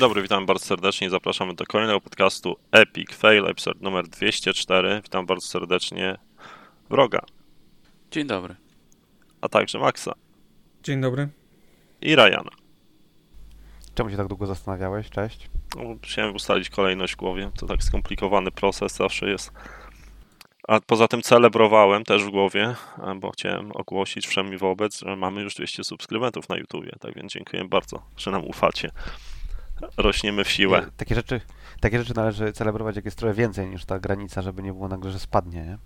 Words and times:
Dzień 0.00 0.08
dobry, 0.08 0.22
witam 0.22 0.46
bardzo 0.46 0.64
serdecznie 0.64 1.06
i 1.06 1.10
zapraszamy 1.10 1.54
do 1.54 1.66
kolejnego 1.66 2.00
podcastu 2.00 2.56
Epic 2.72 3.14
Fail, 3.14 3.46
episode 3.46 3.80
numer 3.80 4.08
204. 4.08 5.00
Witam 5.04 5.26
bardzo 5.26 5.46
serdecznie 5.46 6.16
Wroga, 6.90 7.20
Dzień 8.10 8.26
dobry. 8.26 8.56
a 9.40 9.48
także 9.48 9.78
Maxa 9.78 10.12
Dzień 10.82 11.00
dobry. 11.00 11.28
i 12.00 12.16
Ryana. 12.16 12.50
Czemu 13.94 14.10
się 14.10 14.16
tak 14.16 14.26
długo 14.26 14.46
zastanawiałeś? 14.46 15.10
Cześć. 15.10 15.50
No, 15.76 15.82
Musiałem 15.84 16.34
ustalić 16.34 16.70
kolejność 16.70 17.12
w 17.12 17.16
głowie, 17.16 17.50
to 17.58 17.66
tak 17.66 17.82
skomplikowany 17.82 18.50
proces 18.50 18.96
zawsze 18.96 19.30
jest. 19.30 19.52
A 20.68 20.80
poza 20.80 21.08
tym 21.08 21.22
celebrowałem 21.22 22.04
też 22.04 22.24
w 22.24 22.30
głowie, 22.30 22.74
bo 23.16 23.30
chciałem 23.30 23.72
ogłosić 23.72 24.26
wszemi 24.26 24.58
wobec, 24.58 25.00
że 25.00 25.16
mamy 25.16 25.42
już 25.42 25.54
200 25.54 25.84
subskrybentów 25.84 26.48
na 26.48 26.56
YouTubie, 26.56 26.92
tak 27.00 27.14
więc 27.14 27.32
dziękuję 27.32 27.64
bardzo, 27.64 28.02
że 28.16 28.30
nam 28.30 28.44
ufacie. 28.44 28.90
Rośniemy 29.96 30.44
w 30.44 30.50
siłę. 30.50 30.86
Takie 30.96 31.14
rzeczy, 31.14 31.40
takie 31.80 31.98
rzeczy 31.98 32.16
należy 32.16 32.52
celebrować, 32.52 32.96
jak 32.96 33.04
jest 33.04 33.18
trochę 33.18 33.34
więcej 33.34 33.66
niż 33.66 33.84
ta 33.84 33.98
granica, 33.98 34.42
żeby 34.42 34.62
nie 34.62 34.72
było 34.72 34.88
nagle, 34.88 35.10
że 35.10 35.18
spadnie, 35.18 35.62
nie? 35.62 35.78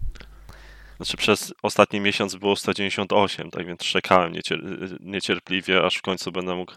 Znaczy 0.97 1.17
przez 1.17 1.55
ostatni 1.63 2.01
miesiąc 2.01 2.35
było 2.35 2.57
198, 2.57 3.51
tak 3.51 3.67
więc 3.67 3.81
czekałem 3.81 4.33
niecier- 4.33 4.97
niecierpliwie, 5.01 5.85
aż 5.85 5.97
w 5.97 6.03
końcu 6.03 6.33
będę 6.33 6.55
mógł. 6.55 6.73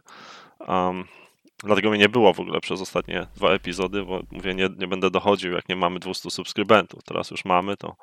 Um, 0.67 1.05
dlatego 1.63 1.89
mnie 1.89 1.99
nie 1.99 2.09
było 2.09 2.33
w 2.33 2.39
ogóle 2.39 2.61
przez 2.61 2.81
ostatnie 2.81 3.27
dwa 3.35 3.49
epizody, 3.49 4.03
bo 4.03 4.21
mówię, 4.31 4.55
nie, 4.55 4.69
nie 4.77 4.87
będę 4.87 5.09
dochodził, 5.09 5.51
jak 5.51 5.69
nie 5.69 5.75
mamy 5.75 5.99
200 5.99 6.31
subskrybentów. 6.31 7.03
Teraz 7.03 7.31
już 7.31 7.45
mamy, 7.45 7.77
to 7.77 7.95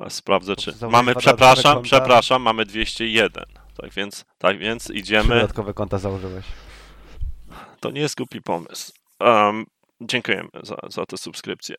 e, 0.00 0.10
sprawdzę, 0.10 0.56
czy. 0.56 0.74
Mamy, 0.90 1.14
przepraszam, 1.14 1.74
konta. 1.74 1.82
przepraszam, 1.82 2.42
mamy 2.42 2.64
201. 2.64 3.44
Tak 3.76 3.92
więc, 3.92 4.24
tak 4.38 4.58
więc 4.58 4.84
Trzy 4.84 4.94
idziemy. 4.94 5.28
dodatkowe 5.34 5.74
konta 5.74 5.98
założyłeś. 5.98 6.44
To 7.80 7.90
nie 7.90 8.00
jest 8.00 8.16
głupi 8.16 8.42
pomysł. 8.42 8.92
Um, 9.20 9.66
dziękujemy 10.00 10.48
za, 10.62 10.76
za 10.88 11.06
te 11.06 11.16
subskrypcje. 11.18 11.76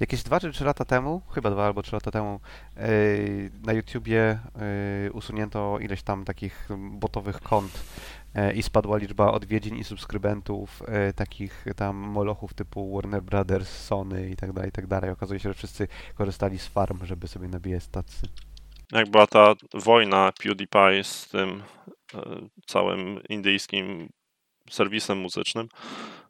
Jakieś 0.00 0.22
dwa 0.22 0.40
czy 0.40 0.52
trzy 0.52 0.64
lata 0.64 0.84
temu, 0.84 1.22
chyba 1.34 1.50
dwa 1.50 1.66
albo 1.66 1.82
trzy 1.82 1.96
lata 1.96 2.10
temu, 2.10 2.40
yy, 2.76 3.50
na 3.66 3.72
YouTubie 3.72 4.38
yy, 5.04 5.12
usunięto 5.12 5.78
ileś 5.78 6.02
tam 6.02 6.24
takich 6.24 6.68
botowych 6.78 7.40
kont 7.40 7.84
yy, 8.34 8.52
i 8.52 8.62
spadła 8.62 8.96
liczba 8.96 9.32
odwiedzin 9.32 9.76
i 9.76 9.84
subskrybentów 9.84 10.82
yy, 10.88 11.12
takich 11.12 11.64
tam 11.76 11.96
molochów 11.96 12.54
typu 12.54 12.94
Warner 12.94 13.22
Brothers, 13.22 13.68
Sony 13.68 14.30
i 14.30 14.36
tak 14.36 14.52
dalej, 14.52 14.68
i 14.68 14.72
tak 14.72 14.86
dalej. 14.86 15.10
Okazuje 15.10 15.40
się, 15.40 15.50
że 15.50 15.54
wszyscy 15.54 15.88
korzystali 16.14 16.58
z 16.58 16.66
farm, 16.66 17.06
żeby 17.06 17.28
sobie 17.28 17.48
nabijać 17.48 17.82
stacy. 17.82 18.28
jak 18.92 19.10
była 19.10 19.26
ta 19.26 19.54
wojna 19.74 20.32
PewDiePie 20.42 21.04
z 21.04 21.28
tym 21.28 21.62
e, 22.14 22.20
całym 22.66 23.20
indyjskim 23.28 24.08
serwisem 24.70 25.18
muzycznym, 25.18 25.68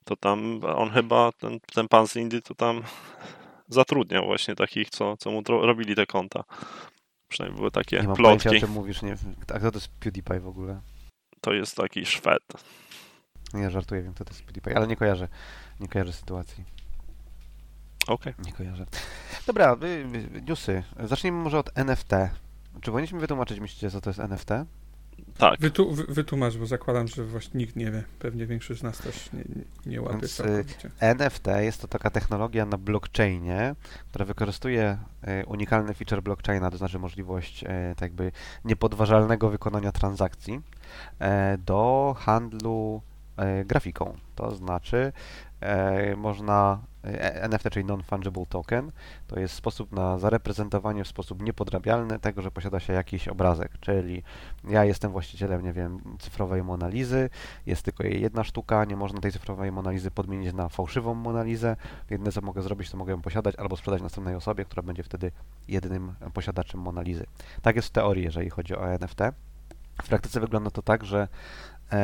to 0.04 0.16
tam 0.16 0.60
on 0.76 0.90
chyba, 0.90 1.32
ten, 1.32 1.60
ten 1.74 1.88
pan 1.88 2.06
z 2.06 2.16
Indii, 2.16 2.42
to 2.42 2.54
tam 2.54 2.82
zatrudniał 3.68 4.24
właśnie 4.24 4.54
takich, 4.54 4.90
co, 4.90 5.16
co 5.16 5.30
mu 5.30 5.42
robili 5.46 5.94
te 5.94 6.06
konta. 6.06 6.44
Przynajmniej 7.28 7.58
były 7.58 7.70
takie 7.70 8.00
Nie 8.00 8.08
mam 8.08 8.16
pojęcia, 8.16 8.48
o 8.48 8.52
plotki. 8.52 8.60
czym 8.60 8.70
mówisz. 8.70 9.02
Nie, 9.02 9.16
a 9.54 9.58
kto 9.58 9.70
to 9.70 9.78
jest 9.78 9.88
PewDiePie 9.88 10.40
w 10.40 10.48
ogóle? 10.48 10.80
To 11.40 11.52
jest 11.52 11.76
taki 11.76 12.06
Szwed. 12.06 12.42
Nie 13.54 13.70
żartuję, 13.70 14.02
wiem, 14.02 14.14
kto 14.14 14.24
to 14.24 14.30
jest 14.30 14.42
PewDiePie, 14.42 14.76
ale 14.76 14.86
nie 14.86 14.96
kojarzę. 14.96 15.28
Nie 15.80 15.88
kojarzę 15.88 16.12
sytuacji. 16.12 16.64
Okej. 18.06 18.34
Nie 18.44 18.52
kojarzę. 18.52 18.86
Dobra, 19.46 19.76
y, 19.82 19.86
y, 19.86 20.42
newsy. 20.42 20.82
Zacznijmy 21.04 21.38
może 21.38 21.58
od 21.58 21.78
NFT. 21.78 22.10
Czy 22.80 22.90
powinniśmy 22.90 23.20
wytłumaczyć, 23.20 23.60
myślicie, 23.60 23.90
co 23.90 24.00
to 24.00 24.10
jest 24.10 24.20
NFT? 24.20 24.50
Tak. 25.38 25.60
Wytu, 25.60 25.94
wy, 25.94 26.04
wytłumacz, 26.04 26.56
bo 26.56 26.66
zakładam, 26.66 27.08
że 27.08 27.24
właśnie 27.24 27.60
nikt 27.60 27.76
nie 27.76 27.90
wie. 27.90 28.04
Pewnie 28.18 28.46
większość 28.46 28.80
z 28.80 28.82
nas 28.82 28.98
też 28.98 29.32
nie, 29.32 29.44
nie, 29.86 30.02
łapie 30.02 30.18
Więc, 30.18 30.40
y, 30.40 30.42
całkowicie. 30.42 30.90
NFT 31.00 31.46
jest 31.58 31.80
to 31.80 31.88
taka 31.88 32.10
technologia 32.10 32.66
na 32.66 32.78
blockchainie, 32.78 33.74
która 34.08 34.24
wykorzystuje 34.24 34.98
y, 35.42 35.46
unikalny 35.46 35.94
feature 35.94 36.22
blockchaina, 36.22 36.70
to 36.70 36.76
znaczy 36.76 36.98
możliwość 36.98 37.64
y, 37.64 37.66
tak 37.94 38.02
jakby 38.02 38.32
niepodważalnego 38.64 39.50
wykonania 39.50 39.92
transakcji 39.92 40.60
do 41.58 42.14
handlu 42.18 43.02
grafiką. 43.64 44.16
To 44.34 44.56
znaczy 44.56 45.12
można 46.16 46.80
NFT, 47.16 47.70
czyli 47.70 47.84
non-fungible 47.84 48.46
token, 48.46 48.92
to 49.26 49.40
jest 49.40 49.54
sposób 49.54 49.92
na 49.92 50.18
zareprezentowanie 50.18 51.04
w 51.04 51.08
sposób 51.08 51.42
niepodrabialny 51.42 52.18
tego, 52.18 52.42
że 52.42 52.50
posiada 52.50 52.80
się 52.80 52.92
jakiś 52.92 53.28
obrazek, 53.28 53.72
czyli 53.80 54.22
ja 54.64 54.84
jestem 54.84 55.12
właścicielem, 55.12 55.64
nie 55.64 55.72
wiem, 55.72 56.00
cyfrowej 56.18 56.62
Monalizy, 56.62 57.30
jest 57.66 57.82
tylko 57.82 58.04
jej 58.04 58.22
jedna 58.22 58.44
sztuka, 58.44 58.84
nie 58.84 58.96
można 58.96 59.20
tej 59.20 59.32
cyfrowej 59.32 59.72
Monalizy 59.72 60.10
podmienić 60.10 60.54
na 60.54 60.68
fałszywą 60.68 61.14
Monalizę. 61.14 61.76
Jedyne 62.10 62.32
co 62.32 62.40
mogę 62.40 62.62
zrobić, 62.62 62.90
to 62.90 62.96
mogę 62.96 63.12
ją 63.12 63.22
posiadać 63.22 63.56
albo 63.56 63.76
sprzedać 63.76 64.02
następnej 64.02 64.34
osobie, 64.34 64.64
która 64.64 64.82
będzie 64.82 65.02
wtedy 65.02 65.32
jedynym 65.68 66.14
posiadaczem 66.34 66.80
Monalizy. 66.80 67.26
Tak 67.62 67.76
jest 67.76 67.88
w 67.88 67.92
teorii, 67.92 68.24
jeżeli 68.24 68.50
chodzi 68.50 68.76
o 68.76 68.88
NFT. 68.88 69.20
W 70.02 70.08
praktyce 70.08 70.40
wygląda 70.40 70.70
to 70.70 70.82
tak, 70.82 71.04
że 71.04 71.28
e, 71.92 71.98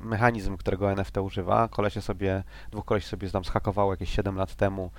mechanizm, 0.00 0.56
którego 0.56 0.92
NFT 0.92 1.16
używa, 1.18 1.68
kolesie 1.68 2.00
sobie, 2.00 2.42
dwóch 2.70 2.84
kolesi 2.84 3.08
sobie 3.08 3.30
tam 3.30 3.44
zhakowało 3.44 3.92
jakieś 3.92 4.10
7 4.14 4.36
lat 4.36 4.54
temu 4.54 4.90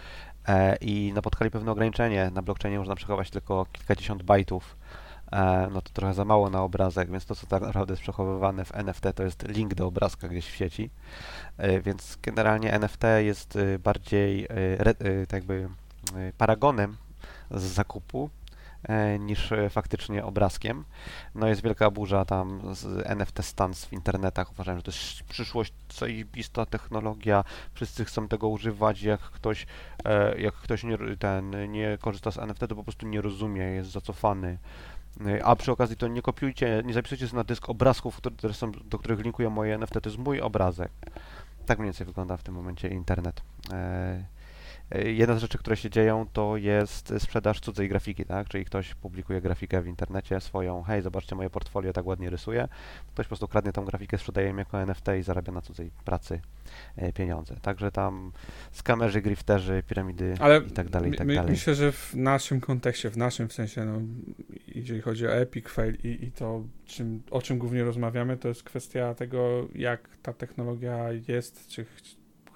e, 0.48 0.76
i 0.76 1.14
napotkali 1.16 1.52
pewne 1.52 1.72
ograniczenie. 1.72 2.32
Na 2.34 2.42
blockchainie 2.42 2.80
można 2.80 2.96
przechować 2.96 3.30
tylko 3.30 3.66
kilkadziesiąt 3.72 4.24
bajtów 4.24 4.78
e, 5.32 5.68
no 5.74 5.82
to 5.82 5.90
trochę 5.94 6.14
za 6.14 6.26
mało 6.26 6.50
na 6.50 6.62
obrazek, 6.62 7.12
więc 7.12 7.26
to, 7.26 7.36
co 7.36 7.48
tak 7.48 7.62
naprawdę 7.64 7.92
jest 7.92 8.02
przechowywane 8.02 8.66
w 8.66 8.76
NFT, 8.76 9.04
to 9.16 9.24
jest 9.24 9.48
link 9.48 9.74
do 9.74 9.88
obrazka 9.88 10.28
gdzieś 10.28 10.48
w 10.48 10.56
sieci. 10.56 10.90
E, 11.58 11.82
Więc 11.82 12.18
generalnie 12.22 12.74
NFT 12.74 13.04
jest 13.18 13.56
y, 13.56 13.80
bardziej 13.80 14.46
y, 14.46 14.48
re- 14.80 14.96
y, 15.06 15.28
tak 15.28 15.34
jakby 15.44 15.70
paragonem 16.38 16.98
z 17.52 17.62
zakupu 17.62 18.30
niż 19.20 19.52
y, 19.52 19.70
faktycznie 19.70 20.26
obrazkiem. 20.26 20.84
No 21.36 21.48
jest 21.48 21.64
wielka 21.64 21.92
burza 21.92 22.26
tam 22.26 22.76
z 22.76 23.08
NFT 23.08 23.46
stans 23.46 23.86
w 23.86 23.94
internetach. 23.94 24.52
Uważam, 24.52 24.78
że 24.78 24.84
to 24.84 24.92
jest 24.92 25.24
przyszłość, 25.24 25.74
zajebista 25.94 26.66
technologia. 26.66 27.44
Wszyscy 27.74 28.06
chcą 28.06 28.28
tego 28.28 28.48
używać. 28.48 29.02
Jak 29.02 29.22
ktoś, 29.22 29.66
e, 30.06 30.42
jak 30.42 30.54
ktoś 30.54 30.84
nie, 30.84 30.98
ten, 31.20 31.72
nie 31.72 31.98
korzysta 32.02 32.32
z 32.32 32.38
NFT, 32.38 32.60
to 32.60 32.76
po 32.76 32.84
prostu 32.84 33.08
nie 33.08 33.22
rozumie, 33.22 33.64
jest 33.64 33.92
zacofany. 33.92 34.58
A 35.44 35.56
przy 35.56 35.72
okazji 35.72 35.98
to 35.98 36.08
nie 36.08 36.22
kopiujcie, 36.22 36.82
nie 36.86 36.94
zapisujcie 36.94 37.28
sobie 37.28 37.38
na 37.38 37.44
dysk 37.44 37.70
obrazków, 37.70 38.22
które 38.38 38.54
są, 38.54 38.72
do 38.72 39.00
których 39.00 39.20
linkuję 39.20 39.50
moje 39.50 39.76
NFT, 39.76 39.94
to 39.94 40.10
jest 40.10 40.18
mój 40.18 40.42
obrazek. 40.42 40.92
Tak 41.66 41.80
mniej 41.80 41.88
więcej 41.88 42.08
wygląda 42.08 42.38
w 42.38 42.44
tym 42.44 42.56
momencie 42.56 42.88
internet. 42.88 43.42
E, 44.92 45.12
Jedna 45.12 45.36
z 45.36 45.42
rzeczy, 45.42 45.58
które 45.58 45.78
się 45.78 45.90
dzieją, 45.90 46.26
to 46.34 46.58
jest 46.58 47.14
sprzedaż 47.20 47.60
cudzej 47.60 47.90
grafiki, 47.90 48.26
tak? 48.26 48.48
Czyli 48.50 48.66
ktoś 48.66 48.96
publikuje 48.96 49.42
grafikę 49.42 49.82
w 49.82 49.88
internecie 49.88 50.40
swoją, 50.40 50.84
hej, 50.84 51.02
zobaczcie 51.02 51.36
moje 51.36 51.50
portfolio, 51.50 51.94
tak 51.94 52.06
ładnie 52.06 52.30
rysuje. 52.30 52.68
Ktoś 53.14 53.26
po 53.26 53.30
prostu 53.30 53.48
kradnie 53.48 53.72
tą 53.72 53.86
grafikę, 53.86 54.18
sprzedaje 54.18 54.48
ją 54.48 54.56
jako 54.58 54.82
NFT 54.82 55.06
i 55.20 55.24
zarabia 55.24 55.54
na 55.54 55.62
cudzej 55.62 55.92
pracy 56.06 56.42
e, 56.96 57.14
pieniądze. 57.14 57.56
Także 57.62 57.92
tam 57.92 58.32
skamerzy, 58.72 59.22
grifterzy, 59.22 59.84
piramidy 59.88 60.36
Ale 60.40 60.58
i 60.58 60.72
tak 60.72 60.90
dalej, 60.90 61.12
i 61.12 61.16
tak 61.16 61.28
my, 61.28 61.36
dalej. 61.36 61.52
myślę, 61.52 61.76
że 61.76 61.92
w 61.92 62.14
naszym 62.16 62.62
kontekście, 62.62 63.10
w 63.10 63.18
naszym 63.18 63.48
w 63.48 63.54
sensie, 63.54 63.86
no, 63.86 64.02
jeżeli 64.68 65.02
chodzi 65.02 65.28
o 65.28 65.34
Epic 65.34 65.70
Fail 65.70 65.98
i, 66.04 66.26
i 66.26 66.32
to, 66.32 66.64
czym, 66.86 67.24
o 67.32 67.42
czym 67.42 67.58
głównie 67.58 67.84
rozmawiamy, 67.84 68.38
to 68.38 68.48
jest 68.48 68.64
kwestia 68.64 69.14
tego, 69.14 69.68
jak 69.76 70.10
ta 70.22 70.34
technologia 70.34 71.06
jest, 71.28 71.68
czy 71.68 71.86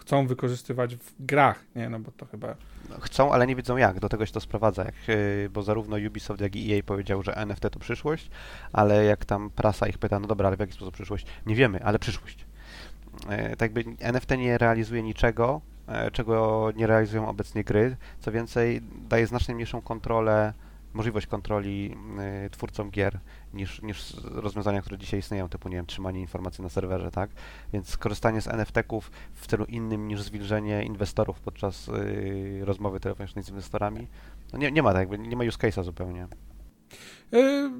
chcą 0.05 0.27
wykorzystywać 0.27 0.95
w 0.95 1.13
grach, 1.19 1.65
nie? 1.75 1.89
No 1.89 1.99
bo 1.99 2.11
to 2.11 2.25
chyba 2.25 2.55
Chcą, 3.01 3.31
ale 3.31 3.47
nie 3.47 3.55
wiedzą 3.55 3.77
jak. 3.77 3.99
Do 3.99 4.09
tego 4.09 4.25
się 4.25 4.33
to 4.33 4.39
sprowadza. 4.39 4.83
Jak, 4.83 4.93
yy, 5.07 5.49
bo 5.53 5.63
zarówno 5.63 5.97
Ubisoft, 6.07 6.41
jak 6.41 6.55
i 6.55 6.73
EA 6.73 6.83
powiedział, 6.83 7.23
że 7.23 7.35
NFT 7.35 7.69
to 7.71 7.79
przyszłość, 7.79 8.29
ale 8.73 9.05
jak 9.05 9.25
tam 9.25 9.49
prasa 9.49 9.87
ich 9.87 9.97
pyta, 9.97 10.19
no 10.19 10.27
dobra, 10.27 10.47
ale 10.47 10.57
w 10.57 10.59
jaki 10.59 10.73
sposób 10.73 10.93
przyszłość? 10.93 11.25
Nie 11.45 11.55
wiemy, 11.55 11.83
ale 11.83 11.99
przyszłość. 11.99 12.45
Yy, 13.29 13.55
tak 13.57 13.61
jakby 13.61 13.83
NFT 13.99 14.31
nie 14.37 14.57
realizuje 14.57 15.03
niczego, 15.03 15.61
yy, 15.87 16.11
czego 16.11 16.69
nie 16.75 16.87
realizują 16.87 17.27
obecnie 17.27 17.63
gry. 17.63 17.97
Co 18.19 18.31
więcej, 18.31 18.81
daje 19.09 19.27
znacznie 19.27 19.55
mniejszą 19.55 19.81
kontrolę, 19.81 20.53
możliwość 20.95 21.27
kontroli 21.27 21.89
yy, 22.43 22.49
twórcom 22.49 22.91
gier 22.91 23.19
niż, 23.53 23.81
niż 23.81 24.13
rozwiązania, 24.23 24.81
które 24.81 24.97
dzisiaj 24.97 25.19
istnieją, 25.19 25.49
typu, 25.49 25.69
nie 25.69 25.75
wiem, 25.75 25.85
trzymanie 25.85 26.21
informacji 26.21 26.61
na 26.61 26.69
serwerze, 26.69 27.11
tak? 27.11 27.29
Więc 27.73 27.97
korzystanie 27.97 28.41
z 28.41 28.47
NFT-ków 28.47 29.11
w 29.33 29.47
celu 29.47 29.65
innym 29.65 30.07
niż 30.07 30.21
zwilżenie 30.21 30.83
inwestorów 30.83 31.39
podczas 31.39 31.87
yy, 31.87 32.65
rozmowy 32.65 32.99
telefonicznej 32.99 33.43
z 33.43 33.49
inwestorami, 33.49 34.07
no 34.53 34.59
nie, 34.59 34.71
nie 34.71 34.83
ma 34.83 34.93
tak, 34.93 34.99
jakby 34.99 35.19
nie 35.19 35.35
ma 35.35 35.43
use 35.43 35.57
case'a 35.57 35.83
zupełnie. 35.83 36.27
Yy, 37.31 37.71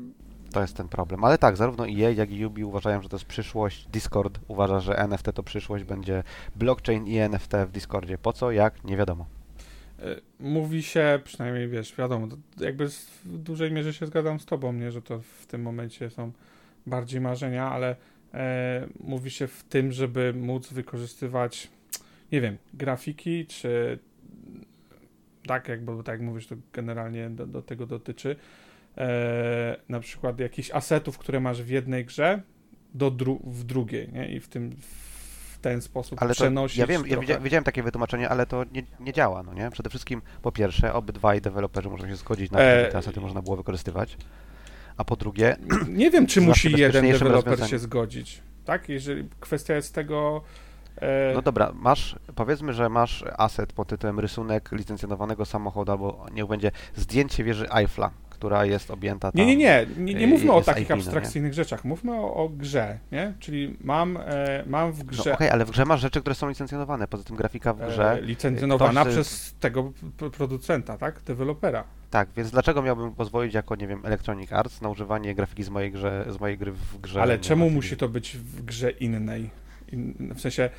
To 0.52 0.62
jest 0.62 0.78
ten 0.78 0.88
problem. 0.88 1.24
Ale 1.24 1.38
tak, 1.38 1.58
zarówno 1.58 1.88
EA, 1.88 2.10
jak 2.12 2.32
i 2.32 2.46
Ubi 2.46 2.64
uważają, 2.64 3.02
że 3.02 3.10
to 3.10 3.16
jest 3.16 3.26
przyszłość. 3.26 3.88
Discord 3.88 4.40
uważa, 4.48 4.80
że 4.80 4.98
NFT 4.98 5.34
to 5.34 5.44
przyszłość, 5.44 5.84
będzie 5.84 6.24
blockchain 6.56 7.08
i 7.08 7.18
NFT 7.18 7.54
w 7.68 7.72
Discordzie. 7.72 8.18
Po 8.18 8.34
co? 8.34 8.52
Jak? 8.52 8.84
Nie 8.84 8.98
wiadomo. 8.98 9.26
Yy, 10.00 10.22
mówi 10.40 10.84
się, 10.84 11.20
przynajmniej 11.24 11.68
wiesz, 11.68 11.96
wiadomo, 11.96 12.28
jakby 12.60 12.90
w 13.26 13.38
dużej 13.38 13.72
mierze 13.72 13.94
się 13.94 14.06
zgadzam 14.06 14.40
z 14.40 14.46
tobą, 14.46 14.74
nie? 14.74 14.92
Że 14.92 15.02
to 15.02 15.22
w 15.22 15.46
tym 15.46 15.62
momencie 15.62 16.10
są 16.10 16.32
bardziej 16.88 17.22
marzenia, 17.22 17.72
ale 17.72 17.96
e, 18.34 18.88
mówi 19.00 19.32
się 19.32 19.48
w 19.48 19.64
tym, 19.64 19.92
żeby 19.92 20.34
móc 20.34 20.74
wykorzystywać, 20.74 21.70
nie 22.32 22.42
wiem, 22.42 22.58
grafiki, 22.74 23.46
czy 23.46 24.00
tak, 25.48 25.68
jakby 25.68 26.04
tak 26.04 26.08
jak 26.08 26.22
mówisz, 26.22 26.48
to 26.48 26.56
generalnie 26.74 27.30
do, 27.30 27.48
do 27.48 27.62
tego 27.62 27.86
dotyczy. 27.86 28.36
E, 28.98 29.78
na 29.90 30.00
przykład 30.00 30.40
jakichś 30.40 30.72
asetów, 30.72 31.18
które 31.18 31.40
masz 31.40 31.64
w 31.64 31.70
jednej 31.70 32.06
grze, 32.06 32.42
do 32.94 33.12
dru 33.12 33.42
w 33.44 33.64
drugiej, 33.64 34.10
nie? 34.14 34.36
I 34.36 34.40
w 34.40 34.48
tym 34.48 34.72
w 34.72 35.15
ten 35.70 35.82
sposób 35.82 36.22
Ale 36.22 36.34
przenosić 36.34 36.78
ja 36.78 36.88
wiem, 36.88 37.02
ja 37.02 37.08
trochę. 37.08 37.22
widzia- 37.28 37.40
widziałem 37.40 37.64
takie 37.64 37.84
wytłumaczenie, 37.84 38.30
ale 38.30 38.46
to 38.46 38.64
nie, 38.72 38.84
nie 39.00 39.14
działa, 39.14 39.44
no 39.44 39.54
nie? 39.54 39.72
Przede 39.72 39.90
wszystkim, 39.90 40.22
po 40.42 40.52
pierwsze, 40.52 40.94
obydwaj 40.94 41.42
deweloperzy 41.42 41.90
muszą 41.90 42.08
się 42.08 42.16
zgodzić 42.16 42.52
na 42.52 42.58
to, 42.58 42.64
E, 42.64 42.80
żeby 42.80 42.92
te 42.92 42.98
asety 42.98 43.22
można 43.22 43.42
było 43.42 43.56
wykorzystywać. 43.56 44.18
A 44.98 45.04
po 45.06 45.16
drugie, 45.16 45.56
Nie 45.88 46.12
wiem, 46.12 46.28
czy 46.28 46.34
Znaczy 46.42 46.48
musi 46.50 46.72
jeden 46.80 47.12
deweloper 47.12 47.68
się 47.70 47.80
zgodzić. 47.80 48.42
Tak? 48.66 48.90
Jeżeli 48.90 49.30
kwestia 49.40 49.76
jest 49.76 49.94
tego. 49.96 50.42
E, 51.02 51.32
no 51.34 51.42
dobra, 51.42 51.72
masz, 51.76 52.16
powiedzmy, 52.36 52.74
że 52.74 52.90
masz 52.90 53.24
aset 53.38 53.74
pod 53.74 53.88
tytułem 53.88 54.20
rysunek 54.20 54.70
licencjonowanego 54.72 55.46
samochodu, 55.46 55.92
albo 55.92 56.26
niech 56.34 56.48
będzie 56.48 56.72
zdjęcie 56.96 57.44
wieży 57.44 57.70
Eiffla, 57.72 58.12
która 58.36 58.66
jest 58.66 58.92
objęta 58.92 59.32
tam. 59.32 59.40
nie, 59.40 59.46
nie, 59.46 59.56
nie. 59.56 59.86
Nie, 59.98 60.14
nie 60.14 60.24
y, 60.24 60.28
mówmy 60.28 60.52
o 60.52 60.62
takich 60.62 60.84
IP, 60.84 60.90
no 60.90 60.96
nie? 60.96 61.02
abstrakcyjnych 61.02 61.54
rzeczach. 61.54 61.86
Mówmy 61.86 62.14
o, 62.14 62.34
o 62.34 62.50
grze, 62.50 63.00
nie? 63.12 63.34
Czyli 63.40 63.78
mam, 63.82 64.18
e, 64.18 64.64
mam 64.68 64.92
w 64.92 65.00
No 65.00 65.06
grze 65.06 65.34
okej, 65.34 65.50
ale 65.50 65.66
w 65.66 65.72
grze 65.72 65.86
masz 65.86 66.02
rzeczy, 66.02 66.22
które 66.22 66.36
są 66.36 66.50
licencjonowane. 66.50 67.08
Poza 67.08 67.24
tym 67.24 67.36
grafika 67.36 67.74
w 67.74 67.82
e, 67.82 67.88
grze. 67.88 68.20
licencjonowana 68.22 69.02
ktoś, 69.02 69.14
y, 69.14 69.16
przez 69.16 69.56
tego 69.60 69.92
producenta, 70.32 70.98
tak? 70.98 71.22
Dewelopera. 71.22 71.84
Tak, 72.10 72.30
więc 72.38 72.52
dlaczego 72.52 72.82
miałbym 72.82 73.12
pozwolić 73.12 73.54
jako, 73.54 73.76
nie 73.76 73.88
wiem, 73.88 74.02
Electronic 74.06 74.54
Arts 74.54 74.82
na 74.82 74.90
używanie 74.90 75.36
grafiki 75.36 75.64
z 75.64 75.70
mojej, 75.70 75.92
grze, 75.92 76.26
z 76.30 76.40
mojej 76.40 76.58
gry 76.58 76.72
w 76.72 76.98
grze? 77.02 77.22
Ale 77.22 77.34
nie 77.34 77.44
czemu 77.44 77.70
musi 77.70 77.98
to 77.98 78.10
być 78.10 78.38
w 78.38 78.66
grze 78.66 78.92
innej? 78.92 79.50
In, 79.92 80.34
w 80.36 80.42
sensie. 80.42 80.70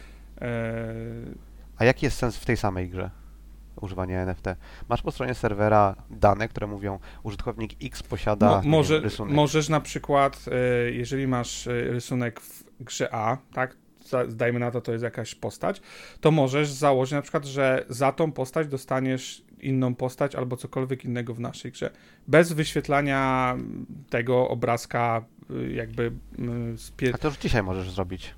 E, 0.41 0.95
A 1.79 1.85
jaki 1.85 2.07
jest 2.07 2.19
sens 2.19 2.37
w 2.37 2.45
tej 2.45 2.57
samej 2.57 2.89
grze? 2.89 3.11
Używanie 3.81 4.21
NFT. 4.21 4.45
Masz 4.89 5.03
po 5.03 5.11
stronie 5.11 5.35
serwera 5.35 5.95
dane, 6.11 6.49
które 6.49 6.67
mówią, 6.67 6.99
użytkownik 7.23 7.73
X 7.83 8.03
posiada 8.03 8.49
Mo, 8.51 8.63
może, 8.71 8.95
wiem, 8.95 9.03
rysunek. 9.05 9.35
możesz 9.35 9.69
na 9.69 9.81
przykład, 9.81 10.45
e, 10.53 10.91
jeżeli 10.91 11.27
masz 11.27 11.67
e, 11.67 11.71
rysunek 11.85 12.41
w 12.41 12.65
grze 12.81 13.09
A, 13.15 13.37
tak, 13.53 13.77
zdajmy 14.29 14.59
na 14.59 14.71
to, 14.71 14.81
to 14.81 14.93
jest 14.93 15.05
jakaś 15.05 15.35
postać, 15.35 15.81
to 16.21 16.31
możesz 16.31 16.69
założyć 16.71 17.13
na 17.13 17.23
przykład, 17.23 17.45
że 17.45 17.85
za 17.89 18.13
tą 18.13 18.33
postać 18.33 18.69
dostaniesz 18.69 19.43
inną 19.61 19.95
postać 19.95 20.35
albo 20.35 20.57
cokolwiek 20.57 21.05
innego 21.05 21.35
w 21.35 21.41
naszej 21.41 21.73
grze. 21.73 21.91
Bez 22.29 22.53
wyświetlania 22.53 23.57
tego 24.11 24.49
obrazka 24.49 25.25
y, 25.51 25.73
jakby 25.73 26.03
y, 26.73 26.79
z 26.79 26.91
pie... 26.91 27.11
A 27.15 27.19
to 27.19 27.29
już 27.29 27.37
dzisiaj 27.39 27.63
możesz 27.63 27.91
zrobić. 27.91 28.35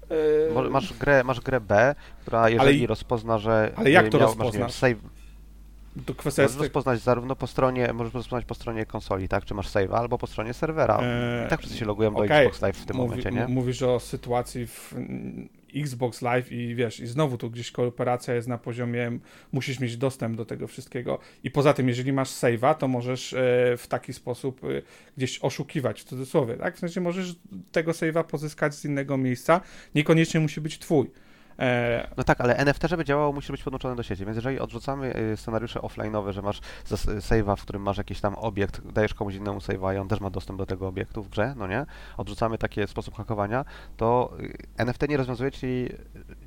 e, 0.61 0.71
Masz 0.71 0.93
grę, 0.95 1.25
masz 1.25 1.41
grę 1.41 1.61
B, 1.61 1.95
która 2.21 2.49
jeżeli 2.49 2.81
i- 2.83 2.87
rozpozna, 2.87 3.39
że 3.39 3.73
ale 3.77 3.91
jak 3.91 4.07
y, 4.07 4.11
to 4.11 4.19
miał, 4.19 4.29
masz, 4.29 4.37
nie 4.39 4.53
wiem, 4.53 4.63
rozpoznasz? 4.63 4.73
save, 4.73 4.99
to 6.07 6.15
kwestia 6.15 6.43
możesz 6.43 6.51
jest... 6.51 6.55
tego- 6.55 6.65
rozpoznać 6.65 7.01
zarówno 7.01 7.37
po 7.37 7.47
stronie, 7.47 7.93
możesz 7.93 8.15
rozpoznać 8.15 8.45
po 8.45 8.55
stronie 8.55 8.87
konsoli, 8.87 9.29
tak, 9.29 9.45
czy 9.45 9.55
masz 9.55 9.69
save, 9.69 9.93
albo 9.93 10.19
po 10.19 10.27
stronie 10.27 10.55
serwera. 10.55 10.99
e, 11.03 11.47
I 11.47 11.51
tak 11.51 11.61
wszyscy 11.61 11.79
się 11.79 11.85
logują 11.85 12.15
do 12.15 12.19
okej, 12.25 12.47
Xbox 12.47 12.63
Live 12.63 12.77
w 12.77 12.85
tym 12.87 12.97
Mówi- 12.97 13.09
momencie, 13.09 13.31
nie? 13.31 13.49
Mówisz 13.49 13.83
o 13.83 14.01
sytuacji 14.01 14.67
w 14.67 14.93
mm, 14.97 15.49
Xbox 15.77 16.23
Live 16.23 16.53
i 16.53 16.75
wiesz, 16.75 17.01
i 17.01 17.07
znowu 17.07 17.39
tu 17.39 17.51
gdzieś 17.51 17.71
kooperacja 17.71 18.35
jest 18.35 18.49
na 18.49 18.59
poziomie, 18.59 19.19
musisz 19.53 19.81
mieć 19.81 19.97
dostęp 19.97 20.37
do 20.37 20.45
tego 20.45 20.67
wszystkiego. 20.67 21.19
I 21.45 21.51
poza 21.51 21.75
tym, 21.75 21.89
jeżeli 21.89 22.13
masz 22.13 22.31
save'a, 22.31 22.75
to 22.75 22.89
możesz 22.89 23.33
e, 23.33 23.37
w 23.79 23.87
taki 23.89 24.13
sposób 24.13 24.65
e, 24.65 24.69
gdzieś 25.17 25.39
oszukiwać, 25.39 26.01
w 26.01 26.05
cudzysłowie, 26.05 26.55
tak? 26.55 26.77
W 26.77 26.79
sensie 26.79 27.01
możesz 27.01 27.37
tego 27.73 27.93
save'a 27.93 28.25
pozyskać 28.25 28.75
z 28.75 28.85
innego 28.85 29.17
miejsca, 29.17 29.61
niekoniecznie 29.95 30.41
musi 30.41 30.61
być 30.61 30.79
twój. 30.79 31.11
E, 31.59 32.09
No 32.17 32.25
tak, 32.25 32.41
ale 32.41 32.57
NFT, 32.57 32.83
żeby 32.89 33.05
działało, 33.05 33.33
musi 33.33 33.53
być 33.53 33.63
podłączone 33.63 33.97
do 33.97 34.03
sieci. 34.03 34.25
Więc 34.25 34.37
jeżeli 34.37 34.61
odrzucamy 34.61 35.17
y, 35.17 35.37
scenariusze 35.37 35.81
offline'owe, 35.81 36.33
że 36.33 36.43
masz 36.43 36.61
zas- 36.87 37.07
save'a, 37.21 37.57
w 37.57 37.63
którym 37.63 37.83
masz 37.83 37.99
jakiś 37.99 38.21
tam 38.21 38.35
obiekt, 38.35 38.93
dajesz 38.93 39.15
komuś 39.15 39.35
innemu 39.35 39.59
save'a 39.59 39.95
i 39.95 39.99
on 39.99 40.09
też 40.09 40.21
ma 40.21 40.31
dostęp 40.31 40.59
do 40.59 40.67
tego 40.67 40.89
obiektu 40.89 41.23
w 41.23 41.29
grze, 41.29 41.55
no 41.57 41.67
nie? 41.67 41.87
Odrzucamy 42.17 42.59
taki 42.59 42.87
sposób 42.87 43.15
hakowania, 43.15 43.65
to 43.97 44.33
NFT 44.77 45.09
nie 45.09 45.17
rozwiązuje 45.17 45.53
ci, 45.53 45.89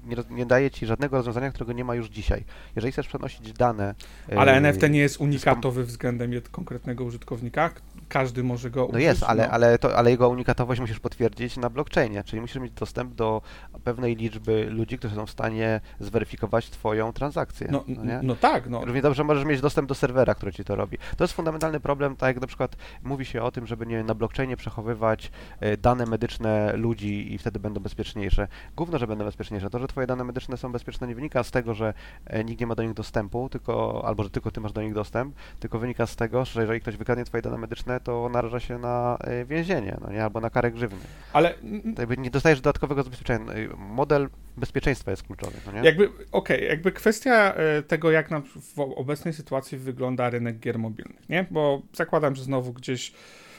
nie, 0.06 0.16
nie 0.30 0.46
daje 0.46 0.72
ci 0.72 0.86
żadnego 0.86 1.18
rozwiązania, 1.18 1.50
którego 1.50 1.74
nie 1.74 1.86
ma 1.86 1.96
już 1.96 2.08
dzisiaj. 2.10 2.44
Jeżeli 2.76 2.92
chcesz 2.92 3.08
przenosić 3.08 3.54
dane... 3.54 3.96
y, 4.32 4.40
ale 4.40 4.54
NFT 4.54 4.90
nie 4.90 5.00
jest 5.00 5.18
unikatowy 5.22 5.84
względem 5.84 6.32
konkretnego 6.52 7.04
użytkownika, 7.04 7.70
każdy 8.10 8.44
może 8.44 8.70
go 8.70 8.80
No 8.82 8.88
użyć. 8.88 9.04
jest, 9.04 9.24
ale, 9.24 9.48
no. 9.48 9.54
ale, 9.54 9.78
to, 9.80 9.98
ale 9.98 10.12
jego 10.12 10.30
unikatowość 10.30 10.82
musisz 10.82 11.00
potwierdzić 11.00 11.58
na 11.58 11.70
blockchainie, 11.70 12.24
czyli 12.24 12.42
musisz 12.42 12.62
mieć 12.62 12.72
dostęp 12.72 13.14
do 13.16 13.42
pewnej 13.84 14.16
liczby 14.16 14.66
ludzi, 14.70 14.98
którzy 14.98 15.16
są 15.16 15.26
w 15.26 15.32
stanie 15.32 15.82
zweryfikować 16.00 16.70
twoją 16.70 17.14
transakcję. 17.14 17.68
No, 17.72 17.84
no 17.88 18.14
no 18.24 18.36
tak, 18.36 18.70
no. 18.70 18.86
Równie 18.86 19.02
dobrze 19.02 19.24
możesz 19.24 19.46
mieć 19.46 19.62
dostęp 19.62 19.90
do 19.90 19.96
serwera, 19.96 20.36
który 20.36 20.54
ci 20.54 20.64
to 20.64 20.76
robi. 20.76 20.98
To 21.18 21.24
jest 21.24 21.34
fundamentalny 21.34 21.80
problem, 21.80 22.16
tak 22.16 22.28
jak 22.36 22.42
na 22.42 22.48
przykład 22.48 22.76
mówi 23.04 23.26
się 23.26 23.42
o 23.42 23.52
tym, 23.52 23.68
żeby 23.68 23.86
nie 23.86 24.04
na 24.04 24.16
blockchainie 24.16 24.58
przechowywać 24.58 25.32
e, 25.60 25.78
dane 25.78 26.06
medyczne 26.06 26.74
ludzi 26.78 27.34
i 27.34 27.38
wtedy 27.38 27.60
będą 27.60 27.80
bezpieczniejsze. 27.82 28.48
Gówno, 28.76 28.98
że 28.98 29.08
będą 29.08 29.26
bezpieczniejsze. 29.26 29.70
To, 29.70 29.80
że 29.80 29.88
twoje 29.92 30.08
dane 30.08 30.24
medyczne 30.24 30.58
są 30.58 30.72
bezpieczne 30.72 31.08
nie 31.08 31.16
wynika 31.16 31.44
z 31.44 31.52
tego, 31.52 31.74
że 31.74 31.94
e, 32.26 32.44
nikt 32.44 32.62
nie 32.62 32.68
ma 32.68 32.76
do 32.76 32.84
nich 32.84 32.94
dostępu, 32.94 33.50
tylko, 33.50 34.04
albo 34.06 34.24
że 34.24 34.30
tylko 34.30 34.52
ty 34.52 34.62
masz 34.62 34.74
do 34.74 34.82
nich 34.82 34.94
dostęp, 34.94 35.36
tylko 35.60 35.80
wynika 35.80 36.06
z 36.08 36.16
tego, 36.16 36.46
że 36.46 36.62
jeżeli 36.62 36.82
ktoś 36.82 36.98
wykradnie 36.98 37.26
twoje 37.26 37.42
dane 37.42 37.58
medyczne, 37.58 38.00
to 38.00 38.30
naraża 38.30 38.60
się 38.60 38.78
na 38.78 39.18
e, 39.22 39.46
więzienie, 39.46 39.98
no 40.02 40.12
nie, 40.12 40.24
albo 40.24 40.42
na 40.42 40.50
karę 40.50 40.72
grzywny. 40.72 41.00
Ale 41.34 41.54
jakby 41.98 42.18
nie 42.18 42.30
dostajesz 42.30 42.62
dodatkowego 42.62 43.04
zabezpieczenia. 43.04 43.54
E, 43.54 43.68
Model 43.78 44.30
bezpieczeństwa 44.58 45.12
jest 45.12 45.24
kluczowy, 45.24 45.58
no 45.66 45.72
nie? 45.72 45.80
Jakby, 45.80 46.10
okej, 46.32 46.68
jakby 46.68 46.92
kwestia 46.92 47.54
e, 47.54 47.84
tego, 47.84 48.12
jak 48.12 48.32
na, 48.32 48.42
w 48.76 48.80
obecnej 48.80 49.34
sytuacji 49.34 49.78
wygląda 49.78 50.30
rynek 50.30 50.60
gier 50.60 50.80
mobilnych, 50.80 51.30
nie? 51.30 51.46
Bo 51.52 51.82
zakładam, 51.94 52.36
że 52.36 52.44
znowu 52.44 52.74
gdzieś 52.74 53.14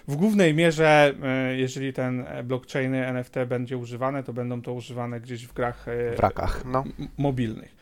w 0.09 0.17
głównej 0.17 0.55
mierze, 0.55 1.15
e, 1.23 1.57
jeżeli 1.57 1.93
ten 1.93 2.25
blockchainy 2.45 3.07
NFT 3.07 3.35
będzie 3.47 3.77
używane, 3.77 4.23
to 4.23 4.33
będą 4.33 4.63
to 4.63 4.73
używane 4.73 5.21
gdzieś 5.21 5.47
w 5.47 5.53
grach 5.53 5.89
e, 5.89 6.17
W 6.17 6.19
rakach, 6.19 6.65
no. 6.65 6.85
mobilnych. 7.19 7.77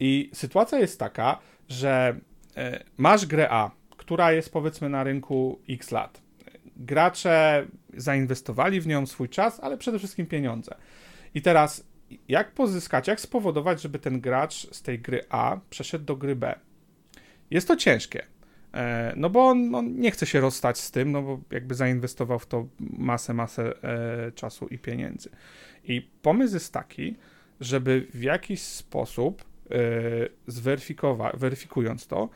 I 0.00 0.30
sytuacja 0.34 0.78
jest 0.78 0.98
taka, 0.98 1.38
że 1.68 2.16
e, 2.56 2.84
masz 2.96 3.26
grę 3.26 3.48
A, 3.50 3.70
która 3.96 4.32
jest 4.32 4.52
powiedzmy 4.52 4.88
na 4.88 5.04
rynku 5.04 5.60
X 5.68 5.90
lat. 5.90 6.22
Gracze 6.76 7.66
zainwestowali 7.96 8.80
w 8.80 8.86
nią 8.86 9.06
swój 9.06 9.28
czas, 9.28 9.60
ale 9.60 9.78
przede 9.78 9.98
wszystkim 9.98 10.26
pieniądze. 10.26 10.74
I 11.34 11.42
teraz, 11.42 11.84
jak 12.28 12.52
pozyskać, 12.52 13.08
jak 13.08 13.20
spowodować, 13.20 13.82
żeby 13.82 13.98
ten 13.98 14.20
gracz 14.20 14.74
z 14.74 14.82
tej 14.82 14.98
gry 14.98 15.20
A 15.28 15.56
przeszedł 15.70 16.04
do 16.04 16.16
gry 16.16 16.36
B? 16.36 16.54
Jest 17.50 17.68
to 17.68 17.76
ciężkie. 17.76 18.22
E, 18.74 19.12
No 19.16 19.30
bo 19.30 19.48
on, 19.48 19.74
on 19.74 20.00
nie 20.00 20.10
chce 20.10 20.26
się 20.26 20.40
rozstać 20.40 20.78
z 20.78 20.90
tym, 20.90 21.12
no 21.12 21.22
bo 21.22 21.40
jakby 21.50 21.74
zainwestował 21.74 22.38
w 22.38 22.46
to 22.46 22.66
masę, 22.80 23.34
masę 23.34 23.82
e, 23.82 24.32
czasu 24.32 24.66
i 24.66 24.78
pieniędzy. 24.78 25.30
I 25.84 26.08
pomysł 26.22 26.54
jest 26.54 26.72
taki, 26.72 27.16
żeby 27.60 28.06
w 28.14 28.22
jakiś 28.22 28.62
sposób 28.62 29.44
e, 29.70 29.74
zweryfikować, 30.46 31.36
weryfikując 31.36 32.06
to, 32.06 32.28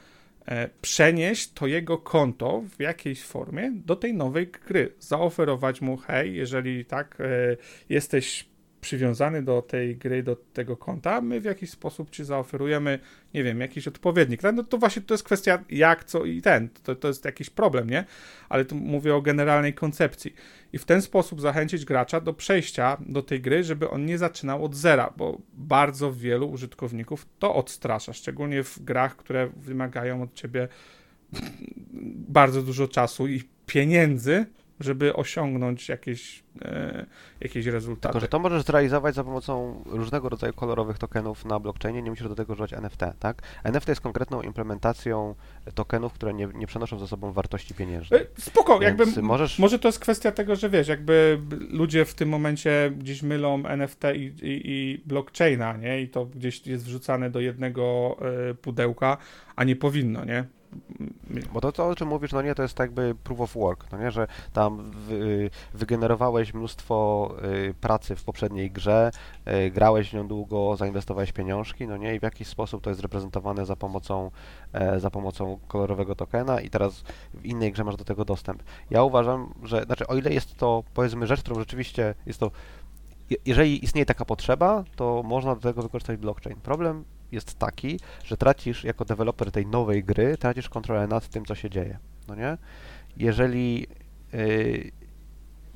przenieść 0.83 1.53
to 1.53 1.67
jego 1.67 1.99
konto 1.99 2.63
w 2.79 2.81
jakiejś 2.81 3.23
formie 3.23 3.73
do 3.87 3.97
tej 3.97 4.15
nowej 4.15 4.47
gry. 4.47 4.93
Zaoferować 5.01 5.81
mu, 5.81 5.97
hej, 5.97 6.35
jeżeli 6.35 6.85
tak 6.85 7.19
jesteś 7.89 8.49
przywiązany 8.81 9.43
do 9.43 9.63
tej 9.63 9.97
gry, 9.97 10.23
do 10.23 10.37
tego 10.37 10.77
konta, 10.77 11.21
my 11.21 11.41
w 11.41 11.45
jakiś 11.45 11.71
sposób 11.71 12.11
ci 12.11 12.25
zaoferujemy, 12.25 12.99
nie 13.35 13.45
wiem, 13.45 13.61
jakiś 13.61 13.89
odpowiednik. 13.89 14.41
No 14.55 14.63
to 14.63 14.79
właśnie 14.79 15.03
to 15.03 15.15
jest 15.15 15.25
kwestia 15.25 15.65
jak, 15.71 16.05
co 16.05 16.25
i 16.25 16.43
ten. 16.43 16.69
To, 16.83 16.95
to 16.95 17.09
jest 17.09 17.25
jakiś 17.25 17.51
problem, 17.51 17.91
nie? 17.91 18.05
Ale 18.49 18.65
tu 18.65 18.75
mówię 18.75 19.15
o 19.15 19.23
generalnej 19.23 19.75
koncepcji. 19.75 20.35
I 20.73 20.79
w 20.79 20.85
ten 20.85 21.03
sposób 21.03 21.41
zachęcić 21.41 21.85
gracza 21.85 22.21
do 22.21 22.35
przejścia 22.35 22.97
do 23.01 23.23
tej 23.23 23.41
gry, 23.41 23.65
żeby 23.65 23.91
on 23.91 24.07
nie 24.07 24.19
zaczynał 24.19 24.65
od 24.65 24.75
zera, 24.75 25.13
bo 25.17 25.41
bardzo 25.53 26.13
wielu 26.13 26.51
użytkowników 26.51 27.27
to 27.39 27.55
odstrasza, 27.55 28.13
szczególnie 28.13 28.63
w 28.63 28.79
grach, 28.83 29.17
które 29.17 29.49
wymagają 29.57 30.23
od 30.23 30.35
ciebie 30.35 30.69
bardzo 32.29 32.63
dużo 32.63 32.89
czasu 32.89 33.27
i 33.27 33.43
pieniędzy, 33.67 34.47
żeby 34.81 35.15
osiągnąć 35.15 35.89
jakieś, 35.89 36.45
e, 36.63 37.07
jakieś 37.41 37.67
rezultaty. 37.67 38.13
Tylko, 38.13 38.21
że 38.21 38.29
to 38.29 38.39
możesz 38.39 38.63
zrealizować 38.63 39.15
za 39.15 39.25
pomocą 39.25 39.83
różnego 39.87 40.29
rodzaju 40.29 40.53
kolorowych 40.53 40.99
tokenów 40.99 41.45
na 41.45 41.61
blockchainie, 41.61 42.03
nie 42.03 42.11
musisz 42.11 42.29
do 42.29 42.35
tego 42.35 42.53
używać 42.53 42.73
NFT, 42.73 43.01
tak? 43.19 43.43
NFT 43.65 43.89
jest 43.89 44.01
konkretną 44.01 44.43
implementacją 44.43 45.35
tokenów, 45.75 46.13
które 46.13 46.35
nie, 46.35 46.49
nie 46.55 46.67
przenoszą 46.67 46.99
ze 46.99 47.07
sobą 47.09 47.33
wartości 47.33 47.75
pieniężnej. 47.75 48.21
E, 48.21 48.27
Spoko, 48.41 48.79
Więc 48.79 48.99
jakby 48.99 49.23
możesz- 49.23 49.59
może 49.59 49.79
to 49.79 49.89
jest 49.89 49.99
kwestia 49.99 50.33
tego, 50.33 50.57
że 50.57 50.71
wiesz, 50.71 50.89
jakby 50.89 51.41
ludzie 51.71 52.05
w 52.05 52.15
tym 52.15 52.29
momencie 52.29 52.93
gdzieś 52.99 53.23
mylą 53.23 53.67
NFT 53.67 54.03
i, 54.15 54.19
i, 54.43 54.61
i 54.65 55.03
blockchaina, 55.07 55.77
nie? 55.77 56.01
I 56.03 56.09
to 56.09 56.27
gdzieś 56.27 56.67
jest 56.67 56.85
wrzucane 56.85 57.31
do 57.31 57.41
jednego 57.41 58.17
e, 58.51 58.55
pudełka, 58.55 59.17
a 59.57 59.65
nie 59.65 59.77
powinno, 59.77 60.25
nie? 60.25 60.45
Bo 61.53 61.61
to, 61.61 61.73
to, 61.73 61.89
o 61.89 61.95
czym 61.95 62.09
mówisz, 62.09 62.33
no 62.33 62.43
nie, 62.43 62.55
to 62.55 62.63
jest 62.63 62.79
jakby 62.79 63.15
proof 63.25 63.41
of 63.41 63.55
work, 63.55 63.93
no 63.93 63.99
nie, 63.99 64.11
że 64.11 64.27
tam 64.53 64.91
wy, 64.91 65.51
wygenerowałeś 65.75 66.55
mnóstwo 66.55 67.31
y, 67.45 67.75
pracy 67.81 68.17
w 68.17 68.25
poprzedniej 68.25 68.71
grze, 68.71 69.11
y, 69.67 69.71
grałeś 69.71 70.11
w 70.11 70.15
nią 70.15 70.29
długo, 70.29 70.77
zainwestowałeś 70.77 71.33
pieniążki, 71.33 71.87
no 71.87 71.97
nie, 71.97 72.15
i 72.15 72.21
w 72.21 72.23
jakiś 72.23 72.49
sposób 72.49 72.83
to 72.83 72.91
jest 72.91 73.03
reprezentowane 73.03 73.67
za 73.67 73.77
pomocą, 73.77 74.31
e, 74.73 75.01
za 75.01 75.11
pomocą 75.11 75.59
kolorowego 75.69 76.15
tokena 76.15 76.61
i 76.61 76.71
teraz 76.71 77.05
w 77.35 77.45
innej 77.45 77.73
grze 77.73 77.85
masz 77.85 77.97
do 77.97 78.05
tego 78.05 78.25
dostęp. 78.25 78.63
Ja 78.91 79.03
uważam, 79.03 79.55
że, 79.63 79.83
znaczy 79.83 80.07
o 80.07 80.17
ile 80.17 80.33
jest 80.33 80.57
to, 80.57 80.83
powiedzmy, 80.95 81.27
rzecz, 81.27 81.41
którą 81.41 81.59
rzeczywiście 81.59 82.15
jest 82.27 82.41
to 82.41 82.51
jeżeli 83.47 83.85
istnieje 83.85 84.07
taka 84.07 84.25
potrzeba, 84.25 84.85
to 84.97 85.23
można 85.25 85.55
do 85.55 85.61
tego 85.61 85.83
wykorzystać 85.83 86.17
blockchain. 86.17 86.57
Problem 86.57 87.05
jest 87.33 87.59
taki, 87.59 88.01
że 88.25 88.37
tracisz 88.37 88.85
jako 88.85 89.05
deweloper 89.05 89.53
tej 89.53 89.67
nowej 89.67 90.05
gry, 90.05 90.37
tracisz 90.37 90.69
kontrolę 90.69 91.07
nad 91.07 91.29
tym, 91.29 91.45
co 91.45 91.55
się 91.55 91.71
dzieje. 91.71 91.99
No 92.29 92.35
nie? 92.35 92.59
Jeżeli 93.17 93.87
yy, 94.33 94.91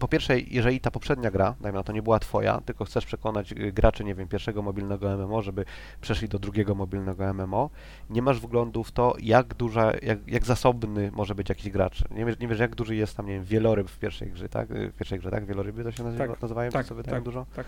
po 0.00 0.08
pierwsze, 0.08 0.40
jeżeli 0.40 0.80
ta 0.80 0.90
poprzednia 0.90 1.30
gra, 1.30 1.54
dajmy 1.60 1.78
na 1.78 1.82
to, 1.82 1.92
nie 1.92 2.02
była 2.02 2.18
twoja, 2.18 2.60
tylko 2.60 2.84
chcesz 2.84 3.06
przekonać 3.06 3.52
y, 3.52 3.72
graczy, 3.72 4.04
nie 4.04 4.14
wiem, 4.14 4.28
pierwszego 4.28 4.62
mobilnego 4.62 5.16
MMO, 5.16 5.42
żeby 5.42 5.64
przeszli 6.00 6.28
do 6.28 6.38
drugiego 6.38 6.74
mobilnego 6.74 7.34
MMO, 7.34 7.70
nie 8.10 8.22
masz 8.22 8.40
wglądu 8.40 8.84
w 8.84 8.92
to, 8.92 9.14
jak 9.20 9.54
duża, 9.54 9.92
jak, 10.02 10.28
jak 10.28 10.44
zasobny 10.44 11.10
może 11.12 11.34
być 11.34 11.48
jakiś 11.48 11.70
gracz. 11.70 12.10
Nie 12.10 12.24
wiesz, 12.24 12.38
nie 12.38 12.48
wiesz, 12.48 12.58
jak 12.58 12.74
duży 12.74 12.96
jest 12.96 13.16
tam, 13.16 13.26
nie 13.26 13.32
wiem, 13.32 13.44
wieloryb 13.44 13.90
w 13.90 13.98
pierwszej 13.98 14.30
grze, 14.30 14.48
tak? 14.48 14.68
W 14.68 14.92
pierwszej 14.92 15.18
grze, 15.18 15.30
tak? 15.30 15.46
Wieloryby 15.46 15.84
to 15.84 15.92
się 15.92 16.04
nazywa, 16.04 16.28
Tak, 16.28 16.42
nazywają, 16.42 16.70
tak, 16.70 16.86
tak, 16.86 17.06
tak 17.06 17.22
dużo? 17.22 17.46
tak. 17.56 17.66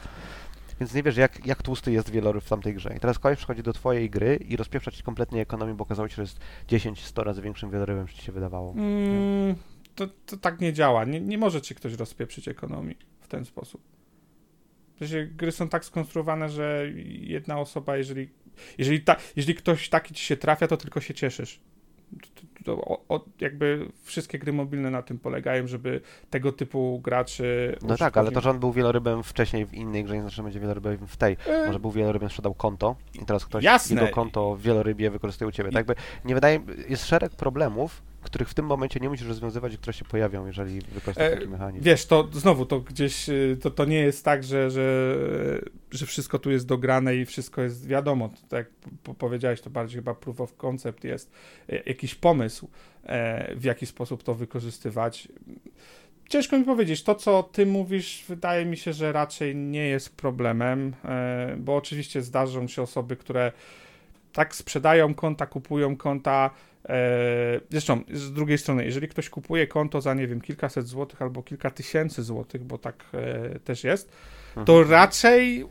Więc 0.82 0.94
nie 0.94 1.02
wiesz, 1.02 1.16
jak, 1.16 1.46
jak 1.46 1.62
tłusty 1.62 1.92
jest 1.92 2.10
wieloryb 2.10 2.44
w 2.44 2.48
tamtej 2.48 2.74
grze. 2.74 2.94
I 2.96 3.00
teraz 3.00 3.18
koleś 3.18 3.38
przychodzi 3.38 3.62
do 3.62 3.72
twojej 3.72 4.10
gry 4.10 4.36
i 4.48 4.56
rozpieprza 4.56 4.90
ci 4.90 5.02
kompletnie 5.02 5.40
ekonomię, 5.40 5.74
bo 5.74 5.84
okazało 5.84 6.08
się, 6.08 6.14
że 6.14 6.22
jest 6.22 6.40
10-100 6.68 7.22
razy 7.22 7.42
większym 7.42 7.70
wielorybem, 7.70 8.02
niż 8.02 8.14
ci 8.14 8.22
się 8.22 8.32
wydawało. 8.32 8.72
Mm, 8.72 9.54
to, 9.94 10.06
to 10.26 10.36
tak 10.36 10.60
nie 10.60 10.72
działa. 10.72 11.04
Nie, 11.04 11.20
nie 11.20 11.38
może 11.38 11.62
ci 11.62 11.74
ktoś 11.74 11.92
rozpieprzyć 11.92 12.48
ekonomii 12.48 12.96
w 13.20 13.28
ten 13.28 13.44
sposób. 13.44 13.82
Sensie 14.98 15.26
gry 15.26 15.52
są 15.52 15.68
tak 15.68 15.84
skonstruowane, 15.84 16.48
że 16.48 16.86
jedna 17.06 17.60
osoba, 17.60 17.96
jeżeli, 17.96 18.28
jeżeli, 18.78 19.00
ta, 19.00 19.16
jeżeli 19.36 19.54
ktoś 19.54 19.88
taki 19.88 20.14
ci 20.14 20.24
się 20.24 20.36
trafia, 20.36 20.68
to 20.68 20.76
tylko 20.76 21.00
się 21.00 21.14
cieszysz. 21.14 21.60
To, 22.34 22.42
o, 22.68 23.00
o, 23.08 23.24
jakby 23.40 23.88
wszystkie 24.02 24.38
gry 24.38 24.52
mobilne 24.52 24.90
na 24.90 25.02
tym 25.02 25.18
polegają, 25.18 25.66
żeby 25.66 26.00
tego 26.30 26.52
typu 26.52 27.00
graczy. 27.04 27.76
No 27.82 27.96
tak, 27.96 28.16
ale 28.16 28.30
to, 28.32 28.40
że 28.40 28.50
on 28.50 28.58
był 28.60 28.72
wielorybem 28.72 29.22
wcześniej 29.22 29.66
w 29.66 29.74
innej 29.74 30.04
grze, 30.04 30.14
nie 30.14 30.20
znaczy, 30.20 30.36
że 30.36 30.42
będzie 30.42 30.60
wielorybem 30.60 30.98
w 31.06 31.16
tej. 31.16 31.36
E, 31.46 31.66
Może 31.66 31.80
był 31.80 31.90
wielorybem, 31.90 32.28
sprzedał 32.28 32.54
konto 32.54 32.96
i 33.22 33.24
teraz 33.26 33.44
ktoś 33.46 33.64
Jasne. 33.64 34.00
jego 34.02 34.14
konto 34.14 34.56
w 34.56 34.62
wielorybie 34.62 35.10
wykorzystuje 35.10 35.48
u 35.48 35.52
ciebie. 35.52 35.70
I- 35.70 35.72
Tak 35.72 35.88
jakby 35.88 36.02
nie 36.24 36.34
wydaje, 36.34 36.60
jest 36.88 37.06
szereg 37.06 37.32
problemów, 37.32 38.02
których 38.22 38.48
w 38.48 38.54
tym 38.54 38.66
momencie 38.66 39.00
nie 39.00 39.08
musisz 39.08 39.28
rozwiązywać 39.28 39.74
i 39.74 39.78
które 39.78 39.92
się 39.92 40.04
pojawią, 40.04 40.46
jeżeli 40.46 40.80
wykorzystasz 40.80 41.26
E, 41.32 41.36
taki 41.36 41.48
mechanizm. 41.48 41.84
Wiesz, 41.84 42.06
to 42.06 42.28
znowu 42.32 42.66
to 42.66 42.80
gdzieś 42.80 43.28
y, 43.28 43.56
to, 43.62 43.70
to 43.70 43.84
nie 43.84 43.98
jest 43.98 44.24
tak, 44.24 44.44
że, 44.44 44.70
że, 44.70 45.16
że 45.90 46.06
wszystko 46.06 46.38
tu 46.38 46.50
jest 46.50 46.66
dograne 46.66 47.16
i 47.16 47.24
wszystko 47.26 47.62
jest 47.62 47.86
wiadomo. 47.86 48.28
To, 48.28 48.36
tak 48.48 48.58
jak 48.58 48.68
po- 49.02 49.14
powiedziałeś, 49.14 49.60
to 49.60 49.70
bardziej 49.70 49.96
chyba 49.96 50.14
proof 50.14 50.40
of 50.40 50.56
concept 50.56 51.04
jest 51.04 51.32
e, 51.68 51.76
jakiś 51.86 52.14
pomysł, 52.14 52.51
e, 53.04 53.54
w 53.56 53.64
jaki 53.64 53.86
sposób 53.86 54.22
to 54.22 54.34
wykorzystywać. 54.34 55.28
Ciężko 56.28 56.58
mi 56.58 56.64
powiedzieć, 56.64 57.02
to 57.02 57.14
co 57.14 57.42
ty 57.42 57.66
mówisz, 57.66 58.24
wydaje 58.28 58.64
mi 58.64 58.76
się, 58.76 58.92
że 58.92 59.12
raczej 59.12 59.56
nie 59.56 59.88
jest 59.88 60.16
problemem, 60.16 60.94
e, 61.04 61.56
bo 61.58 61.76
oczywiście 61.76 62.22
zdarzą 62.22 62.68
się 62.68 62.82
osoby, 62.82 63.16
które 63.16 63.52
tak 64.32 64.54
sprzedają 64.54 65.14
konta, 65.14 65.46
kupują 65.46 65.96
konta. 65.96 66.50
E, 66.88 67.60
zresztą 67.70 68.00
z 68.12 68.32
drugiej 68.32 68.58
strony, 68.58 68.84
jeżeli 68.84 69.08
ktoś 69.08 69.28
kupuje 69.28 69.66
konto 69.66 70.00
za 70.00 70.14
nie 70.14 70.26
wiem, 70.26 70.40
kilkaset 70.40 70.86
złotych 70.86 71.22
albo 71.22 71.42
kilka 71.42 71.70
tysięcy 71.70 72.22
złotych, 72.22 72.64
bo 72.64 72.78
tak 72.78 73.04
też 73.64 73.84
jest, 73.84 74.12
to 74.54 74.78
Mhm. 74.78 74.90
raczej 74.90 75.66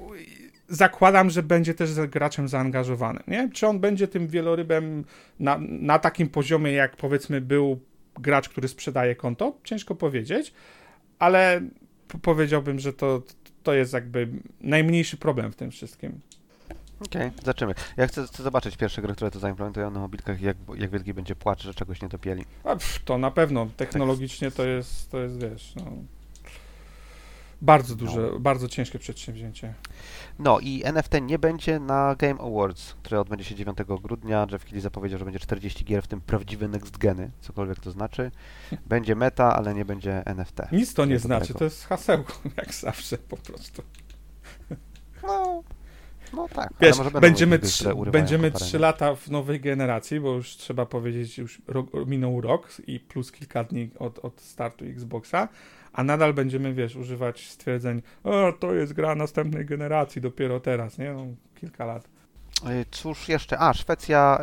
zakładam, 0.72 1.30
że 1.30 1.44
będzie 1.44 1.74
też 1.74 1.94
graczem 1.94 2.48
zaangażowanym. 2.48 3.24
Nie? 3.28 3.50
Czy 3.54 3.68
on 3.68 3.80
będzie 3.80 4.08
tym 4.08 4.28
wielorybem 4.28 5.06
na, 5.40 5.58
na 5.62 6.00
takim 6.00 6.30
poziomie, 6.30 6.72
jak 6.72 6.96
powiedzmy 6.96 7.42
był 7.42 7.80
gracz, 8.20 8.50
który 8.50 8.68
sprzedaje 8.68 9.16
konto? 9.16 9.58
Ciężko 9.64 9.96
powiedzieć, 9.96 10.54
ale 11.20 11.62
powiedziałbym, 12.22 12.80
że 12.80 12.94
to, 12.94 13.22
to 13.64 13.74
jest 13.74 13.94
jakby 13.94 14.28
najmniejszy 14.62 15.18
problem 15.18 15.52
w 15.52 15.56
tym 15.56 15.72
wszystkim. 15.72 16.20
Okej, 17.06 17.32
zobaczymy. 17.40 17.74
Ja 17.98 18.08
chcę, 18.08 18.28
chcę 18.28 18.44
zobaczyć 18.44 18.78
pierwsze 18.78 19.02
gry, 19.02 19.14
które 19.14 19.32
to 19.32 19.40
zaimplementują 19.40 19.92
na 19.92 20.00
mobilkach 20.00 20.42
jak, 20.42 20.58
jak 20.78 20.92
wielki 20.92 21.14
będzie 21.14 21.36
płacz, 21.36 21.64
że 21.64 21.74
czegoś 21.74 22.02
nie 22.02 22.10
dopieli. 22.10 22.46
A, 22.64 22.76
pff, 22.76 23.00
to 23.06 23.18
na 23.18 23.32
pewno 23.32 23.68
technologicznie 23.78 24.52
to 24.52 24.66
jest, 24.66 25.12
to 25.12 25.20
jest 25.20 25.42
wiesz, 25.42 25.74
no, 25.76 25.92
bardzo 27.62 27.96
duże, 27.96 28.30
No. 28.34 28.40
bardzo 28.40 28.68
ciężkie 28.68 29.00
przedsięwzięcie. 29.00 29.74
No 30.40 30.60
i 30.60 30.82
NFT 30.86 31.14
nie 31.22 31.40
będzie 31.40 31.80
na 31.80 32.16
Game 32.16 32.42
Awards, 32.42 32.94
które 32.94 33.22
odbędzie 33.22 33.46
się 33.46 33.56
9 33.56 33.78
grudnia. 34.02 34.48
Jeff 34.52 34.64
Keighley 34.64 34.82
zapowiedział, 34.82 35.20
że 35.20 35.26
będzie 35.26 35.40
40 35.40 35.86
gier, 35.86 36.04
w 36.04 36.08
tym 36.08 36.22
prawdziwe 36.22 36.68
next 36.68 36.98
geny, 36.98 37.32
cokolwiek 37.42 37.80
to 37.80 37.92
znaczy. 37.92 38.32
Będzie 38.86 39.16
meta, 39.16 39.56
ale 39.56 39.74
nie 39.74 39.86
będzie 39.86 40.26
NFT. 40.26 40.60
Nic 40.72 40.94
to 40.94 41.06
nie 41.06 41.20
znaczy, 41.20 41.54
to 41.54 41.64
jest 41.64 41.86
hasełko, 41.86 42.34
jak 42.58 42.74
zawsze 42.74 43.18
po 43.18 43.38
prostu. 43.38 43.82
No, 45.24 45.64
no 46.34 46.48
tak. 46.48 46.70
Wiesz, 46.82 46.98
będziemy, 47.22 47.60
trzy, 47.60 47.90
będziemy. 48.12 48.52
3 48.52 48.80
lata 48.80 49.16
w 49.16 49.30
nowej 49.30 49.60
generacji, 49.60 50.20
bo 50.20 50.34
już 50.34 50.50
trzeba 50.58 50.86
powiedzieć, 50.86 51.38
już 51.38 51.62
rok, 51.68 51.88
minął 52.08 52.42
rok 52.42 52.70
i 52.88 53.00
plus 53.00 53.32
kilka 53.32 53.64
dni 53.64 53.90
od, 54.00 54.20
od 54.20 54.42
startu 54.42 54.86
Xboxa, 54.86 55.48
a 55.94 56.04
nadal 56.04 56.34
będziemy, 56.34 56.74
wiesz, 56.74 56.96
używać 56.96 57.50
stwierdzeń, 57.50 58.02
o, 58.24 58.54
to 58.60 58.74
jest 58.74 58.94
gra 58.94 59.16
następnej 59.16 59.66
generacji 59.66 60.22
dopiero 60.22 60.60
teraz, 60.60 60.98
nie? 60.98 61.14
No, 61.14 61.28
kilka 61.56 61.86
lat. 61.86 62.21
Y, 62.70 62.86
Cóż 62.92 63.30
jeszcze? 63.30 63.60
A, 63.60 63.74
Szwecja 63.74 64.40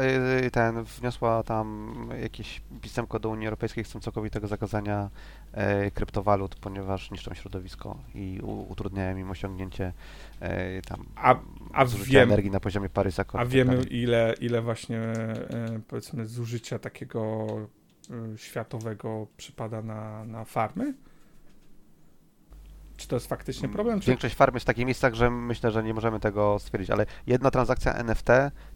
y, 0.46 0.50
ten 0.50 0.82
wniosła 0.82 1.42
tam 1.42 2.08
jakieś 2.22 2.62
pisemko 2.82 3.18
do 3.18 3.28
Unii 3.28 3.46
Europejskiej, 3.46 3.84
chcą 3.84 4.00
całkowitego 4.00 4.46
zakazania 4.46 5.10
e, 5.52 5.90
kryptowalut, 5.90 6.54
ponieważ 6.54 7.10
niszczą 7.10 7.34
środowisko 7.34 7.98
i 8.14 8.40
utrudniają 8.68 9.16
im 9.16 9.30
osiągnięcie 9.30 9.92
e, 10.40 10.82
tam 10.82 11.04
A, 11.16 11.34
a 11.72 11.86
zużycia 11.86 12.12
wiem, 12.12 12.28
energii 12.28 12.50
na 12.50 12.60
poziomie 12.60 12.88
Parysa. 12.88 13.24
A 13.32 13.44
wiemy, 13.44 13.82
ile, 13.82 14.34
ile 14.40 14.62
właśnie, 14.62 14.98
e, 14.98 15.80
powiedzmy, 15.88 16.26
zużycia 16.26 16.78
takiego 16.78 17.46
światowego 18.36 19.26
przypada 19.36 19.82
na, 19.82 20.24
na 20.24 20.44
farmy? 20.44 20.94
Czy 22.98 23.08
to 23.08 23.16
jest 23.16 23.26
faktycznie 23.26 23.68
problem? 23.68 24.00
Czy... 24.00 24.06
Większość 24.06 24.34
farm 24.34 24.54
jest 24.54 24.64
w 24.64 24.66
takich 24.66 24.86
miejscach, 24.86 25.14
że 25.14 25.30
myślę, 25.30 25.70
że 25.70 25.82
nie 25.82 25.94
możemy 25.94 26.20
tego 26.20 26.58
stwierdzić, 26.58 26.90
ale 26.90 27.06
jedna 27.26 27.50
transakcja 27.50 27.94
NFT 27.94 28.28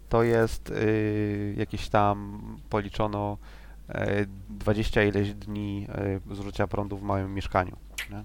to 0.09 0.23
jest 0.23 0.69
y, 0.69 1.55
jakieś 1.57 1.89
tam 1.89 2.41
policzono 2.69 3.37
y, 3.89 3.93
20 4.49 5.03
ileś 5.03 5.33
dni 5.33 5.87
y, 6.31 6.35
zużycia 6.35 6.67
prądu 6.67 6.97
w 6.97 7.03
małym 7.03 7.33
mieszkaniu. 7.33 7.77
Nie? 8.09 8.23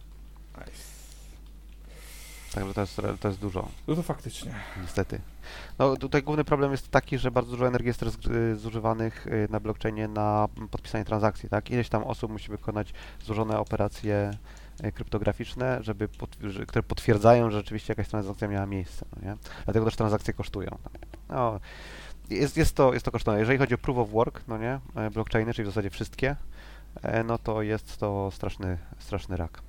Także 2.54 2.74
to 2.74 2.80
jest, 2.80 3.00
to 3.20 3.28
jest 3.28 3.40
dużo, 3.40 3.68
No 3.88 3.94
to 3.96 4.02
faktycznie. 4.02 4.54
niestety. 4.82 5.20
No 5.78 5.96
tutaj 5.96 6.22
główny 6.22 6.44
problem 6.44 6.70
jest 6.72 6.90
taki, 6.90 7.18
że 7.18 7.30
bardzo 7.30 7.50
dużo 7.50 7.66
energii 7.68 7.86
jest 7.88 8.02
y, 8.02 8.56
zużywanych 8.56 9.26
y, 9.26 9.48
na 9.50 9.60
blockchainie 9.60 10.08
na 10.08 10.48
podpisanie 10.70 11.04
transakcji, 11.04 11.48
tak? 11.48 11.70
Ileś 11.70 11.88
tam 11.88 12.02
osób 12.04 12.32
musi 12.32 12.50
wykonać 12.50 12.92
złożone 13.24 13.58
operacje 13.58 14.30
kryptograficzne, 14.94 15.78
żeby 15.82 16.08
które 16.66 16.82
potwierdzają, 16.82 17.50
że 17.50 17.58
rzeczywiście 17.58 17.92
jakaś 17.92 18.08
transakcja 18.08 18.48
miała 18.48 18.66
miejsce, 18.66 19.06
no 19.16 19.30
nie? 19.30 19.36
Dlatego 19.64 19.84
też 19.84 19.96
transakcje 19.96 20.34
kosztują. 20.34 20.78
No, 21.28 21.60
jest, 22.30 22.56
jest, 22.56 22.74
to, 22.74 22.92
jest 22.92 23.04
to 23.04 23.10
kosztowne. 23.10 23.40
Jeżeli 23.40 23.58
chodzi 23.58 23.74
o 23.74 23.78
proof 23.78 23.98
of 23.98 24.10
work, 24.10 24.42
no 24.48 24.58
nie, 24.58 24.80
e, 24.94 25.10
blockchainy, 25.10 25.54
czyli 25.54 25.64
w 25.64 25.68
zasadzie 25.68 25.90
wszystkie, 25.90 26.36
e, 27.02 27.24
no 27.24 27.38
to 27.38 27.62
jest 27.62 27.98
to 27.98 28.30
straszny, 28.30 28.78
straszny 28.98 29.36
rak. 29.36 29.62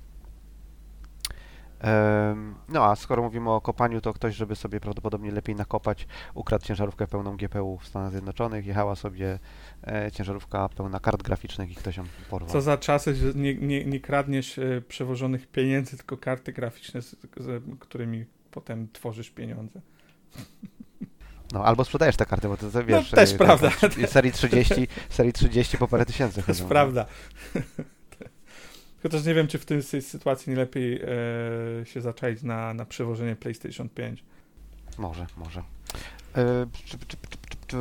No 2.68 2.84
a 2.84 2.96
skoro 2.96 3.22
mówimy 3.22 3.50
o 3.50 3.60
kopaniu, 3.60 4.00
to 4.00 4.12
ktoś, 4.12 4.34
żeby 4.34 4.56
sobie 4.56 4.80
prawdopodobnie 4.80 5.30
lepiej 5.30 5.56
nakopać, 5.56 6.06
ukradł 6.34 6.64
ciężarówkę 6.64 7.06
pełną 7.06 7.36
GPU 7.36 7.78
w 7.78 7.86
Stanach 7.86 8.10
Zjednoczonych, 8.10 8.66
jechała 8.66 8.96
sobie 8.96 9.38
e, 9.86 10.10
ciężarówka 10.12 10.68
pełna 10.68 11.00
kart 11.00 11.22
graficznych 11.22 11.70
i 11.70 11.74
ktoś 11.74 11.96
ją 11.96 12.04
porwał. 12.30 12.50
Co 12.50 12.60
za 12.60 12.78
czasy, 12.78 13.14
że 13.14 13.32
nie, 13.34 13.54
nie, 13.54 13.84
nie 13.84 14.00
kradniesz 14.00 14.58
e, 14.58 14.82
przewożonych 14.88 15.46
pieniędzy, 15.46 15.96
tylko 15.96 16.16
karty 16.16 16.52
graficzne, 16.52 17.02
z, 17.02 17.16
z, 17.36 17.62
którymi 17.80 18.24
potem 18.50 18.88
tworzysz 18.92 19.30
pieniądze. 19.30 19.80
No 21.52 21.64
albo 21.64 21.84
sprzedajesz 21.84 22.16
te 22.16 22.26
karty, 22.26 22.48
bo 22.48 22.56
to, 22.56 22.70
to 22.70 22.84
wiesz... 22.84 23.10
też 23.10 23.32
e, 23.32 23.36
prawda. 23.38 23.70
Serii 24.06 24.32
30, 24.32 24.88
serii 25.08 25.32
30 25.32 25.78
po 25.78 25.88
parę 25.88 26.06
tysięcy 26.06 26.42
To 26.42 26.50
jest 26.50 26.60
chodzą. 26.60 26.68
Prawda. 29.00 29.08
Chociaż 29.18 29.26
nie 29.26 29.34
wiem, 29.34 29.46
czy 29.46 29.58
w 29.58 29.64
tej 29.66 29.78
sy- 29.78 30.00
sytuacji 30.02 30.50
nie 30.50 30.56
lepiej 30.56 31.00
e, 31.02 31.06
się 31.86 32.00
zaczaić 32.00 32.42
na, 32.42 32.74
na 32.74 32.84
przewożenie 32.84 33.36
PlayStation 33.36 33.88
5. 33.88 34.24
Może, 34.98 35.26
może. 35.36 35.62
E, 36.36 36.66
czy, 36.72 36.82
czy, 36.84 36.98
czy, 36.98 37.16
czy, 37.48 37.56
czy, 37.66 37.76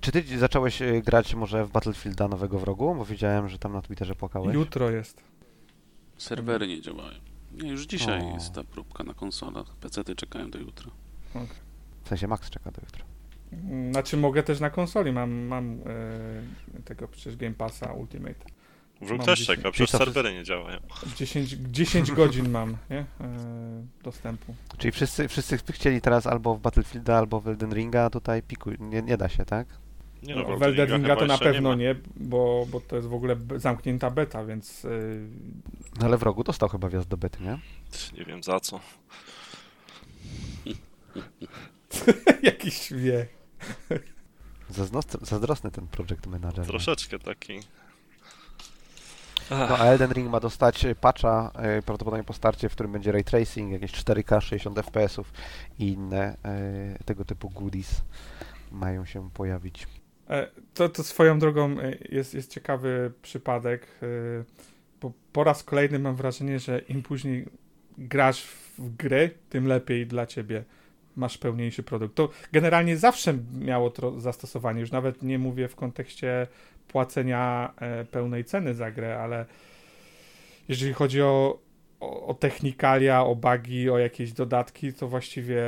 Czy 0.00 0.12
ty 0.12 0.38
zacząłeś 0.38 0.82
y, 0.82 1.02
grać 1.06 1.34
może 1.34 1.64
w 1.64 1.70
Battlefielda 1.70 2.28
nowego 2.28 2.58
wrogu? 2.58 2.94
Bo 2.94 3.04
widziałem, 3.04 3.48
że 3.48 3.58
tam 3.58 3.72
na 3.72 3.82
Twitterze 3.82 4.14
płakałeś. 4.14 4.54
Jutro 4.54 4.90
jest. 4.90 5.22
Serwery 6.18 6.68
nie 6.68 6.80
działają. 6.80 7.18
Nie, 7.52 7.70
już 7.70 7.86
dzisiaj 7.86 8.22
O. 8.22 8.34
jest 8.34 8.52
ta 8.54 8.64
próbka 8.64 9.04
na 9.04 9.14
konsolach. 9.14 9.66
PC-ty 9.80 10.14
czekają 10.16 10.50
do 10.50 10.58
jutra. 10.58 10.90
W 12.04 12.08
sensie 12.08 12.28
Max 12.28 12.50
czeka 12.50 12.70
do 12.70 12.80
jutra. 12.80 13.04
Znaczy 13.92 14.16
mogę 14.16 14.42
też 14.42 14.60
na 14.60 14.70
konsoli, 14.70 15.12
mam, 15.12 15.30
mam 15.32 15.78
e, 16.78 16.82
tego 16.84 17.08
przecież 17.08 17.36
Game 17.36 17.54
Passa 17.54 17.92
Ultimate. 17.92 18.34
Wróg 19.00 19.24
też 19.24 19.38
dzisiaj- 19.38 19.56
czeka, 19.56 19.70
przecież 19.70 19.90
serwery 19.90 20.32
nie 20.34 20.44
działają. 20.44 20.78
10, 21.16 21.50
10 21.70 22.12
godzin 22.12 22.50
mam, 22.50 22.76
nie? 22.90 22.98
E, 22.98 23.06
dostępu. 24.02 24.54
Czyli 24.78 24.92
wszyscy, 24.92 25.28
wszyscy 25.28 25.58
chcieli 25.72 26.00
teraz 26.00 26.26
albo 26.26 26.54
w 26.54 26.60
Battlefielda, 26.60 27.16
albo 27.18 27.40
w 27.40 27.48
Elden 27.48 27.74
Ringa, 27.74 28.04
a 28.04 28.10
tutaj 28.10 28.42
piku, 28.42 28.70
nie, 28.80 29.02
nie 29.02 29.16
da 29.16 29.28
się, 29.28 29.44
tak? 29.44 29.66
Nie 30.22 30.34
No, 30.34 30.44
Wroga 30.44 30.58
w 30.58 30.62
Elden 30.62 30.92
Ringa 30.96 31.16
to 31.16 31.26
na 31.26 31.38
pewno 31.38 31.68
ma. 31.68 31.74
nie, 31.74 31.94
bo, 32.16 32.66
bo 32.70 32.80
to 32.80 32.96
jest 32.96 33.08
w 33.08 33.14
ogóle 33.14 33.36
zamknięta 33.56 34.10
beta, 34.10 34.44
więc 34.44 34.84
e, 34.84 34.88
No 36.00 36.06
ale 36.06 36.18
wrogu 36.18 36.44
dostał 36.44 36.68
chyba 36.68 36.88
wjazd 36.88 37.08
do 37.08 37.16
bety, 37.16 37.42
nie? 37.42 37.58
Nie 38.18 38.24
wiem 38.24 38.42
za 38.42 38.60
co. 38.60 38.80
jakiś 42.42 42.92
wie. 42.92 43.26
Zazdrosny, 45.22 45.70
ten 45.70 45.86
project 45.88 46.26
manager. 46.26 46.58
nie? 46.58 46.64
Troszeczkę 46.66 47.18
taki. 47.18 47.60
No 49.50 49.78
a 49.78 49.84
Elden 49.84 50.12
Ring 50.12 50.30
ma 50.30 50.40
dostać 50.40 50.84
y, 50.84 50.94
patcha 50.94 51.52
y, 51.78 51.82
prawdopodobnie 51.82 52.24
po 52.24 52.32
starcie, 52.32 52.68
w 52.68 52.72
którym 52.72 52.92
będzie 52.92 53.12
ray 53.12 53.24
tracing, 53.24 53.72
jakieś 53.72 53.92
4K, 53.92 54.40
60 54.40 54.78
FPS-ów 54.78 55.32
i 55.78 55.88
inne 55.92 56.36
y, 57.00 57.04
tego 57.04 57.24
typu 57.24 57.50
goodies 57.50 58.02
mają 58.72 59.04
się 59.04 59.30
pojawić. 59.30 59.86
E, 60.30 60.50
To, 60.74 60.88
to 60.88 61.04
swoją 61.04 61.38
drogą 61.38 61.80
e, 61.80 61.96
jest, 62.08 62.34
jest 62.34 62.50
ciekawy 62.50 63.12
przypadek, 63.22 63.86
e, 64.02 64.06
bo 65.00 65.12
po 65.32 65.44
raz 65.44 65.64
kolejny 65.64 65.98
mam 65.98 66.16
wrażenie, 66.16 66.58
że 66.58 66.78
im 66.78 67.02
później 67.02 67.46
grasz 67.98 68.42
w 68.78 68.96
gry, 68.96 69.30
tym 69.50 69.66
lepiej 69.66 70.06
dla 70.06 70.26
ciebie. 70.26 70.64
Masz 71.16 71.38
pełniejszy 71.38 71.82
produkt. 71.82 72.14
To 72.14 72.28
generalnie 72.52 72.96
zawsze 72.96 73.38
miało 73.58 73.90
to 73.90 74.20
zastosowanie. 74.20 74.80
Już 74.80 74.90
nawet 74.90 75.22
nie 75.22 75.38
mówię 75.38 75.68
w 75.68 75.76
kontekście 75.76 76.46
płacenia 76.88 77.72
e, 77.80 78.04
pełnej 78.04 78.44
ceny 78.44 78.74
za 78.74 78.90
grę, 78.90 79.18
ale 79.18 79.46
jeżeli 80.68 80.92
chodzi 80.92 81.22
o, 81.22 81.58
o, 82.00 82.26
o 82.26 82.34
technikalia, 82.34 83.24
o 83.24 83.36
bugi, 83.36 83.90
o 83.90 83.98
jakieś 83.98 84.32
dodatki, 84.32 84.92
to 84.92 85.08
właściwie 85.08 85.62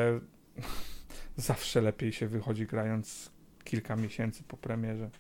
zawsze 1.37 1.81
lepiej 1.81 2.13
się 2.13 2.27
wychodzi 2.29 2.67
grając 2.67 3.31
kilka 3.65 3.97
miesięcy 3.97 4.43
po 4.49 4.57
premierze. 4.57 5.11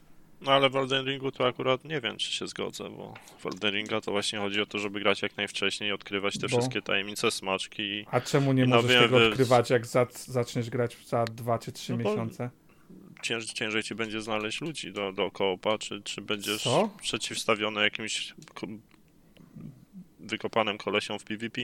No 0.40 0.52
ale 0.52 0.71
w 0.71 0.76
Elden 0.76 1.07
Ringu 1.07 1.33
to 1.33 1.47
akurat 1.47 1.85
nie 1.85 2.00
wiem, 2.00 2.16
czy 2.16 2.33
się 2.33 2.47
zgodzę, 2.49 2.90
bo 2.90 3.14
w 3.38 3.47
Elden 3.47 3.75
Ringa 3.75 4.00
to 4.00 4.11
właśnie 4.12 4.38
chodzi 4.38 4.61
o 4.61 4.66
to, 4.66 4.78
żeby 4.78 5.01
grać 5.01 5.22
jak 5.22 5.37
najwcześniej, 5.37 5.92
odkrywać 5.92 6.35
te 6.38 6.40
Bo- 6.40 6.48
wszystkie 6.48 6.83
tajemnice, 6.83 7.31
smaczki 7.31 7.83
i 7.83 8.07
A 8.11 8.20
czemu 8.20 8.53
nie 8.53 8.66
No 8.66 8.77
możesz 8.83 9.03
tego 9.03 9.27
odkrywać, 9.27 9.70
jak 9.70 9.87
za, 9.87 10.07
zaczniesz 10.12 10.70
grać 10.70 10.96
za 11.07 11.24
dwa 11.24 11.59
czy 11.59 11.72
trzy 11.72 11.92
No 11.92 11.98
bo- 11.98 12.11
miesiące? 12.11 12.51
cięż, 13.22 13.44
ciężej 13.46 13.83
ci 13.83 13.94
będzie 13.94 14.20
znaleźć 14.20 14.61
ludzi 14.61 14.92
do, 14.92 15.12
do 15.12 15.31
koopa, 15.31 15.79
czy, 15.79 16.03
czy 16.03 16.20
będziesz 16.20 16.62
Co? 16.62 16.90
przeciwstawiony 17.03 17.81
jakimś 17.83 18.35
ko- 18.55 18.66
wykopanym 20.20 20.79
kolesiom 20.79 21.18
w 21.18 21.24
PvP. 21.24 21.61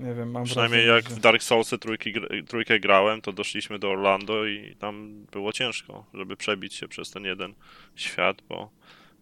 Nie 0.00 0.14
wiem, 0.14 0.30
mam 0.30 0.44
Przynajmniej 0.44 0.80
wrażenie, 0.80 0.96
jak 0.96 1.08
że... 1.08 1.14
w 1.14 1.20
Dark 1.20 1.42
Soulsy 1.42 1.78
trójki, 1.78 2.12
trójkę 2.48 2.80
grałem, 2.80 3.20
to 3.20 3.32
doszliśmy 3.32 3.78
do 3.78 3.90
Orlando 3.90 4.46
i 4.46 4.76
tam 4.78 5.26
było 5.32 5.52
ciężko, 5.52 6.04
żeby 6.14 6.36
przebić 6.36 6.74
się 6.74 6.88
przez 6.88 7.10
ten 7.10 7.24
jeden 7.24 7.54
świat, 7.96 8.42
bo 8.48 8.70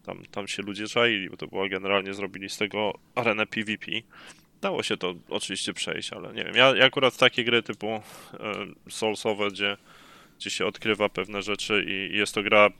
tam, 0.03 0.23
tam 0.31 0.49
się 0.49 0.63
ludzie 0.63 0.89
czaili, 0.89 1.31
bo 1.31 1.37
to 1.37 1.47
była 1.47 1.69
generalnie 1.69 2.15
zrobili 2.15 2.49
z 2.49 2.57
tego 2.57 2.99
arenę 3.15 3.47
PvP. 3.47 3.93
Dało 4.61 4.83
się 4.83 4.97
to 4.97 5.15
oczywiście 5.29 5.73
przejść, 5.73 6.13
ale 6.13 6.33
nie 6.33 6.45
wiem. 6.45 6.55
Ja, 6.55 6.77
ja 6.77 6.85
akurat 6.85 7.17
takie 7.17 7.45
gry 7.45 7.63
typu 7.63 7.87
e, 7.87 8.03
Soulsowe, 8.91 9.51
gdzie, 9.51 9.77
gdzie 10.39 10.51
się 10.51 10.67
odkrywa 10.67 11.09
pewne 11.09 11.43
rzeczy 11.43 11.85
i 11.89 12.17
jest 12.17 12.35
to 12.35 12.43
gra 12.43 12.71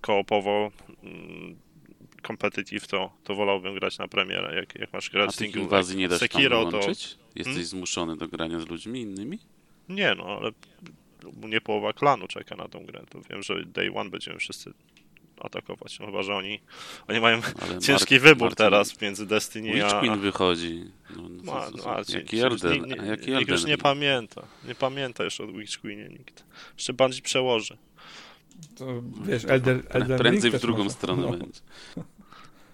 koopowo 0.00 0.70
mm, 1.02 1.56
competitive, 2.26 2.86
to, 2.86 3.12
to 3.24 3.34
wolałbym 3.34 3.74
grać 3.74 3.98
na 3.98 4.08
premierę. 4.08 4.54
Jak, 4.54 4.74
jak 4.74 4.92
masz 4.92 5.08
A 5.08 5.12
grać 5.12 5.36
tych 5.36 5.46
single, 5.46 5.62
inwazji 5.62 5.96
nie 5.96 6.08
da 6.08 6.14
się 6.18 6.28
tam 6.28 6.28
Sekiro, 6.28 6.70
to? 6.70 6.80
Jesteś 7.34 7.54
Hmm? 7.54 7.68
zmuszony 7.68 8.16
do 8.16 8.28
grania 8.28 8.60
z 8.60 8.68
ludźmi 8.68 9.00
innymi? 9.00 9.38
Nie 9.88 10.14
no, 10.14 10.24
ale 10.24 10.50
nie 11.48 11.60
połowa 11.60 11.92
klanu 11.92 12.28
czeka 12.28 12.56
na 12.56 12.68
tą 12.68 12.86
grę. 12.86 13.04
To 13.10 13.20
wiem, 13.30 13.42
że 13.42 13.64
day 13.64 13.90
one 13.94 14.10
będziemy 14.10 14.38
wszyscy 14.38 14.72
atakować. 15.40 15.98
No 15.98 16.06
chyba, 16.06 16.22
że 16.22 16.34
oni, 16.34 16.60
oni 17.08 17.20
mają 17.20 17.40
Ale 17.62 17.78
ciężki 17.78 18.14
Mark- 18.14 18.22
wybór 18.22 18.42
Marcin, 18.44 18.56
teraz 18.56 19.00
między 19.00 19.26
Destiny 19.26 19.72
Witch 19.72 19.86
a... 19.94 20.00
Queen 20.00 20.20
wychodzi. 20.20 20.84
No, 21.16 21.22
no, 21.28 21.52
Ma, 21.52 21.70
co- 21.70 21.88
Marcin, 21.88 22.14
jaki 22.16 22.26
przecież 22.26 22.44
Elden, 22.64 22.82
nikt, 22.84 23.00
a 23.00 23.02
nie, 23.02 23.08
jaki 23.10 23.20
nikt 23.30 23.40
Elden 23.40 23.54
już 23.54 23.64
nie 23.64 23.78
pamięta. 23.78 24.42
Nie 24.68 24.74
pamięta 24.74 25.24
jeszcze 25.24 25.44
o 25.44 25.46
Witch 25.46 25.80
Queenie 25.80 26.08
nikt. 26.08 26.44
Jeszcze 26.76 26.92
Bungie 26.92 27.22
przełoży. 27.22 27.76
To, 28.76 28.86
wiesz, 29.24 29.44
Elder, 29.44 29.76
Pre- 29.84 29.96
Elden 29.96 30.18
Prędzej 30.18 30.50
w 30.50 30.60
drugą 30.60 30.78
może. 30.84 30.94
stronę 30.96 31.22
No. 31.22 31.30
będzie. 31.30 31.60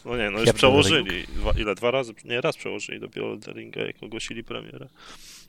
No 0.05 0.17
nie, 0.17 0.31
no 0.31 0.41
już 0.41 0.53
przełożyli. 0.53 1.25
Dwa, 1.27 1.53
ile? 1.53 1.75
Dwa 1.75 1.91
razy? 1.91 2.15
Nie, 2.25 2.41
raz 2.41 2.57
przełożyli 2.57 3.01
dopiero 3.01 3.33
Elden 3.33 3.55
Ringa, 3.55 3.81
jak 3.81 4.03
ogłosili 4.03 4.45
premierę. 4.45 4.89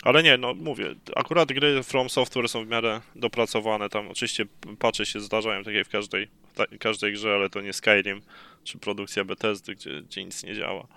Ale 0.03 0.23
nie, 0.23 0.37
no 0.37 0.53
mówię, 0.53 0.95
akurat 1.15 1.51
gry 1.51 1.83
From 1.83 2.09
Software 2.09 2.49
są 2.49 2.65
w 2.65 2.67
miarę 2.67 3.01
dopracowane. 3.15 3.89
Tam 3.89 4.07
oczywiście 4.07 4.45
patche 4.79 5.05
się 5.05 5.19
zdarzają, 5.19 5.63
tak 5.63 5.73
jak 5.73 5.87
w 5.87 5.89
każdej, 5.89 6.27
ta, 6.55 6.65
każdej 6.79 7.13
grze, 7.13 7.33
ale 7.35 7.49
to 7.49 7.61
nie 7.61 7.73
Skyrim 7.73 8.21
czy 8.63 8.77
produkcja 8.77 9.25
Bethesdy, 9.25 9.75
gdzie, 9.75 10.01
gdzie 10.01 10.25
nic 10.25 10.43
nie 10.43 10.55
działa. 10.55 10.87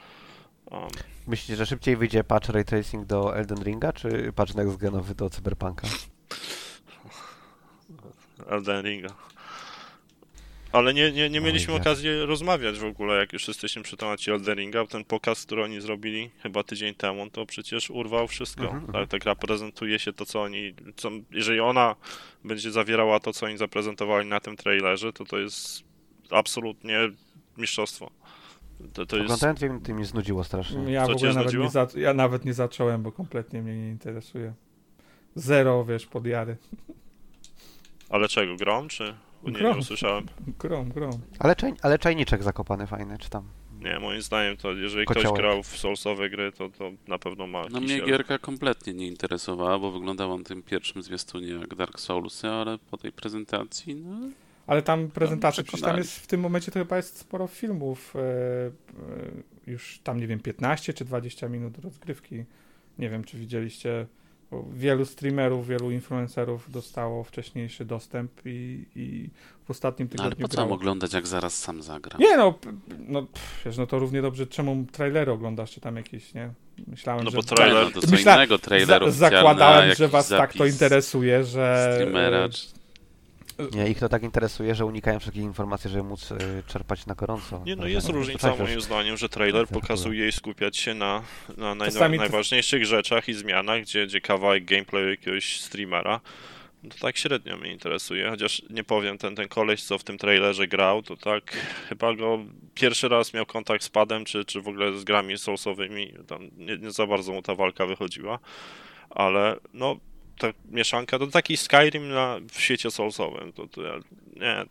Um, 0.70 0.88
Myślicie, 1.26 1.56
że 1.56 1.66
szybciej 1.66 1.96
wyjdzie 1.96 2.24
patch 2.24 2.48
ray 2.48 2.64
tracing 2.64 3.06
do 3.06 3.36
Elden 3.36 3.62
Ringa, 3.62 3.92
czy 3.92 4.32
patch 4.36 4.54
next 4.54 4.76
genowy 4.76 5.14
do 5.14 5.30
Cyberpunka? 5.30 5.88
Elden 8.48 8.84
Ringa. 8.84 9.14
Ale 10.74 10.94
nie, 10.94 11.12
nie, 11.12 11.30
nie 11.30 11.38
Oj, 11.38 11.44
mieliśmy 11.44 11.74
okazji 11.74 12.10
rozmawiać 12.26 12.78
w 12.78 12.84
ogóle, 12.84 13.16
jak 13.16 13.32
już 13.32 13.48
jesteśmy 13.48 13.82
przy 13.82 13.96
temacie 13.96 14.32
Elden 14.32 14.58
Ringa. 14.58 14.86
Ten 14.86 15.04
pokaz, 15.04 15.46
który 15.46 15.64
oni 15.64 15.80
zrobili 15.80 16.30
chyba 16.42 16.62
tydzień 16.62 16.94
temu, 16.94 17.30
to 17.30 17.46
przecież 17.46 17.90
urwał 17.90 18.28
wszystko. 18.28 18.62
Mhm, 18.62 18.92
tak, 18.92 19.08
ta 19.08 19.18
gra 19.18 19.34
prezentuje 19.34 19.98
się 19.98 20.12
to, 20.12 20.26
co 20.26 20.42
oni... 20.42 20.74
Co, 20.96 21.10
jeżeli 21.30 21.60
ona 21.60 21.96
będzie 22.44 22.70
zawierała 22.70 23.20
to, 23.20 23.32
co 23.32 23.46
oni 23.46 23.56
zaprezentowali 23.56 24.28
na 24.28 24.40
tym 24.40 24.56
trailerze, 24.56 25.12
to 25.12 25.24
to 25.24 25.38
jest 25.38 25.84
absolutnie 26.30 26.98
mistrzostwo. 27.56 28.10
To, 28.92 29.06
to 29.06 29.16
jest... 29.16 29.26
Oglądałem 29.26 29.56
dwie 29.56 29.68
minuty 29.68 29.90
i 29.90 29.94
mnie 29.94 30.04
znudziło 30.04 30.44
strasznie. 30.44 30.92
Ja 30.92 31.06
Co 31.06 31.12
w 31.12 31.16
ogóle 31.16 31.28
nawet 31.28 31.42
znudziło? 31.42 31.64
nie, 31.64 31.70
za, 31.70 31.86
ja 31.96 32.14
nawet 32.14 32.44
nie 32.44 32.54
zacząłem, 32.54 33.02
bo 33.02 33.12
kompletnie 33.12 33.62
mnie 33.62 33.76
nie 33.76 33.88
interesuje. 33.88 34.54
Zero, 35.34 35.84
wiesz, 35.84 36.06
podjary. 36.06 36.56
Ale 38.08 38.28
czego, 38.28 38.56
grom, 38.56 38.88
czy... 38.88 39.14
Nie, 39.44 39.52
nie 39.52 39.58
Grom. 39.58 39.78
usłyszałem. 39.78 40.26
Grom, 40.58 40.88
grom. 40.88 41.20
Ale, 41.38 41.56
czaj, 41.56 41.72
ale 41.82 41.98
czajniczek 41.98 42.42
zakopany 42.42 42.86
fajny, 42.86 43.18
czy 43.18 43.30
tam? 43.30 43.44
Nie, 43.80 43.98
moim 44.00 44.22
zdaniem 44.22 44.56
to 44.56 44.72
jeżeli 44.72 45.06
Kociołek. 45.06 45.28
ktoś 45.28 45.38
grał 45.38 45.62
w 45.62 45.66
Soulsowe 45.66 46.30
gry, 46.30 46.52
to, 46.52 46.68
to 46.68 46.90
na 47.08 47.18
pewno 47.18 47.46
ma 47.46 47.62
No 47.70 47.80
mnie 47.80 48.00
gierka 48.00 48.38
kompletnie 48.38 48.94
nie 48.94 49.06
interesowała, 49.06 49.78
bo 49.78 49.90
wyglądała 49.90 50.36
na 50.38 50.44
tym 50.44 50.62
pierwszym 50.62 51.02
zwiastunie 51.02 51.48
jak 51.48 51.74
Dark 51.74 52.00
Soulsy, 52.00 52.48
ale 52.48 52.78
po 52.90 52.96
tej 52.96 53.12
prezentacji, 53.12 53.94
no 53.94 54.16
Ale 54.66 54.82
tam 54.82 55.08
prezentacja, 55.08 55.62
przecież 55.64 55.80
tam 55.80 55.96
jest, 55.96 56.18
w 56.18 56.26
tym 56.26 56.40
momencie 56.40 56.72
to 56.72 56.78
chyba 56.78 56.96
jest 56.96 57.18
sporo 57.18 57.46
filmów, 57.46 58.16
e, 58.16 58.20
e, 58.20 58.72
już 59.66 59.98
tam, 60.04 60.20
nie 60.20 60.26
wiem, 60.26 60.40
15 60.40 60.92
czy 60.94 61.04
20 61.04 61.48
minut 61.48 61.78
rozgrywki. 61.78 62.44
Nie 62.98 63.10
wiem, 63.10 63.24
czy 63.24 63.38
widzieliście, 63.38 64.06
wielu 64.72 65.04
streamerów, 65.04 65.66
wielu 65.68 65.90
influencerów 65.90 66.70
dostało 66.70 67.24
wcześniejszy 67.24 67.84
dostęp 67.84 68.30
i, 68.44 68.86
i 68.96 69.28
w 69.64 69.70
ostatnim 69.70 70.08
ale 70.10 70.16
tygodniu 70.24 70.42
po 70.44 70.48
co 70.48 70.56
grało. 70.56 70.74
oglądać 70.74 71.12
jak 71.12 71.26
zaraz 71.26 71.58
sam 71.58 71.82
zagram? 71.82 72.20
Nie 72.20 72.36
no, 72.36 72.54
no 73.08 73.22
pff, 73.22 73.62
wiesz, 73.64 73.76
no 73.76 73.86
to 73.86 73.98
równie 73.98 74.22
dobrze, 74.22 74.46
czemu 74.46 74.84
trailery 74.92 75.32
oglądasz, 75.32 75.70
czy 75.70 75.80
tam 75.80 75.96
jakieś, 75.96 76.34
nie? 76.34 76.50
Myślałem, 76.86 77.24
No 77.24 77.30
że... 77.30 77.36
bo 77.36 77.42
trailer- 77.42 77.84
no 77.94 78.00
to 78.00 78.06
co 78.06 78.06
Myśla- 78.16 78.34
innego 78.34 78.58
trailer 78.58 79.12
za, 79.12 79.30
zakładałem, 79.30 79.94
że 79.94 80.08
was 80.08 80.28
tak 80.28 80.52
to 80.54 80.66
interesuje, 80.66 81.44
że... 81.44 81.90
Streamera, 81.94 82.48
czy... 82.48 82.66
Nie, 83.72 83.88
ich 83.88 83.98
to 83.98 84.08
tak 84.08 84.22
interesuje, 84.22 84.74
że 84.74 84.86
unikają 84.86 85.20
wszelkich 85.20 85.42
informacji, 85.42 85.90
żeby 85.90 86.02
móc 86.02 86.30
y, 86.30 86.36
czerpać 86.66 87.06
na 87.06 87.14
gorąco. 87.14 87.62
Nie, 87.66 87.76
no 87.76 87.82
Że- 87.82 87.90
jest 87.90 88.06
że- 88.06 88.12
różnica 88.12 88.56
że- 88.56 88.62
moim 88.64 88.80
zdaniem, 88.80 89.16
że 89.16 89.28
trailer 89.28 89.66
Tak, 89.68 89.80
pokazuje 89.80 90.28
i 90.28 90.32
skupiać 90.32 90.76
się 90.76 90.94
na, 90.94 91.22
na 91.56 91.74
naj, 91.74 91.92
to- 91.92 92.08
najważniejszych 92.08 92.86
rzeczach 92.86 93.28
i 93.28 93.34
zmianach, 93.34 93.82
gdzie, 93.82 94.06
gdzie 94.06 94.20
kawałek 94.20 94.64
gameplayu 94.64 95.08
jakiegoś 95.10 95.60
streamera, 95.60 96.20
no 96.82 96.90
to 96.90 96.98
tak 96.98 97.16
średnio 97.16 97.56
mnie 97.56 97.72
interesuje, 97.72 98.30
chociaż 98.30 98.62
nie 98.70 98.84
powiem, 98.84 99.18
ten, 99.18 99.36
ten 99.36 99.48
koleś, 99.48 99.82
co 99.82 99.98
w 99.98 100.04
tym 100.04 100.18
trailerze 100.18 100.66
grał, 100.66 101.02
to 101.02 101.16
tak 101.16 101.56
chyba 101.88 102.14
go 102.14 102.38
pierwszy 102.74 103.08
raz 103.08 103.34
miał 103.34 103.46
kontakt 103.46 103.84
z 103.84 103.88
padem, 103.88 104.24
czy, 104.24 104.44
czy 104.44 104.60
w 104.60 104.68
ogóle 104.68 104.98
z 104.98 105.04
grami 105.04 105.38
soulsowymi, 105.38 106.14
tam 106.26 106.48
nie, 106.56 106.78
nie 106.78 106.90
za 106.90 107.06
bardzo 107.06 107.32
mu 107.32 107.42
ta 107.42 107.54
walka 107.54 107.86
wychodziła, 107.86 108.38
ale 109.10 109.56
no 109.74 109.96
ta 110.38 110.48
mieszanka 110.70 111.18
to 111.18 111.26
taki 111.26 111.56
Skyrim 111.56 112.08
na, 112.08 112.40
w 112.50 112.60
świecie 112.60 112.90
Soulsowym. 112.90 113.52
To, 113.52 113.66
to 113.66 113.80
nie, 114.36 114.64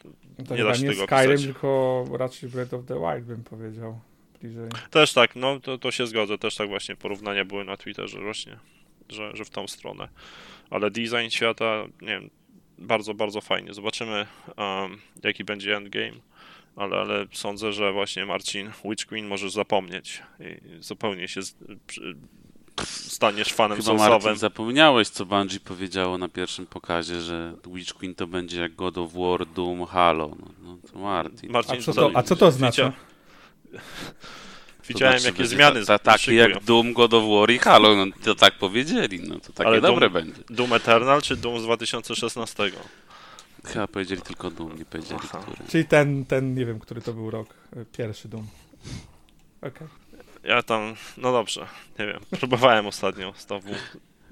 to 0.47 0.55
Nie 0.55 0.63
da 0.63 0.75
się 0.75 0.83
nie 0.83 0.89
tego 0.89 1.05
Skyrim, 1.05 1.37
tylko 1.37 2.05
raczej 2.17 2.49
Breath 2.49 2.73
of 2.73 2.85
the 2.85 2.99
Wild 2.99 3.25
bym 3.25 3.43
powiedział. 3.43 3.99
Bliżej. 4.41 4.69
Też 4.89 5.13
tak, 5.13 5.35
no 5.35 5.59
to, 5.59 5.77
to 5.77 5.91
się 5.91 6.07
zgodzę, 6.07 6.37
też 6.37 6.55
tak 6.55 6.67
właśnie 6.67 6.95
porównania 6.95 7.45
były 7.45 7.65
na 7.65 7.77
Twitterze 7.77 8.21
właśnie, 8.21 8.59
że, 9.09 9.31
że 9.35 9.45
w 9.45 9.49
tą 9.49 9.67
stronę. 9.67 10.07
Ale 10.69 10.91
design 10.91 11.29
świata, 11.29 11.83
nie 12.01 12.07
wiem, 12.07 12.29
bardzo, 12.77 13.13
bardzo 13.13 13.41
fajnie. 13.41 13.73
Zobaczymy, 13.73 14.25
um, 14.57 15.01
jaki 15.23 15.43
będzie 15.43 15.77
endgame, 15.77 16.17
ale, 16.75 16.97
ale 16.97 17.25
sądzę, 17.31 17.73
że 17.73 17.93
właśnie 17.93 18.25
Marcin, 18.25 18.71
Witch 18.85 19.05
Queen 19.05 19.27
możesz 19.27 19.51
zapomnieć 19.51 20.23
i 20.39 20.83
zupełnie 20.83 21.27
się 21.27 21.41
z, 21.41 21.55
przy, 21.87 22.15
staniesz 22.85 23.53
fanem 23.53 23.77
Chyba 23.77 23.93
Martin 23.93 24.09
Soulsowym. 24.11 24.37
zapomniałeś, 24.37 25.09
co 25.09 25.25
Bungie 25.25 25.59
powiedziało 25.59 26.17
na 26.17 26.29
pierwszym 26.29 26.65
pokazie, 26.65 27.21
że 27.21 27.53
Witch 27.67 27.93
Queen 27.93 28.15
to 28.15 28.27
będzie 28.27 28.61
jak 28.61 28.75
God 28.75 28.97
of 28.97 29.13
War, 29.13 29.45
Doom, 29.47 29.85
Halo. 29.85 30.31
No, 30.39 30.47
no 30.63 30.77
to 30.93 30.99
Martin. 30.99 31.51
Marcin, 31.51 31.75
A 31.79 31.81
co 31.81 31.93
to, 31.93 32.11
a 32.13 32.23
co 32.23 32.35
to 32.35 32.47
oznacza? 32.47 32.93
Widziałem, 34.89 35.19
znaczy, 35.19 35.37
jakie 35.37 35.47
zmiany 35.49 35.85
ta, 35.85 35.99
ta, 35.99 36.11
Takie 36.11 36.35
jak 36.35 36.63
Doom, 36.63 36.93
God 36.93 37.13
of 37.13 37.23
War 37.29 37.51
i 37.51 37.59
Halo. 37.59 37.95
No, 37.95 38.05
to 38.23 38.35
tak 38.35 38.57
powiedzieli. 38.57 39.19
No 39.27 39.39
to 39.39 39.53
takie 39.53 39.67
Ale 39.67 39.81
dobre 39.81 40.07
Doom- 40.09 40.13
będzie. 40.13 40.41
Doom 40.49 40.73
Eternal 40.73 41.21
czy 41.21 41.35
Doom 41.35 41.59
z 41.59 41.63
2016? 41.63 42.71
Chyba 43.65 43.87
powiedzieli 43.87 44.21
tylko 44.21 44.51
Doom, 44.51 44.77
nie 44.77 44.85
powiedzieli 44.85 45.19
Aha. 45.23 45.37
który. 45.41 45.69
Czyli 45.69 45.85
ten, 45.85 46.25
ten, 46.25 46.55
nie 46.55 46.65
wiem, 46.65 46.79
który 46.79 47.01
to 47.01 47.13
był 47.13 47.31
rok. 47.31 47.47
Pierwszy 47.97 48.27
Doom. 48.27 48.47
Okej. 49.61 49.87
Ja 50.43 50.63
tam, 50.63 50.95
no 51.17 51.31
dobrze, 51.31 51.67
nie 51.99 52.05
wiem. 52.07 52.19
Próbowałem 52.39 52.87
ostatnio 52.87 53.33
znowu 53.37 53.69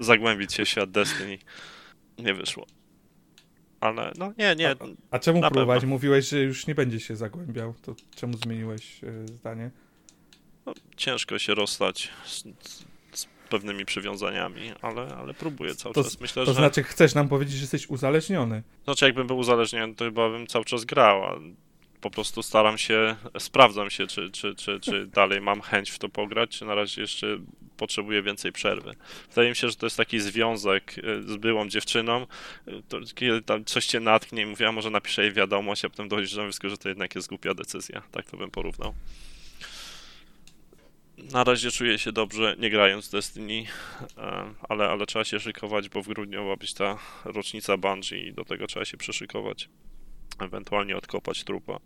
zagłębić 0.00 0.54
się 0.54 0.64
w 0.64 0.68
świat 0.68 0.90
Destiny. 0.90 1.38
Nie 2.18 2.34
wyszło. 2.34 2.66
Ale 3.80 4.12
no 4.18 4.32
nie, 4.38 4.54
nie. 4.56 4.74
A 5.10 5.18
czemu 5.18 5.40
Na 5.40 5.50
próbować? 5.50 5.80
pewno. 5.80 5.94
Mówiłeś, 5.94 6.28
że 6.28 6.38
już 6.40 6.66
nie 6.66 6.74
będzie 6.74 7.00
się 7.00 7.16
zagłębiał. 7.16 7.74
To 7.82 7.94
czemu 8.16 8.36
zmieniłeś 8.36 9.04
y, 9.04 9.26
zdanie? 9.28 9.70
No, 10.66 10.74
ciężko 10.96 11.38
się 11.38 11.54
rozstać 11.54 12.08
z, 12.26 12.42
z, 12.68 12.84
z 13.12 13.26
pewnymi 13.50 13.84
przywiązaniami, 13.84 14.72
ale, 14.82 15.06
ale 15.16 15.34
próbuję 15.34 15.74
cały 15.74 15.94
To- 15.94 16.04
czas. 16.04 16.20
Myślę, 16.20 16.44
To 16.44 16.52
że. 16.52 16.58
znaczy, 16.60 16.82
chcesz 16.82 17.14
nam 17.14 17.28
powiedzieć, 17.28 17.54
że 17.54 17.60
jesteś 17.60 17.86
uzależniony. 17.88 18.62
Znaczy, 18.84 19.04
jakbym 19.04 19.26
był 19.26 19.38
uzależniony, 19.38 19.94
to 19.94 20.04
chyba 20.04 20.30
bym 20.30 20.46
cały 20.46 20.64
czas 20.64 20.84
grał. 20.84 21.24
A 21.24 21.38
po 22.02 22.10
prostu 22.10 22.42
staram 22.42 22.78
się, 22.78 23.16
sprawdzam 23.38 23.90
się, 23.90 24.06
czy, 24.06 24.30
czy, 24.30 24.54
czy, 24.54 24.80
czy 24.80 25.06
dalej 25.06 25.40
mam 25.40 25.60
chęć 25.60 25.90
w 25.90 25.98
to 25.98 26.08
pograć, 26.08 26.50
czy 26.50 26.64
na 26.64 26.74
razie 26.74 27.00
jeszcze 27.00 27.38
potrzebuję 27.76 28.22
więcej 28.22 28.52
przerwy. 28.52 28.94
Wydaje 29.28 29.50
mi 29.50 29.56
się, 29.56 29.68
że 29.68 29.76
to 29.76 29.86
jest 29.86 29.96
taki 29.96 30.20
związek 30.20 30.98
y, 30.98 31.22
z 31.22 31.36
byłą 31.36 31.68
dziewczyną, 31.68 32.26
y, 32.68 32.82
to, 32.88 33.00
kiedy 33.14 33.42
tam 33.42 33.64
coś 33.64 33.86
cię 33.86 34.00
natknie 34.00 34.42
i 34.42 34.46
mówię, 34.46 34.68
a 34.68 34.72
może 34.72 34.90
napiszę 34.90 35.22
jej 35.22 35.32
wiadomość, 35.32 35.84
a 35.84 35.90
potem 35.90 36.08
dochodzisz 36.08 36.34
do 36.34 36.42
wniosku, 36.42 36.68
że 36.68 36.78
to 36.78 36.88
jednak 36.88 37.14
jest 37.14 37.28
głupia 37.28 37.54
decyzja. 37.54 38.02
Tak 38.12 38.30
to 38.30 38.36
bym 38.36 38.50
porównał. 38.50 38.94
Na 41.18 41.44
razie 41.44 41.70
czuję 41.70 41.98
się 41.98 42.12
dobrze, 42.12 42.56
nie 42.58 42.70
grając 42.70 43.10
Destiny, 43.10 43.64
e, 44.18 44.54
ale, 44.68 44.88
ale 44.88 45.06
trzeba 45.06 45.24
się 45.24 45.40
szykować, 45.40 45.88
bo 45.88 46.02
w 46.02 46.08
grudniu 46.08 46.44
ma 46.44 46.56
być 46.56 46.74
ta 46.74 46.98
rocznica 47.24 47.76
Bungie 47.76 48.18
i 48.18 48.32
do 48.32 48.44
tego 48.44 48.66
trzeba 48.66 48.84
się 48.84 48.96
przyszykować. 48.96 49.68
Ewentualnie 50.38 50.96
odkopać 50.96 51.44
trupa. 51.44 51.78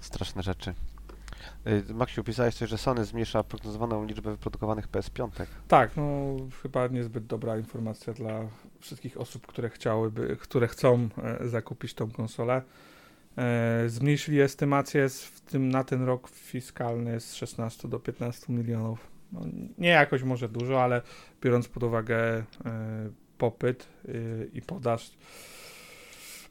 Straszne 0.00 0.42
rzeczy. 0.42 0.74
Y, 1.66 1.94
Maksiu, 1.94 2.24
pisałeś 2.24 2.54
coś, 2.54 2.70
że 2.70 2.78
Sony 2.78 3.04
zmniejsza 3.04 3.44
prognozowaną 3.44 4.06
liczbę 4.06 4.30
wyprodukowanych 4.30 4.88
PS5. 4.88 5.28
Tak, 5.68 5.96
no 5.96 6.36
chyba 6.62 6.86
niezbyt 6.86 7.26
dobra 7.26 7.56
informacja 7.56 8.12
dla 8.12 8.40
wszystkich 8.80 9.20
osób, 9.20 9.46
które 9.46 9.70
chciałyby, 9.70 10.36
które 10.40 10.68
chcą 10.68 11.08
e, 11.22 11.48
zakupić 11.48 11.94
tą 11.94 12.10
konsolę. 12.10 12.62
E, 13.38 13.88
zmniejszyli 13.88 14.40
estymację 14.40 15.08
z, 15.08 15.24
w 15.24 15.40
tym, 15.40 15.68
na 15.68 15.84
ten 15.84 16.04
rok 16.04 16.28
fiskalny 16.28 17.20
z 17.20 17.34
16 17.34 17.88
do 17.88 18.00
15 18.00 18.52
milionów. 18.52 19.10
No, 19.32 19.40
nie 19.78 19.88
jakoś 19.88 20.22
może 20.22 20.48
dużo, 20.48 20.82
ale 20.82 21.02
biorąc 21.42 21.68
pod 21.68 21.82
uwagę 21.82 22.16
e, 22.18 22.44
popyt 23.38 23.88
y, 24.08 24.50
i 24.54 24.62
podaż, 24.62 25.10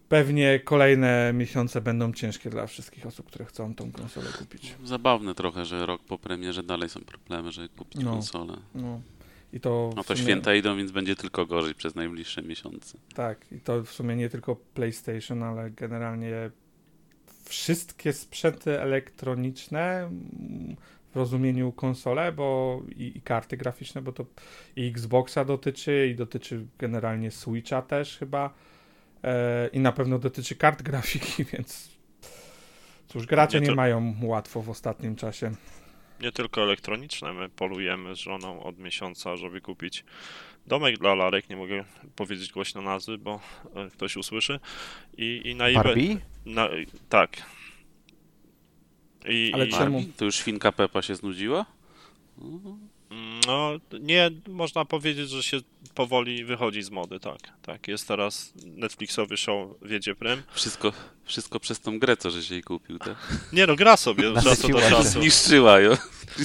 pewnie 0.10 0.60
kolejne 0.60 1.32
miesiące 1.34 1.82
będą 1.82 2.14
ciężkie 2.14 2.50
dla 2.50 2.68
wszystkich 2.68 3.06
osób, 3.06 3.26
które 3.28 3.46
chcą 3.46 3.76
tą 3.76 3.92
konsolę 3.92 4.28
kupić. 4.40 4.76
Zabawne 4.84 5.36
trochę, 5.36 5.66
że 5.66 5.86
rok 5.86 6.02
po 6.04 6.18
premierze 6.18 6.64
dalej 6.64 6.90
są 6.90 7.00
problemy, 7.02 7.52
żeby 7.52 7.70
kupić 7.70 8.02
No. 8.04 8.12
konsolę. 8.12 8.58
No. 8.76 9.02
I 9.54 9.60
to, 9.60 9.94
No 9.96 10.04
to 10.04 10.14
sumie- 10.16 10.24
święta 10.24 10.56
idą, 10.56 10.78
więc 10.78 10.92
będzie 10.92 11.16
tylko 11.16 11.46
gorzej 11.46 11.76
przez 11.76 11.96
najbliższe 11.96 12.42
miesiące. 12.42 12.98
Tak, 13.16 13.46
i 13.52 13.60
to 13.60 13.84
w 13.84 13.90
sumie 13.92 14.16
nie 14.16 14.30
tylko 14.30 14.56
PlayStation, 14.56 15.44
ale 15.44 15.72
generalnie 15.72 16.52
wszystkie 17.46 18.14
sprzęty 18.14 18.80
elektroniczne 18.82 20.10
w 21.12 21.16
rozumieniu 21.16 21.72
konsole, 21.72 22.32
bo 22.32 22.82
i, 22.96 23.18
i 23.18 23.22
karty 23.22 23.58
graficzne, 23.58 24.02
bo 24.02 24.12
to 24.12 24.26
i 24.76 24.88
Xboxa 24.88 25.46
dotyczy, 25.46 26.10
i 26.12 26.16
dotyczy 26.16 26.66
generalnie 26.80 27.32
Switcha 27.32 27.82
też 27.82 28.18
chyba, 28.18 28.54
i 29.74 29.80
na 29.80 29.92
pewno 29.92 30.20
dotyczy 30.20 30.56
kart 30.56 30.82
grafiki, 30.82 31.46
więc 31.54 31.90
cóż, 33.08 33.26
gracze 33.26 33.58
Nie, 33.58 33.62
nie 33.62 33.70
to- 33.70 33.76
mają 33.76 34.16
łatwo 34.22 34.62
w 34.62 34.70
ostatnim 34.70 35.16
czasie. 35.16 35.52
Nie 36.22 36.32
tylko 36.32 36.64
elektroniczne, 36.64 37.34
my 37.34 37.50
polujemy 37.50 38.16
z 38.16 38.20
żoną 38.20 38.64
od 38.64 38.80
miesiąca, 38.80 39.38
żeby 39.38 39.62
kupić 39.62 40.04
domek 40.68 40.98
dla 40.98 41.16
Larek. 41.16 41.50
Nie 41.50 41.56
mogę 41.56 41.84
powiedzieć 42.16 42.52
głośno 42.52 42.82
nazwy, 42.82 43.18
bo 43.18 43.40
e, 43.76 43.90
ktoś 43.90 44.18
usłyszy. 44.18 44.60
I, 45.18 45.42
i 45.46 45.56
na 45.56 45.68
eBay. 45.68 46.18
Na, 46.46 46.70
tak. 47.10 47.38
I, 49.26 49.52
Ale 49.54 49.68
i, 49.68 49.72
czemu? 49.72 50.04
To 50.18 50.26
już 50.26 50.36
świnka 50.36 50.72
Pepa 50.72 51.02
się 51.02 51.16
znudziła? 51.16 51.66
No, 53.48 53.72
nie, 54.00 54.32
można 54.48 54.86
powiedzieć, 54.86 55.30
że 55.30 55.44
się 55.44 55.60
powoli 55.96 56.46
wychodzi 56.46 56.82
z 56.82 56.90
mody, 56.90 57.20
tak. 57.20 57.40
Tak, 57.62 57.88
jest 57.88 58.08
teraz 58.08 58.54
Netflixowy 58.66 59.38
show 59.38 59.70
Wiedzie 59.82 60.16
Prym. 60.16 60.44
Wszystko, 60.54 60.94
wszystko 61.24 61.60
przez 61.60 61.80
tą 61.80 62.00
grę, 62.00 62.18
co 62.18 62.32
żeś 62.32 62.50
jej 62.50 62.64
kupił, 62.64 63.00
tak? 63.00 63.16
Nie 63.54 63.68
no, 63.68 63.76
gra 63.76 63.98
sobie 63.98 64.30
od 64.30 64.44
czasu 64.44 64.70
do 64.70 64.80
czasu. 64.80 65.10
Zniszczyła 65.10 65.80
ją. 65.80 65.92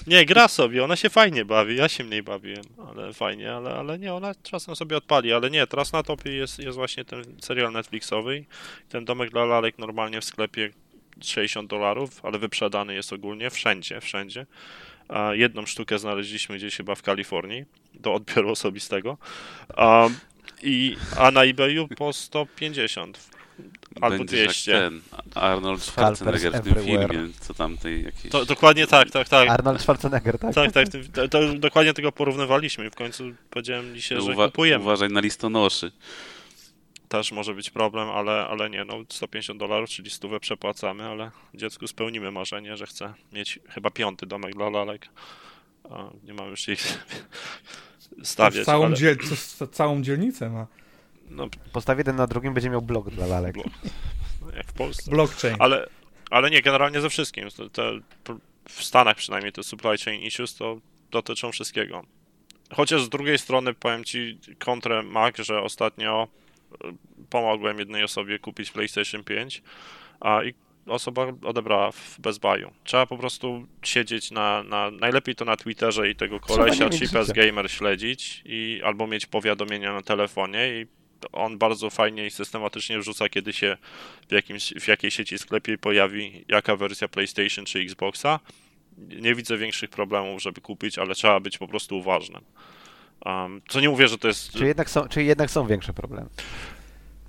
Nie, 0.07 0.27
gra 0.27 0.49
sobie, 0.49 0.85
ona 0.85 0.97
się 0.97 1.11
fajnie 1.11 1.45
bawi, 1.45 1.77
ja 1.77 1.89
się 1.89 2.05
mniej 2.05 2.23
bawiłem, 2.23 2.65
ale 2.89 3.13
fajnie, 3.13 3.53
ale, 3.53 3.75
ale 3.75 3.99
nie, 3.99 4.15
ona 4.15 4.35
czasem 4.43 4.77
sobie 4.77 4.97
odpali, 4.97 5.33
ale 5.33 5.51
nie, 5.51 5.67
teraz 5.67 5.93
na 5.93 6.03
topie 6.03 6.33
jest, 6.33 6.59
jest 6.59 6.77
właśnie 6.77 7.05
ten 7.05 7.25
serial 7.41 7.73
Netflixowy, 7.73 8.45
ten 8.89 9.05
domek 9.05 9.31
dla 9.31 9.45
lalek 9.45 9.79
normalnie 9.79 10.21
w 10.21 10.25
sklepie 10.25 10.71
60 11.23 11.71
dolarów, 11.71 12.25
ale 12.25 12.39
wyprzedany 12.39 12.95
jest 12.95 13.13
ogólnie, 13.13 13.51
wszędzie, 13.51 14.01
wszędzie. 14.01 14.47
A 15.09 15.35
jedną 15.35 15.67
sztukę 15.67 15.99
znaleźliśmy 15.99 16.57
gdzieś 16.57 16.77
chyba 16.77 16.95
w 16.95 17.03
Kalifornii, 17.03 17.65
do 17.95 18.15
odbioru 18.15 18.51
osobistego, 18.51 19.19
a, 19.77 20.09
i, 20.63 20.97
a 21.19 21.31
na 21.31 21.45
eBayu 21.45 21.89
po 21.89 22.13
150. 22.13 23.35
Albo 24.01 24.19
Będziesz 24.19 24.41
jak 24.41 24.47
200. 24.47 24.73
ten 24.73 25.01
Arnold 25.35 25.83
Schwarzenegger 25.83 26.53
w 26.53 26.63
tym 26.63 26.73
everywhere. 26.73 27.09
filmie, 27.09 27.29
co 27.41 27.55
tamtej 27.55 28.05
jakieś... 28.05 28.31
To, 28.31 28.45
dokładnie 28.45 28.87
tak, 28.87 29.11
tak, 29.11 29.29
tak. 29.29 29.49
Arnold 29.49 29.81
Schwarzenegger, 29.81 30.39
tak? 30.39 30.55
Tak, 30.55 30.73
tak, 30.73 30.89
to, 31.13 31.29
to 31.29 31.55
dokładnie 31.55 31.95
tego 31.95 32.13
porównywaliśmy 32.13 32.87
i 32.87 32.91
w 32.91 32.95
końcu 32.95 33.25
powiedziałem 33.51 33.95
dzisiaj, 33.95 34.19
że 34.23 34.33
Uwa- 34.33 34.47
kupujemy. 34.47 34.85
Uważaj 34.85 35.09
na 35.09 35.21
listonoszy. 35.21 35.93
Też 37.15 37.33
może 37.33 37.55
być 37.55 37.71
problem, 37.71 38.11
ale, 38.11 38.47
ale 38.47 38.71
nie, 38.71 38.85
no 38.85 38.95
150 39.09 39.61
dolarów, 39.61 39.91
czyli 39.91 40.11
stówę 40.11 40.41
przepłacamy, 40.41 41.05
ale 41.05 41.31
dziecku 41.55 41.87
spełnimy 41.87 42.31
marzenie, 42.31 42.77
że 42.77 42.87
chce 42.87 43.15
mieć 43.33 43.59
chyba 43.69 43.91
piąty 43.91 44.27
domek 44.27 44.55
dla 44.55 44.71
lalek. 44.71 45.09
A 45.91 46.11
nie 46.25 46.35
mam 46.35 46.51
już 46.51 46.69
ich 46.69 47.05
stawiać, 48.23 48.67
całą, 48.67 48.87
ale, 48.87 48.97
dziel, 48.97 49.17
całą 49.73 50.03
dzielnicę 50.03 50.51
ma. 50.51 50.67
no, 51.31 51.49
Postaw 51.73 51.99
jeden 51.99 52.17
na 52.17 52.27
drugim, 52.27 52.55
będzie 52.55 52.71
miał 52.71 52.83
blog 52.83 53.11
dla 53.11 53.27
lalek. 53.27 53.55
Blog. 53.55 53.67
jak 54.57 54.67
w 54.67 54.73
Polsce. 54.73 55.11
Blockchain. 55.11 55.57
Ale, 55.59 55.87
ale 56.31 56.51
nie, 56.51 56.63
generalnie 56.63 57.01
ze 57.01 57.11
wszystkim. 57.11 57.49
Te, 57.51 57.69
te, 58.25 58.39
w 58.69 58.85
Stanach 58.85 59.17
przynajmniej 59.17 59.53
te 59.53 59.63
supply 59.63 59.99
chain 59.99 60.23
issues 60.23 60.55
to 60.55 60.81
dotyczą 61.11 61.53
wszystkiego. 61.53 62.05
Chociaż 62.73 63.03
z 63.03 63.09
drugiej 63.09 63.39
strony 63.39 63.75
powiem 63.75 64.05
ci 64.05 64.39
kontrę 64.59 65.03
Mac, 65.03 65.37
że 65.39 65.63
ostatnio 65.63 66.29
pomogłem 67.31 67.79
jednej 67.79 68.05
osobie 68.05 68.39
kupić 68.39 68.71
PlayStation 68.71 69.25
5, 69.25 69.63
a 70.21 70.45
i 70.45 70.55
osoba 70.87 71.27
odebrała 71.43 71.93
w 71.93 72.21
Best 72.21 72.41
Buy'u. 72.41 72.71
Trzeba 72.85 73.07
po 73.07 73.19
prostu 73.19 73.67
siedzieć 73.83 74.31
na, 74.31 74.63
na 74.63 74.91
najlepiej 74.91 75.35
to 75.35 75.45
na 75.45 75.57
Twitterze 75.57 76.11
i 76.11 76.17
tego 76.17 76.41
kolesia 76.41 76.89
Cheapest. 76.89 77.33
Gamer 77.33 77.71
śledzić 77.71 78.43
i 78.45 78.81
albo 78.85 79.07
mieć 79.07 79.27
powiadomienia 79.27 79.93
na 79.93 80.03
telefonie 80.03 80.69
i 80.69 80.87
on 81.33 81.59
bardzo 81.59 81.91
fajnie 81.91 82.27
i 82.27 82.31
systematycznie 82.31 82.99
wrzuca, 82.99 83.29
kiedy 83.29 83.53
się 83.53 83.77
w, 84.29 84.33
jakimś, 84.33 84.73
w 84.81 84.89
jakiej 84.89 85.11
sieci 85.11 85.39
sklepie 85.39 85.79
pojawi 85.79 86.45
jaka 86.49 86.77
wersja 86.77 87.09
PlayStation 87.09 87.65
czy 87.65 87.79
Xboxa. 87.79 88.41
Nie 88.99 89.35
widzę 89.35 89.57
większych 89.57 89.91
problemów, 89.91 90.43
żeby 90.43 90.61
kupić, 90.61 90.99
ale 90.99 91.15
trzeba 91.15 91.41
być 91.41 91.59
po 91.59 91.69
prostu 91.69 91.99
uważnym. 91.99 92.45
Um, 93.25 93.63
co 93.69 93.81
nie 93.81 93.89
mówię, 93.89 94.09
że 94.09 94.19
to 94.19 94.29
jest. 94.29 94.53
Czy 94.53 94.67
jednak 94.67 94.91
są, 94.91 95.09
czy 95.09 95.23
jednak 95.23 95.51
są 95.51 95.67
większe 95.67 95.93
problemy? 95.93 96.29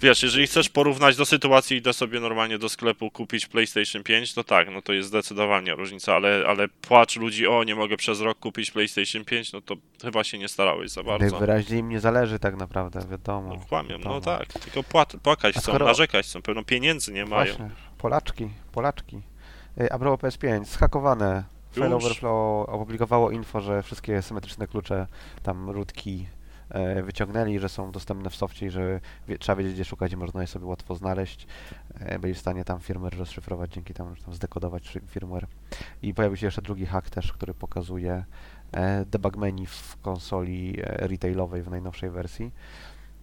Wiesz, 0.01 0.23
jeżeli 0.23 0.47
chcesz 0.47 0.69
porównać 0.69 1.15
do 1.15 1.25
sytuacji, 1.25 1.77
idę 1.77 1.93
sobie 1.93 2.19
normalnie 2.19 2.57
do 2.57 2.69
sklepu 2.69 3.11
kupić 3.11 3.45
PlayStation 3.45 4.03
5, 4.03 4.33
to 4.33 4.43
tak, 4.43 4.71
no 4.71 4.81
to 4.81 4.93
jest 4.93 5.07
zdecydowanie 5.09 5.75
różnica, 5.75 6.15
ale, 6.15 6.43
ale 6.47 6.67
płacz 6.67 7.15
ludzi, 7.15 7.47
o 7.47 7.63
nie 7.63 7.75
mogę 7.75 7.97
przez 7.97 8.21
rok 8.21 8.39
kupić 8.39 8.71
PlayStation 8.71 9.25
5, 9.25 9.53
no 9.53 9.61
to 9.61 9.75
chyba 10.01 10.23
się 10.23 10.37
nie 10.37 10.47
starałeś 10.47 10.91
za 10.91 11.03
bardzo. 11.03 11.31
Najwyraźniej 11.31 11.79
im 11.79 11.89
nie 11.89 11.99
zależy 11.99 12.39
tak 12.39 12.55
naprawdę, 12.55 12.99
wiadomo. 13.11 13.55
No 13.55 13.65
kłamią, 13.69 13.89
no 13.89 13.97
wiadomo. 13.97 14.21
tak, 14.21 14.53
tylko 14.53 14.83
płat, 14.83 15.13
płakać 15.23 15.57
A 15.57 15.59
chcą, 15.59 15.71
skoro- 15.71 15.85
narzekać 15.85 16.25
chcą, 16.25 16.41
pewno 16.41 16.63
pieniędzy 16.63 17.13
nie 17.13 17.25
mają. 17.25 17.45
Właśnie, 17.45 17.69
Polaczki, 17.97 18.49
Polaczki. 18.71 19.21
Y, 19.81 19.91
A 19.91 19.99
propos 19.99 20.35
PS5, 20.37 20.65
zhakowane. 20.65 21.54
File? 21.83 21.95
Overflow 21.95 22.69
opublikowało 22.69 23.31
info, 23.31 23.61
że 23.61 23.83
wszystkie 23.83 24.21
symetryczne 24.21 24.67
klucze, 24.67 25.07
tam 25.43 25.69
rootki 25.69 26.27
e, 26.69 27.03
wyciągnęli, 27.03 27.59
że 27.59 27.69
są 27.69 27.91
dostępne 27.91 28.29
w 28.29 28.35
softie 28.35 28.65
i 28.65 28.69
że 28.69 28.99
wie, 29.27 29.37
trzeba 29.37 29.55
wiedzieć 29.55 29.73
gdzie 29.73 29.85
szukać 29.85 30.11
i 30.11 30.17
można 30.17 30.41
je 30.41 30.47
sobie 30.47 30.65
łatwo 30.65 30.95
znaleźć. 30.95 31.47
E, 31.99 32.19
Byli 32.19 32.33
w 32.33 32.39
stanie 32.39 32.63
tam 32.65 32.79
firmware 32.79 33.17
rozszyfrować, 33.17 33.73
dzięki 33.73 33.93
temu, 33.93 34.15
że 34.15 34.23
tam 34.23 34.33
zdekodować 34.33 34.97
firmware. 35.07 35.47
I 36.01 36.13
pojawił 36.13 36.37
się 36.37 36.47
jeszcze 36.47 36.61
drugi 36.61 36.85
hack 36.85 37.09
też, 37.09 37.33
który 37.33 37.53
pokazuje 37.53 38.25
e, 38.71 39.05
debug 39.05 39.37
menu 39.37 39.65
w 39.65 39.97
konsoli 40.01 40.75
e, 40.83 41.07
retailowej 41.07 41.61
w 41.63 41.69
najnowszej 41.69 42.09
wersji. 42.09 42.51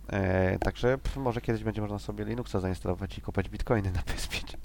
E, 0.08 0.58
także 0.58 0.98
pff, 0.98 1.16
może 1.16 1.40
kiedyś 1.40 1.64
będzie 1.64 1.80
można 1.80 1.98
sobie 1.98 2.24
Linuxa 2.24 2.60
zainstalować 2.60 3.18
i 3.18 3.20
kopać 3.20 3.48
bitcoiny 3.48 3.90
na 3.92 4.00
PS5. 4.08 4.56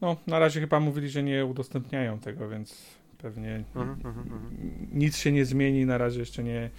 No, 0.00 0.16
na 0.26 0.38
razie 0.38 0.60
chyba 0.60 0.80
mówili, 0.80 1.08
że 1.08 1.22
nie 1.22 1.46
udostępniają 1.46 2.18
tego, 2.18 2.48
więc 2.48 2.95
pewnie 3.18 3.64
Mhm, 3.74 3.90
mhm, 3.90 4.18
mhm. 4.18 4.50
nic 4.92 5.16
się 5.16 5.32
nie 5.32 5.44
zmieni. 5.44 5.86
Na 5.86 5.98
razie 5.98 6.20
jeszcze 6.20 6.44
nie, 6.44 6.70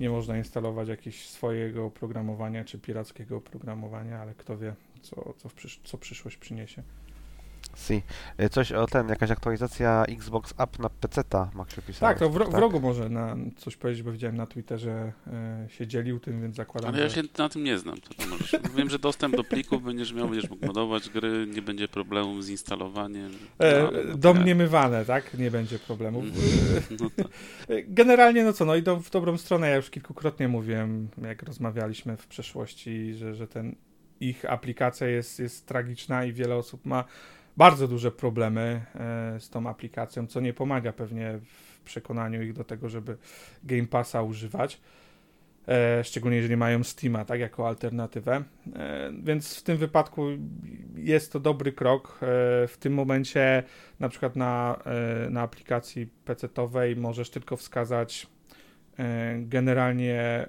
nie 0.00 0.10
można 0.10 0.38
instalować 0.38 0.88
jakiegoś 0.88 1.28
swojego 1.28 1.84
oprogramowania 1.84 2.64
czy 2.64 2.78
pirackiego 2.78 3.36
oprogramowania, 3.36 4.18
ale 4.20 4.34
kto 4.34 4.58
wie, 4.58 4.74
co, 5.02 5.34
co, 5.36 5.48
przysz- 5.48 5.80
co 5.84 5.98
przyszłość 5.98 6.36
przyniesie. 6.36 6.82
Si. 7.76 8.02
Y, 8.40 8.48
Coś 8.48 8.72
o 8.72 8.86
ten, 8.86 9.08
jakaś 9.08 9.30
aktualizacja 9.30 10.04
Xbox 10.08 10.54
App 10.58 10.78
na 10.78 10.88
PC-ta, 10.90 11.50
Max 11.54 11.74
pisał. 11.86 12.08
Tak, 12.08 12.18
to 12.18 12.30
w, 12.30 12.36
ro- 12.36 12.50
w 12.50 12.54
rogu 12.54 12.80
może 12.80 13.08
na 13.08 13.36
coś 13.56 13.76
powiedzieć, 13.76 14.02
bo 14.02 14.12
widziałem 14.12 14.36
na 14.36 14.46
Twitterze 14.46 15.12
e, 15.26 15.66
się 15.68 15.86
dzielił 15.86 16.20
tym, 16.20 16.42
więc 16.42 16.56
zakładam, 16.56 16.94
Ale 16.94 17.02
ja 17.02 17.08
że... 17.08 17.14
się 17.14 17.22
na 17.38 17.48
tym 17.48 17.64
nie 17.64 17.78
znam. 17.78 18.00
To, 18.00 18.14
to 18.14 18.26
możesz, 18.30 18.56
wiem, 18.76 18.90
że 18.90 18.98
dostęp 18.98 19.36
do 19.36 19.44
plików 19.44 19.82
będziesz 19.84 20.12
miał, 20.12 20.28
będziesz 20.28 20.50
mógł 20.50 20.66
modować 20.66 21.10
gry, 21.10 21.46
nie 21.54 21.62
będzie 21.62 21.88
problemu 21.88 22.42
z 22.42 22.48
instalowaniem. 22.48 23.32
No, 23.60 23.66
E, 23.66 23.82
no, 24.08 24.16
domniemywane, 24.16 25.04
tak? 25.04 25.38
Nie 25.38 25.50
będzie 25.50 25.78
problemów. 25.78 26.24
tak. 26.90 27.00
No 27.00 27.10
to, 27.16 27.28
E, 27.74 27.82
Generalnie, 27.82 28.44
no 28.44 28.52
co, 28.52 28.64
no 28.64 28.76
idą 28.76 29.00
w 29.02 29.10
dobrą 29.10 29.38
stronę. 29.38 29.68
Ja 29.68 29.76
już 29.76 29.90
kilkukrotnie 29.90 30.48
mówiłem, 30.48 31.08
jak 31.22 31.42
rozmawialiśmy 31.42 32.16
w 32.16 32.26
przeszłości, 32.26 33.14
że, 33.14 33.34
że 33.34 33.46
ten 33.48 33.74
ich 34.20 34.44
aplikacja 34.44 35.06
jest, 35.08 35.38
jest 35.38 35.66
tragiczna 35.66 36.24
i 36.24 36.32
wiele 36.32 36.54
osób 36.56 36.86
ma 36.86 37.04
bardzo 37.56 37.88
duże 37.88 38.12
problemy 38.12 38.84
e, 38.94 39.40
z 39.40 39.50
tą 39.50 39.68
aplikacją, 39.68 40.26
co 40.26 40.40
nie 40.40 40.52
pomaga 40.52 40.92
pewnie 40.92 41.38
w 41.42 41.80
przekonaniu 41.80 42.42
ich 42.42 42.52
do 42.52 42.64
tego, 42.64 42.88
żeby 42.88 43.16
Game 43.64 43.86
Passa 43.86 44.22
używać. 44.22 44.80
E, 45.68 46.04
szczególnie 46.04 46.36
jeżeli 46.36 46.56
mają 46.56 46.84
Steama, 46.84 47.24
tak, 47.24 47.40
jako 47.40 47.68
alternatywę. 47.68 48.44
E, 48.76 49.12
więc 49.22 49.56
w 49.56 49.62
tym 49.62 49.76
wypadku 49.76 50.26
jest 50.96 51.32
to 51.32 51.40
dobry 51.40 51.72
krok. 51.72 52.18
W 52.68 52.74
tym 52.80 52.94
momencie 52.94 53.62
na 54.00 54.08
przykład 54.08 54.36
na, 54.36 54.82
na 55.30 55.42
aplikacji 55.42 56.08
PC-owej 56.24 56.96
możesz 56.96 57.30
tylko 57.30 57.56
wskazać 57.56 58.26
generalnie 59.38 60.48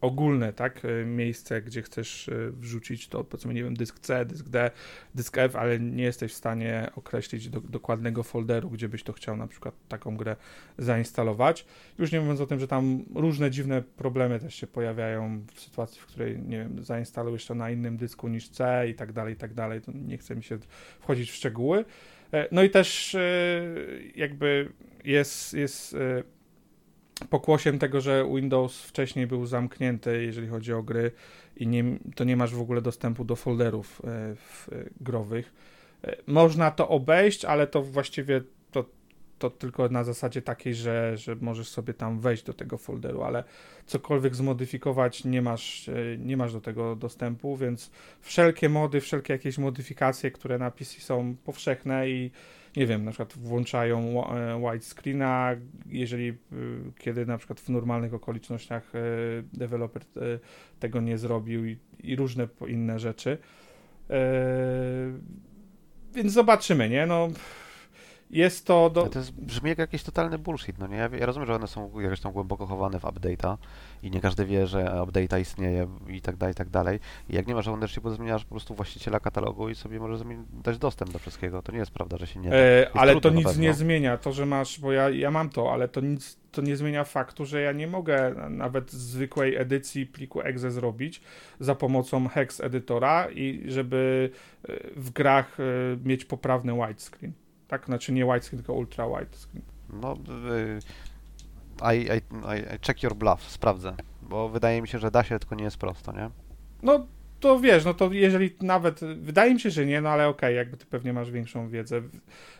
ogólne, 0.00 0.52
tak, 0.52 0.84
e, 0.84 1.04
miejsce, 1.04 1.62
gdzie 1.62 1.82
chcesz 1.82 2.28
e, 2.28 2.50
wrzucić 2.50 3.08
to, 3.08 3.24
powiedzmy, 3.24 3.54
nie 3.54 3.62
wiem, 3.62 3.76
dysk 3.76 3.98
C, 3.98 4.24
dysk 4.24 4.48
D, 4.48 4.70
dysk 5.14 5.38
F, 5.38 5.56
ale 5.56 5.80
nie 5.80 6.04
jesteś 6.04 6.32
w 6.32 6.36
stanie 6.36 6.90
określić 6.96 7.48
do, 7.48 7.60
dokładnego 7.60 8.22
folderu, 8.22 8.70
gdzie 8.70 8.88
byś 8.88 9.02
to 9.02 9.12
chciał 9.12 9.36
na 9.36 9.46
przykład 9.46 9.74
taką 9.88 10.16
grę 10.16 10.36
zainstalować. 10.78 11.66
Już 11.98 12.12
nie 12.12 12.20
mówiąc 12.20 12.40
o 12.40 12.46
tym, 12.46 12.60
że 12.60 12.68
tam 12.68 13.04
różne 13.14 13.50
dziwne 13.50 13.82
problemy 13.82 14.40
też 14.40 14.54
się 14.54 14.66
pojawiają 14.66 15.44
w 15.54 15.60
sytuacji, 15.60 16.00
w 16.00 16.06
której, 16.06 16.38
nie 16.38 16.58
wiem, 16.58 16.84
zainstalujesz 16.84 17.46
to 17.46 17.54
na 17.54 17.70
innym 17.70 17.96
dysku 17.96 18.28
niż 18.28 18.48
C 18.48 18.88
i 18.88 18.94
tak 18.94 19.12
dalej, 19.12 19.34
i 19.34 19.36
tak 19.36 19.54
dalej. 19.54 19.80
To 19.80 19.92
nie 19.94 20.18
chce 20.18 20.36
mi 20.36 20.42
się 20.42 20.58
wchodzić 21.00 21.30
w 21.30 21.34
szczegóły. 21.34 21.84
E, 22.32 22.48
No 22.52 22.62
i 22.62 22.70
też 22.70 23.16
jakby 24.14 24.72
jest, 25.04 25.54
jest 25.54 25.96
pokłosiem 27.30 27.78
tego, 27.78 28.00
że 28.00 28.28
Windows 28.34 28.82
wcześniej 28.82 29.26
był 29.26 29.46
zamknięty, 29.46 30.24
jeżeli 30.24 30.48
chodzi 30.48 30.72
o 30.72 30.82
gry 30.82 31.10
i 31.56 31.66
nie, 31.66 31.84
to 32.14 32.24
nie 32.24 32.36
masz 32.36 32.54
w 32.54 32.60
ogóle 32.60 32.82
dostępu 32.82 33.24
do 33.24 33.36
folderów 33.36 34.02
e, 34.04 34.08
e, 34.08 34.36
growych. 35.00 35.52
E, 36.04 36.16
Można 36.26 36.70
to 36.70 36.88
obejść, 36.88 37.44
ale 37.44 37.66
to 37.66 37.82
właściwie 37.82 38.40
to, 38.70 38.84
to 39.38 39.50
tylko 39.50 39.88
na 39.88 40.04
zasadzie 40.04 40.42
takiej, 40.42 40.74
że, 40.74 41.16
że 41.16 41.36
możesz 41.40 41.68
sobie 41.68 41.94
tam 41.94 42.20
wejść 42.20 42.42
do 42.42 42.52
tego 42.52 42.78
folderu, 42.78 43.22
ale 43.22 43.44
cokolwiek 43.86 44.34
zmodyfikować 44.34 45.24
nie 45.24 45.42
masz, 45.42 45.90
nie 46.18 46.36
masz 46.36 46.52
do 46.52 46.60
tego 46.60 46.96
dostępu, 46.96 47.56
więc 47.56 47.90
wszelkie 48.20 48.68
mody, 48.68 49.00
wszelkie 49.00 49.32
jakieś 49.32 49.58
modyfikacje, 49.58 50.30
które 50.30 50.58
na 50.58 50.70
PC 50.70 51.00
są 51.00 51.36
powszechne 51.44 52.10
i 52.10 52.30
nie 52.76 52.86
wiem, 52.86 53.04
na 53.04 53.10
przykład 53.10 53.32
włączają 53.38 54.24
e, 54.34 54.60
widescreena, 54.60 55.56
jeżeli 55.86 56.28
y, 56.28 56.34
kiedy 56.98 57.26
na 57.26 57.38
przykład 57.38 57.60
w 57.60 57.68
normalnych 57.68 58.14
okolicznościach 58.14 58.94
e, 58.94 58.98
deweloper 59.52 60.02
e, 60.02 60.38
tego 60.80 61.00
nie 61.00 61.18
zrobił 61.18 61.66
i, 61.66 61.78
i 62.02 62.16
różne 62.16 62.48
inne 62.68 62.98
rzeczy. 62.98 63.38
Więc 66.14 66.32
zobaczymy, 66.32 66.88
nie? 66.88 67.06
No, 67.06 67.28
jest 68.30 68.66
to 68.66 68.90
do, 68.90 69.06
to 69.06 69.18
jest, 69.18 69.32
brzmi 69.32 69.68
jak 69.68 69.78
jakiś 69.78 70.02
totalny 70.02 70.38
bullshit, 70.38 70.78
no 70.78 70.86
nie? 70.86 70.96
Ja, 70.96 71.08
ja 71.18 71.26
rozumiem, 71.26 71.46
że 71.46 71.54
one 71.54 71.66
są 71.66 72.00
jakoś 72.00 72.20
tam 72.20 72.32
głęboko 72.32 72.66
chowane 72.66 73.00
w 73.00 73.02
update'a 73.02 73.56
i 74.02 74.10
nie 74.10 74.20
każdy 74.20 74.44
wie, 74.44 74.66
że 74.66 74.84
update'a 74.84 75.40
istnieje 75.40 75.86
i 76.08 76.20
tak 76.20 76.36
dalej, 76.36 76.52
i 76.52 76.56
tak 76.56 76.68
dalej. 76.68 77.00
I 77.30 77.34
jak 77.34 77.46
nie 77.46 77.54
masz 77.54 77.68
ownership, 77.68 78.02
to 78.02 78.10
zmieniasz 78.10 78.44
po 78.44 78.50
prostu 78.50 78.74
właściciela 78.74 79.20
katalogu 79.20 79.68
i 79.68 79.74
sobie 79.74 80.00
możesz 80.00 80.20
dać 80.64 80.78
dostęp 80.78 81.12
do 81.12 81.18
wszystkiego. 81.18 81.62
To 81.62 81.72
nie 81.72 81.78
jest 81.78 81.90
prawda, 81.90 82.16
że 82.16 82.26
się 82.26 82.40
nie. 82.40 82.52
E, 82.52 82.90
ale 82.94 83.20
to 83.20 83.30
nic 83.30 83.56
nie 83.58 83.74
zmienia. 83.74 84.16
To, 84.16 84.32
że 84.32 84.46
masz, 84.46 84.80
bo 84.80 84.92
ja, 84.92 85.10
ja 85.10 85.30
mam 85.30 85.50
to, 85.50 85.72
ale 85.72 85.88
to 85.88 86.00
nic 86.00 86.38
to 86.52 86.62
nie 86.62 86.76
zmienia 86.76 87.04
faktu, 87.04 87.46
że 87.46 87.60
ja 87.60 87.72
nie 87.72 87.86
mogę 87.86 88.34
na- 88.36 88.48
nawet 88.48 88.92
zwykłej 88.92 89.56
edycji 89.56 90.06
pliku 90.06 90.40
exe 90.40 90.70
zrobić 90.70 91.20
za 91.60 91.74
pomocą 91.74 92.28
hex 92.28 92.60
edytora 92.60 93.28
i 93.30 93.62
żeby 93.66 94.30
e, 94.68 94.72
w 94.96 95.10
grach 95.10 95.60
e, 95.60 95.62
mieć 96.04 96.24
poprawny 96.24 96.72
widescreen. 96.72 97.32
Tak, 97.68 97.86
znaczy 97.86 98.12
nie 98.12 98.24
widescreen, 98.24 98.62
tylko 98.62 98.72
ultra 98.72 99.06
widescreen. 99.08 99.64
No, 99.92 100.16
y, 101.84 101.96
I, 101.96 101.98
I, 101.98 102.16
I, 102.16 102.86
check 102.86 103.02
your 103.02 103.14
bluff, 103.14 103.50
sprawdzę, 103.50 103.94
bo 104.22 104.48
wydaje 104.48 104.82
mi 104.82 104.88
się, 104.88 104.98
że 104.98 105.10
da 105.10 105.24
się, 105.24 105.38
tylko 105.38 105.54
nie 105.54 105.64
jest 105.64 105.76
prosto, 105.76 106.12
nie? 106.12 106.30
No 106.82 107.06
to 107.40 107.60
wiesz, 107.60 107.84
no 107.84 107.94
to 107.94 108.12
jeżeli 108.12 108.56
nawet, 108.60 109.00
wydaje 109.00 109.54
mi 109.54 109.60
się, 109.60 109.70
że 109.70 109.86
nie, 109.86 110.00
no 110.00 110.08
ale 110.08 110.28
okej, 110.28 110.56
jakby 110.56 110.76
ty 110.76 110.86
pewnie 110.86 111.12
masz 111.12 111.30
większą 111.30 111.68
wiedzę 111.68 112.00
w, 112.00 112.14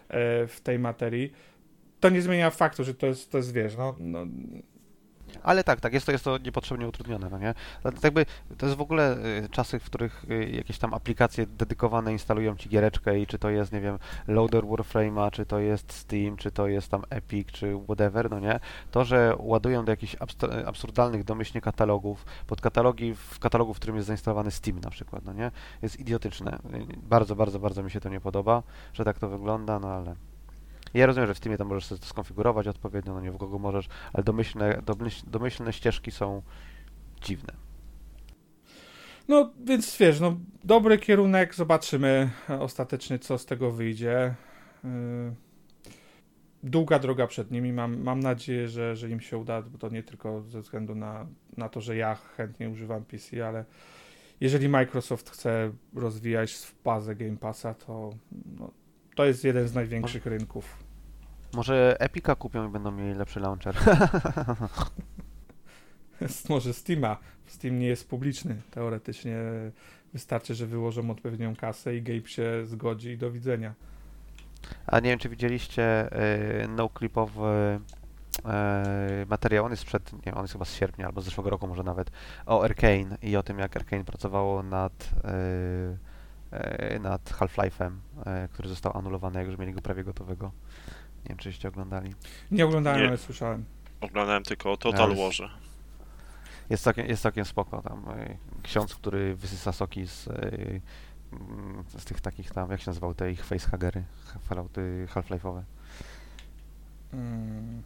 e, 0.09 0.47
w 0.47 0.61
tej 0.63 0.79
materii, 0.79 1.33
to 2.01 2.09
nie 2.09 2.23
zmienia 2.23 2.51
faktu, 2.51 2.85
że 2.85 2.95
to 2.95 3.07
jest, 3.07 3.33
to 3.33 3.39
jest 3.39 3.53
wiesz, 3.53 3.77
no, 3.77 3.97
no 3.99 4.27
Ale 5.47 5.65
tak, 5.65 5.81
tak, 5.81 5.93
jest 5.93 6.07
to, 6.07 6.13
jest 6.13 6.25
to 6.25 6.39
niepotrzebnie 6.39 6.89
utrudnione, 6.89 7.29
no 7.31 7.39
nie? 7.39 7.55
To 7.83 7.91
jakby, 8.03 8.27
to 8.59 8.67
jest 8.67 8.79
w 8.79 8.81
ogóle 8.81 9.17
y, 9.45 9.49
czasy, 9.49 9.79
w 9.79 9.85
których 9.85 10.25
y, 10.31 10.51
jakieś 10.51 10.79
tam 10.79 10.95
aplikacje 10.95 11.47
dedykowane 11.47 12.13
instalują 12.13 12.57
ci 12.57 12.69
giereczkę 12.69 13.19
i 13.19 13.27
czy 13.27 13.39
to 13.39 13.51
jest, 13.51 13.73
nie 13.73 13.81
wiem, 13.81 13.99
loader 14.29 14.65
Warframe'a, 14.65 15.31
czy 15.31 15.47
to 15.47 15.59
jest 15.59 15.93
Steam, 15.93 16.37
czy 16.37 16.51
to 16.51 16.67
jest 16.67 16.89
tam 16.91 17.03
Epic, 17.11 17.49
czy 17.53 17.79
whatever, 17.85 18.31
no 18.31 18.41
nie? 18.41 18.61
To, 18.91 19.05
że 19.05 19.35
ładują 19.39 19.85
do 19.85 19.93
jakichś 19.93 20.17
abst- 20.17 20.67
absurdalnych 20.67 21.25
domyślnie 21.25 21.61
katalogów, 21.61 22.25
pod 22.47 22.61
katalogi 22.61 23.15
w 23.15 23.39
katalogu, 23.39 23.75
w 23.75 23.77
którym 23.77 23.97
jest 23.97 24.07
zainstalowany 24.07 24.51
Steam 24.51 24.81
na 24.81 24.91
przykład, 24.91 25.25
no 25.25 25.33
nie? 25.33 25.51
Jest 25.83 26.01
idiotyczne. 26.01 26.59
Y, 26.75 26.87
Bardzo, 26.97 27.37
bardzo, 27.37 27.59
bardzo 27.59 27.83
mi 27.83 27.91
się 27.91 28.01
to 28.01 28.09
nie 28.09 28.21
podoba, 28.21 28.63
że 28.93 29.05
tak 29.05 29.19
to 29.19 29.29
wygląda, 29.29 29.79
no 29.79 29.89
ale... 29.89 30.15
Ja 30.97 31.07
rozumiem, 31.07 31.27
że 31.27 31.35
w 31.35 31.39
Steamie 31.39 31.59
tam 31.59 31.69
możesz 31.69 31.85
sobie 31.85 32.01
to 32.01 32.07
skonfigurować 32.07 32.69
odpowiednio, 32.69 33.15
no 33.15 33.21
nie 33.21 33.33
w 33.33 33.37
Google 33.37 33.59
możesz, 33.59 33.89
ale 34.13 34.25
domyślne, 34.25 34.83
domyśl, 34.87 35.31
domyślne 35.31 35.73
ścieżki 35.73 36.11
są 36.11 36.43
dziwne. 37.21 37.53
No, 39.29 39.53
więc 39.65 39.97
wiesz, 39.97 40.21
no, 40.21 40.37
dobry 40.65 40.99
kierunek, 40.99 41.55
zobaczymy 41.55 42.31
ostatecznie, 42.61 43.19
co 43.19 43.39
z 43.39 43.47
tego 43.47 43.71
wyjdzie. 43.71 44.35
Yy, 44.85 44.91
Długa 46.63 46.99
droga 46.99 47.27
przed 47.27 47.51
nimi, 47.51 47.73
mam, 47.73 48.03
mam 48.03 48.21
nadzieję, 48.21 48.69
że, 48.69 48.97
że 48.97 49.11
im 49.11 49.21
się 49.21 49.39
uda, 49.39 49.63
bo 49.63 49.79
to 49.79 49.89
nie 49.89 50.03
tylko 50.03 50.43
ze 50.43 50.61
względu 50.61 50.95
na, 50.95 51.27
na 51.57 51.69
to, 51.69 51.81
że 51.81 51.97
ja 51.97 52.15
chętnie 52.15 52.71
używam 52.71 53.05
PC, 53.05 53.49
ale 53.49 53.65
jeżeli 54.41 54.69
Microsoft 54.69 55.31
chce 55.31 55.73
rozwijać 55.95 56.73
bazę 56.85 57.17
Game 57.17 57.37
Passa, 57.37 57.75
to 57.75 58.11
no, 58.59 58.71
to 59.15 59.25
jest 59.25 59.45
jeden 59.45 59.69
z 59.69 59.75
największych 59.75 60.27
rynków. 60.27 60.86
Może 61.57 61.97
Epica 62.01 62.35
kupią 62.35 62.69
i 62.69 62.73
będą 62.73 62.91
mieli 62.91 63.15
lepszy 63.15 63.41
launcher. 63.41 63.77
może 66.49 66.75
Steama. 66.75 67.17
Steam 67.47 67.79
nie 67.79 67.87
jest 67.87 68.09
publiczny. 68.09 68.63
Teoretycznie 68.71 69.37
wystarczy, 70.13 70.55
że 70.55 70.67
wyłożą 70.67 71.11
odpowiednią 71.11 71.57
kasę 71.57 71.97
i 71.97 72.03
Gabe 72.03 72.29
się 72.29 72.67
zgodzi 72.67 73.11
i 73.11 73.19
do 73.19 73.31
widzenia. 73.31 73.75
A 74.87 75.01
nie 75.01 75.11
wiem, 75.11 75.19
czy 75.19 75.29
widzieliście 75.29 76.13
y, 76.65 76.69
no-clipowy 76.69 77.81
y, 79.23 79.27
materiał, 79.27 79.65
on 79.65 79.71
jest 79.71 79.83
sprzed, 79.83 80.27
nie 80.27 80.35
on 80.35 80.43
jest 80.43 80.53
chyba 80.53 80.65
z 80.65 80.75
sierpnia 80.75 81.07
albo 81.07 81.21
z 81.21 81.25
zeszłego 81.25 81.51
roku 81.51 81.67
może 81.67 81.83
nawet, 81.83 82.11
o 82.47 82.63
Arkane 82.65 83.19
i 83.23 83.37
o 83.37 83.43
tym, 83.43 83.59
jak 83.59 83.77
Arkane 83.77 84.05
pracowało 84.05 84.63
nad, 84.63 85.11
y, 86.53 86.95
y, 86.95 87.01
nad 87.01 87.31
Half-Life'em, 87.31 87.91
y, 88.45 88.49
który 88.49 88.69
został 88.69 88.99
anulowany, 88.99 89.39
jak 89.39 89.49
już 89.49 89.59
mieli 89.59 89.73
go 89.73 89.83
prawie 89.83 90.05
gotowego. 90.05 90.53
Nie 91.27 91.29
wiem, 91.29 91.39
czyście 91.39 91.69
oglądali. 91.69 92.15
Nie 92.51 92.65
oglądałem, 92.67 93.01
Nie. 93.01 93.09
ale 93.09 93.17
słyszałem. 93.19 93.65
Oglądałem 94.01 94.43
tylko 94.43 94.77
Total 94.77 95.03
Ale- 95.03 95.15
Warze. 95.17 95.51
Jest 96.71 96.85
całkiem, 96.85 97.07
jest 97.07 97.23
całkiem 97.23 97.45
spoko 97.45 97.83
tam. 97.83 98.05
y, 98.19 98.37
Ksiądz, 98.63 98.95
który 98.95 99.37
wysysa 99.37 99.73
soki 99.73 100.07
z, 100.07 100.27
y, 100.27 100.81
mm, 101.33 101.85
z 101.99 102.05
tych 102.05 102.21
takich 102.21 102.51
tam, 102.51 102.71
jak 102.71 102.81
się 102.81 102.91
nazywał 102.91 103.15
te 103.15 103.31
ich 103.31 103.45
facehagery, 103.45 104.05
Fallouty 104.41 105.07
Half-Life'owe. 105.15 105.63
Mm. 107.13 107.83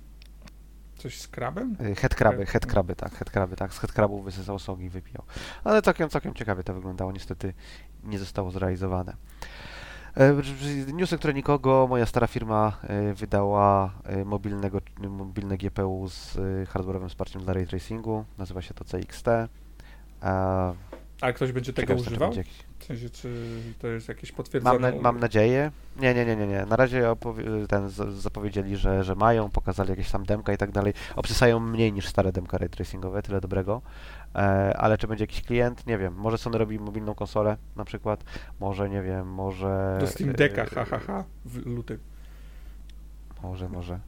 Coś 0.96 1.20
z 1.20 1.28
krabem? 1.28 1.76
Y, 1.80 1.94
Headcraby, 1.94 2.36
Head- 2.44 2.50
headcraby, 2.52 2.96
tak, 2.96 3.12
headcraby, 3.14 3.56
tak. 3.56 3.74
Z 3.74 3.78
headcrabów 3.78 4.24
wysysał 4.24 4.58
soki 4.58 4.82
i 4.82 4.90
wypijał. 4.90 5.22
Ale 5.64 5.82
całkiem, 5.82 6.08
całkiem 6.08 6.34
ciekawie 6.34 6.62
to 6.62 6.74
wyglądało. 6.74 7.12
Niestety 7.12 7.54
nie 8.04 8.18
zostało 8.18 8.50
zrealizowane. 8.50 9.16
E, 10.16 10.34
Newsy, 10.92 11.18
które 11.18 11.34
nikogo, 11.34 11.86
moja 11.90 12.06
stara 12.06 12.26
firma 12.26 12.72
e, 12.82 13.14
wydała 13.14 13.90
e, 14.04 14.24
mobilnego, 14.24 14.78
mobilne 15.08 15.56
GPU 15.56 16.08
z 16.08 16.34
hardware'owym 16.68 17.08
wsparciem 17.08 17.42
dla 17.42 17.52
ray 17.54 17.66
tracingu. 17.66 18.24
Nazywa 18.38 18.62
się 18.62 18.74
to 18.74 18.84
CXT. 18.84 19.28
E, 19.28 19.48
A 21.20 21.32
ktoś 21.32 21.52
będzie 21.52 21.72
tego 21.72 21.94
ciekawe, 21.94 22.08
używał? 22.10 22.32
jakiś- 22.34 22.70
W 22.78 22.84
sensie, 22.84 23.10
czy 23.10 23.46
to 23.78 23.86
jest 23.88 24.08
jakieś 24.08 24.32
potwierdzone? 24.32 24.78
Mam, 24.90 24.96
na, 24.96 25.02
mam 25.02 25.20
nadzieję. 25.20 25.70
Nie, 25.96 26.14
nie, 26.14 26.26
nie, 26.26 26.36
nie, 26.36 26.46
nie. 26.46 26.66
Na 26.66 26.76
razie 26.76 27.02
ten 27.68 27.90
zapowiedzieli, 28.20 28.76
że, 28.76 29.04
że 29.04 29.14
mają, 29.14 29.50
pokazali 29.50 29.90
jakieś 29.90 30.10
tam 30.10 30.24
demka 30.24 30.52
i 30.52 30.56
tak 30.58 30.70
dalej. 30.70 30.92
Obsysają 31.16 31.60
mniej 31.60 31.92
niż 31.92 32.06
stare 32.08 32.32
demka 32.32 32.58
ray 32.58 32.68
tracingowe, 32.68 33.22
tyle 33.22 33.40
dobrego. 33.40 33.82
E, 34.34 34.76
ale 34.76 34.98
czy 34.98 35.08
będzie 35.08 35.22
jakiś 35.22 35.42
klient? 35.42 35.86
Nie 35.86 35.98
wiem. 35.98 36.14
Może 36.14 36.38
Sony 36.38 36.58
robi 36.58 36.78
mobilną 36.78 37.14
konsolę 37.14 37.56
na 37.76 37.84
przykład. 37.84 38.24
Może, 38.60 38.90
nie 38.90 39.02
wiem, 39.02 39.28
może... 39.28 39.96
Do 40.00 40.06
Steam 40.06 40.32
Decka, 40.32 40.62
e, 40.62 40.66
ha, 40.66 40.84
ha, 40.84 40.98
ha, 40.98 41.24
w 41.44 41.66
lutym. 41.66 41.98
Może, 43.42 43.68
może. 43.68 44.00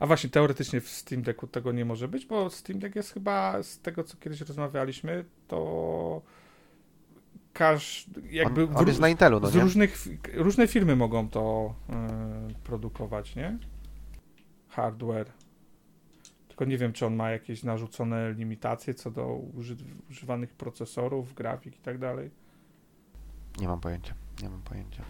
A 0.00 0.06
właśnie, 0.06 0.30
teoretycznie 0.30 0.80
w 0.80 0.88
Steam 0.88 1.22
Decku 1.22 1.46
tego 1.46 1.72
nie 1.72 1.84
może 1.84 2.08
być, 2.08 2.26
bo 2.26 2.50
Steam 2.50 2.78
Deck 2.78 2.96
jest 2.96 3.12
chyba, 3.12 3.62
z 3.62 3.78
tego 3.78 4.04
co 4.04 4.16
kiedyś 4.16 4.40
rozmawialiśmy, 4.40 5.24
to 5.48 6.22
każdy, 7.52 8.22
jakby 8.30 8.64
on, 8.64 8.76
on 8.76 8.86
jest 8.86 9.00
na 9.00 9.08
Intelu, 9.08 9.40
no 9.40 9.48
z 9.48 9.54
nie? 9.54 9.60
różnych, 9.60 10.06
różne 10.34 10.66
firmy 10.66 10.96
mogą 10.96 11.28
to 11.28 11.74
y, 12.50 12.54
produkować, 12.64 13.36
nie? 13.36 13.58
Hardware. 14.68 15.41
Tylko 16.62 16.70
nie 16.70 16.78
wiem, 16.78 16.92
czy 16.92 17.06
on 17.06 17.16
ma 17.16 17.30
jakieś 17.30 17.62
narzucone 17.62 18.32
limitacje 18.32 18.94
co 18.94 19.10
do 19.10 19.26
uży 19.34 19.76
używanych 20.10 20.54
procesorów, 20.54 21.34
grafik 21.34 21.76
i 21.76 21.80
tak 21.80 21.98
dalej. 21.98 22.30
Nie 23.60 23.68
mam 23.68 23.80
pojęcia. 23.80 24.14
Nie 24.42 24.48
mam 24.48 24.62
pojęcia. 24.62 25.02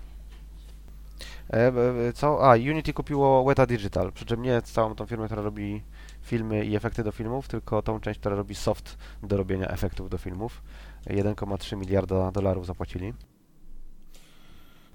E, 1.51 1.73
e, 2.09 2.12
co? 2.12 2.51
A, 2.51 2.55
Unity 2.55 2.93
kupiło 2.93 3.45
Weta 3.45 3.67
Digital, 3.67 4.12
przy 4.12 4.25
czym 4.25 4.43
nie 4.43 4.62
całą 4.62 4.95
tą 4.95 5.07
firmę, 5.07 5.27
która 5.27 5.43
robi 5.43 5.83
filmy 6.23 6.65
i 6.65 6.77
efekty 6.77 7.05
do 7.05 7.12
filmów, 7.12 7.49
tylko 7.49 7.83
tą 7.83 8.01
część, 8.01 8.21
która 8.21 8.37
robi 8.37 8.55
soft 8.55 8.99
do 9.23 9.37
robienia 9.37 9.69
efektów 9.69 10.11
do 10.11 10.19
filmów. 10.19 10.62
1,3 11.07 11.77
miliarda 11.77 12.31
dolarów 12.31 12.67
zapłacili. 12.67 13.15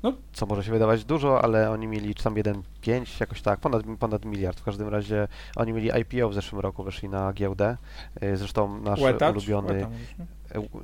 No. 0.04 0.14
Co 0.34 0.46
może 0.46 0.64
się 0.64 0.72
wydawać 0.72 1.06
dużo, 1.06 1.44
ale 1.44 1.72
oni 1.72 1.88
mieli 1.88 2.16
czy 2.16 2.24
tam 2.24 2.36
1,5, 2.36 3.20
jakoś 3.20 3.42
tak, 3.42 3.60
ponad, 3.60 3.84
ponad 4.00 4.26
miliard. 4.26 4.60
W 4.60 4.64
każdym 4.64 4.88
razie 4.88 5.28
oni 5.56 5.74
mieli 5.74 5.90
IPO 6.02 6.30
w 6.30 6.34
zeszłym 6.34 6.62
roku, 6.62 6.84
weszli 6.84 7.10
na 7.10 7.34
giełdę. 7.34 7.78
E, 8.22 8.38
Zresztą 8.38 8.82
nasz 8.82 9.00
ulubiony... 9.00 9.74
Weta? 9.74 9.90
E, 10.20 10.37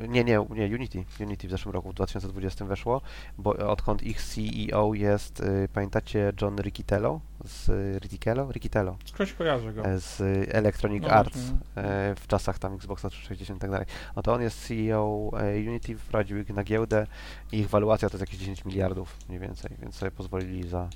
Nie, 0.10 0.24
nie, 0.24 0.40
nie, 0.50 0.76
Unity. 0.76 1.04
Unity 1.20 1.48
w 1.48 1.52
zeszłym 1.52 1.74
roku, 1.74 1.90
w 1.92 1.94
2020 1.94 2.66
weszło, 2.66 3.02
bo 3.38 3.52
odkąd 3.52 4.04
ich 4.04 4.22
CEO 4.22 4.94
jest, 4.94 5.40
y, 5.40 5.68
pamiętacie 5.74 6.34
John 6.42 6.56
Riccitello 6.62 7.20
z 7.46 7.70
y, 7.70 8.00
Riccitello? 8.00 8.52
Riccitello 8.52 8.98
Skądś 9.06 9.34
kojarzę 9.34 9.74
go. 9.74 9.86
e, 9.86 10.00
z 10.00 10.22
y, 10.22 10.48
Electronic 10.52 11.04
No, 11.04 11.10
Arts 11.10 11.38
e, 11.76 12.16
w 12.16 12.28
czasach 12.28 12.60
tam 12.60 12.74
Xboxa 12.74 13.10
360 13.10 13.58
i 13.58 13.62
tak 13.62 13.72
dalej. 13.72 13.86
No 14.16 14.22
to 14.22 14.34
on 14.34 14.42
jest 14.42 14.68
CEO 14.68 15.32
e, 15.38 15.58
Unity, 15.70 15.98
wprowadził 15.98 16.38
ich 16.38 16.50
na 16.50 16.64
giełdę 16.64 17.08
i 17.52 17.58
ich 17.60 17.70
waluacja 17.70 18.10
to 18.10 18.18
jest 18.18 18.22
jakieś 18.22 18.40
10 18.40 18.66
miliardów 18.66 19.18
mniej 19.30 19.40
więcej, 19.40 19.72
więc 19.82 19.96
sobie 19.96 20.12
pozwolili 20.12 20.68
za, 20.70 20.90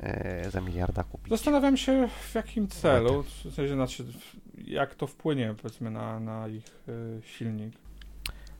e, 0.00 0.50
za 0.50 0.60
miliarda 0.60 1.04
kupić. 1.04 1.30
Zastanawiam 1.30 1.76
się 1.76 2.08
w 2.08 2.34
jakim 2.34 2.68
celu, 2.68 3.22
w 3.22 3.54
sensie 3.54 3.74
znaczy, 3.74 4.04
jak 4.64 4.94
to 4.94 5.06
wpłynie 5.06 5.54
powiedzmy 5.62 5.90
na, 5.90 6.20
na 6.20 6.48
ich 6.48 6.64
y, 6.88 7.20
silnik. 7.24 7.74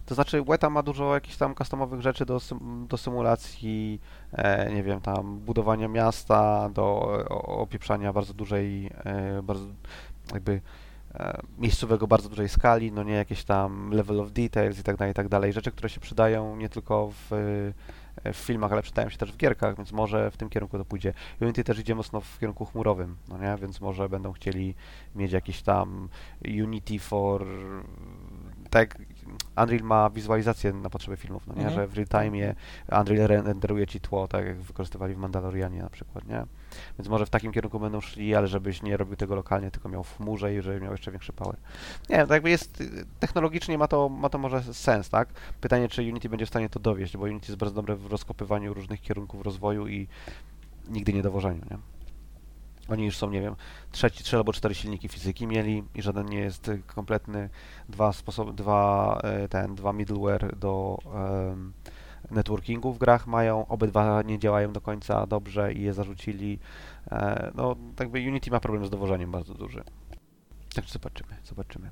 To 0.07 0.15
znaczy 0.15 0.43
Weta 0.43 0.71
ma 0.71 0.83
dużo 0.83 1.15
jakichś 1.15 1.37
tam 1.37 1.55
customowych 1.55 2.01
rzeczy 2.01 2.27
do, 2.27 2.41
do 2.89 2.97
symulacji, 2.97 4.01
e, 4.33 4.73
nie 4.73 4.83
wiem, 4.83 5.01
tam 5.01 5.39
budowania 5.39 5.89
miasta, 5.89 6.69
do 6.69 7.01
opieprzania 7.45 8.13
bardzo 8.13 8.35
dużej, 8.35 8.91
e, 9.05 9.43
bardzo 9.43 9.67
jakby 10.33 10.61
e, 11.15 11.41
miejscowego, 11.59 12.07
bardzo 12.07 12.29
dużej 12.29 12.49
skali, 12.49 12.93
no 12.93 13.03
nie 13.03 13.13
jakieś 13.13 13.45
tam 13.45 13.91
level 13.91 14.21
of 14.21 14.33
details 14.33 14.79
i 14.79 14.83
tak 14.83 14.97
dalej, 14.97 15.11
i 15.11 15.15
tak 15.15 15.29
dalej. 15.29 15.53
Rzeczy, 15.53 15.73
które 15.73 15.89
się 15.89 16.01
przydają 16.01 16.57
nie 16.57 16.69
tylko 16.69 17.11
w, 17.11 17.33
e, 17.33 18.33
w 18.33 18.37
filmach, 18.37 18.73
ale 18.73 18.83
przydają 18.83 19.09
się 19.09 19.19
też 19.19 19.33
w 19.33 19.37
gierkach, 19.37 19.77
więc 19.77 19.93
może 19.93 20.31
w 20.31 20.37
tym 20.37 20.49
kierunku 20.49 20.79
to 20.79 20.85
pójdzie. 20.85 21.13
Unity 21.41 21.65
też 21.65 21.79
idzie 21.79 21.95
mocno 21.95 22.21
w 22.21 22.39
kierunku 22.39 22.65
chmurowym, 22.65 23.17
no 23.29 23.39
nie, 23.39 23.57
więc 23.61 23.81
może 23.81 24.09
będą 24.09 24.33
chcieli 24.33 24.75
mieć 25.15 25.33
jakiś 25.33 25.63
tam 25.63 26.09
Unity 26.63 26.99
for 26.99 27.47
tak 28.71 28.99
Unreal 29.63 29.83
ma 29.83 30.11
wizualizację 30.11 30.73
na 30.73 30.91
potrzeby 30.91 31.17
filmów, 31.17 31.47
no 31.47 31.55
nie, 31.55 31.61
Mhm. 31.67 31.75
że 31.75 31.87
w 31.87 31.95
real 31.95 32.07
time 32.25 32.55
Unreal 33.01 33.29
renderuje 33.29 33.87
ci 33.87 34.01
tło, 34.01 34.29
tak 34.29 34.47
jak 34.47 34.57
wykorzystywali 34.61 35.15
w 35.15 35.19
Mandalorianie 35.19 35.83
na 35.83 35.91
przykład, 35.91 36.27
nie? 36.29 36.45
Więc 36.99 37.09
może 37.09 37.27
w 37.27 37.31
takim 37.31 37.53
kierunku 37.53 37.81
będą 37.81 38.01
szli, 38.01 38.35
ale 38.35 38.49
żebyś 38.49 38.83
nie 38.83 38.97
robił 38.97 39.17
tego 39.17 39.35
lokalnie, 39.35 39.71
tylko 39.71 39.89
miał 39.89 40.05
w 40.05 40.17
chmurze 40.17 40.55
i 40.55 40.63
żeby 40.63 40.81
miał 40.81 40.93
jeszcze 40.93 41.11
większy 41.11 41.33
power. 41.33 41.57
Nie 42.11 42.17
wiem, 42.17 42.27
to 42.27 42.35
jakby 42.35 42.51
jest, 42.51 42.83
technologicznie 43.21 43.79
ma 43.79 43.89
to, 43.89 44.09
ma 44.09 44.29
to 44.29 44.39
może 44.39 44.63
sens, 44.75 45.09
tak? 45.11 45.29
Pytanie, 45.61 45.89
czy 45.89 46.03
Unity 46.03 46.29
będzie 46.29 46.47
w 46.47 46.49
stanie 46.49 46.69
to 46.69 46.81
dowieść, 46.81 47.17
bo 47.17 47.25
Unity 47.25 47.47
jest 47.47 47.59
bardzo 47.59 47.75
dobre 47.75 47.97
w 47.97 48.07
rozkopywaniu 48.07 48.75
różnych 48.75 49.01
kierunków 49.01 49.43
rozwoju 49.43 49.89
i 49.89 50.09
nigdy 50.89 51.13
nie 51.13 51.23
dowożeniu, 51.23 51.61
nie? 51.71 51.79
Oni 52.89 53.05
już 53.05 53.17
są, 53.17 53.31
nie 53.31 53.41
wiem, 53.41 53.57
trzeci, 53.93 54.25
trzy 54.25 54.37
albo 54.37 54.53
cztery 54.53 54.75
silniki 54.75 55.09
fizyki 55.09 55.47
mieli 55.47 55.85
i 55.95 56.03
żaden 56.03 56.27
nie 56.27 56.39
jest 56.39 56.69
y, 56.69 56.83
kompletny. 56.87 57.51
Dwa 57.89 58.13
sposoby, 58.13 58.53
dwa, 58.53 59.21
e, 59.25 59.49
ten, 59.49 59.75
dwa 59.75 59.93
middleware 59.93 60.57
do 60.57 60.99
em, 61.15 61.73
networkingu 62.31 62.93
w 62.93 62.99
grach 62.99 63.27
mają, 63.27 63.67
obydwa 63.67 64.23
nie 64.23 64.39
działają 64.39 64.73
do 64.73 64.81
końca 64.81 65.27
dobrze 65.27 65.73
i 65.73 65.83
je 65.83 65.93
zarzucili. 65.93 66.59
E, 67.11 67.53
no, 67.55 67.77
jakby 68.01 68.19
Unity 68.19 68.51
ma 68.51 68.61
problem 68.61 68.87
z 68.87 68.91
dowożeniem 68.91 69.31
bardzo 69.31 69.55
duży. 69.55 69.85
Także 70.75 70.93
zobaczymy, 70.93 71.37
zobaczymy. 71.45 71.91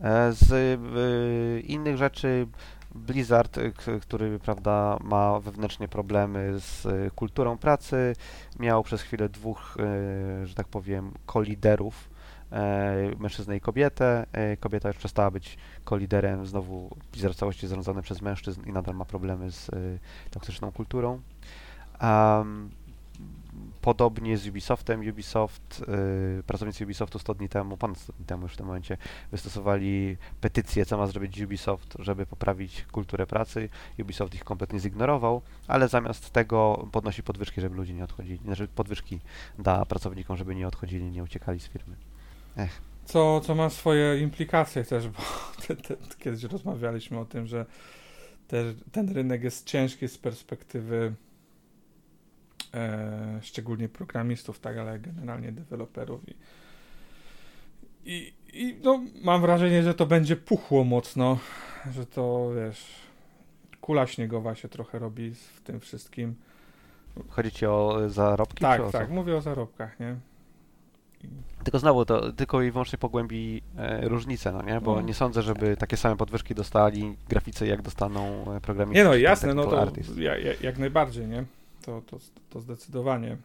E, 0.00 0.32
z 0.32 0.52
y, 0.52 1.60
innych 1.60 1.96
rzeczy 1.96 2.46
Blizzard, 2.94 3.58
y, 3.58 3.72
który 4.00 4.38
prawda, 4.38 4.98
ma 5.00 5.40
wewnętrznie 5.40 5.88
problemy 5.88 6.60
z 6.60 6.86
y, 6.86 7.10
kulturą 7.14 7.58
pracy, 7.58 8.16
miał 8.58 8.82
przez 8.82 9.02
chwilę 9.02 9.28
dwóch, 9.28 9.76
y, 10.42 10.46
że 10.46 10.54
tak 10.54 10.68
powiem, 10.68 11.12
koliderów, 11.26 12.10
e, 12.52 13.10
mężczyznę 13.18 13.56
i 13.56 13.60
kobietę. 13.60 14.26
E, 14.32 14.56
Kobieta 14.56 14.88
już 14.88 14.96
przestała 14.98 15.30
być 15.30 15.58
koliderem, 15.84 16.46
znowu 16.46 16.96
Blizzard 17.12 17.34
w 17.34 17.38
całości 17.38 17.66
zarządzany 17.66 18.02
przez 18.02 18.22
mężczyzn 18.22 18.62
i 18.66 18.72
nadal 18.72 18.94
ma 18.94 19.04
problemy 19.04 19.50
z 19.50 19.70
toksyczną 20.30 20.72
kulturą. 20.72 21.20
Am, 21.98 22.70
Podobnie 23.80 24.38
z 24.38 24.48
Ubisoftem. 24.48 25.08
Ubisoft, 25.08 25.84
y, 26.38 26.42
pracownicy 26.42 26.84
Ubisoftu 26.84 27.18
100 27.18 27.34
dni 27.34 27.48
temu, 27.48 27.76
ponad 27.76 27.98
100 27.98 28.12
dni 28.12 28.26
temu 28.26 28.42
już 28.42 28.52
w 28.52 28.56
tym 28.56 28.66
momencie, 28.66 28.96
wystosowali 29.32 30.16
petycję, 30.40 30.86
co 30.86 30.98
ma 30.98 31.06
zrobić 31.06 31.40
Ubisoft, 31.40 31.96
żeby 31.98 32.26
poprawić 32.26 32.84
kulturę 32.92 33.26
pracy. 33.26 33.68
Ubisoft 33.98 34.34
ich 34.34 34.44
kompletnie 34.44 34.80
zignorował, 34.80 35.42
ale 35.68 35.88
zamiast 35.88 36.30
tego 36.30 36.88
podnosi 36.92 37.22
podwyżki, 37.22 37.60
żeby 37.60 37.76
ludzie 37.76 37.94
nie 37.94 38.04
odchodzili, 38.04 38.40
znaczy 38.44 38.68
podwyżki 38.68 39.20
da 39.58 39.84
pracownikom, 39.84 40.36
żeby 40.36 40.54
nie 40.54 40.68
odchodzili, 40.68 41.04
nie 41.04 41.22
uciekali 41.22 41.60
z 41.60 41.68
firmy. 41.68 41.96
Co, 43.04 43.40
co 43.40 43.54
ma 43.54 43.70
swoje 43.70 44.20
implikacje 44.20 44.84
też, 44.84 45.08
bo 45.08 45.18
te, 45.66 45.76
te, 45.76 45.96
kiedyś 46.18 46.42
rozmawialiśmy 46.42 47.18
o 47.18 47.24
tym, 47.24 47.46
że 47.46 47.66
te, 48.48 48.64
ten 48.92 49.12
rynek 49.12 49.42
jest 49.42 49.66
ciężki 49.66 50.08
z 50.08 50.18
perspektywy 50.18 51.14
e, 52.74 53.38
szczególnie 53.42 53.88
programistów, 53.88 54.60
tak, 54.60 54.76
ale 54.78 54.98
generalnie 54.98 55.52
deweloperów 55.52 56.20
i, 56.28 56.34
I, 58.04 58.32
I 58.52 58.76
no, 58.82 59.00
mam 59.22 59.40
wrażenie, 59.40 59.82
że 59.82 59.94
to 59.94 60.06
będzie 60.06 60.36
puchło 60.36 60.84
mocno, 60.84 61.38
że 61.92 62.06
to 62.06 62.50
wiesz, 62.56 62.86
kula 63.80 64.06
śniegowa 64.06 64.54
się 64.54 64.68
trochę 64.68 64.98
robi 64.98 65.34
w 65.34 65.60
tym 65.64 65.80
wszystkim. 65.80 66.34
Chodzi 67.28 67.50
ci 67.50 67.66
o 67.66 68.04
e, 68.04 68.10
zarobki? 68.10 68.60
Tak, 68.62 68.80
o 68.80 68.86
co? 68.86 68.98
tak, 68.98 69.10
mówię 69.10 69.36
o 69.36 69.40
zarobkach, 69.40 70.00
nie? 70.00 70.16
Tylko 71.64 71.78
znowu 71.78 72.04
to 72.04 72.32
tylko 72.32 72.62
i 72.62 72.70
wyłącznie 72.70 72.98
pogłębi 72.98 73.62
e, 73.76 74.08
różnicę, 74.08 74.52
no 74.52 74.62
nie? 74.62 74.80
Bo 74.80 74.94
No. 74.94 75.00
nie 75.00 75.14
sądzę, 75.14 75.42
żeby 75.42 75.76
takie 75.76 75.96
same 75.96 76.16
podwyżki 76.16 76.54
dostali 76.54 77.16
graficy, 77.28 77.66
jak 77.66 77.82
dostaną 77.82 78.54
e, 78.56 78.60
programiści. 78.60 78.98
Nie 78.98 79.04
no, 79.04 79.14
jasne, 79.14 79.54
no 79.54 79.64
to 79.64 79.92
ja, 80.16 80.38
ja, 80.38 80.52
jak 80.60 80.78
najbardziej, 80.78 81.26
nie? 81.26 81.44
To, 81.82 82.02
to, 82.06 82.18
to 82.50 82.60
zdecydowanie. 82.60 83.36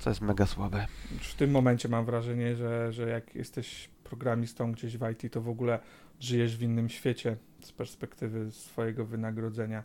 Co 0.00 0.10
jest 0.10 0.20
mega 0.20 0.46
słabe. 0.46 0.86
Już 1.12 1.28
w 1.28 1.34
tym 1.34 1.50
momencie 1.50 1.88
mam 1.88 2.04
wrażenie, 2.04 2.56
że, 2.56 2.92
że 2.92 3.08
jak 3.08 3.34
jesteś 3.34 3.88
programistą 4.04 4.72
gdzieś 4.72 4.96
w 4.96 5.10
IT, 5.10 5.32
to 5.32 5.40
w 5.40 5.48
ogóle 5.48 5.78
żyjesz 6.20 6.56
w 6.56 6.62
innym 6.62 6.88
świecie 6.88 7.36
z 7.62 7.72
perspektywy 7.72 8.52
swojego 8.52 9.04
wynagrodzenia 9.04 9.82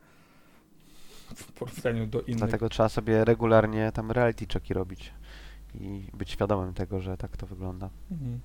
w 1.36 1.52
porównaniu 1.52 2.08
do 2.08 2.22
innych. 2.22 2.38
Dlatego 2.38 2.70
trzeba 2.70 2.90
sobie 2.90 3.26
regularnie 3.26 3.92
tam 3.92 4.12
reality 4.12 4.46
checki 4.54 4.74
robić 4.74 5.14
i 5.76 6.08
być 6.14 6.32
świadomym 6.32 6.74
tego, 6.74 7.02
że 7.02 7.18
tak 7.18 7.38
to 7.38 7.48
wygląda. 7.48 7.90
Mhm. 8.12 8.40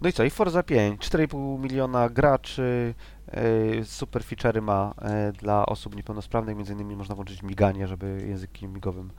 No 0.00 0.08
i 0.08 0.12
co? 0.12 0.24
I 0.24 0.30
Forza 0.30 0.62
5, 0.62 1.00
4,5 1.00 1.60
miliona 1.60 2.08
graczy, 2.08 2.94
super 3.84 4.22
feature'y 4.22 4.62
ma 4.62 4.94
e, 5.02 5.32
dla 5.32 5.66
osób 5.66 5.96
niepełnosprawnych, 5.96 6.56
między 6.56 6.72
innymi 6.72 6.96
można 6.96 7.14
włączyć 7.14 7.42
miganie, 7.42 7.86
żeby 7.88 8.24
językiem 8.28 8.72
migowym 8.72 9.10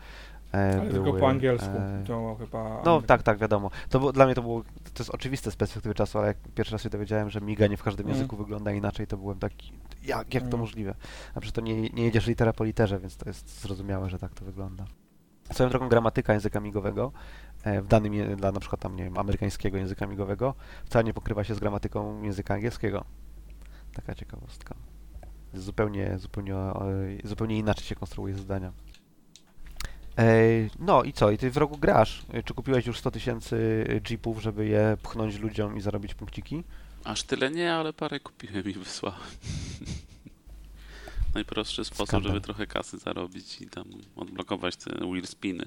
e, 0.53 0.57
Ale 0.57 0.81
były, 0.91 0.91
tylko 0.93 1.13
po 1.19 1.29
angielsku. 1.29 1.69
e, 1.77 2.03
To 2.07 2.35
chyba. 2.39 2.81
No 2.85 3.01
tak, 3.01 3.23
tak, 3.23 3.37
wiadomo. 3.37 3.69
To 3.89 3.99
było, 3.99 4.11
dla 4.11 4.25
mnie 4.25 4.35
to 4.35 4.41
było, 4.41 4.61
to 4.63 4.99
jest 5.03 5.09
oczywiste 5.09 5.51
z 5.51 5.55
perspektywy 5.55 5.95
czasu, 5.95 6.17
ale 6.17 6.27
jak 6.27 6.37
pierwszy 6.55 6.71
raz 6.73 6.81
się 6.81 6.89
dowiedziałem, 6.89 7.29
że 7.29 7.41
miganie 7.41 7.77
w 7.77 7.83
każdym 7.83 8.05
Mm. 8.05 8.17
języku 8.17 8.37
wygląda 8.37 8.71
inaczej, 8.71 9.07
to 9.07 9.17
byłem 9.17 9.39
taki, 9.39 9.71
jak, 10.03 10.33
jak 10.33 10.43
to 10.43 10.47
Mm. 10.49 10.59
możliwe? 10.59 10.95
A 11.35 11.39
przecież 11.39 11.51
to 11.51 11.61
nie, 11.61 11.81
nie 11.89 12.03
jedziesz 12.03 12.27
litera 12.27 12.53
po 12.53 12.63
literze, 12.63 12.99
więc 12.99 13.17
to 13.17 13.29
jest 13.29 13.61
zrozumiałe, 13.61 14.09
że 14.09 14.19
tak 14.19 14.33
to 14.33 14.45
wygląda. 14.45 14.85
Swoją 15.51 15.69
drogą 15.69 15.89
gramatyka 15.89 16.33
języka 16.33 16.59
migowego 16.59 17.11
e, 17.63 17.81
w 17.81 17.87
danym, 17.87 18.35
dla 18.35 18.51
na 18.51 18.59
przykład 18.59 18.81
tam, 18.81 18.95
nie 18.95 19.03
wiem, 19.03 19.17
amerykańskiego 19.17 19.77
języka 19.77 20.07
migowego 20.07 20.53
wcale 20.85 21.03
nie 21.03 21.13
pokrywa 21.13 21.43
się 21.43 21.55
z 21.55 21.59
gramatyką 21.59 22.23
języka 22.23 22.53
angielskiego. 22.53 23.03
Taka 23.95 24.15
ciekawostka. 24.15 24.75
Zupełnie, 25.53 26.17
zupełnie, 26.19 26.55
e, 26.55 26.73
zupełnie 27.23 27.57
inaczej 27.57 27.85
się 27.85 27.95
konstruuje 27.95 28.35
zdania. 28.35 28.71
Ej, 30.17 30.69
No 30.79 31.03
i 31.03 31.13
co? 31.13 31.31
I 31.31 31.37
ty 31.37 31.51
w 31.51 31.57
rogu 31.57 31.77
grasz? 31.77 32.25
Czy 32.45 32.53
kupiłeś 32.53 32.85
już 32.85 32.97
100 32.99 33.11
tysięcy 33.11 33.85
jeepów, 34.09 34.41
żeby 34.41 34.65
je 34.65 34.97
pchnąć 35.03 35.39
ludziom 35.39 35.77
i 35.77 35.81
zarobić 35.81 36.13
punkciki? 36.13 36.63
Aż 37.03 37.23
tyle 37.23 37.51
nie, 37.51 37.73
ale 37.73 37.93
parę 37.93 38.19
kupiłem 38.19 38.69
i 38.69 38.73
wysłałem. 38.73 39.19
Najprostszy 41.35 41.85
sposób, 41.85 42.07
Skandal. 42.07 42.31
żeby 42.31 42.41
trochę 42.41 42.67
kasy 42.67 42.97
zarobić 42.97 43.61
i 43.61 43.67
tam 43.67 43.85
odblokować 44.15 44.75
te 44.75 44.91
wheel 45.07 45.27
spiny. 45.27 45.65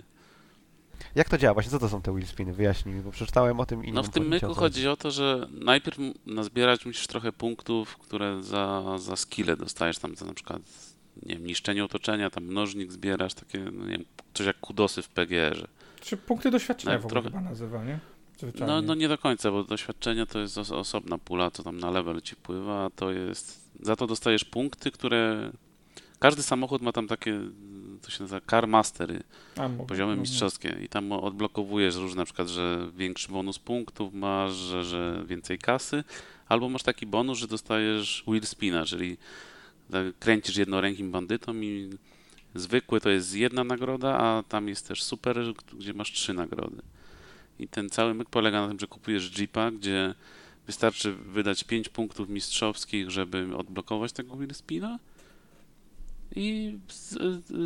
Jak 1.15 1.29
to 1.29 1.39
działa? 1.39 1.55
Właśnie 1.55 1.71
co 1.71 1.79
to 1.79 1.89
są 1.89 2.03
te 2.03 2.13
wheel 2.13 2.27
spiny? 2.27 2.53
Wyjaśnij 2.53 2.95
mi, 2.95 3.01
bo 3.01 3.11
przeczytałem 3.11 3.61
o 3.61 3.67
tym 3.67 3.85
i 3.85 3.87
nie 3.87 3.93
No 3.93 4.03
w 4.03 4.09
tym 4.09 4.29
myku 4.29 4.55
chodzi 4.55 4.89
o 4.89 4.97
to, 4.97 5.11
że 5.11 5.47
najpierw 5.51 5.99
nazbierać 6.27 6.87
musisz 6.87 7.07
trochę 7.07 7.33
punktów, 7.33 7.97
które 7.97 8.43
za, 8.43 8.99
za 8.99 9.17
skille 9.17 9.57
dostajesz, 9.57 9.99
tam 9.99 10.17
za 10.17 10.25
na 10.27 10.35
przykład 10.35 10.63
nie 11.23 11.35
wiem, 11.35 11.47
niszczenie 11.47 11.85
otoczenia, 11.85 12.31
tam 12.31 12.45
mnożnik 12.45 12.93
zbierasz, 12.93 13.35
takie, 13.35 13.59
no 13.59 13.85
nie 13.85 13.91
wiem, 13.93 14.05
coś 14.35 14.47
jak 14.47 14.61
kudosy 14.61 15.03
w 15.03 15.09
PGR-ze. 15.09 15.67
Czy 16.01 16.17
punkty 16.17 16.51
doświadczenia 16.51 16.93
Tak, 16.93 17.03
w 17.03 17.07
ogóle 17.07 17.23
trochę- 17.23 17.39
chyba 17.39 17.51
nazywa, 17.51 17.85
nie? 17.85 17.99
Zwyczajnie. 18.39 18.67
No, 18.67 18.83
no 18.83 18.95
nie 18.95 19.09
do 19.09 19.19
końca, 19.19 19.51
bo 19.51 19.65
doświadczenie 19.65 20.27
to 20.27 20.39
jest 20.39 20.59
os- 20.59 20.73
osobna 20.73 21.19
pula, 21.19 21.51
co 21.51 21.63
tam 21.63 21.79
na 21.79 21.91
level 21.91 22.21
ci 22.23 22.37
pływa, 22.37 22.85
a 22.85 22.91
to 22.91 23.11
jest... 23.11 23.61
Za 23.81 23.97
to 23.97 24.07
dostajesz 24.07 24.45
punkty, 24.45 24.91
które... 24.91 25.51
Każdy 26.19 26.43
samochód 26.43 26.83
ma 26.83 26.93
tam 26.93 27.07
takie, 27.09 27.41
to 27.99 28.11
się 28.11 28.23
nazywa 28.23 28.41
car 28.51 28.69
mastery, 28.69 29.23
A, 29.57 29.69
poziomy 29.69 30.17
no, 30.17 30.21
mistrzowskie. 30.21 30.79
I 30.85 30.89
tam 30.89 31.13
odblokowujesz 31.13 31.97
różne, 31.97 32.17
na 32.19 32.25
przykład, 32.25 32.49
że 32.49 32.91
większy 32.97 33.29
bonus 33.29 33.59
punktów 33.59 34.15
masz, 34.15 34.53
że, 34.53 34.85
że 34.85 35.25
więcej 35.27 35.59
kasy, 35.59 36.05
albo 36.49 36.69
masz 36.69 36.83
taki 36.83 37.07
bonus, 37.07 37.39
że 37.39 37.47
dostajesz 37.47 38.25
wheel 38.27 38.47
spina, 38.47 38.85
czyli 38.85 39.17
tak 39.91 40.19
kręcisz 40.19 40.57
jednorękim 40.57 41.13
bandytą 41.13 41.55
i 41.55 41.91
zwykły 42.55 43.01
to 43.01 43.11
jest 43.11 43.35
jedna 43.35 43.65
nagroda, 43.65 44.19
a 44.19 44.43
tam 44.43 44.69
jest 44.69 44.89
też 44.89 45.03
super, 45.03 45.39
gdzie 45.73 45.95
masz 45.95 46.13
trzy 46.13 46.35
nagrody. 46.35 46.83
I 47.59 47.69
ten 47.69 47.91
cały 47.91 48.15
myk 48.15 48.29
polega 48.29 48.61
na 48.61 48.69
tym, 48.69 48.79
że 48.79 48.87
kupujesz 48.87 49.39
Jeepa, 49.39 49.71
gdzie 49.71 50.15
wystarczy 50.67 51.13
wydać 51.13 51.65
5 51.65 51.89
punktów 51.89 52.29
mistrzowskich, 52.29 53.11
żeby 53.11 53.57
odblokować 53.57 54.13
tego 54.13 54.37
wheel 54.37 54.55
spina 54.55 54.99
i 56.37 56.79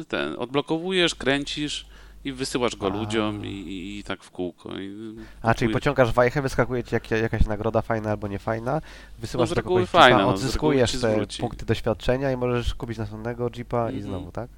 ten, 0.08 0.34
odblokowujesz, 0.38 1.14
kręcisz 1.14 1.86
i 2.24 2.32
wysyłasz 2.32 2.76
go 2.76 2.86
A. 2.86 2.88
ludziom 2.96 3.46
i, 3.46 3.48
i, 3.48 3.98
i 3.98 4.04
tak 4.04 4.22
w 4.24 4.30
kółko. 4.30 4.78
I 4.80 5.14
A, 5.42 5.54
czyli 5.54 5.72
pociągasz 5.72 6.12
wajchę, 6.12 6.42
wyskakuje 6.42 6.84
ci 6.84 6.94
jak, 6.94 7.10
jakaś 7.10 7.46
nagroda 7.46 7.82
fajna 7.82 8.10
albo 8.10 8.28
niefajna, 8.28 8.80
wysyłasz 9.18 9.48
No 9.50 9.54
do 9.56 9.62
kogoś 9.62 9.88
fajna, 9.88 10.08
jeepa, 10.08 10.22
no, 10.22 10.34
odzyskujesz 10.34 10.90
ci 10.92 10.98
te 10.98 11.12
zwróci. 11.12 11.40
punkty 11.40 11.66
doświadczenia 11.66 12.32
i 12.32 12.36
możesz 12.36 12.74
kupić 12.74 12.98
następnego 12.98 13.50
jeepa 13.56 13.90
i 13.90 13.94
Mhm. 13.94 14.02
znowu, 14.02 14.32
tak? 14.32 14.48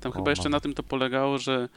Tam 0.00 0.12
O, 0.12 0.14
chyba 0.14 0.30
jeszcze 0.30 0.48
no. 0.48 0.56
na 0.56 0.60
tym 0.60 0.74
to 0.74 0.82
polegało, 0.82 1.38
że 1.38 1.68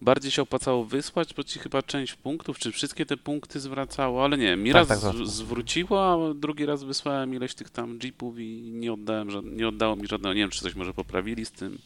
bardziej 0.00 0.30
się 0.30 0.42
opłacało 0.42 0.84
wysłać, 0.84 1.34
bo 1.34 1.44
ci 1.44 1.58
chyba 1.58 1.82
część 1.82 2.14
punktów, 2.14 2.58
czy 2.58 2.72
wszystkie 2.72 3.06
te 3.06 3.16
punkty 3.16 3.60
zwracało, 3.60 4.24
ale 4.24 4.38
nie, 4.38 4.56
mi 4.56 4.72
Tak, 4.72 4.88
raz 4.88 5.00
tak, 5.02 5.14
zwróciło, 5.26 6.30
a 6.30 6.34
drugi 6.34 6.66
raz 6.66 6.84
wysłałem 6.84 7.34
ileś 7.34 7.54
tych 7.54 7.70
tam 7.70 7.98
jeepów 8.02 8.38
i 8.38 8.62
nie 8.72 8.92
oddałem, 8.92 9.30
żad- 9.30 9.44
nie 9.44 9.68
oddało 9.68 9.96
mi 9.96 10.06
żadnego, 10.06 10.34
nie 10.34 10.40
wiem, 10.40 10.50
czy 10.50 10.60
coś 10.60 10.74
może 10.74 10.94
poprawili 10.94 11.44
z 11.46 11.50
tym, 11.50 11.78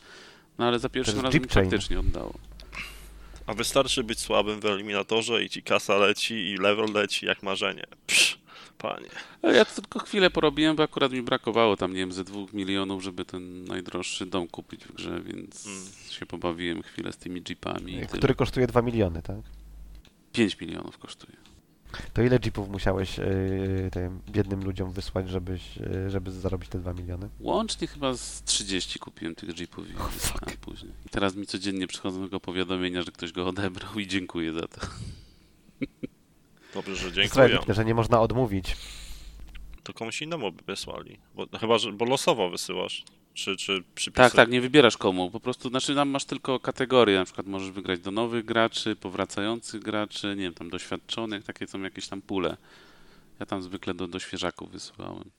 no 0.58 0.66
ale 0.66 0.78
za 0.78 0.88
pierwszym 0.88 1.14
razem 1.20 1.42
mi 1.42 1.48
faktycznie 1.70 2.00
oddało. 2.00 2.34
A 3.46 3.54
wystarczy 3.54 4.04
być 4.04 4.18
słabym 4.20 4.60
w 4.60 4.64
eliminatorze 4.64 5.44
i 5.44 5.48
ci 5.48 5.62
kasa 5.62 5.96
leci 5.98 6.34
i 6.34 6.56
level 6.56 6.92
leci 6.92 7.26
jak 7.26 7.42
marzenie. 7.42 7.84
Psz, 8.06 8.38
panie. 8.78 9.06
Ja 9.42 9.64
to 9.64 9.74
tylko 9.82 9.98
chwilę 9.98 10.30
porobiłem, 10.30 10.76
bo 10.76 10.82
akurat 10.82 11.12
mi 11.12 11.22
brakowało 11.22 11.76
tam, 11.76 11.92
nie 11.92 11.98
wiem, 11.98 12.12
ze 12.12 12.24
dwóch 12.24 12.52
milionów, 12.52 13.02
żeby 13.02 13.24
ten 13.24 13.64
najdroższy 13.64 14.26
dom 14.26 14.48
kupić 14.48 14.84
w 14.84 14.92
grze, 14.94 15.20
więc 15.22 15.66
Mm. 15.66 15.82
się 16.10 16.26
pobawiłem 16.26 16.82
chwilę 16.82 17.12
z 17.12 17.16
tymi 17.16 17.42
jeepami. 17.48 17.92
tyle. 17.94 18.06
Który 18.06 18.34
kosztuje 18.34 18.66
2 18.66 18.82
miliony, 18.82 19.22
tak? 19.22 19.36
5 20.32 20.60
milionów 20.60 20.98
kosztuje. 20.98 21.36
To 22.12 22.22
ile 22.22 22.38
jeepów 22.44 22.68
musiałeś 22.68 23.18
yy, 23.18 23.88
tym 23.92 24.20
biednym 24.30 24.64
ludziom 24.64 24.92
wysłać, 24.92 25.28
żebyś, 25.28 25.76
yy, 25.76 26.10
żeby 26.10 26.30
zarobić 26.32 26.68
te 26.68 26.78
2 26.78 26.92
miliony? 26.92 27.28
Łącznie 27.40 27.86
chyba 27.86 28.14
z 28.16 28.42
30 28.44 28.98
kupiłem 28.98 29.34
tych 29.34 29.58
jeepów 29.60 29.90
i 29.90 29.96
Oh, 29.96 30.10
później. 30.60 30.92
I 31.06 31.08
teraz 31.08 31.34
mi 31.36 31.46
codziennie 31.46 31.86
przychodzą 31.86 32.20
tylko 32.20 32.40
powiadomienia, 32.40 33.02
że 33.02 33.12
ktoś 33.12 33.32
go 33.32 33.48
odebrał 33.48 33.98
i 33.98 34.06
dziękuję 34.06 34.52
za 34.52 34.68
to. 34.68 34.80
Dobrze, 36.74 36.96
że 36.96 37.12
dziękuję. 37.12 37.48
Wiktor, 37.48 37.76
że 37.76 37.84
nie 37.84 37.94
można 37.94 38.20
odmówić. 38.20 38.76
To 39.82 39.92
komuś 39.92 40.22
innemu 40.22 40.52
by 40.52 40.62
wysłali. 40.66 41.18
Bo, 41.34 41.46
chyba, 41.60 41.78
że 41.78 41.92
bo 41.92 42.04
losowo 42.04 42.50
wysyłasz. 42.50 43.04
Czy, 43.34 43.56
czy 43.56 43.82
przypisy... 43.94 44.22
Tak, 44.22 44.32
tak, 44.32 44.50
nie 44.50 44.60
wybierasz 44.60 44.96
komu. 44.96 45.30
Po 45.30 45.40
prostu, 45.40 45.68
znaczy 45.68 45.94
tam 45.94 46.08
masz 46.08 46.24
tylko 46.24 46.60
kategorie, 46.60 47.18
na 47.18 47.24
przykład 47.24 47.46
możesz 47.46 47.70
wygrać 47.70 48.00
do 48.00 48.10
nowych 48.10 48.44
graczy, 48.44 48.96
powracających 48.96 49.82
graczy, 49.82 50.26
nie 50.26 50.42
wiem, 50.42 50.54
tam 50.54 50.70
doświadczonych, 50.70 51.44
takie 51.44 51.66
są 51.66 51.82
jakieś 51.82 52.08
tam 52.08 52.22
pule. 52.22 52.56
Ja 53.40 53.46
tam 53.46 53.62
zwykle 53.62 53.94
do, 53.94 54.06
do 54.06 54.18
świeżaków 54.18 54.70
wysyłałem. 54.70 55.30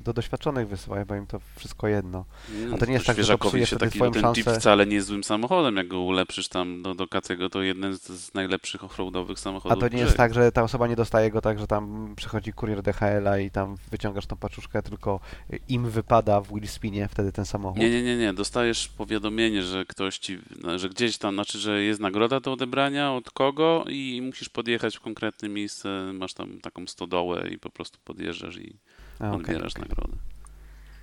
Do 0.00 0.12
doświadczonych 0.12 0.68
wysyłaj, 0.68 1.04
bo 1.04 1.14
im 1.14 1.26
to 1.26 1.40
wszystko 1.56 1.88
jedno. 1.88 2.24
Mm, 2.54 2.74
A 2.74 2.78
to 2.78 2.86
nie 2.86 2.92
jest 2.92 3.06
tak, 3.06 3.22
że 3.24 3.38
to 3.38 3.48
psuje 3.48 3.66
się 3.66 3.76
taki, 3.76 3.96
twoją 3.98 4.12
ten 4.12 4.22
szansę- 4.22 4.36
Jeep 4.50 4.58
wcale 4.60 4.86
nie 4.86 4.94
jest 4.94 5.08
złym 5.08 5.24
samochodem, 5.24 5.76
jak 5.76 5.88
go 5.88 6.00
ulepszysz 6.00 6.48
tam 6.48 6.82
do, 6.82 6.94
do 6.94 7.08
Katego, 7.08 7.50
to 7.50 7.62
jeden 7.62 7.94
z, 7.96 8.02
z 8.02 8.34
najlepszych 8.34 8.84
offroadowych 8.84 9.38
A 9.38 9.40
samochodów. 9.40 9.78
to 9.80 9.88
w 9.88 9.92
nie 9.92 9.98
jest 10.00 10.16
tak, 10.16 10.34
że 10.34 10.52
ta 10.52 10.62
osoba 10.62 10.86
nie 10.86 10.96
dostaje 10.96 11.30
go 11.30 11.40
tak, 11.40 11.58
że 11.58 11.66
tam 11.66 12.12
przychodzi 12.16 12.52
kurier 12.52 12.82
DHL-a 12.82 13.38
i 13.38 13.50
tam 13.50 13.76
wyciągasz 13.90 14.26
tą 14.26 14.36
paczuszkę, 14.36 14.82
tylko 14.82 15.20
im 15.68 15.90
wypada 15.90 16.40
w 16.40 16.48
wheelspinie 16.48 17.08
wtedy 17.08 17.32
ten 17.32 17.44
samochód. 17.44 17.78
Nie, 17.80 17.90
nie, 17.90 18.02
nie, 18.02 18.16
nie. 18.16 18.34
Dostajesz 18.34 18.88
powiadomienie, 18.88 19.62
że 19.62 19.84
ktoś 19.84 20.18
ci, 20.18 20.38
że 20.76 20.88
gdzieś 20.88 21.18
tam, 21.18 21.34
znaczy, 21.34 21.58
że 21.58 21.82
jest 21.82 22.00
nagroda 22.00 22.40
do 22.40 22.52
odebrania, 22.52 23.12
od 23.12 23.30
kogo 23.30 23.84
i 23.88 24.22
musisz 24.24 24.48
podjechać 24.48 24.96
w 24.96 25.00
konkretne 25.00 25.48
miejsce, 25.48 26.10
masz 26.14 26.34
tam 26.34 26.60
taką 26.60 26.86
stodołę 26.86 27.48
i 27.50 27.58
po 27.58 27.70
prostu 27.70 27.98
podjeżdżasz 28.04 28.56
i 28.56 28.76
A, 29.20 29.30
odbierasz 29.30 29.72
okej. 29.72 29.88
nagrodę. 29.88 30.16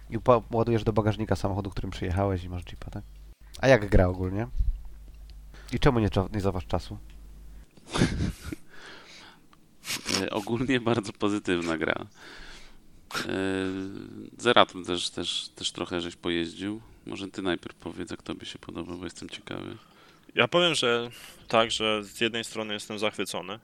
I 0.09 0.17
ładujesz 0.51 0.83
do 0.83 0.93
bagażnika 0.93 1.35
samochodu, 1.35 1.69
którym 1.69 1.91
przyjechałeś 1.91 2.43
i 2.43 2.49
masz 2.49 2.63
jeepa, 2.71 2.91
tak? 2.91 3.03
A 3.61 3.67
jak 3.67 3.89
gra 3.89 4.07
ogólnie? 4.07 4.47
I 5.73 5.79
czemu 5.79 5.99
nie, 5.99 6.09
nie 6.33 6.41
zaważ 6.41 6.65
czasu? 6.65 6.97
E, 10.21 10.29
Ogólnie 10.39 10.79
bardzo 10.79 11.13
pozytywna 11.13 11.77
gra. 11.77 12.05
E, 13.15 13.27
Zeratum 14.37 14.85
też, 14.85 15.09
też, 15.09 15.49
też 15.55 15.71
trochę 15.71 16.01
żeś 16.01 16.15
pojeździł. 16.15 16.81
Może 17.05 17.27
ty 17.27 17.41
najpierw 17.41 17.75
powiedz, 17.75 18.11
jak 18.11 18.23
tobie 18.23 18.45
się 18.45 18.59
podoba, 18.59 18.93
bo 18.95 19.03
jestem 19.03 19.29
ciekawy. 19.29 19.77
Ja 20.35 20.47
powiem, 20.47 20.75
że 20.75 21.09
tak, 21.47 21.71
że 21.71 22.03
z 22.03 22.21
jednej 22.21 22.43
strony 22.43 22.73
jestem 22.73 22.99
zachwycony. 22.99 23.59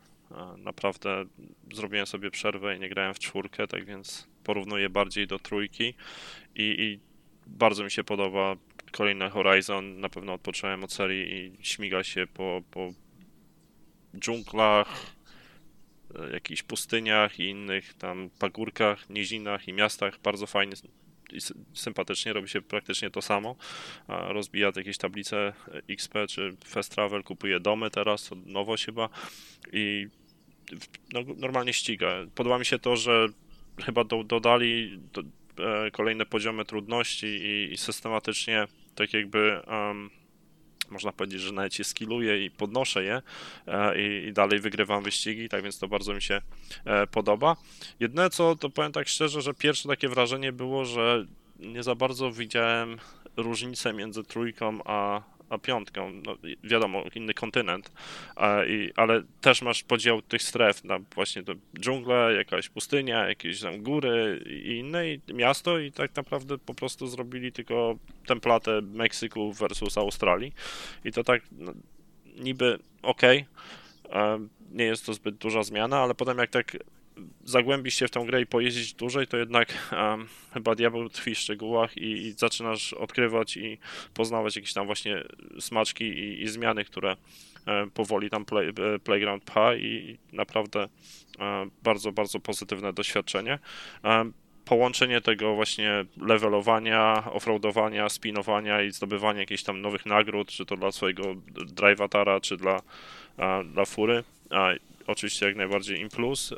Naprawdę 0.58 1.26
zrobiłem 1.74 2.08
sobie 2.08 2.32
przerwę 2.32 2.76
i 2.76 2.80
nie 2.80 2.90
grałem 2.90 3.14
w 3.14 3.20
czwórkę, 3.20 3.68
tak 3.68 3.86
więc 3.86 4.28
porównuję 4.44 4.90
bardziej 4.90 5.28
do 5.28 5.40
trójki 5.40 5.94
i, 6.56 6.64
i 6.80 7.00
bardzo 7.48 7.84
mi 7.84 7.92
się 7.92 8.04
podoba 8.04 8.56
kolejny 8.92 9.30
Horizon. 9.30 10.00
Na 10.00 10.10
pewno 10.10 10.34
odpocząłem 10.34 10.84
od 10.84 10.94
serii 10.94 11.34
i 11.36 11.66
śmiga 11.66 12.04
się 12.04 12.28
po, 12.34 12.62
po 12.72 12.94
dżunglach, 14.20 15.16
e, 16.20 16.34
jakichś 16.34 16.64
pustyniach 16.64 17.40
i 17.40 17.44
innych 17.44 17.94
tam 17.94 18.30
pagórkach, 18.40 19.10
nizinach 19.10 19.68
i 19.68 19.74
miastach. 19.74 20.20
Bardzo 20.20 20.48
fajnie 20.48 20.76
i 21.32 21.40
sympatycznie, 21.74 22.34
robi 22.34 22.50
się 22.50 22.62
praktycznie 22.62 23.10
to 23.10 23.22
samo. 23.22 23.56
Rozbija 24.08 24.72
jakieś 24.76 24.98
tablice 24.98 25.54
XP 25.90 26.14
czy 26.30 26.56
Fast 26.66 26.92
Travel, 26.92 27.24
kupuje 27.24 27.60
domy 27.60 27.90
teraz, 27.90 28.30
to 28.30 28.36
nowość 28.46 28.86
chyba 28.86 29.10
i 29.74 30.08
no, 31.14 31.20
normalnie 31.38 31.74
ściga. 31.74 32.16
Podoba 32.36 32.60
mi 32.60 32.66
się 32.66 32.80
to, 32.80 32.96
że 32.96 33.28
chyba 33.86 34.04
do, 34.04 34.24
dodali 34.24 35.00
do, 35.14 35.22
e, 35.22 35.92
kolejne 35.92 36.26
poziomy 36.26 36.66
trudności 36.66 37.28
i, 37.28 37.74
i 37.74 37.78
systematycznie 37.78 38.68
tak 38.96 39.14
jakby 39.14 39.62
um, 39.68 40.10
można 40.92 41.12
powiedzieć, 41.12 41.42
że 41.42 41.52
nawet 41.52 41.80
je 41.80 41.86
skilluję 41.86 42.46
i 42.46 42.52
podnoszę 42.52 43.04
je 43.04 43.22
e, 43.68 44.02
i, 44.02 44.28
i, 44.28 44.34
dalej 44.34 44.60
wygrywam 44.60 45.04
wyścigi, 45.04 45.50
tak 45.50 45.64
więc 45.64 45.80
to 45.80 45.88
bardzo 45.88 46.14
mi 46.14 46.22
się 46.22 46.42
e, 46.86 47.08
podoba. 47.08 47.56
Jedne 48.00 48.30
co, 48.30 48.56
to 48.56 48.70
powiem 48.70 48.92
tak 48.92 49.08
szczerze, 49.08 49.42
że 49.42 49.54
pierwsze 49.54 49.90
takie 49.90 50.10
wrażenie 50.10 50.52
było, 50.52 50.86
że 50.86 51.26
nie 51.60 51.84
za 51.84 51.96
bardzo 51.96 52.32
widziałem 52.32 52.98
różnicę 53.38 53.94
między 53.94 54.24
trójką 54.24 54.80
a, 54.86 55.22
piątką. 55.58 56.12
No, 56.26 56.38
wiadomo, 56.64 57.04
inny 57.16 57.34
kontynent, 57.34 57.92
i, 58.68 58.92
ale 58.96 59.24
też 59.42 59.62
masz 59.62 59.84
podział 59.84 60.22
tych 60.22 60.42
stref 60.42 60.84
na 60.84 61.00
właśnie 61.16 61.44
to 61.44 61.54
dżunglę, 61.80 62.34
jakaś 62.38 62.70
pustynia, 62.70 63.28
jakieś 63.28 63.62
tam 63.62 63.84
góry 63.84 64.44
i 64.46 64.78
inne 64.78 65.14
i 65.14 65.22
miasto 65.34 65.80
i 65.80 65.92
tak 65.92 66.16
naprawdę 66.16 66.58
po 66.58 66.74
prostu 66.74 67.08
zrobili 67.08 67.52
tylko 67.52 67.96
templatę 68.26 68.82
Meksyku 68.82 69.54
versus 69.54 69.98
Australii 69.98 70.54
i 71.06 71.12
to 71.12 71.24
tak 71.24 71.42
no, 71.52 71.74
niby 72.36 72.80
okej, 73.02 73.46
okay. 74.04 74.40
nie 74.72 74.86
jest 74.86 75.06
to 75.06 75.14
zbyt 75.14 75.36
duża 75.36 75.64
zmiana, 75.64 76.00
ale 76.00 76.16
potem 76.16 76.38
jak 76.38 76.50
tak 76.50 76.78
zagłębić 77.44 77.94
się 77.94 78.08
w 78.08 78.12
tą 78.12 78.26
grę 78.26 78.42
i 78.42 78.46
pojeździć 78.46 78.94
dłużej, 78.94 79.28
to 79.28 79.38
jednak 79.38 79.74
um, 79.92 80.28
chyba 80.54 80.76
diabeł 80.76 81.10
tkwi 81.10 81.36
w 81.36 81.40
szczegółach 81.40 81.98
i, 81.98 82.12
i, 82.12 82.32
zaczynasz 82.32 82.94
odkrywać 82.94 83.58
i 83.58 83.78
poznawać 84.14 84.56
jakieś 84.56 84.74
tam 84.74 84.86
właśnie 84.86 85.24
smaczki 85.60 86.04
i, 86.04 86.42
i 86.42 86.48
zmiany, 86.48 86.86
które 86.86 87.16
e, 87.66 87.88
powoli 87.94 88.30
tam 88.30 88.46
play, 88.46 88.70
e, 88.70 89.00
Playground 89.00 89.44
pcha 89.44 89.76
i 89.76 90.18
naprawdę 90.34 90.88
e, 91.40 91.68
bardzo, 91.84 92.12
bardzo 92.12 92.40
pozytywne 92.40 92.94
doświadczenie. 92.94 93.60
E, 94.04 94.32
połączenie 94.66 95.22
tego 95.22 95.56
właśnie 95.56 96.06
levelowania, 96.22 97.24
offroadowania, 97.32 98.10
spinowania 98.10 98.82
i 98.82 98.92
zdobywania 98.92 99.40
jakichś 99.40 99.64
tam 99.64 99.82
nowych 99.82 100.06
nagród, 100.06 100.48
czy 100.48 100.66
to 100.66 100.78
dla 100.78 100.92
swojego 100.92 101.24
drivatara, 101.66 102.40
czy 102.40 102.58
dla, 102.58 102.82
dla 103.66 103.86
fury. 103.86 104.24
Oczywiście 105.08 105.46
jak 105.46 105.56
najbardziej 105.56 106.00
im 106.00 106.10
plus. 106.10 106.54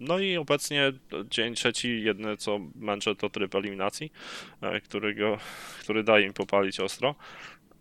No 0.00 0.18
i 0.18 0.36
obecnie 0.36 0.92
dzień 1.30 1.54
trzeci, 1.54 2.02
jedne 2.02 2.36
co 2.36 2.60
męczę 2.74 3.16
to 3.16 3.30
tryb 3.30 3.54
eliminacji, 3.54 4.12
e, 4.60 4.80
którego, 4.80 5.38
który 5.80 6.04
daje 6.04 6.26
im 6.26 6.32
popalić 6.32 6.80
ostro. 6.80 7.14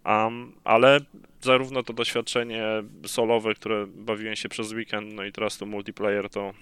Um, 0.05 0.53
ale 0.63 0.99
zarówno 1.41 1.84
to 1.84 1.93
doświadczenie 1.93 2.63
solowe, 3.05 3.55
które 3.55 3.88
bawiłem 3.88 4.36
się 4.36 4.49
przez 4.49 4.72
weekend, 4.72 5.13
no 5.13 5.24
i 5.24 5.32
teraz 5.32 5.57
to 5.57 5.65
multiplayer, 5.65 6.30
to 6.30 6.53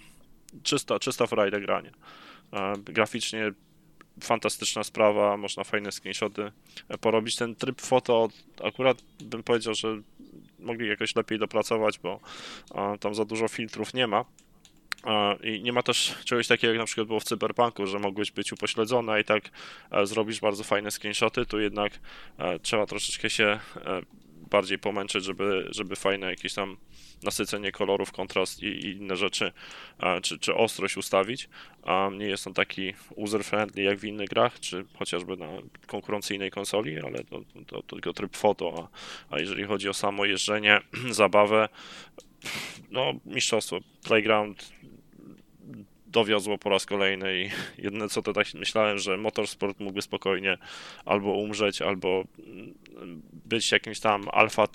czysta, 0.63 0.99
czysta 0.99 1.27
frajda 1.27 1.59
granie. 1.59 1.91
E, 2.53 2.73
graficznie 2.83 3.51
fantastyczna 4.23 4.83
sprawa, 4.83 5.37
można 5.37 5.63
fajne 5.63 5.91
screenshoty 5.91 6.51
e, 6.89 6.97
porobić. 6.97 7.35
Ten 7.35 7.55
tryb 7.55 7.81
foto 7.81 8.27
akurat 8.63 9.03
bym 9.23 9.43
powiedział, 9.43 9.73
że 9.73 10.01
mogli 10.59 10.87
jakoś 10.87 11.15
lepiej 11.15 11.39
dopracować, 11.39 11.99
bo 11.99 12.19
tam 12.99 13.15
za 13.15 13.25
dużo 13.25 13.47
filtrów 13.47 13.93
nie 13.93 14.07
ma. 14.07 14.25
I 15.43 15.61
nie 15.61 15.73
ma 15.73 15.83
też 15.83 16.15
czegoś 16.25 16.47
takiego, 16.47 16.73
jak 16.73 16.79
na 16.79 16.85
przykład 16.85 17.07
było 17.07 17.19
w 17.19 17.23
Cyberpunku, 17.23 17.87
że 17.87 17.99
mogłeś 17.99 18.31
być 18.31 18.53
upośledzony 18.53 19.21
i 19.21 19.23
tak 19.23 19.43
e, 19.91 20.05
zrobisz 20.05 20.39
bardzo 20.39 20.63
fajne 20.63 20.91
screenshoty, 20.91 21.45
tu 21.45 21.59
jednak 21.59 21.99
e, 22.37 22.59
trzeba 22.59 22.85
troszeczkę 22.85 23.29
się 23.29 23.59
e, 23.75 24.01
bardziej 24.49 24.79
pomęczyć, 24.79 25.23
żeby, 25.23 25.67
żeby 25.71 25.95
fajne 25.95 26.29
jakieś 26.29 26.53
tam 26.53 26.77
nasycenie 27.23 27.71
kolorów, 27.71 28.11
kontrast 28.11 28.63
i, 28.63 28.65
i 28.65 28.97
inne 28.97 29.15
rzeczy, 29.15 29.51
czy, 30.21 30.39
czy 30.39 30.55
ostrość 30.55 30.97
ustawić. 30.97 31.49
Nie 32.11 32.25
jest 32.25 32.47
on 32.47 32.53
taki 32.53 32.93
user-friendly 33.15 33.81
jak 33.81 33.99
w 33.99 34.03
innych 34.03 34.29
grach, 34.29 34.59
czy 34.59 34.85
chociażby 34.97 35.37
na 35.37 35.47
konkurencyjnej 35.87 36.51
konsoli, 36.51 36.99
ale 36.99 37.23
to, 37.23 37.41
to, 37.67 37.81
to 37.81 37.95
tylko 37.95 38.13
tryb 38.13 38.37
foto, 38.37 38.89
a, 39.29 39.35
a 39.35 39.39
jeżeli 39.39 39.63
chodzi 39.63 39.89
o 39.89 39.93
samo 39.93 40.25
jeżdżenie, 40.25 40.81
zabawę, 41.11 41.69
no 42.91 43.13
mistrzostwo. 43.25 43.79
Playground 44.03 44.71
dowiozło 46.11 46.57
po 46.57 46.69
raz 46.69 46.85
kolejny 46.85 47.41
i 47.43 47.49
jedyne 47.83 48.09
co 48.09 48.21
to 48.21 48.33
tak 48.33 48.53
myślałem, 48.53 48.97
że 48.97 49.17
motorsport 49.17 49.79
mógłby 49.79 50.01
spokojnie 50.01 50.57
albo 51.05 51.31
umrzeć, 51.31 51.81
albo 51.81 52.23
być 53.45 53.71
jakimś 53.71 53.99
tam 53.99 54.25
alfa 54.31 54.67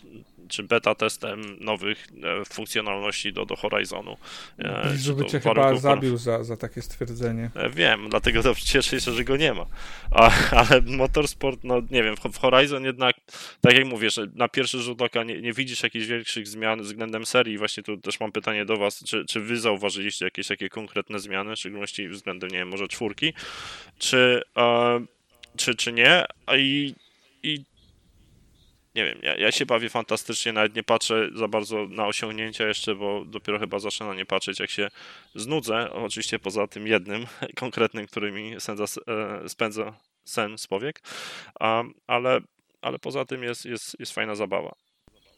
czy 0.48 0.62
beta 0.62 0.94
testem 0.94 1.56
nowych 1.60 2.06
e, 2.40 2.44
funkcjonalności 2.44 3.32
do, 3.32 3.46
do 3.46 3.56
Horizonu. 3.56 4.16
E, 4.58 4.92
żeby 4.96 5.26
cię 5.26 5.40
chyba 5.40 5.76
zabił 5.76 6.16
za, 6.16 6.44
za 6.44 6.56
takie 6.56 6.82
stwierdzenie. 6.82 7.50
E, 7.54 7.70
wiem, 7.70 8.08
dlatego 8.10 8.42
to 8.42 8.54
cieszę 8.54 9.00
się, 9.00 9.12
że 9.12 9.24
go 9.24 9.36
nie 9.36 9.54
ma. 9.54 9.66
A, 10.10 10.30
ale 10.60 10.80
motorsport, 10.80 11.60
no 11.64 11.82
nie 11.90 12.02
wiem, 12.02 12.16
w 12.32 12.38
Horizon 12.38 12.84
jednak, 12.84 13.16
tak 13.60 13.74
jak 13.74 13.86
mówię, 13.86 14.10
że 14.10 14.26
na 14.34 14.48
pierwszy 14.48 14.78
rzut 14.78 15.02
oka 15.02 15.24
nie, 15.24 15.40
nie 15.40 15.52
widzisz 15.52 15.82
jakichś 15.82 16.06
większych 16.06 16.48
zmian 16.48 16.82
względem 16.82 17.26
serii. 17.26 17.58
Właśnie 17.58 17.82
tu 17.82 17.96
też 17.96 18.20
mam 18.20 18.32
pytanie 18.32 18.64
do 18.64 18.76
was, 18.76 19.04
czy, 19.04 19.24
czy 19.24 19.40
wy 19.40 19.56
zauważyliście 19.56 20.24
jakieś 20.24 20.48
takie 20.48 20.68
konkretne 20.68 21.18
zmiany, 21.18 21.56
w 21.56 21.58
szczególności 21.58 22.08
względem, 22.08 22.50
nie 22.50 22.58
wiem, 22.58 22.68
może 22.68 22.88
czwórki, 22.88 23.32
czy, 23.98 24.42
e, 24.56 25.04
czy, 25.56 25.74
czy 25.74 25.92
nie? 25.92 26.24
I, 26.56 26.94
i 27.42 27.64
nie 28.94 29.04
wiem, 29.04 29.18
ja, 29.22 29.36
ja 29.36 29.52
się 29.52 29.66
bawię 29.66 29.88
fantastycznie, 29.88 30.52
nawet 30.52 30.76
nie 30.76 30.82
patrzę 30.82 31.30
za 31.34 31.48
bardzo 31.48 31.86
na 31.88 32.06
osiągnięcia 32.06 32.68
jeszcze, 32.68 32.94
bo 32.94 33.24
dopiero 33.24 33.58
chyba 33.58 33.78
zacznę 33.78 34.06
na 34.06 34.14
nie 34.14 34.26
patrzeć, 34.26 34.60
jak 34.60 34.70
się 34.70 34.88
znudzę. 35.34 35.92
Oczywiście 35.92 36.38
poza 36.38 36.66
tym 36.66 36.86
jednym 36.86 37.26
konkretnym, 37.56 38.06
który 38.06 38.32
mi 38.32 38.54
e, 38.54 39.48
spędza 39.48 39.94
sen 40.24 40.58
z 40.58 40.66
powiek, 40.66 41.02
ale, 42.06 42.40
ale 42.82 42.98
poza 42.98 43.24
tym 43.24 43.42
jest, 43.42 43.64
jest, 43.64 44.00
jest 44.00 44.12
fajna 44.12 44.34
zabawa. 44.34 44.74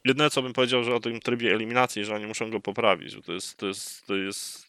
Jedyne, 0.05 0.31
co 0.31 0.43
bym 0.43 0.53
powiedział, 0.53 0.85
że 0.85 0.95
o 0.95 1.01
tym 1.01 1.21
trybie 1.21 1.55
eliminacji, 1.55 2.05
że 2.05 2.15
oni 2.15 2.27
muszą 2.27 2.51
go 2.51 2.61
poprawić, 2.61 3.17
to 3.27 3.33
jest, 3.33 3.57
to 3.57 3.67
jest, 3.67 4.07
to 4.07 4.17
jest 4.17 4.66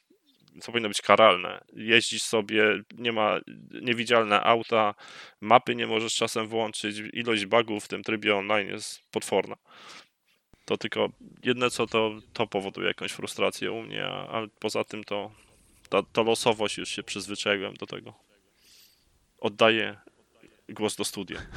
to 0.62 0.72
powinno 0.72 0.88
być 0.88 1.02
karalne. 1.02 1.64
Jeździsz 1.74 2.22
sobie, 2.22 2.64
nie 2.98 3.12
ma 3.12 3.40
niewidzialne 3.82 4.44
auta, 4.44 4.96
mapy 5.42 5.76
nie 5.76 5.88
możesz 5.88 6.16
czasem 6.16 6.48
włączyć, 6.48 6.98
ilość 7.14 7.46
bugów 7.46 7.86
w 7.86 7.88
tym 7.88 8.04
trybie 8.04 8.36
online 8.36 8.68
jest 8.68 9.02
potworna. 9.12 9.56
To 10.66 10.78
tylko 10.78 11.10
jedne 11.44 11.70
co 11.70 11.88
to, 11.88 12.12
to 12.34 12.48
powoduje 12.48 12.88
jakąś 12.88 13.12
frustrację 13.12 13.72
u 13.72 13.82
mnie, 13.82 14.06
ale 14.06 14.48
poza 14.60 14.84
tym 14.84 15.04
to 15.04 15.32
ta, 15.90 16.04
ta 16.04 16.22
losowość 16.22 16.78
już 16.78 16.90
się 16.90 17.04
przyzwyczaiłem 17.04 17.74
do 17.74 17.86
tego. 17.86 18.14
Oddaję 19.40 19.98
głos 20.70 20.96
do 20.96 21.06
studia. 21.06 21.42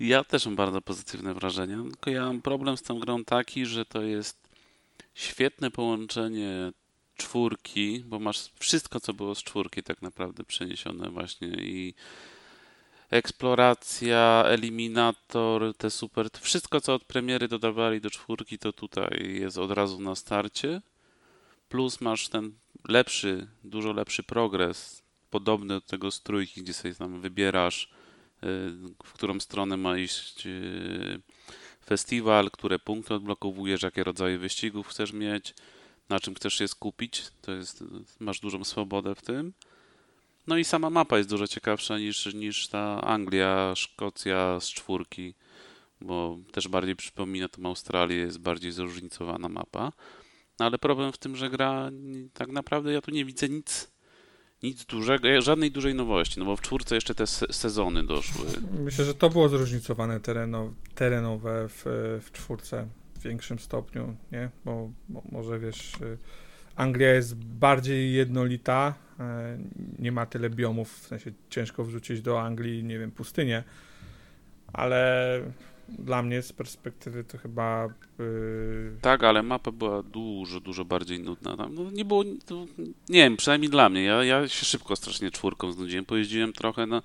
Ja 0.00 0.24
też 0.24 0.46
mam 0.46 0.56
bardzo 0.56 0.80
pozytywne 0.80 1.34
wrażenia, 1.34 1.76
tylko 1.82 2.10
ja 2.10 2.24
mam 2.24 2.42
problem 2.42 2.76
z 2.76 2.82
tą 2.82 2.98
grą 2.98 3.24
taki, 3.24 3.66
że 3.66 3.84
to 3.84 4.02
jest 4.02 4.48
świetne 5.14 5.70
połączenie 5.70 6.72
czwórki, 7.16 8.02
bo 8.06 8.18
masz 8.18 8.50
wszystko, 8.58 9.00
co 9.00 9.14
było 9.14 9.34
z 9.34 9.42
czwórki 9.42 9.82
tak 9.82 10.02
naprawdę 10.02 10.44
przeniesione 10.44 11.10
właśnie 11.10 11.48
i 11.48 11.94
eksploracja, 13.10 14.44
eliminator, 14.46 15.74
te 15.76 15.90
super, 15.90 16.28
wszystko 16.40 16.80
co 16.80 16.94
od 16.94 17.04
premiery 17.04 17.48
dodawali 17.48 18.00
do 18.00 18.10
czwórki, 18.10 18.58
to 18.58 18.72
tutaj 18.72 19.36
jest 19.40 19.58
od 19.58 19.70
razu 19.70 20.00
na 20.00 20.14
starcie. 20.14 20.82
Plus 21.68 22.00
masz 22.00 22.28
ten 22.28 22.52
lepszy, 22.88 23.46
dużo 23.64 23.92
lepszy 23.92 24.22
progres, 24.22 25.02
podobny 25.30 25.74
do 25.74 25.80
tego 25.80 26.10
z 26.10 26.22
trójki, 26.22 26.62
gdzie 26.62 26.74
sobie 26.74 26.94
tam 26.94 27.20
wybierasz, 27.20 27.84
y, 27.84 28.46
w 29.04 29.12
którą 29.12 29.40
stronę 29.40 29.76
ma 29.76 29.98
iść 29.98 30.46
y, 30.46 31.20
festiwal, 31.86 32.50
które 32.50 32.78
punkty 32.78 33.14
odblokowujesz, 33.14 33.82
jakie 33.82 34.04
rodzaje 34.04 34.38
wyścigów 34.38 34.88
chcesz 34.88 35.12
mieć 35.12 35.54
na 36.08 36.20
czym 36.20 36.34
chcesz 36.34 36.54
się 36.54 36.68
skupić. 36.68 37.24
To 37.42 37.52
jest, 37.52 37.84
masz 38.20 38.40
dużą 38.40 38.64
swobodę 38.64 39.14
w 39.14 39.22
tym. 39.22 39.52
No 40.46 40.56
i 40.56 40.64
sama 40.64 40.90
mapa 40.90 41.18
jest 41.18 41.30
dużo 41.30 41.46
ciekawsza 41.46 41.98
niż, 41.98 42.34
niż 42.34 42.68
ta 42.68 43.00
Anglia, 43.00 43.72
Szkocja 43.76 44.60
z 44.60 44.68
czwórki, 44.68 45.34
bo 46.00 46.38
też 46.52 46.68
bardziej 46.68 46.96
przypomina 46.96 47.48
tą 47.48 47.66
Australię, 47.66 48.16
jest 48.16 48.38
bardziej 48.38 48.72
zróżnicowana 48.72 49.48
mapa. 49.48 49.92
No 50.58 50.66
ale 50.66 50.78
problem 50.78 51.12
w 51.12 51.18
tym, 51.18 51.36
że 51.36 51.50
gra 51.50 51.90
tak 52.32 52.48
naprawdę 52.48 52.92
ja 52.92 53.00
tu 53.00 53.10
nie 53.10 53.24
widzę 53.24 53.48
nic, 53.48 53.90
nic 54.62 54.84
dużego, 54.84 55.40
żadnej 55.40 55.70
dużej 55.70 55.94
nowości, 55.94 56.38
no 56.38 56.44
bo 56.44 56.56
w 56.56 56.60
czwórce 56.60 56.94
jeszcze 56.94 57.14
te 57.14 57.26
se- 57.26 57.52
sezony 57.52 58.04
doszły. 58.04 58.46
Myślę, 58.78 59.04
że 59.04 59.14
to 59.14 59.30
było 59.30 59.48
zróżnicowane 59.48 60.20
tereno, 60.20 60.74
terenowe 60.94 61.68
w, 61.68 61.82
w 62.24 62.32
czwórce 62.32 62.88
w 63.16 63.22
większym 63.22 63.58
stopniu, 63.58 64.16
nie? 64.32 64.50
Bo, 64.64 64.90
bo 65.08 65.22
może 65.32 65.58
wiesz, 65.58 65.94
y, 65.94 66.18
Anglia 66.76 67.14
jest 67.14 67.34
bardziej 67.34 68.12
jednolita, 68.12 68.94
e, 69.20 69.58
nie 69.98 70.12
ma 70.12 70.26
tyle 70.26 70.50
biomów, 70.50 70.98
w 71.00 71.06
sensie 71.06 71.32
ciężko 71.50 71.84
wrzucić 71.84 72.22
do 72.22 72.42
Anglii, 72.42 72.84
nie 72.84 72.98
wiem, 72.98 73.10
pustynię, 73.10 73.64
ale 74.72 75.40
dla 75.88 76.22
mnie 76.22 76.42
z 76.42 76.52
perspektywy 76.52 77.24
to 77.24 77.38
chyba 77.38 77.88
y, 78.20 78.92
Tak, 79.00 79.24
ale 79.24 79.42
mapa 79.42 79.72
była 79.72 80.02
dużo, 80.02 80.60
dużo 80.60 80.84
bardziej 80.84 81.20
nudna. 81.20 81.56
Tam, 81.56 81.74
no, 81.74 81.90
nie 81.90 82.04
było, 82.04 82.24
to, 82.46 82.66
nie 83.08 83.20
wiem, 83.22 83.36
przynajmniej 83.36 83.70
dla 83.70 83.88
mnie. 83.88 84.02
Ja, 84.04 84.24
ja 84.24 84.48
się 84.48 84.64
szybko 84.66 84.96
strasznie 84.96 85.30
czwórką 85.30 85.72
znudziłem. 85.72 86.04
Pojeździłem 86.04 86.52
trochę, 86.52 86.86
no, 86.86 87.02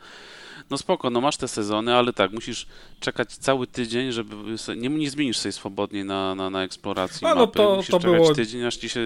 no 0.70 0.78
spoko, 0.78 1.10
no 1.10 1.22
masz 1.22 1.38
te 1.38 1.48
sezony, 1.48 1.96
ale 1.96 2.14
tak, 2.14 2.32
musisz 2.32 2.68
czekać 3.00 3.38
cały 3.38 3.68
tydzień, 3.68 4.12
żeby 4.12 4.36
nie, 4.78 4.90
nie 4.90 5.10
zmienisz 5.10 5.38
sobie 5.38 5.52
swobodnie 5.54 6.04
na, 6.06 6.36
na, 6.36 6.50
na 6.50 6.64
eksploracji 6.64 7.28
no 7.28 7.36
mapy. 7.36 7.54
to- 7.58 7.76
musisz 7.76 7.92
to 7.92 8.00
czekać 8.00 8.16
było- 8.22 8.34
tydzień, 8.36 8.64
aż 8.64 8.76
ci 8.78 8.90
się 8.90 9.02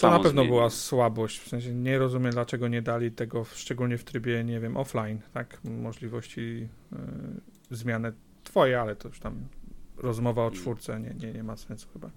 To 0.00 0.10
na 0.10 0.16
pewno 0.16 0.30
zmieni. 0.30 0.48
była 0.48 0.70
słabość, 0.70 1.38
w 1.38 1.48
sensie 1.48 1.74
nie 1.74 1.98
rozumiem 1.98 2.32
dlaczego 2.32 2.68
nie 2.68 2.82
dali 2.82 3.10
tego, 3.12 3.44
szczególnie 3.54 3.98
w 3.98 4.04
trybie, 4.04 4.44
nie 4.44 4.60
wiem, 4.60 4.76
offline, 4.76 5.18
tak, 5.34 5.60
możliwości 5.64 6.40
y, 6.92 6.96
zmiany 7.70 8.12
twoje, 8.44 8.80
ale 8.80 8.96
to 8.96 9.08
już 9.08 9.20
tam 9.20 9.34
rozmowa 9.96 10.46
o 10.46 10.50
czwórce 10.50 11.00
nie, 11.00 11.14
nie, 11.26 11.32
nie 11.32 11.42
ma 11.42 11.56
sensu 11.56 11.88
chyba. 11.92 12.10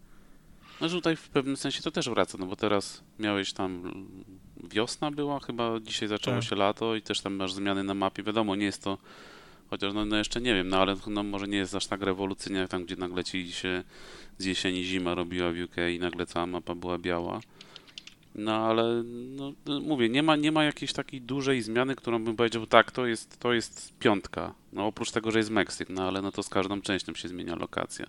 No 0.82 0.90
że 0.90 0.96
tutaj 0.96 1.16
w 1.16 1.30
pewnym 1.30 1.58
sensie 1.58 1.82
to 1.82 1.92
też 1.92 2.10
wraca, 2.10 2.38
no 2.38 2.46
bo 2.46 2.56
teraz 2.56 3.04
miałeś 3.20 3.54
tam 3.54 3.94
wiosna 4.64 5.12
była, 5.12 5.40
chyba 5.40 5.80
dzisiaj 5.80 6.10
zaczęło 6.10 6.38
Tak. 6.38 6.44
się 6.50 6.56
lato 6.56 6.96
i 6.96 7.02
też 7.02 7.22
tam 7.22 7.34
masz 7.34 7.54
zmiany 7.54 7.84
na 7.84 7.94
mapie. 7.94 8.24
Wiadomo, 8.24 8.56
nie 8.56 8.66
jest 8.66 8.84
to, 8.84 8.98
chociaż 9.70 9.94
no, 9.94 10.06
no 10.06 10.18
jeszcze 10.18 10.42
nie 10.42 10.54
wiem, 10.54 10.70
no 10.70 10.78
ale 10.78 10.96
no 11.08 11.24
może 11.24 11.48
nie 11.48 11.58
jest 11.58 11.76
aż 11.76 11.88
tak 11.88 12.02
rewolucyjnie 12.02 12.60
jak 12.60 12.70
tam, 12.70 12.86
gdzie 12.86 12.96
nagle 12.96 13.24
ci 13.24 13.52
się 13.52 13.84
z 14.38 14.46
jesieni 14.46 14.84
zima 14.84 15.16
robiła 15.16 15.52
w 15.52 15.56
UK 15.64 15.76
i 15.96 16.00
nagle 16.00 16.26
cała 16.26 16.46
mapa 16.46 16.76
była 16.76 16.98
biała. 16.98 17.40
No 18.36 18.56
ale 18.56 19.04
no, 19.06 19.54
mówię, 19.82 20.10
nie 20.10 20.24
ma, 20.24 20.36
nie 20.36 20.52
ma 20.52 20.64
jakiejś 20.64 20.94
takiej 20.94 21.22
dużej 21.22 21.62
zmiany, 21.62 21.96
którą 21.96 22.24
bym 22.24 22.36
powiedział, 22.36 22.66
tak, 22.66 22.92
to 22.92 23.06
jest, 23.06 23.40
to 23.40 23.54
jest 23.54 23.94
piątka. 24.00 24.54
No 24.74 24.86
oprócz 24.88 25.12
tego, 25.12 25.32
że 25.32 25.38
jest 25.40 25.50
Meksyk, 25.50 25.90
no 25.90 26.08
ale 26.08 26.22
no 26.22 26.32
to 26.32 26.44
z 26.44 26.50
każdą 26.50 26.82
częścią 26.82 27.14
się 27.14 27.28
zmienia 27.28 27.56
lokacja. 27.56 28.06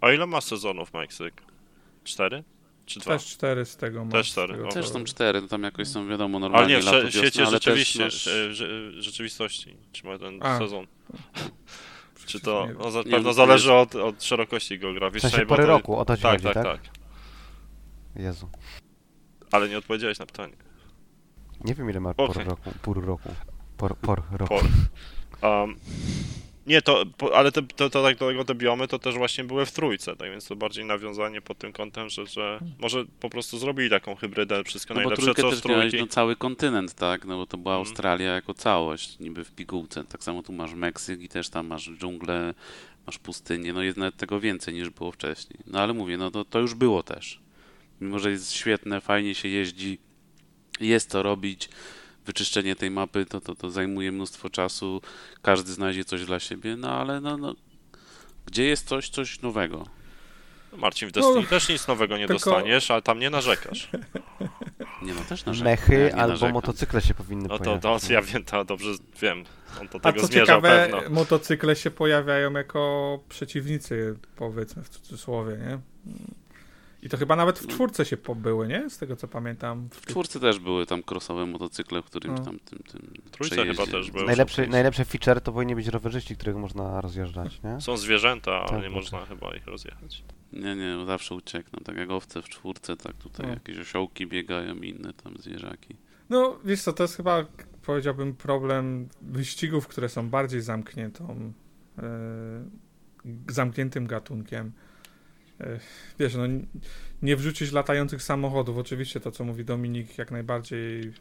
A 0.00 0.12
ile 0.12 0.26
ma 0.26 0.40
sezonów 0.40 0.94
Meksyk? 0.94 1.42
Cztery? 2.04 2.44
Czy 2.86 3.00
dwa? 3.00 3.12
Też 3.12 3.24
cztery 3.26 3.64
z 3.64 3.76
tego 3.76 4.04
ma. 4.04 4.10
Też 4.10 4.28
cztery, 4.28 4.52
tego, 4.52 4.64
no. 4.64 4.70
Też 4.72 4.88
są 4.88 5.04
cztery, 5.04 5.40
no 5.40 5.48
tam 5.48 5.62
jakoś 5.62 5.88
są 5.88 6.08
wiadomo 6.08 6.38
Ale 6.38 6.42
normalnie 6.48 6.74
nie, 6.74 6.80
w 6.82 6.84
lato, 6.84 7.02
wiosna, 7.02 7.20
świecie 7.20 7.42
ale 7.42 7.50
rzeczywiście, 7.50 7.98
też 7.98 8.26
masz... 8.26 8.34
rze- 8.58 9.02
rzeczywistości, 9.02 9.76
czy 9.92 10.06
ma 10.06 10.18
ten 10.18 10.42
A. 10.42 10.58
sezon. 10.58 10.86
Czy 12.26 12.40
to 12.40 12.66
nie 12.66 12.74
no, 12.74 12.90
za, 12.90 12.98
Nie, 12.98 13.04
pewno 13.04 13.28
no, 13.28 13.32
zależy 13.32 13.72
od, 13.72 13.94
od 13.94 14.24
szerokości 14.24 14.78
W 14.78 14.80
geograficznej. 14.80 15.30
sensie 15.32 15.46
bo 15.46 15.48
pory 15.48 15.62
to- 15.62 15.68
roku, 15.68 15.96
o 15.96 16.04
to 16.04 16.16
ci 16.16 16.22
Tak, 16.22 16.32
chodzi, 16.32 16.44
tak, 16.44 16.54
tak? 16.54 16.64
tak. 16.64 16.80
Jezu. 18.16 18.48
Ale 19.54 19.68
nie 19.68 19.78
odpowiedziałeś 19.78 20.18
na 20.18 20.26
pytanie. 20.26 20.52
Nie 21.64 21.74
wiem 21.74 21.90
ile 21.90 22.00
ma 22.00 22.14
por 22.14 22.36
roku, 22.46 22.70
pór 22.82 23.04
roku. 23.04 23.28
Por, 23.76 23.96
por 23.96 24.22
roku. 24.32 24.54
Por. 25.40 25.50
Um, 25.50 25.76
nie, 26.66 26.82
to, 26.82 27.04
po, 27.18 27.36
ale 27.36 27.52
te, 27.52 27.62
to, 27.62 27.90
to, 27.90 28.02
tak 28.02 28.18
dlatego 28.18 28.44
te 28.44 28.54
biomy 28.54 28.88
to 28.88 28.98
też 28.98 29.14
właśnie 29.14 29.44
były 29.44 29.66
w 29.66 29.72
trójce, 29.72 30.16
tak 30.16 30.30
więc 30.30 30.46
to 30.48 30.56
bardziej 30.56 30.84
nawiązanie 30.84 31.40
pod 31.40 31.58
tym 31.58 31.72
kątem, 31.72 32.08
że, 32.08 32.26
że 32.26 32.60
może 32.78 33.04
po 33.20 33.30
prostu 33.30 33.58
zrobili 33.58 33.90
taką 33.90 34.14
hybrydę, 34.16 34.64
wszystko 34.64 34.94
No 34.94 35.00
najlepsze 35.00 35.26
co 35.26 35.34
też 35.34 35.42
miałeś 35.44 35.60
trójki. 35.90 35.96
no, 36.00 36.06
cały 36.06 36.36
kontynent, 36.36 36.94
tak? 36.94 37.24
No 37.24 37.36
bo 37.36 37.46
to 37.46 37.56
była 37.56 37.74
Mhm. 37.74 37.86
Australia 37.88 38.34
jako 38.34 38.54
całość, 38.54 39.18
niby 39.18 39.44
w 39.44 39.52
pigułce. 39.52 40.04
Tak 40.04 40.24
samo 40.24 40.42
tu 40.42 40.52
masz 40.52 40.74
Meksyk 40.74 41.20
i 41.20 41.28
też 41.28 41.48
tam 41.48 41.66
masz 41.66 41.90
dżunglę, 41.98 42.54
masz 43.06 43.18
pustynię, 43.18 43.72
no 43.72 43.82
jest 43.82 43.96
nawet 43.98 44.16
tego 44.16 44.40
więcej 44.40 44.74
niż 44.74 44.90
było 44.90 45.12
wcześniej. 45.12 45.58
No 45.66 45.80
ale 45.80 45.92
mówię, 45.92 46.16
no 46.16 46.30
to, 46.30 46.44
to 46.44 46.58
już 46.58 46.74
było 46.74 47.02
też. 47.02 47.43
Mimo, 48.04 48.18
że 48.18 48.30
jest 48.30 48.52
świetne, 48.52 49.00
fajnie 49.00 49.34
się 49.34 49.48
jeździ, 49.48 49.98
jest 50.80 51.10
to 51.10 51.22
robić, 51.22 51.68
wyczyszczenie 52.26 52.76
tej 52.76 52.90
mapy 52.90 53.26
to, 53.26 53.40
to, 53.40 53.54
to 53.54 53.70
zajmuje 53.70 54.12
mnóstwo 54.12 54.50
czasu, 54.50 55.00
każdy 55.42 55.72
znajdzie 55.72 56.04
coś 56.04 56.24
dla 56.24 56.40
siebie, 56.40 56.76
no 56.76 56.90
ale 57.00 57.20
no, 57.20 57.36
no 57.36 57.54
gdzie 58.46 58.64
jest 58.64 58.88
coś, 58.88 59.08
coś 59.08 59.40
nowego? 59.42 59.86
Marcin, 60.76 61.08
w 61.08 61.12
Destiny 61.12 61.40
No, 61.40 61.46
też 61.46 61.68
nic 61.68 61.88
nowego 61.88 62.18
nie 62.18 62.26
tylko- 62.28 62.50
dostaniesz, 62.50 62.90
ale 62.90 63.02
tam 63.02 63.18
nie 63.18 63.30
narzekasz. 63.30 63.90
Nie 65.02 65.14
no, 65.14 65.20
też 65.28 65.44
narzekam. 65.44 65.70
Mechy 65.72 66.08
Ja 66.10 66.16
albo 66.16 66.28
narzekam. 66.28 66.52
motocykle 66.52 67.00
się 67.00 67.14
powinny 67.14 67.48
No 67.48 67.58
to, 67.58 67.64
pojawić. 67.78 68.06
to 68.06 68.12
ja 68.12 68.22
wiem, 68.22 68.44
to 68.44 68.64
dobrze 68.64 68.90
wiem. 69.22 69.44
On 69.80 69.88
do 69.88 69.98
A 69.98 70.00
tego 70.00 70.20
co 70.20 70.26
zmierzał 70.26 70.46
ciekawe, 70.62 70.88
pewno. 70.90 71.10
motocykle 71.14 71.76
się 71.76 71.90
pojawiają 71.90 72.52
jako 72.52 73.20
przeciwnicy, 73.28 74.18
powiedzmy 74.36 74.82
w 74.82 74.88
cudzysłowie, 74.88 75.56
nie? 75.56 75.78
I 77.04 77.08
to 77.08 77.16
chyba 77.16 77.36
nawet 77.36 77.58
w 77.58 77.66
czwórce 77.66 78.04
się 78.04 78.16
pobyły, 78.16 78.68
nie? 78.68 78.90
Z 78.90 78.98
tego 78.98 79.16
co 79.16 79.28
pamiętam. 79.28 79.88
W 79.90 80.06
czwórce 80.06 80.40
też 80.40 80.58
były 80.58 80.86
tam 80.86 81.02
crossowe 81.10 81.46
motocykle, 81.46 82.02
w 82.02 82.04
którymś 82.04 82.38
No. 82.38 82.44
tam 82.44 82.58
tym, 82.58 82.78
tym 82.78 83.00
Trójce 83.30 83.56
przejeździe. 83.56 83.84
chyba 83.84 83.98
też 83.98 84.10
były. 84.10 84.24
Najlepszy, 84.26 84.66
najlepszy 84.66 85.04
feature 85.04 85.40
to 85.40 85.52
powinni 85.52 85.74
być 85.74 85.86
rowerzyści, 85.86 86.36
których 86.36 86.56
można 86.56 87.00
rozjeżdżać, 87.00 87.62
nie? 87.62 87.80
Są 87.80 87.96
zwierzęta, 87.96 88.52
ale 88.52 88.68
Tak, 88.68 88.76
nie 88.78 88.82
tak. 88.84 88.92
można 88.92 89.26
chyba 89.26 89.54
ich 89.56 89.66
rozjechać. 89.66 90.24
Nie, 90.52 90.76
nie, 90.76 91.06
zawsze 91.06 91.34
uciekną. 91.34 91.78
Tak 91.84 91.96
jak 91.96 92.10
owce 92.10 92.42
w 92.42 92.48
czwórce, 92.48 92.96
tak 92.96 93.14
tutaj 93.16 93.46
No. 93.46 93.52
jakieś 93.54 93.78
osiołki 93.78 94.26
biegają 94.26 94.74
i 94.74 94.88
inne 94.88 95.12
tam 95.12 95.34
zwierzaki. 95.38 95.96
No, 96.30 96.58
wiesz 96.64 96.82
co, 96.82 96.92
to 96.92 97.04
jest 97.04 97.16
chyba, 97.16 97.44
powiedziałbym, 97.82 98.34
problem 98.36 99.08
wyścigów, 99.22 99.86
które 99.88 100.08
są 100.08 100.30
bardziej 100.30 100.60
zamkniętą, 100.60 101.52
e, 101.98 102.02
zamkniętym 103.48 104.06
gatunkiem. 104.06 104.72
Wiesz, 106.18 106.34
no, 106.34 106.42
nie 107.22 107.36
wrzucić 107.36 107.72
latających 107.72 108.22
samochodów. 108.22 108.78
Oczywiście 108.78 109.20
to, 109.20 109.30
co 109.30 109.44
mówi 109.44 109.64
Dominik, 109.64 110.18
jak 110.18 110.30
najbardziej 110.30 111.12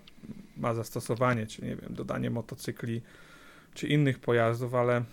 ma 0.58 0.74
zastosowanie, 0.74 1.48
czy 1.48 1.62
nie 1.62 1.76
wiem, 1.76 1.94
dodanie 1.94 2.30
motocykli, 2.30 3.02
czy 3.74 3.88
innych 3.88 4.20
pojazdów, 4.20 4.76
ale 4.76 5.04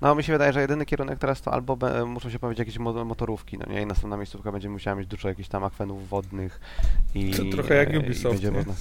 No 0.00 0.14
mi 0.14 0.22
się 0.22 0.32
wydaje, 0.32 0.52
że 0.52 0.60
jedyny 0.60 0.86
kierunek 0.86 1.18
teraz 1.18 1.42
to 1.42 1.52
albo 1.52 1.76
be, 1.76 2.04
muszą 2.04 2.30
się 2.30 2.38
pojawić 2.38 2.58
jakieś 2.58 2.78
mo- 2.78 3.04
motorówki, 3.04 3.58
no 3.58 3.66
nie? 3.72 3.82
I 3.82 3.86
następna 3.86 4.16
miejscówka 4.16 4.52
będzie 4.52 4.68
musiała 4.68 4.96
mieć 4.96 5.06
dużo 5.06 5.28
jakichś 5.28 5.48
tam 5.48 5.64
akwenów 5.64 6.08
wodnych 6.08 6.60
i... 7.14 7.30
to 7.30 7.42
trochę 7.44 7.74
jak 7.74 7.94
e, 7.94 7.98
Ubisoft. 7.98 8.42
nie? 8.42 8.50
można... 8.50 8.74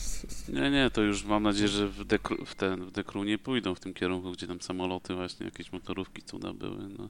Nie, 0.49 0.71
nie, 0.71 0.89
to 0.89 1.01
już 1.01 1.25
mam 1.25 1.43
nadzieję, 1.43 1.67
że 1.67 1.87
w, 1.87 2.05
dekru, 2.05 2.45
w, 2.45 2.55
ten, 2.55 2.85
w 2.85 2.91
Dekru 2.91 3.23
nie 3.23 3.37
pójdą 3.37 3.75
w 3.75 3.79
tym 3.79 3.93
kierunku, 3.93 4.31
gdzie 4.31 4.47
tam 4.47 4.61
samoloty 4.61 5.15
właśnie, 5.15 5.45
jakieś 5.45 5.71
motorówki 5.71 6.21
cuda 6.21 6.53
były. 6.53 6.89
No, 6.97 7.09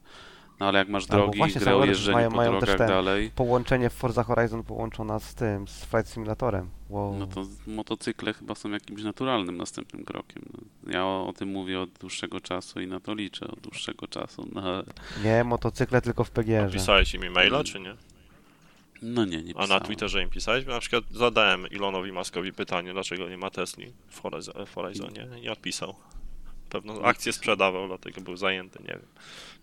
no 0.59 0.65
ale 0.67 0.79
jak 0.79 0.89
masz 0.89 1.03
Albo 1.09 1.23
drogi, 1.23 1.37
właśnie 1.37 1.61
grę 1.61 1.75
o 1.75 1.85
jeżdżeniu 1.85 2.15
mają- 2.17 2.29
po 2.29 2.35
mają 2.37 2.51
też 2.51 2.59
drogach 2.69 2.77
te- 2.87 2.93
dalej, 2.93 3.31
Połączenie 3.35 3.89
w 3.89 3.93
Forza 3.93 4.23
Horizon 4.23 4.63
połączona 4.63 5.19
z 5.19 5.35
tym, 5.35 5.67
z 5.67 5.85
Flight 5.85 6.09
Simulatorem. 6.13 6.69
Wow. 6.89 7.15
no 7.19 7.27
to 7.27 7.45
motocykle 7.67 8.33
chyba 8.33 8.55
są 8.55 8.69
jakimś 8.71 9.03
naturalnym 9.03 9.57
następnym 9.57 10.05
krokiem. 10.05 10.43
No, 10.53 10.91
ja 10.93 11.05
o, 11.05 11.27
o 11.27 11.33
tym 11.33 11.49
mówię 11.49 11.79
od 11.79 11.89
dłuższego 11.89 12.39
czasu 12.39 12.81
i 12.81 12.87
na 12.87 12.99
to 12.99 13.13
liczę 13.13 13.47
od 13.47 13.59
dłuższego 13.59 14.07
czasu. 14.07 14.49
No, 14.53 14.61
Nie, 15.23 15.43
motocykle 15.43 16.01
tylko 16.01 16.23
w 16.23 16.31
PGR-ze. 16.31 16.73
Pisałeś 16.77 17.13
im 17.13 17.23
e-maila, 17.23 17.63
czy 17.63 17.79
nie? 17.79 17.95
no 19.01 19.25
nie, 19.25 19.43
nie 19.43 19.51
A 19.55 19.57
na 19.59 19.63
pisałem. 19.63 19.83
Twitterze 19.83 20.23
im 20.23 20.29
pisałeś? 20.29 20.65
Bo 20.65 20.71
na 20.71 20.79
przykład 20.79 21.03
zadałem 21.11 21.65
Elonowi 21.75 22.11
Maskowi 22.11 22.53
pytanie, 22.53 22.93
dlaczego 22.93 23.29
nie 23.29 23.37
ma 23.37 23.49
Tesli 23.49 23.93
w 24.65 24.73
Horizonie 24.75 25.27
i 25.41 25.49
odpisał. 25.49 25.95
Pewno 26.75 27.01
akcję 27.01 27.33
sprzedawał, 27.33 27.87
dlatego 27.87 28.21
był 28.21 28.37
zajęty, 28.37 28.79
nie 28.79 28.93
wiem. 28.93 29.07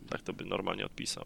Tak 0.09 0.23
to 0.23 0.33
by 0.33 0.45
normalnie 0.45 0.87
odpisał. 0.87 1.25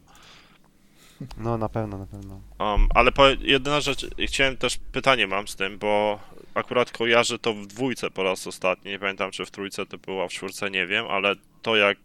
No 1.36 1.58
na 1.58 1.68
pewno, 1.68 1.98
na 1.98 2.06
pewno. 2.06 2.40
Um, 2.58 2.88
ale 2.94 3.12
po, 3.12 3.28
jedyna 3.28 3.80
rzecz, 3.80 4.06
chciałem 4.26 4.56
też 4.56 4.78
pytanie 4.92 5.26
mam 5.26 5.48
z 5.48 5.56
tym, 5.56 5.78
bo 5.78 6.20
akurat 6.54 6.90
kojarzę 6.90 7.38
to 7.38 7.54
w 7.54 7.66
dwójce 7.66 8.10
po 8.10 8.22
raz 8.22 8.46
ostatni, 8.46 8.90
nie 8.90 8.98
pamiętam 8.98 9.30
czy 9.30 9.46
w 9.46 9.50
trójce 9.50 9.86
to 9.86 9.98
było, 9.98 10.24
a 10.24 10.28
w 10.28 10.32
czwórce 10.32 10.70
nie 10.70 10.86
wiem, 10.86 11.06
ale 11.06 11.34
to 11.62 11.76
jak 11.76 11.98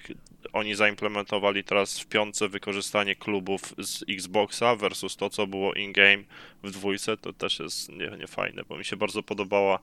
oni 0.53 0.75
zaimplementowali 0.75 1.63
teraz 1.63 1.99
w 1.99 2.05
piątce 2.05 2.49
wykorzystanie 2.49 3.15
klubów 3.15 3.61
z 3.77 4.03
Xboxa 4.09 4.75
versus 4.75 5.15
to, 5.17 5.29
co 5.29 5.47
było 5.47 5.73
in-game 5.73 6.23
w 6.63 6.71
dwójce, 6.71 7.17
to 7.17 7.33
też 7.33 7.59
jest 7.59 7.89
nie, 7.89 8.11
nie 8.17 8.63
bo 8.69 8.77
mi 8.77 8.85
się 8.85 8.95
bardzo 8.95 9.23
podobała 9.23 9.79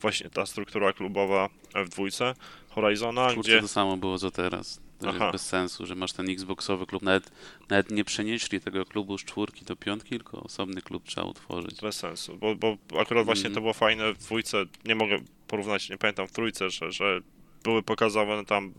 właśnie 0.00 0.30
ta 0.30 0.46
struktura 0.46 0.92
klubowa 0.92 1.48
w 1.74 1.88
dwójce 1.88 2.34
Horizona, 2.70 3.30
czwórce 3.30 3.50
gdzie... 3.50 3.60
to 3.60 3.68
samo 3.68 3.96
było 3.96 4.18
co 4.18 4.30
teraz. 4.30 4.80
To 4.98 5.06
jest 5.06 5.18
bez 5.32 5.46
sensu, 5.46 5.86
że 5.86 5.94
masz 5.94 6.12
ten 6.12 6.30
Xboxowy 6.30 6.86
klub. 6.86 7.02
Nawet, 7.02 7.32
nawet 7.68 7.90
nie 7.90 8.04
przenieśli 8.04 8.60
tego 8.60 8.84
klubu 8.84 9.18
z 9.18 9.24
czwórki 9.24 9.64
do 9.64 9.76
piątki, 9.76 10.10
tylko 10.10 10.42
osobny 10.42 10.82
klub 10.82 11.04
trzeba 11.04 11.26
utworzyć. 11.26 11.80
Bez 11.80 11.96
sensu, 11.96 12.36
bo, 12.36 12.54
bo 12.54 12.76
akurat 13.00 13.24
właśnie 13.24 13.46
Mhm. 13.46 13.54
to 13.54 13.60
było 13.60 13.72
fajne 13.72 14.12
w 14.12 14.18
dwójce, 14.18 14.64
nie 14.84 14.94
mogę 14.94 15.18
porównać, 15.46 15.90
nie 15.90 15.98
pamiętam 15.98 16.28
w 16.28 16.32
trójce, 16.32 16.70
że, 16.70 16.92
że 16.92 17.20
były 17.64 17.82
pokazywane 17.82 18.44
tam 18.44 18.72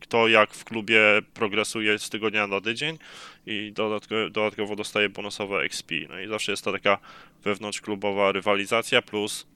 kto 0.00 0.28
jak 0.28 0.54
w 0.54 0.64
klubie 0.64 1.00
progresuje 1.34 1.98
z 1.98 2.10
tygodnia 2.10 2.46
na 2.46 2.60
tydzień 2.60 2.98
i 3.46 3.72
dodatkowo, 3.72 4.30
dodatkowo 4.30 4.76
dostaje 4.76 5.08
bonusowe 5.08 5.58
XP. 5.60 5.90
No 6.08 6.20
i 6.20 6.28
zawsze 6.28 6.52
jest 6.52 6.64
to 6.64 6.72
taka 6.72 6.98
wewnątrzklubowa 7.44 8.32
rywalizacja, 8.32 9.02
plus 9.02 9.46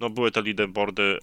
no 0.00 0.10
były 0.10 0.30
te 0.30 0.42
leaderboardy 0.42 1.18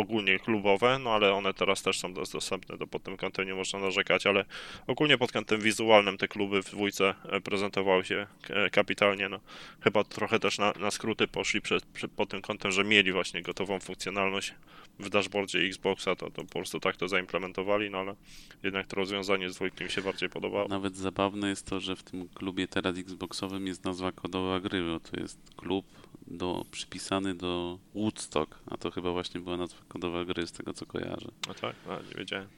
ogólnie 0.00 0.38
klubowe, 0.38 0.98
no 0.98 1.10
ale 1.10 1.32
one 1.34 1.54
teraz 1.54 1.82
też 1.82 1.98
są 1.98 2.14
dos- 2.14 2.30
dostępne, 2.30 2.78
to 2.78 2.86
pod 2.86 3.02
tym 3.02 3.16
kątem 3.16 3.46
nie 3.46 3.54
można 3.54 3.78
narzekać, 3.78 4.26
ale 4.26 4.44
ogólnie 4.86 5.18
pod 5.18 5.32
kątem 5.32 5.60
wizualnym 5.60 6.18
te 6.18 6.28
kluby 6.28 6.62
w 6.62 6.70
dwójce 6.70 7.14
e, 7.28 7.40
prezentowały 7.40 8.04
się 8.04 8.26
e, 8.50 8.70
kapitalnie, 8.70 9.28
no 9.28 9.40
chyba 9.80 10.04
trochę 10.04 10.38
też 10.38 10.58
na, 10.58 10.72
na 10.80 10.90
skróty 10.90 11.28
poszli 11.28 11.60
przed, 11.60 11.84
przed, 11.86 12.10
pod 12.10 12.28
tym 12.28 12.42
kątem, 12.42 12.72
że 12.72 12.84
mieli 12.84 13.12
właśnie 13.12 13.42
gotową 13.42 13.80
funkcjonalność 13.80 14.54
w 14.98 15.08
dashboardzie 15.08 15.58
Xboxa, 15.58 16.16
to, 16.16 16.30
to 16.30 16.44
po 16.44 16.52
prostu 16.52 16.80
tak 16.80 16.96
to 16.96 17.08
zaimplementowali, 17.08 17.90
no 17.90 17.98
ale 17.98 18.14
jednak 18.62 18.86
to 18.86 18.96
rozwiązanie 18.96 19.50
z 19.50 19.54
dwójki 19.54 19.84
mi 19.84 19.90
się 19.90 20.02
bardziej 20.02 20.28
podobało. 20.28 20.68
Nawet 20.68 20.96
zabawne 20.96 21.48
jest 21.48 21.66
to, 21.66 21.80
że 21.80 21.96
w 21.96 22.02
tym 22.02 22.28
klubie 22.28 22.68
teraz 22.68 22.98
Xboxowym 22.98 23.66
jest 23.66 23.84
nazwa 23.84 24.12
kodowa 24.12 24.60
gry, 24.60 24.82
bo 24.82 25.00
to 25.00 25.20
jest 25.20 25.38
klub 25.56 25.86
do, 26.30 26.64
przypisany 26.70 27.34
do 27.34 27.78
Woodstock, 27.94 28.58
a 28.70 28.76
to 28.76 28.90
chyba 28.90 29.12
właśnie 29.12 29.40
była 29.40 29.56
nazwa 29.56 29.80
kodowa 29.88 30.24
gry, 30.24 30.46
z 30.46 30.52
tego 30.52 30.72
co 30.72 30.86
kojarzę. 30.86 31.28
No 31.48 31.54
tak, 31.54 31.76
a, 31.88 31.96
nie 31.96 32.14
wiedziałem. 32.18 32.48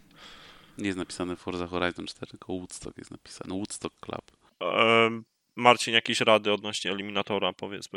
Nie 0.79 0.87
jest 0.87 0.99
napisane 0.99 1.37
Forza 1.37 1.67
Horizon 1.67 2.07
4, 2.07 2.31
tylko 2.31 2.53
Woodstock 2.53 2.99
jest 2.99 3.11
napisane, 3.11 3.55
Woodstock 3.55 4.01
Club. 4.01 4.31
Em, 4.61 5.25
Marcin, 5.57 5.95
jakieś 5.95 6.21
rady 6.21 6.53
odnośnie 6.53 6.91
eliminatora, 6.91 7.53
powiedz, 7.53 7.89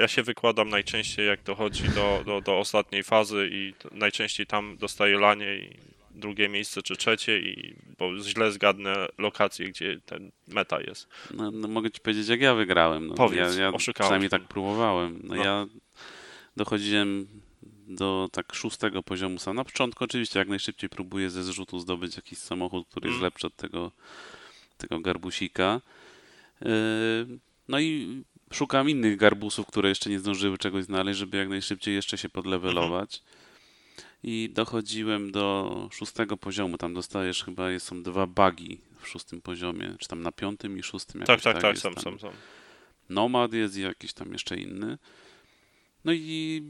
ja 0.00 0.08
się 0.08 0.22
wykładam 0.22 0.68
najczęściej 0.68 1.26
jak 1.26 1.42
dochodzi 1.42 1.88
do, 1.88 2.22
do, 2.26 2.40
do 2.40 2.58
ostatniej 2.58 3.02
fazy 3.02 3.48
i 3.52 3.74
najczęściej 3.92 4.46
tam 4.46 4.76
dostaję 4.76 5.18
lanie 5.18 5.56
i 5.56 5.76
drugie 6.20 6.48
miejsce 6.48 6.82
czy 6.82 6.96
trzecie 6.96 7.38
i 7.38 7.74
bo 7.98 8.18
źle 8.18 8.52
zgadnę 8.52 9.06
lokację, 9.18 9.68
gdzie 9.68 10.00
ten 10.06 10.30
meta 10.48 10.80
jest. 10.80 11.08
No, 11.34 11.50
no 11.50 11.68
mogę 11.68 11.90
ci 11.90 12.00
powiedzieć, 12.00 12.28
jak 12.28 12.40
ja 12.40 12.54
wygrałem. 12.54 13.06
No, 13.06 13.14
Powiedz, 13.14 13.56
ja, 13.56 13.62
ja 13.62 13.72
przynajmniej 13.72 14.18
mnie. 14.20 14.28
tak 14.28 14.42
próbowałem. 14.48 15.20
No, 15.24 15.34
No. 15.34 15.44
Ja 15.44 15.66
dochodziłem 16.56 17.26
do 17.88 18.28
tak 18.32 18.54
szóstego 18.54 19.02
poziomu 19.02 19.38
sam. 19.38 19.56
Na 19.56 19.64
początku 19.64 20.04
oczywiście 20.04 20.38
jak 20.38 20.48
najszybciej 20.48 20.90
próbuję 20.90 21.30
ze 21.30 21.42
zrzutu 21.44 21.78
zdobyć 21.78 22.16
jakiś 22.16 22.38
samochód, 22.38 22.88
który 22.88 23.06
jest 23.08 23.16
Mm. 23.16 23.24
lepszy 23.24 23.46
od 23.46 23.56
tego, 23.56 23.92
tego 24.76 25.00
garbusika. 25.00 25.80
Yy, 26.60 26.68
No 27.68 27.80
i 27.80 28.22
szukam 28.52 28.90
innych 28.90 29.16
garbusów, 29.16 29.66
które 29.66 29.88
jeszcze 29.88 30.10
nie 30.10 30.18
zdążyły 30.18 30.58
czegoś 30.58 30.84
znaleźć, 30.84 31.18
żeby 31.18 31.36
jak 31.36 31.48
najszybciej 31.48 31.94
jeszcze 31.94 32.18
się 32.18 32.28
podlewelować. 32.28 33.22
I 34.22 34.50
dochodziłem 34.52 35.32
do 35.32 35.88
szóstego 35.92 36.36
poziomu. 36.36 36.78
Tam 36.78 36.94
dostajesz 36.94 37.44
chyba, 37.44 37.78
są 37.78 38.02
dwa 38.02 38.26
bugi 38.26 38.80
w 39.00 39.08
szóstym 39.08 39.40
poziomie, 39.42 39.94
czy 39.98 40.08
tam 40.08 40.22
na 40.22 40.32
piątym 40.32 40.78
i 40.78 40.82
szóstym. 40.82 41.22
Tak, 41.22 41.40
tak, 41.40 41.62
tak, 41.62 41.70
jest 41.70 41.82
sam, 41.82 41.94
sam, 41.94 42.18
sam. 42.18 42.32
Nomad 43.08 43.52
jest 43.52 43.76
i 43.76 43.80
jakiś 43.80 44.12
tam 44.12 44.32
jeszcze 44.32 44.56
inny. 44.56 44.98
No 46.04 46.12
i 46.12 46.62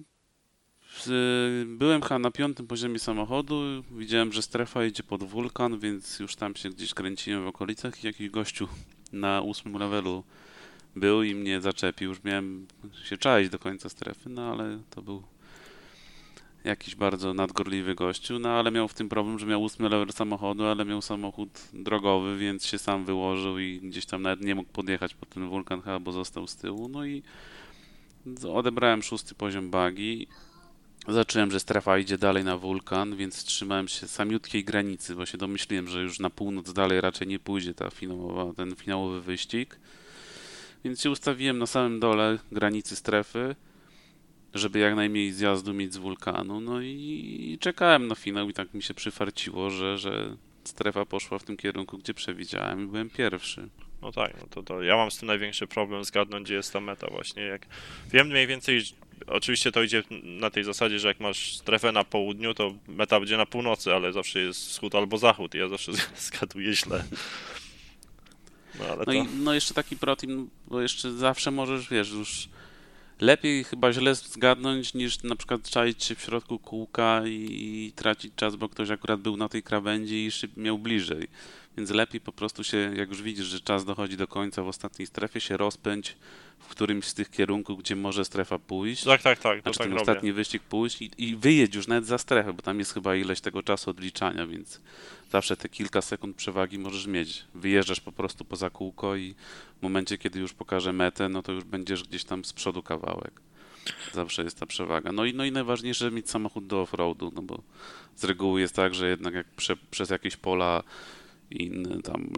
z, 0.98 1.68
byłem 1.68 2.02
chyba 2.02 2.18
na 2.18 2.30
piątym 2.30 2.66
poziomie 2.66 2.98
samochodu. 2.98 3.62
Widziałem, 3.90 4.32
że 4.32 4.42
strefa 4.42 4.84
idzie 4.84 5.02
pod 5.02 5.24
wulkan, 5.24 5.78
więc 5.78 6.18
już 6.18 6.36
tam 6.36 6.56
się 6.56 6.70
gdzieś 6.70 6.94
kręciłem 6.94 7.44
w 7.44 7.46
okolicach 7.46 8.04
i 8.04 8.06
jakiś 8.06 8.30
gościu 8.30 8.68
na 9.12 9.40
ósmym 9.40 9.78
levelu 9.78 10.24
był 10.96 11.22
i 11.22 11.34
mnie 11.34 11.60
zaczepił. 11.60 12.08
Już 12.08 12.24
miałem 12.24 12.66
się 13.04 13.18
czaić 13.18 13.50
do 13.50 13.58
końca 13.58 13.88
strefy, 13.88 14.28
no 14.28 14.52
ale 14.52 14.78
to 14.90 15.02
był 15.02 15.22
jakiś 16.64 16.94
bardzo 16.94 17.34
nadgorliwy 17.34 17.94
gościu, 17.94 18.38
no 18.38 18.48
ale 18.48 18.70
miał 18.70 18.88
w 18.88 18.94
tym 18.94 19.08
problem, 19.08 19.38
że 19.38 19.46
miał 19.46 19.62
ósmy 19.62 19.88
level 19.88 20.12
samochodu, 20.12 20.66
ale 20.66 20.84
miał 20.84 21.02
samochód 21.02 21.50
drogowy, 21.72 22.38
więc 22.38 22.66
się 22.66 22.78
sam 22.78 23.04
wyłożył 23.04 23.58
i 23.58 23.80
gdzieś 23.80 24.06
tam 24.06 24.22
nawet 24.22 24.40
nie 24.40 24.54
mógł 24.54 24.72
podjechać 24.72 25.14
pod 25.14 25.28
ten 25.28 25.48
wulkan 25.48 25.82
chyba, 25.82 25.98
bo 25.98 26.12
został 26.12 26.46
z 26.46 26.56
tyłu, 26.56 26.88
no 26.88 27.06
i 27.06 27.22
odebrałem 28.52 29.02
szósty 29.02 29.34
poziom 29.34 29.70
bagi. 29.70 30.26
Zacząłem, 31.08 31.50
że 31.50 31.60
strefa 31.60 31.98
idzie 31.98 32.18
dalej 32.18 32.44
na 32.44 32.56
wulkan, 32.56 33.16
więc 33.16 33.44
trzymałem 33.44 33.88
się 33.88 34.08
samiutkiej 34.08 34.64
granicy, 34.64 35.14
bo 35.14 35.26
się 35.26 35.38
domyśliłem, 35.38 35.88
że 35.88 36.02
już 36.02 36.18
na 36.18 36.30
północ 36.30 36.72
dalej 36.72 37.00
raczej 37.00 37.28
nie 37.28 37.38
pójdzie 37.38 37.74
ta 37.74 37.90
finałowa, 37.90 38.54
ten 38.54 38.76
finałowy 38.76 39.20
wyścig. 39.20 39.78
Więc 40.84 41.00
się 41.00 41.10
ustawiłem 41.10 41.58
na 41.58 41.66
samym 41.66 42.00
dole 42.00 42.38
granicy 42.52 42.96
strefy, 42.96 43.56
żeby 44.54 44.78
jak 44.78 44.94
najmniej 44.94 45.32
zjazdu 45.32 45.74
mieć 45.74 45.94
z 45.94 45.96
wulkanu. 45.96 46.60
No 46.60 46.82
i 46.82 47.58
czekałem 47.60 48.08
na 48.08 48.14
finał 48.14 48.48
i 48.48 48.52
tak 48.52 48.74
mi 48.74 48.82
się 48.82 48.94
przyfarciło, 48.94 49.70
że, 49.70 49.98
że 49.98 50.36
strefa 50.64 51.04
poszła 51.04 51.38
w 51.38 51.44
tym 51.44 51.56
kierunku, 51.56 51.98
gdzie 51.98 52.14
przewidziałem 52.14 52.84
i 52.84 52.86
byłem 52.86 53.10
pierwszy. 53.10 53.68
No 54.02 54.12
tak, 54.12 54.34
no 54.40 54.46
to, 54.50 54.62
to 54.62 54.82
ja 54.82 54.96
mam 54.96 55.10
z 55.10 55.18
tym 55.18 55.26
największy 55.26 55.66
problem 55.66 56.04
zgadnąć, 56.04 56.44
gdzie 56.44 56.54
jest 56.54 56.72
ta 56.72 56.80
meta 56.80 57.06
właśnie. 57.10 57.42
Jak 57.42 57.66
wiem 58.12 58.26
mniej 58.28 58.46
więcej, 58.46 58.82
oczywiście 59.26 59.72
to 59.72 59.82
idzie 59.82 60.02
na 60.22 60.50
tej 60.50 60.64
zasadzie, 60.64 60.98
że 60.98 61.08
jak 61.08 61.20
masz 61.20 61.56
strefę 61.56 61.92
na 61.92 62.04
południu, 62.04 62.54
to 62.54 62.74
meta 62.88 63.20
będzie 63.20 63.36
na 63.36 63.46
północy, 63.46 63.94
ale 63.94 64.12
zawsze 64.12 64.40
jest 64.40 64.68
wschód 64.68 64.94
albo 64.94 65.18
zachód 65.18 65.54
i 65.54 65.58
ja 65.58 65.68
zawsze 65.68 65.92
zgaduję 66.28 66.74
źle. 66.74 67.04
No 68.78 68.84
ale 68.84 68.96
No 68.96 69.04
to... 69.04 69.12
i 69.12 69.24
no 69.24 69.54
jeszcze 69.54 69.74
taki 69.74 69.96
protein, 69.96 70.48
bo 70.66 70.80
jeszcze 70.80 71.12
zawsze 71.12 71.50
możesz, 71.50 71.88
wiesz, 71.90 72.10
już 72.10 72.48
lepiej 73.20 73.64
chyba 73.64 73.92
źle 73.92 74.14
zgadnąć 74.14 74.94
niż 74.94 75.22
na 75.22 75.36
przykład 75.36 75.70
czaić 75.70 76.04
się 76.04 76.14
w 76.14 76.20
środku 76.20 76.58
kółka 76.58 77.22
i, 77.26 77.92
tracić 77.96 78.34
czas, 78.36 78.56
bo 78.56 78.68
ktoś 78.68 78.90
akurat 78.90 79.20
był 79.20 79.36
na 79.36 79.48
tej 79.48 79.62
krawędzi 79.62 80.26
i 80.26 80.30
szyb 80.30 80.56
miał 80.56 80.78
bliżej. 80.78 81.28
Więc 81.76 81.90
lepiej 81.90 82.20
po 82.20 82.32
prostu 82.32 82.64
się, 82.64 82.76
jak 82.96 83.08
już 83.08 83.22
widzisz, 83.22 83.46
że 83.46 83.60
czas 83.60 83.84
dochodzi 83.84 84.16
do 84.16 84.26
końca 84.26 84.62
w 84.62 84.68
ostatniej 84.68 85.06
strefie, 85.06 85.40
się 85.40 85.56
rozpędź 85.56 86.16
w 86.58 86.68
którymś 86.68 87.04
z 87.04 87.14
tych 87.14 87.30
kierunków, 87.30 87.78
gdzie 87.78 87.96
może 87.96 88.24
strefa 88.24 88.58
pójść. 88.58 89.04
Tak, 89.04 89.22
tak, 89.22 89.38
tak, 89.38 89.56
to 89.58 89.62
Znaczy 89.62 89.78
tak 89.78 89.86
ten 89.86 89.92
robię. 89.92 90.02
ostatni 90.02 90.32
wyścig 90.32 90.62
pójść 90.62 91.02
i, 91.02 91.10
i 91.18 91.36
wyjedź 91.36 91.74
już 91.74 91.86
nawet 91.86 92.06
za 92.06 92.18
strefę, 92.18 92.52
bo 92.52 92.62
tam 92.62 92.78
jest 92.78 92.94
chyba 92.94 93.16
ileś 93.16 93.40
tego 93.40 93.62
czasu 93.62 93.90
odliczania, 93.90 94.46
więc 94.46 94.80
zawsze 95.32 95.56
te 95.56 95.68
kilka 95.68 96.02
sekund 96.02 96.36
przewagi 96.36 96.78
możesz 96.78 97.06
mieć. 97.06 97.44
Wyjeżdżasz 97.54 98.00
po 98.00 98.12
prostu 98.12 98.44
poza 98.44 98.70
kółko 98.70 99.16
i 99.16 99.34
w 99.78 99.82
momencie, 99.82 100.18
kiedy 100.18 100.40
już 100.40 100.52
pokaże 100.52 100.92
metę, 100.92 101.28
no 101.28 101.42
to 101.42 101.52
już 101.52 101.64
będziesz 101.64 102.04
gdzieś 102.04 102.24
tam 102.24 102.44
z 102.44 102.52
przodu 102.52 102.82
kawałek. 102.82 103.40
Zawsze 104.12 104.44
jest 104.44 104.60
ta 104.60 104.66
przewaga. 104.66 105.12
No 105.12 105.24
i, 105.24 105.34
no 105.34 105.44
i 105.44 105.52
najważniejsze 105.52 106.10
mieć 106.10 106.30
samochód 106.30 106.66
do 106.66 106.80
offroadu, 106.80 107.32
no 107.34 107.42
bo 107.42 107.62
z 108.16 108.24
reguły 108.24 108.60
jest 108.60 108.74
tak, 108.76 108.94
że 108.94 109.08
jednak 109.08 109.34
jak 109.34 109.46
prze, 109.46 109.76
przez 109.90 110.10
jakieś 110.10 110.36
pola 110.36 110.82
inne 111.50 112.02
tam 112.02 112.30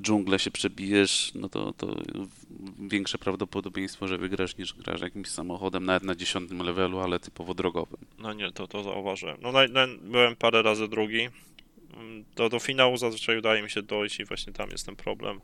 dżunglę 0.00 0.38
się 0.38 0.50
przebijesz, 0.50 1.32
no 1.34 1.48
to, 1.48 1.72
to 1.72 1.96
większe 2.78 3.18
prawdopodobieństwo, 3.18 4.08
że 4.08 4.18
wygrasz 4.18 4.56
niż 4.56 4.74
grasz 4.74 5.00
jakimś 5.00 5.28
samochodem, 5.28 5.84
nawet 5.84 6.02
na 6.02 6.14
dziesiątym 6.14 6.58
levelu, 6.58 7.00
ale 7.00 7.18
typowo 7.18 7.54
drogowym. 7.54 8.00
No 8.18 8.32
nie, 8.32 8.52
to, 8.52 8.68
to 8.68 8.82
zauważyłem. 8.82 9.36
No 9.40 9.52
na, 9.52 9.66
na, 9.66 9.86
byłem 10.02 10.36
parę 10.36 10.62
razy 10.62 10.88
drugi. 10.88 11.28
Do, 12.36 12.48
do 12.48 12.58
finału 12.58 12.96
zazwyczaj 12.96 13.38
udaje 13.38 13.62
mi 13.62 13.70
się 13.70 13.82
dojść 13.82 14.20
i 14.20 14.24
właśnie 14.24 14.52
tam 14.52 14.70
jest 14.70 14.86
ten 14.86 14.96
problem. 14.96 15.40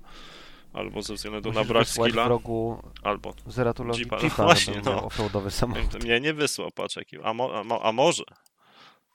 Albo 0.72 1.02
ze 1.02 1.14
względu 1.14 1.52
na 1.52 1.60
Musisz 1.60 1.68
brak 1.72 1.86
wysłać 1.86 2.10
skilla, 2.10 2.24
wrogu 2.24 2.82
albo 3.02 3.34
Zeratulowi 3.46 4.00
Jeepa, 4.00 4.16
Jeepa, 4.16 4.36
no 4.38 4.44
właśnie, 4.48 4.80
no. 4.84 5.04
offroadowy 5.04 5.50
samochód. 5.50 6.04
Mnie 6.04 6.20
nie 6.20 6.34
wysłał, 6.34 6.70
patrz 6.70 6.96
jaki. 6.96 7.16
A, 7.22 7.34
mo, 7.34 7.64
a, 7.70 7.88
a 7.88 7.92
może? 7.92 8.24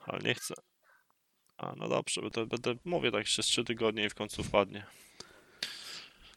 Ale 0.05 0.19
nie 0.19 0.33
chcę. 0.33 0.53
A 1.57 1.73
no 1.77 1.89
dobrze, 1.89 2.21
to 2.31 2.45
będę, 2.45 2.75
mówię 2.85 3.11
tak 3.11 3.21
jeszcze 3.21 3.43
z 3.43 3.45
3 3.45 3.63
tygodnie 3.63 4.05
i 4.05 4.09
w 4.09 4.15
końcu 4.15 4.43
wpadnie. 4.43 4.85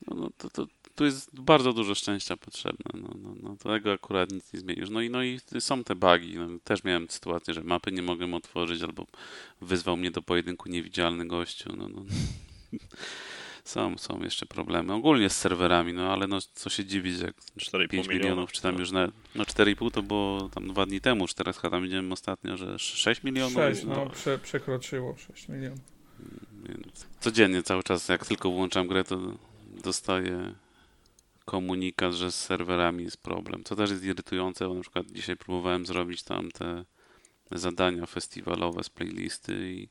No, 0.06 0.16
no 0.16 0.30
to, 0.38 0.50
to, 0.50 0.66
tu 0.94 1.04
jest 1.04 1.40
bardzo 1.40 1.72
dużo 1.72 1.94
szczęścia 1.94 2.36
potrzebne. 2.36 2.84
No, 2.94 3.08
no, 3.22 3.34
no, 3.42 3.56
tego 3.56 3.92
akurat 3.92 4.32
nic 4.32 4.52
nie 4.52 4.60
zmienisz. 4.60 4.90
No 4.90 5.00
i, 5.00 5.10
no 5.10 5.22
i 5.22 5.40
są 5.58 5.84
te 5.84 5.94
bugi. 5.94 6.34
No, 6.34 6.48
też 6.64 6.84
miałem 6.84 7.10
sytuację, 7.10 7.54
że 7.54 7.62
mapy 7.62 7.92
nie 7.92 8.02
mogłem 8.02 8.34
otworzyć, 8.34 8.82
albo 8.82 9.06
wyzwał 9.60 9.96
mnie 9.96 10.10
do 10.10 10.22
pojedynku 10.22 10.68
niewidzialny 10.68 11.26
gościu. 11.26 11.76
No, 11.76 11.88
no. 11.88 12.02
Są, 13.66 13.98
są 13.98 14.22
jeszcze 14.22 14.46
problemy. 14.46 14.92
Ogólnie 14.92 15.30
z 15.30 15.36
serwerami, 15.36 15.92
no 15.92 16.12
ale 16.12 16.26
no 16.26 16.38
co 16.54 16.70
się 16.70 16.84
dziwić, 16.84 17.20
jak 17.20 17.34
4,5 17.36 17.88
5 17.88 18.08
miliona. 18.08 18.14
milionów, 18.24 18.52
czy 18.52 18.62
tam 18.62 18.74
No. 18.74 18.80
już 18.80 18.90
na, 18.90 19.08
no 19.34 19.44
4,5 19.44 19.90
to 19.90 20.02
było 20.02 20.48
tam 20.48 20.68
dwa 20.68 20.86
dni 20.86 21.00
temu, 21.00 21.26
czy 21.28 21.34
teraz 21.34 21.58
chyba 21.58 21.70
tam 21.70 21.82
widziałem 21.82 22.12
ostatnio, 22.12 22.56
że 22.56 22.78
6 22.78 23.22
milionów. 23.22 23.52
6, 23.54 23.84
no, 23.84 23.94
no, 23.94 24.10
prze, 24.10 24.38
przekroczyło 24.38 25.16
6 25.16 25.48
milionów. 25.48 25.78
Więc 26.68 27.06
codziennie 27.20 27.62
cały 27.62 27.82
czas, 27.82 28.08
jak 28.08 28.26
tylko 28.26 28.50
włączam 28.50 28.86
grę, 28.88 29.04
to 29.04 29.18
dostaję 29.84 30.54
komunikat, 31.44 32.14
że 32.14 32.32
z 32.32 32.34
serwerami 32.34 33.04
jest 33.04 33.22
problem. 33.22 33.64
Co 33.64 33.76
też 33.76 33.90
jest 33.90 34.04
irytujące, 34.04 34.68
bo 34.68 34.74
na 34.74 34.80
przykład 34.80 35.06
dzisiaj 35.10 35.36
próbowałem 35.36 35.86
zrobić 35.86 36.22
tam 36.22 36.50
te 36.50 36.84
zadania 37.52 38.06
festiwalowe 38.06 38.84
z 38.84 38.88
playlisty 38.90 39.72
i 39.72 39.88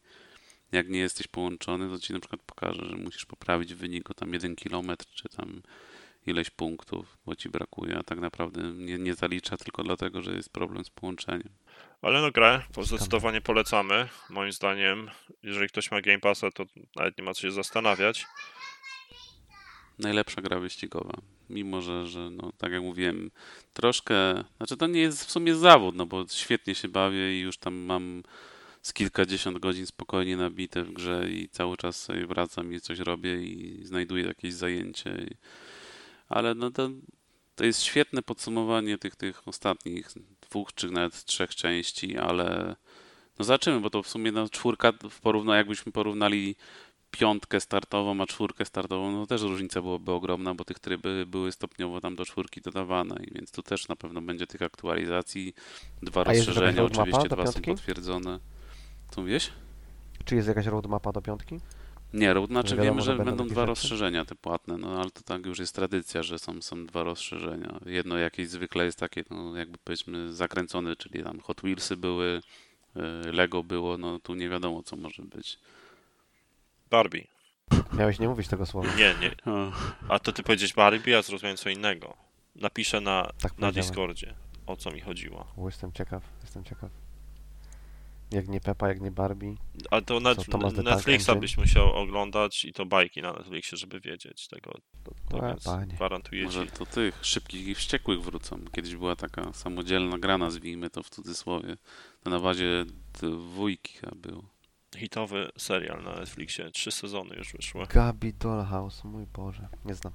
jak 0.72 0.90
nie 0.90 1.00
jesteś 1.00 1.28
połączony, 1.28 1.90
to 1.90 2.00
ci 2.00 2.14
na 2.14 2.20
przykład 2.20 2.42
pokaże, 2.42 2.86
że 2.86 2.96
musisz 2.96 3.26
poprawić 3.26 3.74
wynik 3.74 4.12
o 4.12 4.14
tam 4.14 4.34
1 4.34 4.56
km, 4.56 4.92
czy 5.14 5.30
tam 5.30 5.62
ileś 6.28 6.50
punktów, 6.50 7.18
bo 7.26 7.36
ci 7.36 7.50
brakuje, 7.50 7.98
a 7.98 8.04
tak 8.04 8.20
naprawdę 8.20 8.62
nie, 8.62 8.98
nie 8.98 9.14
zalicza 9.14 9.58
tylko 9.58 9.84
dlatego, 9.84 10.22
że 10.22 10.32
jest 10.32 10.50
problem 10.50 10.86
z 10.86 10.90
połączeniem. 10.90 11.50
Ale 12.02 12.22
no 12.22 12.32
grę 12.32 12.62
zdecydowanie 12.82 13.42
polecamy. 13.42 14.08
Moim 14.30 14.52
zdaniem, 14.52 15.12
jeżeli 15.44 15.68
ktoś 15.68 15.92
ma 15.92 16.02
Game 16.02 16.20
Passa, 16.20 16.52
to 16.52 16.66
nawet 16.96 17.18
nie 17.18 17.24
ma 17.24 17.34
co 17.34 17.42
się 17.42 17.52
zastanawiać. 17.52 18.26
Najlepsza 20.00 20.42
gra 20.42 20.60
wyścigowa. 20.60 21.14
Mimo, 21.50 21.82
że, 21.82 22.08
że 22.08 22.30
no, 22.30 22.52
tak 22.58 22.72
jak 22.72 22.82
mówiłem, 22.82 23.32
troszkę, 23.74 24.44
znaczy 24.58 24.78
to 24.78 24.88
nie 24.88 25.02
jest 25.02 25.26
w 25.26 25.32
sumie 25.32 25.56
zawód, 25.56 25.96
no 25.96 26.06
bo 26.06 26.26
świetnie 26.32 26.76
się 26.76 26.88
bawię 26.88 27.38
i 27.38 27.42
już 27.42 27.58
tam 27.58 27.74
mam 27.74 28.24
z 28.86 28.94
kilkadziesiąt 28.94 29.60
godzin 29.60 29.86
spokojnie 29.86 30.38
nabite 30.38 30.84
w 30.84 30.94
grze 30.94 31.30
i 31.30 31.50
cały 31.50 31.78
czas 31.78 32.02
sobie 32.02 32.28
wracam 32.28 32.74
i 32.74 32.82
coś 32.82 33.00
robię 33.00 33.44
i 33.44 33.80
znajduję 33.86 34.26
jakieś 34.26 34.54
zajęcie. 34.54 35.28
Ale 36.30 36.56
no 36.56 36.72
to, 36.72 36.90
to 37.56 37.66
jest 37.66 37.84
świetne 37.84 38.22
podsumowanie 38.22 38.98
tych, 38.98 39.16
tych 39.16 39.48
ostatnich 39.48 40.10
dwóch 40.42 40.74
czy 40.74 40.92
nawet 40.92 41.26
trzech 41.26 41.56
części, 41.56 42.18
ale 42.18 42.76
no 43.40 43.46
zobaczymy, 43.46 43.80
bo 43.80 43.90
to 43.90 44.04
w 44.04 44.08
sumie 44.08 44.32
no, 44.32 44.50
czwórka 44.50 44.94
w 45.10 45.20
porównaniu, 45.22 45.58
jakbyśmy 45.58 45.92
porównali 45.92 46.56
piątkę 47.12 47.60
startową, 47.60 48.22
a 48.22 48.26
czwórkę 48.26 48.66
startową, 48.66 49.12
no 49.12 49.28
też 49.28 49.42
różnica 49.42 49.82
byłaby 49.82 50.12
ogromna, 50.12 50.56
bo 50.56 50.64
tych 50.64 50.80
tryby 50.80 51.26
były 51.28 51.52
stopniowo 51.52 52.02
tam 52.02 52.16
do 52.16 52.26
czwórki 52.26 52.62
dodawane, 52.62 53.16
więc 53.32 53.52
tu 53.52 53.64
też 53.64 53.88
na 53.88 53.96
pewno 53.96 54.22
będzie 54.22 54.48
tych 54.48 54.62
aktualizacji, 54.62 55.54
dwa 56.04 56.22
A 56.22 56.24
rozszerzenia, 56.24 56.84
oczywiście 56.84 57.30
dwa 57.30 57.48
są 57.48 57.62
potwierdzone. 57.62 58.55
Co 59.16 59.22
mówiłeś? 59.22 59.52
Czy 60.26 60.36
jest 60.36 60.48
jakaś 60.48 60.66
roadmapa 60.66 61.12
do 61.12 61.22
piątki? 61.22 61.60
Nie, 62.14 62.34
road, 62.34 62.50
znaczy 62.50 62.76
wiemy, 62.76 63.02
że 63.02 63.06
że 63.12 63.18
będą 63.18 63.32
będą 63.32 63.48
dwa 63.48 63.62
rzeczy? 63.62 63.68
rozszerzenia 63.68 64.26
te 64.26 64.36
płatne, 64.36 64.78
no 64.78 65.02
ale 65.02 65.12
to 65.12 65.22
tak 65.22 65.46
już 65.46 65.60
jest 65.60 65.76
tradycja, 65.76 66.24
że 66.24 66.40
są, 66.40 66.62
są 66.62 66.86
dwa 66.86 67.04
rozszerzenia. 67.04 67.80
Jedno 67.86 68.18
jakieś 68.18 68.50
zwykle 68.50 68.86
jest 68.86 69.00
takie, 69.00 69.24
no 69.30 69.58
jakby 69.58 69.78
powiedzmy 69.84 70.34
zakręcone, 70.34 70.96
czyli 70.96 71.24
tam 71.24 71.40
Hot 71.40 71.62
Wheelsy 71.62 71.98
były, 71.98 72.42
y, 72.96 73.32
Lego 73.32 73.64
było, 73.64 73.98
no 73.98 74.20
tu 74.20 74.36
nie 74.36 74.50
wiadomo 74.50 74.84
co 74.84 74.96
może 74.96 75.24
być. 75.24 75.60
Barbie. 76.90 77.28
Miałeś 77.94 78.20
nie 78.20 78.28
mówić 78.28 78.48
tego 78.48 78.66
słowa. 78.66 78.96
Nie, 78.96 79.16
nie. 79.22 79.36
A 80.10 80.20
to 80.20 80.32
ty 80.32 80.44
powiedzieć 80.44 80.74
Barbie, 80.74 81.14
ja 81.14 81.22
zrozumiałem 81.22 81.58
co 81.58 81.70
innego. 81.70 82.18
Napiszę 82.56 83.02
na, 83.02 83.32
Tak 83.42 83.58
na. 83.58 83.72
Discordzie, 83.72 84.34
o 84.66 84.76
co 84.76 84.92
mi 84.92 85.02
chodziło. 85.02 85.48
O, 85.58 85.66
jestem 85.66 85.92
ciekaw, 85.92 86.24
jestem 86.42 86.64
ciekaw. 86.64 87.05
Jak 88.32 88.48
nie 88.48 88.60
Pepa, 88.62 88.88
jak 88.88 89.02
nie 89.02 89.12
Barbie. 89.12 89.56
Ale 89.92 90.02
to 90.02 90.20
net, 90.20 90.46
Tank 90.52 90.78
Netflixa 90.78 91.36
byś 91.40 91.58
musiał 91.58 91.96
oglądać 91.96 92.66
i 92.66 92.74
to 92.74 92.86
bajki 92.86 93.22
na 93.22 93.34
Netflixie, 93.34 93.78
żeby 93.78 94.00
wiedzieć 94.00 94.48
tego. 94.48 94.72
To, 95.04 95.12
to 95.30 95.56
panie. 95.66 95.94
gwarantuję 95.94 96.44
Może 96.44 96.66
ci. 96.66 96.72
to 96.72 96.86
tych 96.86 97.26
szybkich 97.26 97.68
i 97.68 97.76
wściekłych 97.76 98.22
wrócą. 98.22 98.60
Kiedyś 98.72 98.96
była 98.96 99.16
taka 99.16 99.54
samodzielna 99.54 100.18
gra, 100.18 100.38
nazwijmy 100.38 100.90
to 100.90 101.04
w 101.04 101.10
cudzysłowie. 101.10 101.78
To 102.24 102.30
na 102.30 102.40
bazie 102.40 102.86
dwójki 103.22 103.94
chyba 103.94 104.16
było. 104.16 104.44
Hitowy 104.98 105.50
serial 105.58 106.04
na 106.04 106.16
Netflixie. 106.16 106.72
Trzy 106.72 106.92
sezony 106.92 107.36
już 107.36 107.52
wyszły. 107.54 107.86
Gabi 107.86 108.34
Dollhouse, 108.34 109.04
mój 109.04 109.26
Boże. 109.26 109.68
Nie 109.86 109.96
znam. 109.96 110.14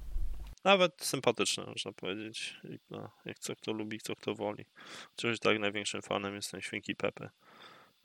Nawet 0.63 1.01
sympatyczne, 1.01 1.63
można 1.65 1.91
powiedzieć. 1.91 2.57
No, 2.89 3.11
jak 3.25 3.39
co 3.39 3.55
kto 3.55 3.71
lubi, 3.71 3.99
co 3.99 4.15
kto 4.15 4.35
woli. 4.35 4.65
Chociaż 5.09 5.39
tak 5.39 5.59
największym 5.59 6.01
fanem 6.01 6.35
jestem 6.35 6.61
Świnki 6.61 6.95
Pepy. 6.95 7.29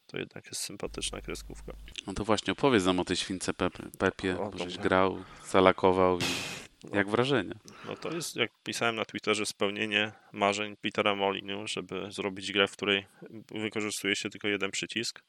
To 0.07 0.19
jednak 0.19 0.47
jest 0.47 0.61
sympatyczna 0.61 1.21
kreskówka. 1.21 1.73
No 2.07 2.15
to 2.15 2.25
właśnie 2.25 2.53
opowiedz 2.53 2.85
nam 2.85 3.01
o 3.01 3.05
tej 3.05 3.17
śwince 3.17 3.55
Pepie, 3.55 3.83
Pepie 3.99 4.41
O, 4.41 4.51
bo 4.51 4.59
żeś 4.59 4.79
grał, 4.79 5.25
zalakował 5.47 6.19
i 6.19 6.23
jak 6.97 7.09
wrażenie. 7.09 7.55
No 7.89 7.97
to 7.97 8.15
jest, 8.15 8.37
jak 8.37 8.51
pisałem 8.65 8.97
na 8.97 9.05
Twitterze, 9.05 9.47
spełnienie 9.47 10.13
marzeń 10.33 10.77
Petera 10.77 11.15
Molinu, 11.15 11.67
żeby 11.67 12.13
zrobić 12.13 12.53
grę, 12.53 12.69
w 12.69 12.73
której 12.73 13.07
wykorzystuje 13.51 14.17
się 14.17 14.31
tylko 14.31 14.49
jeden 14.49 14.71
przycisk. 14.71 15.23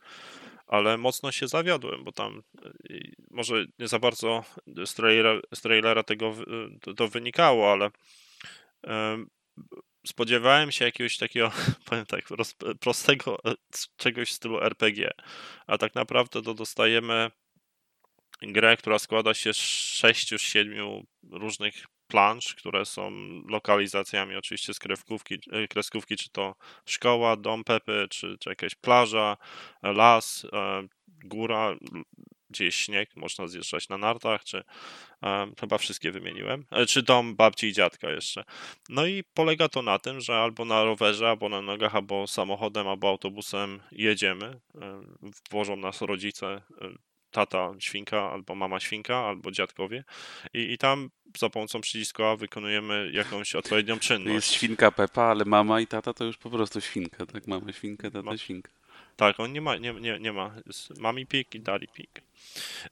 Ale 0.68 0.98
mocno 0.98 1.32
się 1.32 1.48
zawiodłem, 1.48 2.04
bo 2.04 2.12
tam 2.12 2.44
y, 2.90 3.12
może 3.32 3.66
nie 3.80 3.88
za 3.88 4.00
bardzo 4.00 4.44
z 4.86 4.94
trailera, 4.94 5.40
z 5.54 5.62
trailera 5.62 6.04
tego 6.04 6.34
wy- 6.34 6.46
to, 6.82 6.94
to 6.94 7.08
wynikało, 7.08 7.72
ale 7.72 7.90
spodziewałem 10.08 10.72
się 10.72 10.86
jakiegoś 10.86 11.18
takiego, 11.18 11.52
powiem 11.86 12.06
tak, 12.06 12.28
prostego 12.80 13.38
e, 13.46 13.54
czegoś 13.98 14.30
w 14.30 14.34
stylu 14.34 14.64
RPG. 14.64 15.12
A 15.68 15.78
tak 15.78 15.96
naprawdę 15.96 16.42
to 16.42 16.54
dostajemy 16.54 17.32
grę, 18.42 18.78
która 18.78 19.00
składa 19.00 19.34
się 19.34 19.54
z 19.54 19.58
sześciu, 19.58 20.40
siedmiu 20.40 21.06
różnych 21.32 21.86
plansz, 22.08 22.56
które 22.56 22.86
są 22.86 23.12
lokalizacjami 23.50 24.36
oczywiście 24.36 24.74
z 24.74 24.80
kreskówki, 24.80 25.36
e, 25.52 25.68
kreskówki 25.68 26.16
czy 26.16 26.30
to 26.30 26.56
szkoła, 26.86 27.36
dom 27.36 27.64
Pepy, 27.64 28.08
czy, 28.10 28.38
czy 28.40 28.50
jakaś 28.50 28.76
plaża, 28.76 29.38
las, 29.84 30.48
e, 30.54 30.88
góra, 31.24 31.76
gdzie 32.50 32.72
śnieg, 32.72 33.16
można 33.16 33.48
zjeżdżać 33.48 33.90
na 33.90 33.98
nartach, 33.98 34.44
czy 34.44 34.64
e, 35.24 35.52
chyba 35.60 35.78
wszystkie 35.78 36.12
wymieniłem, 36.12 36.66
e, 36.72 36.86
czy 36.86 37.04
dom 37.04 37.36
babci 37.36 37.68
i 37.68 37.74
dziadka 37.74 38.10
jeszcze. 38.10 38.44
No 38.90 39.06
i 39.06 39.24
polega 39.34 39.70
to 39.70 39.82
na 39.82 40.00
tym, 40.00 40.22
że 40.22 40.36
albo 40.38 40.66
na 40.66 40.84
rowerze, 40.84 41.30
albo 41.30 41.50
na 41.50 41.62
nogach, 41.62 41.96
albo 41.96 42.28
samochodem, 42.28 42.88
albo 42.88 43.10
autobusem 43.10 43.80
jedziemy, 43.92 44.46
e, 44.46 45.02
włożą 45.52 45.76
nas 45.76 46.02
rodzice, 46.02 46.48
e, 46.82 46.90
tata 47.32 47.72
świnka, 47.80 48.32
albo 48.32 48.56
mama 48.56 48.80
świnka, 48.80 49.18
albo 49.18 49.52
dziadkowie 49.52 50.04
i, 50.54 50.60
i 50.74 50.78
tam 50.78 51.10
za 51.38 51.50
pomocą 51.50 51.82
przycisku 51.82 52.24
A 52.24 52.36
wykonujemy 52.36 53.10
jakąś 53.14 53.56
odpowiednią 53.56 54.00
czynność. 54.00 54.34
jest 54.36 54.52
świnka 54.52 54.92
Pepa, 54.92 55.24
ale 55.24 55.46
mama 55.46 55.80
i 55.82 55.88
tata 55.88 56.14
to 56.14 56.24
już 56.26 56.38
po 56.38 56.50
prostu 56.50 56.82
świnka, 56.82 57.26
tak? 57.26 57.48
Mama 57.48 57.74
świnka, 57.74 58.12
tata 58.12 58.24
Ma- 58.24 58.38
świnka. 58.38 58.72
Tak, 59.18 59.40
on 59.40 59.54
nie 59.54 59.62
ma, 59.62 59.78
nie, 59.78 59.94
nie, 59.94 60.20
nie 60.20 60.34
ma. 60.34 60.56
Jest 60.66 60.98
Mami 61.00 61.26
Pig 61.26 61.56
i 61.56 61.60
Daddy 61.60 61.88
Pig. 61.88 62.22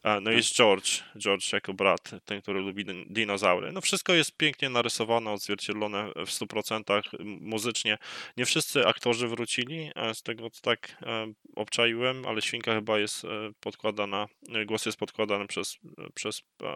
A, 0.03 0.19
No 0.19 0.32
i 0.32 0.36
jest 0.36 0.55
George, 0.55 1.03
George 1.17 1.53
jako 1.53 1.73
brat, 1.73 2.11
ten, 2.26 2.41
który 2.41 2.59
lubi 2.59 2.86
din- 2.86 3.05
dinozaury. 3.09 3.71
No 3.71 3.82
wszystko 3.82 4.13
jest 4.13 4.38
pięknie 4.38 4.69
narysowane, 4.69 5.32
odzwierciedlone 5.32 6.11
w 6.15 6.30
100% 6.30 7.01
m- 7.19 7.38
muzycznie. 7.41 7.97
Nie 8.38 8.45
wszyscy 8.45 8.88
aktorzy 8.88 9.28
wrócili, 9.28 9.91
e, 9.95 10.13
z 10.15 10.21
tego 10.21 10.49
co 10.49 10.61
tak 10.61 10.97
e, 11.01 11.34
obczaiłem, 11.55 12.26
ale 12.28 12.41
Świnka 12.41 12.73
chyba 12.76 12.99
jest 12.99 13.26
e, 13.26 13.28
podkładana, 13.59 14.28
e, 14.53 14.65
głos 14.65 14.86
jest 14.86 14.97
podkładany 14.97 15.47
przez, 15.47 15.78
e, 15.97 16.09
przez 16.15 16.41
e, 16.63 16.67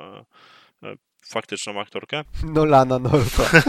e, 0.84 0.96
faktyczną 1.26 1.82
aktorkę. 1.82 2.24
Nolana 2.44 3.00
Norta. 3.00 3.44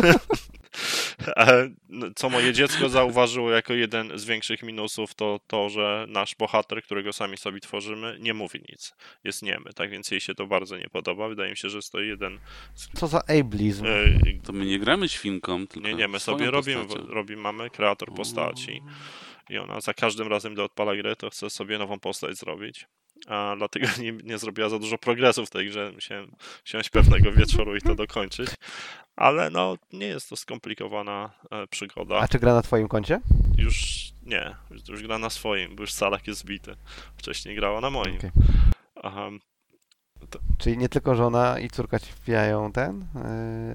No, 1.89 2.07
Co 2.17 2.31
moje 2.31 2.53
dziecko 2.53 2.89
zauważyło 2.89 3.51
jako 3.51 3.73
jeden 3.75 4.19
z 4.19 4.25
większych 4.25 4.63
minusów, 4.63 5.15
to 5.15 5.41
to, 5.47 5.69
że 5.69 6.07
nasz 6.09 6.35
bohater, 6.35 6.83
którego 6.83 7.13
sami 7.13 7.37
sobie 7.37 7.61
tworzymy, 7.61 8.17
nie 8.21 8.35
mówi 8.35 8.61
nic. 8.69 8.95
Jest 9.25 9.43
niemy, 9.43 9.73
tak 9.75 9.91
więc 9.91 10.11
jej 10.11 10.21
się 10.21 10.35
to 10.35 10.47
bardzo 10.47 10.77
nie 10.77 10.89
podoba. 10.89 11.29
Wydaje 11.29 11.51
mi 11.51 11.57
się, 11.57 11.69
że 11.71 11.79
jest 11.79 11.93
to 11.93 12.01
jeden. 12.01 12.39
z- 12.75 12.89
Co 13.01 13.07
za 13.07 13.23
ableizm. 13.41 13.87
E, 13.87 13.91
To 14.45 14.53
my 14.53 14.65
nie 14.67 14.79
gramy 14.79 15.09
świnką, 15.09 15.67
tylko 15.67 15.89
Nie, 15.89 15.95
nie, 15.95 16.09
my 16.09 16.21
sobie 16.21 16.51
robimy, 16.51 16.85
robimy, 17.09 17.43
mamy 17.43 17.71
kreator 17.71 18.15
postaci 18.15 18.83
i 19.51 19.59
ona 19.59 19.81
za 19.81 19.95
każdym 19.95 20.29
razem, 20.29 20.53
gdy 20.53 20.63
odpala 20.63 20.97
grę, 20.97 21.17
to 21.17 21.31
chce 21.31 21.51
sobie 21.51 21.79
nową 21.79 21.99
postać 22.01 22.37
zrobić. 22.39 22.87
A 23.29 23.55
dlatego 23.59 23.87
nie, 24.03 24.13
nie 24.13 24.39
zrobiła 24.39 24.69
za 24.69 24.79
dużo 24.79 24.99
progresu 24.99 25.47
w 25.47 25.51
tej 25.51 25.67
grze. 25.69 25.93
Musiałem 25.95 26.31
wsiąść 26.65 26.91
pewnego 26.91 27.33
wieczoru 27.33 27.77
i 27.77 27.81
to 27.81 27.95
dokończyć. 27.95 28.51
Ale 29.21 29.51
no, 29.51 29.77
nie 29.93 30.07
jest 30.07 30.29
to 30.29 30.37
skomplikowana 30.37 31.31
e, 31.51 31.67
przygoda. 31.67 32.19
A 32.19 32.29
czy 32.29 32.39
gra 32.39 32.55
na 32.55 32.63
twoim 32.63 32.89
koncie? 32.89 33.21
Już 33.59 33.77
nie, 34.23 34.55
już, 34.71 34.89
już 34.89 35.03
gra 35.03 35.19
na 35.19 35.31
swoim, 35.31 35.77
bo 35.77 35.83
już 35.83 35.93
salak 35.93 36.27
jest 36.27 36.41
zbity. 36.41 36.77
Wcześniej 37.17 37.57
grała 37.57 37.81
na 37.81 37.91
moim. 37.91 38.17
Okej. 38.17 38.31
Aha, 39.03 39.31
Czyli 40.59 40.79
nie 40.79 40.89
tylko 40.89 41.15
żona 41.15 41.59
i 41.59 41.71
córka 41.71 41.99
ci 41.99 42.13
wbijają 42.13 42.73
ten 42.73 43.07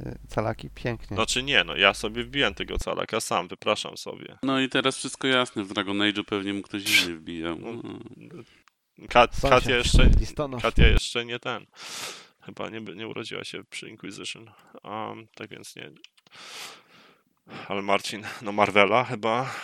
yy, 0.03 0.17
calaki? 0.27 0.69
Pięknie. 0.69 1.15
znaczy 1.17 1.43
nie, 1.43 1.63
no 1.63 1.75
ja 1.75 1.93
sobie 1.93 2.23
wbiłem 2.23 2.53
tego 2.53 2.77
calaka 2.77 3.19
sam, 3.19 3.47
wypraszam 3.47 3.97
sobie. 3.97 4.37
No 4.43 4.59
i 4.59 4.69
teraz 4.69 4.97
wszystko 4.97 5.27
jasne, 5.27 5.63
w 5.63 5.73
Dragon 5.73 5.97
Age'u 5.97 6.23
pewnie 6.23 6.53
mu 6.53 6.61
ktoś 6.61 7.05
inny 7.05 7.15
wbijał. 7.15 7.55
No, 7.59 7.71
No. 7.71 8.43
Kat, 9.09 9.31
Katia 9.41 9.75
jeszcze. 9.75 10.09
Katia 10.61 10.87
jeszcze 10.87 11.25
nie 11.25 11.39
ten. 11.39 11.65
Chyba 12.45 12.69
nie, 12.69 12.79
nie 12.79 13.07
urodziła 13.07 13.43
się 13.43 13.63
przy 13.63 13.89
Inquisition. 13.89 14.51
Um, 14.83 15.27
tak 15.35 15.49
więc 15.49 15.75
nie. 15.75 15.91
Ale 17.67 17.81
Marcin, 17.81 18.23
no 18.41 18.51
Marvela 18.51 19.03
chyba, 19.03 19.55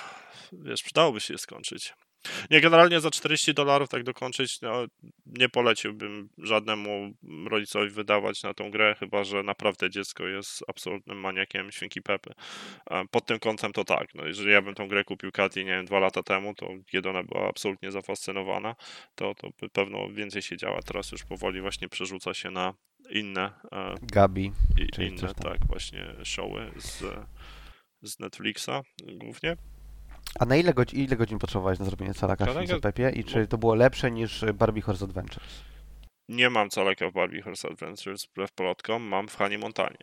wiesz, 0.52 0.84
przydałoby 0.84 1.20
się 1.20 1.34
je 1.34 1.38
skończyć. 1.38 1.94
Nie, 2.50 2.62
generalnie 2.62 3.00
za 3.00 3.12
40 3.12 3.54
dolarów 3.54 3.90
tak 3.90 4.04
dokończyć, 4.04 4.62
no, 4.62 4.86
nie 5.26 5.50
poleciłbym 5.50 6.30
żadnemu 6.38 7.14
rodzicowi 7.50 7.90
wydawać 7.90 8.44
na 8.44 8.54
tą 8.54 8.72
grę, 8.72 8.96
chyba 9.00 9.24
że 9.24 9.44
naprawdę 9.44 9.90
dziecko 9.90 10.28
jest 10.28 10.64
absolutnym 10.68 11.20
maniakiem 11.20 11.72
świnki 11.72 12.02
Pepy. 12.02 12.34
Pod 13.12 13.26
tym 13.26 13.40
kątem 13.40 13.74
to 13.74 13.84
tak, 13.86 14.16
no, 14.16 14.26
jeżeli 14.28 14.52
ja 14.52 14.62
bym 14.62 14.76
tą 14.76 14.88
grę 14.88 15.04
kupił 15.04 15.32
Katii, 15.32 15.60
nie 15.66 15.72
wiem, 15.72 15.86
dwa 15.86 16.00
lata 16.00 16.24
temu, 16.24 16.54
to 16.56 16.68
kiedy 16.92 17.10
ona 17.10 17.24
była 17.24 17.50
absolutnie 17.50 17.92
zafascynowana, 17.92 18.76
to, 19.16 19.36
to 19.36 19.50
by 19.62 19.70
pewno 19.70 20.10
więcej 20.14 20.42
się 20.42 20.58
działa. 20.58 20.80
Teraz 20.82 21.12
już 21.12 21.24
powoli 21.24 21.62
właśnie 21.62 21.90
przerzuca 21.90 22.34
się 22.34 22.52
na 22.52 22.74
inne, 23.10 23.52
e, 23.72 23.96
Gabi. 24.02 24.52
i- 24.78 25.06
inne 25.08 25.18
tak, 25.44 25.68
właśnie 25.68 26.16
showy 26.24 26.72
z, 26.78 27.04
z 28.02 28.20
Netflixa 28.20 28.70
głównie. 29.14 29.56
A 30.40 30.46
na 30.46 30.56
ile, 30.56 30.74
godzi- 30.74 30.98
ile 31.00 31.16
godzin 31.16 31.40
potrzebowałeś 31.40 31.80
na 31.80 31.86
zrobienie 31.86 32.14
calaka 32.14 32.46
w 32.46 32.48
Calaka- 32.48 32.66
Śwince 32.66 32.82
Pepie 32.82 33.10
i 33.16 33.24
czy 33.24 33.48
to 33.48 33.58
było 33.58 33.76
lepsze 33.76 34.12
niż 34.12 34.46
Barbie 34.54 34.82
Horse 34.82 35.06
Adventures? 35.06 35.62
Nie 36.30 36.50
mam 36.50 36.70
caleka 36.70 37.10
w 37.10 37.14
Barbie 37.14 37.42
Horse 37.42 37.68
Adventures 37.70 38.26
wbrew 38.26 38.52
plotkom, 38.52 39.04
mam 39.04 39.28
w 39.28 39.36
Hanie 39.36 39.58
Montanie. 39.58 39.98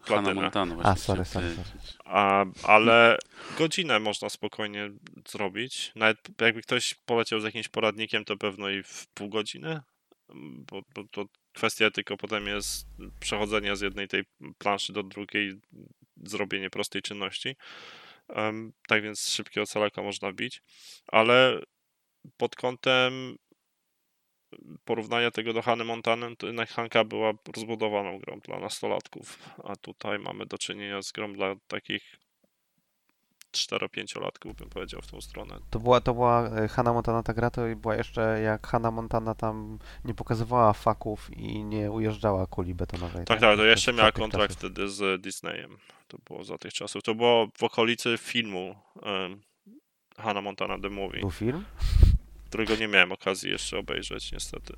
Hannah 0.00 0.24
Platynę. 0.24 0.42
Montana 0.42 0.74
właśnie. 0.74 0.90
A, 0.90 0.96
sorry, 0.96 1.24
sorry, 1.24 1.48
powiedzieć. 1.48 1.96
A, 2.04 2.44
ale 2.62 3.18
godzinę 3.58 4.00
można 4.00 4.28
spokojnie 4.28 4.90
zrobić. 5.28 5.92
Nawet 5.94 6.18
jakby 6.40 6.62
ktoś 6.62 6.94
poleciał 6.94 7.40
z 7.40 7.44
jakimś 7.44 7.68
poradnikiem, 7.68 8.24
to 8.24 8.36
pewno 8.36 8.68
i 8.70 8.82
w 8.82 9.06
pół 9.14 9.28
godziny, 9.28 9.80
bo, 10.70 10.82
bo 10.94 11.04
to 11.10 11.24
kwestia 11.52 11.90
tylko 11.90 12.16
potem 12.16 12.46
jest 12.46 12.86
przechodzenia 13.20 13.76
z 13.76 13.80
jednej 13.80 14.08
tej 14.08 14.24
planszy 14.58 14.92
do 14.92 15.02
drugiej, 15.02 15.54
zrobienie 16.24 16.70
prostej 16.70 17.02
czynności. 17.02 17.56
Tak 18.88 19.02
więc 19.02 19.28
szybkiego 19.28 19.66
calaka 19.66 20.02
można 20.02 20.32
bić, 20.32 20.62
ale 21.06 21.60
pod 22.36 22.56
kątem 22.56 23.36
porównania 24.84 25.30
tego 25.30 25.52
do 25.52 25.62
Hany 25.62 25.84
Montanem, 25.84 26.36
to 26.36 26.46
jednak 26.46 26.68
Hanka 26.68 27.04
była 27.04 27.32
rozbudowaną 27.56 28.18
grą 28.18 28.40
dla 28.40 28.58
nastolatków, 28.58 29.38
a 29.64 29.76
tutaj 29.76 30.18
mamy 30.18 30.46
do 30.46 30.58
czynienia 30.58 31.02
z 31.02 31.12
grą 31.12 31.32
dla 31.32 31.54
takich 31.68 32.16
4-5-latków, 33.52 34.54
bym 34.54 34.68
powiedział, 34.68 35.00
w 35.02 35.06
tą 35.06 35.20
stronę. 35.20 35.58
To 35.70 35.80
była, 35.80 36.00
to 36.00 36.14
była 36.14 36.48
e, 36.48 36.68
Hannah 36.68 36.94
Montana 36.94 37.22
ta 37.22 37.34
gra, 37.34 37.50
to 37.50 37.62
była 37.76 37.96
jeszcze 37.96 38.40
jak 38.40 38.66
Hannah 38.66 38.92
Montana 38.92 39.34
tam 39.34 39.78
nie 40.04 40.14
pokazywała 40.14 40.72
faków 40.72 41.30
i 41.36 41.64
nie 41.64 41.90
ujeżdżała 41.90 42.46
kuli 42.46 42.74
betonowej. 42.74 43.24
Tak, 43.24 43.40
tak, 43.40 43.56
to 43.56 43.64
jest 43.64 43.76
jeszcze 43.76 43.92
miała 43.92 44.12
kontrakt 44.12 44.54
czasów. 44.54 44.58
wtedy 44.58 44.88
z 44.88 45.22
Disneyem. 45.22 45.76
To 46.08 46.18
było 46.18 46.44
za 46.44 46.58
tych 46.58 46.72
czasów. 46.72 47.02
To 47.02 47.14
było 47.14 47.48
w 47.58 47.62
okolicy 47.62 48.18
filmu 48.18 48.76
um, 49.02 49.40
Hannah 50.18 50.44
Montana 50.44 50.78
The 50.78 50.90
Movie, 50.90 51.20
Był 51.20 51.30
film, 51.30 51.64
którego 52.46 52.76
nie 52.76 52.88
miałem 52.88 53.12
okazji 53.12 53.50
jeszcze 53.50 53.78
obejrzeć, 53.78 54.32
niestety. 54.32 54.74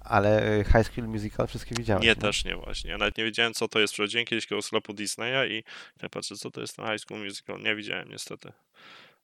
ale 0.00 0.58
e, 0.60 0.64
High 0.64 0.86
School 0.86 1.08
Musical 1.08 1.46
wszystkie 1.46 1.74
widziałeś. 1.74 2.04
Nie, 2.04 2.16
też 2.16 2.44
nie 2.44 2.56
właśnie. 2.56 2.90
Ja 2.90 2.98
nawet 2.98 3.18
nie 3.18 3.24
wiedziałem, 3.24 3.54
co 3.54 3.68
to 3.68 3.80
jest. 3.80 3.92
Przychodziłem 3.92 4.26
kiedyś 4.26 4.46
koło 4.46 4.62
sklepu 4.62 4.92
Disneya 4.92 5.50
i 5.52 5.64
ja 6.02 6.08
patrzę, 6.08 6.36
co 6.36 6.50
to 6.50 6.60
jest 6.60 6.76
ten 6.76 6.86
High 6.86 7.00
School 7.00 7.24
Musical. 7.24 7.60
Nie 7.62 7.74
widziałem 7.76 8.08
niestety. 8.08 8.52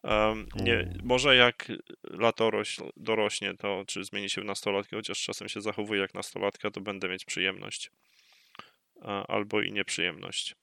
Um, 0.02 0.46
nie, 0.54 0.74
Mm. 0.80 0.98
może 1.04 1.36
jak 1.36 1.72
lato 2.10 2.50
roś, 2.50 2.76
dorośnie, 2.96 3.54
to 3.54 3.84
czy 3.86 4.04
zmieni 4.04 4.30
się 4.30 4.40
w 4.40 4.44
nastolatkę, 4.44 4.96
chociaż 4.96 5.22
czasem 5.22 5.48
się 5.48 5.60
zachowuję 5.60 6.00
jak 6.00 6.14
nastolatka, 6.14 6.70
to 6.70 6.80
będę 6.80 7.08
mieć 7.08 7.24
przyjemność. 7.24 7.90
A, 9.02 9.26
albo 9.26 9.60
i 9.60 9.72
nieprzyjemność. 9.72 10.54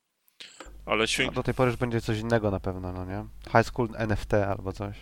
Ale 0.86 1.08
świn... 1.08 1.32
do 1.32 1.44
tej 1.44 1.54
pory 1.54 1.72
już 1.72 1.80
będzie 1.80 2.02
coś 2.02 2.20
innego 2.20 2.52
na 2.52 2.60
pewno, 2.60 2.92
no 2.92 3.06
nie? 3.06 3.26
High 3.52 3.68
School 3.68 3.90
NFT 3.98 4.34
albo 4.34 4.74
coś. 4.74 4.98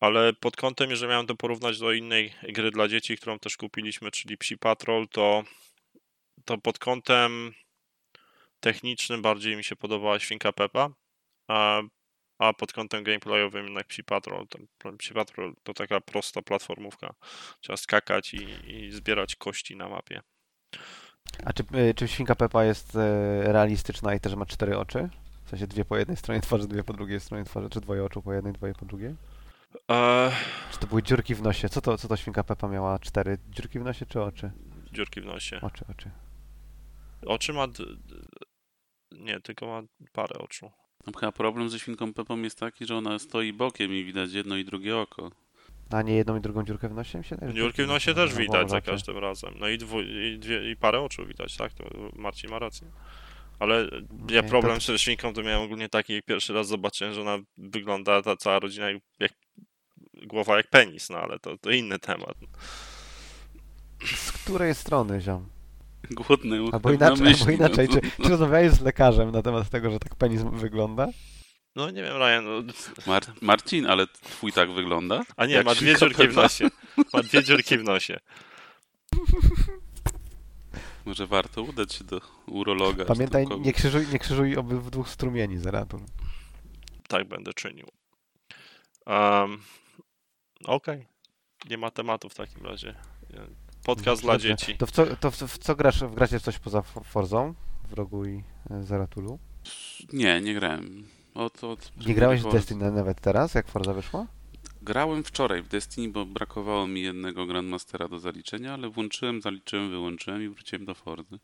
Ale 0.00 0.32
pod 0.32 0.56
kątem, 0.56 0.90
jeżeli 0.90 1.10
miałem 1.10 1.26
to 1.26 1.34
porównać 1.34 1.78
do 1.78 1.92
innej 1.92 2.34
gry 2.42 2.70
dla 2.70 2.88
dzieci, 2.88 3.16
którą 3.16 3.38
też 3.38 3.56
kupiliśmy, 3.56 4.10
czyli 4.10 4.38
Psi 4.38 4.58
Patrol, 4.58 5.08
to, 5.08 5.42
to 6.44 6.58
pod 6.58 6.78
kątem 6.78 7.52
technicznym 8.60 9.22
bardziej 9.22 9.56
mi 9.56 9.64
się 9.64 9.76
podobała 9.76 10.18
Świnka 10.18 10.52
Peppa, 10.52 10.90
a, 11.48 11.82
a 12.38 12.52
pod 12.52 12.72
kątem 12.72 13.04
gameplayowym 13.04 13.64
jednak 13.64 13.86
Psi 13.86 14.04
Patrol. 14.04 14.46
Psi 14.98 15.14
Patrol 15.14 15.54
to 15.62 15.74
taka 15.74 16.00
prosta 16.00 16.42
platformówka. 16.42 17.14
Trzeba 17.60 17.76
skakać 17.76 18.34
i, 18.34 18.70
i 18.70 18.92
zbierać 18.92 19.36
kości 19.36 19.76
na 19.76 19.88
mapie. 19.88 20.22
A 21.44 21.52
czy, 21.52 21.62
e, 21.72 21.94
czy 21.94 22.08
świnka 22.08 22.34
Peppa 22.34 22.64
jest 22.64 22.96
e, 22.96 23.52
realistyczna 23.52 24.14
i 24.14 24.20
też 24.20 24.34
ma 24.34 24.46
cztery 24.46 24.78
oczy? 24.78 25.08
W 25.44 25.50
sensie 25.50 25.66
dwie 25.66 25.84
po 25.84 25.96
jednej 25.96 26.16
stronie 26.16 26.40
twarzy, 26.40 26.68
dwie 26.68 26.84
po 26.84 26.92
drugiej 26.92 27.20
stronie 27.20 27.44
twarzy, 27.44 27.70
czy 27.70 27.80
dwoje 27.80 28.04
oczu 28.04 28.22
po 28.22 28.32
jednej, 28.32 28.52
dwoje 28.52 28.74
po 28.74 28.84
drugiej? 28.86 29.14
Eee, 29.88 30.32
Czy 30.72 30.78
to 30.78 30.86
były 30.86 31.02
dziurki 31.02 31.34
w 31.34 31.42
nosie? 31.42 31.68
Co 31.68 31.80
to, 31.80 31.98
co 31.98 32.08
to 32.08 32.16
świnka 32.16 32.44
Peppa 32.44 32.68
miała? 32.68 32.98
Cztery 32.98 33.38
dziurki 33.50 33.78
w 33.78 33.82
nosie 33.84 34.06
czy 34.06 34.22
oczy? 34.22 34.50
dziurki 34.92 35.20
w 35.20 35.24
nosie. 35.24 35.60
Oczy, 35.62 35.84
oczy. 35.90 36.10
Oczy 37.26 37.52
ma... 37.52 37.68
d- 37.68 37.84
Nie, 39.12 39.40
tylko 39.40 39.66
ma 39.66 39.82
parę 40.12 40.38
oczu. 40.38 40.70
Chyba 41.20 41.32
problem 41.32 41.70
ze 41.70 41.78
świnką 41.78 42.14
Pepą 42.14 42.42
jest 42.42 42.58
taki, 42.58 42.86
że 42.86 42.96
ona 42.96 43.18
stoi 43.18 43.52
bokiem 43.52 43.92
i 43.92 44.04
widać 44.04 44.32
jedno 44.32 44.56
i 44.56 44.64
drugie 44.64 44.96
oko. 44.96 45.30
A 45.90 46.02
nie 46.02 46.14
jedną 46.14 46.36
i 46.36 46.40
drugą 46.40 46.64
dziurkę 46.64 46.88
w 46.88 46.94
nosie? 46.94 47.24
Się 47.24 47.36
że 47.42 47.54
Dziurki 47.54 47.82
w 47.82 47.86
nosie 47.86 48.10
no, 48.10 48.14
też 48.14 48.34
widać 48.34 48.70
za 48.70 48.80
każdym 48.80 49.18
razem. 49.18 49.54
No 49.60 49.68
i, 49.68 49.78
dwu, 49.78 50.00
i, 50.00 50.38
dwie, 50.38 50.70
i 50.70 50.76
parę 50.76 51.00
oczu 51.00 51.26
widać, 51.26 51.56
tak? 51.56 51.72
To 51.72 51.84
Marcin 52.16 52.50
ma 52.50 52.58
rację. 52.58 52.86
Ale 53.58 53.88
ja 54.30 54.42
Nie, 54.42 54.48
problem 54.48 54.78
to- 54.80 54.98
z 54.98 55.00
świnką 55.00 55.32
to 55.34 55.42
miałem 55.42 55.62
ogólnie 55.62 55.88
taki, 55.88 56.12
jak 56.12 56.24
pierwszy 56.24 56.52
raz 56.52 56.68
zobaczyłem, 56.68 57.14
że 57.14 57.20
ona 57.20 57.38
wygląda, 57.58 58.22
ta 58.22 58.36
cała 58.36 58.58
rodzina, 58.58 58.90
jak, 58.90 59.02
jak 59.20 59.32
głowa 60.26 60.56
jak 60.56 60.70
penis, 60.70 61.10
no 61.10 61.18
ale 61.18 61.38
to, 61.38 61.58
to 61.58 61.70
inny 61.70 61.98
temat. 61.98 62.34
Z 64.14 64.32
której 64.32 64.74
strony, 64.74 65.20
ziom? 65.20 65.48
Głodne 66.10 66.62
ucho 66.62 66.74
Albo 66.74 66.88
na 66.88 66.94
inaczej, 66.94 67.24
myśli, 67.24 67.42
albo 67.42 67.52
inaczej. 67.52 67.88
no. 67.90 68.00
Czy, 68.00 68.22
czy 68.22 68.28
rozmawiałeś 68.28 68.72
z 68.72 68.80
lekarzem 68.80 69.30
na 69.30 69.42
temat 69.42 69.70
tego, 69.70 69.90
że 69.90 69.98
tak 69.98 70.14
penis 70.14 70.42
wygląda? 70.52 71.06
No 71.78 71.90
nie 71.90 72.02
wiem, 72.02 72.16
Ryan, 72.16 72.44
no, 72.44 72.72
Mar 73.06 73.22
Marcin, 73.40 73.86
ale 73.86 74.06
twój 74.06 74.52
tak 74.52 74.72
wygląda? 74.72 75.22
a 75.36 75.46
nie, 75.46 75.62
ma 75.62 75.74
dwie 75.74 75.96
dziurki 75.98 76.28
w 76.28 76.34
nosie. 76.34 76.68
Ma 77.12 77.22
dwie 77.22 77.44
dziurki 77.44 77.78
w 77.78 77.84
nosie. 77.84 78.20
Może 81.06 81.26
warto 81.26 81.62
udać 81.62 81.94
się 81.94 82.04
do 82.04 82.20
urologa. 82.46 83.04
Pamiętaj, 83.04 83.46
do 83.46 83.56
nie 83.56 83.72
krzyżuj, 83.72 84.06
nie 84.12 84.18
krzyżuj 84.18 84.56
obydwu 84.56 85.04
strumieni 85.04 85.58
zeratul. 85.58 86.00
Tak 87.08 87.28
będę 87.28 87.54
czynił. 87.54 87.86
Um, 89.06 89.62
Okej. 90.64 91.06
Nie 91.70 91.78
ma 91.78 91.90
tematu 91.90 92.28
w 92.28 92.34
takim 92.34 92.66
razie. 92.66 92.94
Podcast 93.84 94.22
dla 94.22 94.32
Dobrze. 94.32 94.48
dzieci. 94.48 94.76
To 94.76 94.86
w 94.86 94.90
co, 94.90 95.16
to 95.16 95.30
w, 95.30 95.36
w 95.36 95.58
co 95.58 95.76
grasz? 95.76 96.00
W 96.00 96.14
gracie 96.14 96.40
coś 96.40 96.58
poza 96.58 96.82
Forzą? 96.82 97.54
W 97.88 97.92
rogu 97.92 98.24
i 98.24 98.42
e, 98.70 98.82
Zeratulu? 98.82 99.38
Nie, 100.12 100.40
nie 100.40 100.54
grałem. 100.54 101.17
Od, 101.38 101.64
od 101.64 102.06
Nie 102.06 102.14
grałeś 102.14 102.42
w. 102.42 102.52
Destiny 102.52 102.92
nawet 102.92 103.20
teraz, 103.20 103.54
jak 103.54 103.68
Forza 103.68 103.94
wyszła? 103.94 104.26
Grałem 104.82 105.24
wczoraj 105.24 105.62
w 105.62 105.68
Destiny, 105.68 106.08
bo 106.08 106.26
brakowało 106.26 106.86
mi 106.86 107.02
jednego 107.02 107.46
Grandmastera 107.46 108.08
do 108.08 108.18
zaliczenia, 108.18 108.74
ale 108.74 108.88
włączyłem, 108.90 109.42
zaliczyłem, 109.42 109.90
wyłączyłem 109.90 110.42
i 110.42 110.48
wróciłem 110.48 110.84
do 110.84 110.94
Forzy. 110.94 111.38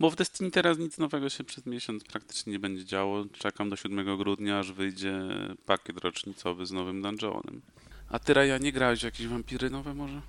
Bo 0.00 0.10
w 0.10 0.16
Destiny 0.16 0.50
teraz 0.50 0.78
nic 0.78 0.98
nowego 0.98 1.28
się 1.28 1.44
przez 1.44 1.66
miesiąc 1.66 2.04
praktycznie 2.04 2.52
nie 2.52 2.58
będzie 2.58 2.84
działo. 2.84 3.24
Czekam 3.32 3.70
do 3.70 3.76
7 3.76 4.16
grudnia, 4.16 4.58
aż 4.58 4.72
wyjdzie 4.72 5.20
pakiet 5.66 5.98
rocznicowy 5.98 6.66
z 6.66 6.72
nowym 6.72 7.02
dungeonem. 7.02 7.62
A 8.08 8.18
ty, 8.18 8.34
Raja, 8.34 8.58
nie 8.58 8.72
grałeś 8.72 9.00
w 9.00 9.04
jakieś 9.04 9.26
wampiry 9.26 9.70
nowe 9.70 9.94
może? 9.94 10.22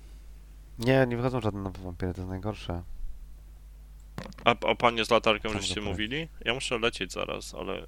Nie, 0.78 1.06
nie 1.08 1.16
wychodzą 1.16 1.40
żadne 1.40 1.62
nowe 1.62 1.82
wampiry, 1.82 2.14
to 2.14 2.20
jest 2.20 2.30
najgorsze. 2.30 2.82
A 4.44 4.54
o 4.60 4.76
panie 4.76 5.04
z 5.04 5.10
latarką 5.10 5.48
Co 5.48 5.58
żeście 5.58 5.80
mówili? 5.80 6.28
Ja 6.44 6.54
muszę 6.54 6.78
lecieć 6.78 7.12
zaraz, 7.12 7.54
ale 7.54 7.78
e, 7.78 7.84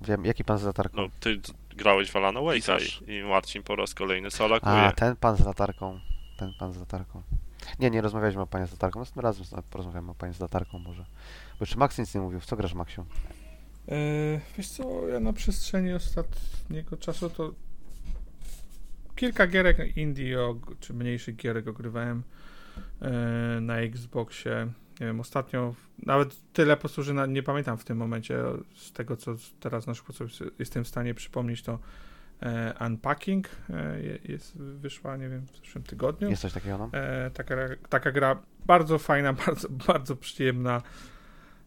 Wiem, 0.00 0.24
jaki 0.24 0.44
pan 0.44 0.58
z 0.58 0.62
latarką? 0.62 1.02
no, 1.02 1.08
ty 1.20 1.40
grałeś 1.76 2.10
w 2.10 2.16
Alana 2.16 2.40
Wake'a 2.40 3.02
i, 3.08 3.12
i 3.12 3.22
Marcin 3.22 3.62
po 3.62 3.76
raz 3.76 3.94
kolejny 3.94 4.30
salakuje. 4.30 4.72
A, 4.72 4.92
ten 4.92 5.16
pan 5.16 5.36
z 5.36 5.44
latarką. 5.44 6.00
Ten 6.38 6.52
pan 6.58 6.72
z 6.72 6.78
latarką. 6.78 7.22
Nie, 7.78 7.90
nie 7.90 8.00
rozmawialiśmy 8.00 8.42
o 8.42 8.46
panie 8.46 8.66
z 8.66 8.70
latarką. 8.72 8.98
Następnym 8.98 9.24
razem 9.24 9.62
porozmawiamy 9.70 10.10
o 10.10 10.14
panie 10.14 10.32
z 10.32 10.40
latarką 10.40 10.78
może. 10.78 11.02
Bo 11.58 11.60
jeszcze 11.60 11.76
Max 11.76 11.98
nic 11.98 12.14
nie 12.14 12.20
mówił. 12.20 12.40
W 12.40 12.46
co 12.46 12.56
grasz, 12.56 12.74
Maxiu? 12.74 13.06
E, 13.88 13.96
wiesz 14.56 14.68
co, 14.68 15.08
ja 15.08 15.20
na 15.20 15.32
przestrzeni 15.32 15.92
ostatniego 15.92 16.96
czasu 16.96 17.30
to 17.30 17.52
kilka 19.16 19.46
gierek 19.46 19.96
indie 19.96 20.38
czy 20.80 20.94
mniejszych 20.94 21.36
gierek 21.36 21.68
ogrywałem 21.68 22.22
e, 23.02 23.10
na 23.60 23.76
Xboxie. 23.76 24.72
Nie 25.00 25.06
wiem, 25.06 25.20
ostatnio 25.20 25.74
nawet 25.98 26.36
tyle 26.52 26.76
po 26.76 26.80
prostu, 26.80 27.02
że 27.02 27.14
na, 27.14 27.26
nie 27.26 27.42
pamiętam 27.42 27.78
w 27.78 27.84
tym 27.84 27.98
momencie 27.98 28.42
z 28.74 28.92
tego, 28.92 29.16
co 29.16 29.34
teraz 29.60 29.86
na 29.86 29.94
sobie 29.94 30.30
jestem 30.58 30.84
w 30.84 30.88
stanie 30.88 31.14
przypomnieć, 31.14 31.62
to 31.62 31.78
e, 32.42 32.74
Unpacking 32.86 33.48
e, 33.70 34.00
je- 34.02 34.18
jest, 34.24 34.56
wyszła, 34.58 35.16
nie 35.16 35.28
wiem, 35.28 35.46
w 35.46 35.56
zeszłym 35.56 35.84
tygodniu. 35.84 36.30
Jest 36.30 36.42
coś 36.42 36.52
takiego, 36.52 36.78
no? 36.78 36.90
E, 36.92 37.30
taka, 37.30 37.54
taka 37.88 38.12
gra 38.12 38.42
bardzo 38.66 38.98
fajna, 38.98 39.32
bardzo, 39.46 39.68
bardzo 39.68 40.16
przyjemna, 40.16 40.82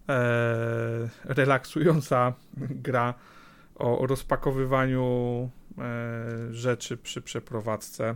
e, 0.09 1.09
relaksująca 1.23 2.34
gra 2.57 3.13
o, 3.75 3.99
o 3.99 4.07
rozpakowywaniu 4.07 5.49
e, 5.77 6.53
rzeczy 6.53 6.97
przy 6.97 7.21
przeprowadzce 7.21 8.15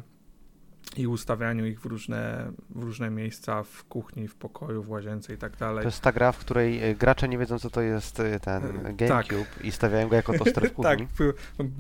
i 0.96 1.08
ustawianiu 1.08 1.66
ich 1.66 1.82
w 1.82 1.86
różne, 1.86 2.52
w 2.70 2.84
różne 2.84 3.10
miejsca 3.10 3.64
w 3.64 3.84
kuchni, 3.84 4.28
w 4.28 4.36
pokoju, 4.36 4.84
w 4.84 4.90
łazience 4.90 5.34
i 5.34 5.38
tak 5.38 5.58
dalej. 5.58 5.82
To 5.82 5.88
jest 5.88 6.02
ta 6.02 6.12
gra, 6.12 6.32
w 6.32 6.38
której 6.38 6.84
e, 6.84 6.96
gracze 6.96 7.28
nie 7.28 7.38
wiedzą, 7.38 7.60
co 7.60 7.70
to 7.70 7.82
jest 7.82 8.20
e, 8.20 8.40
ten 8.40 8.64
E, 8.86 8.94
GameCube 8.94 9.64
i 9.64 9.72
stawiają 9.72 10.08
go 10.08 10.16
jako 10.16 10.38
toster 10.38 10.70
w 10.70 10.74
kuchni. 10.74 10.84
tak, 10.84 11.00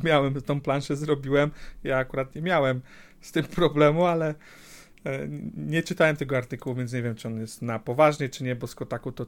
miałem 0.03 0.41
tą 0.41 0.61
planszę, 0.61 0.95
zrobiłem. 0.95 1.51
Ja 1.83 1.97
akurat 1.97 2.35
nie 2.35 2.41
miałem 2.41 2.81
z 3.21 3.31
tym 3.31 3.43
problemu, 3.43 4.05
ale 4.05 4.35
nie 5.57 5.83
czytałem 5.83 6.15
tego 6.15 6.37
artykułu, 6.37 6.75
więc 6.75 6.93
nie 6.93 7.01
wiem, 7.01 7.15
czy 7.15 7.27
on 7.27 7.39
jest 7.39 7.61
na 7.61 7.79
poważnie, 7.79 8.29
czy 8.29 8.43
nie, 8.43 8.55
bo 8.55 8.67
z 8.67 8.75
Kotaku 8.75 9.11
to 9.11 9.25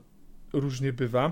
różnie 0.53 0.93
bywa. 0.93 1.31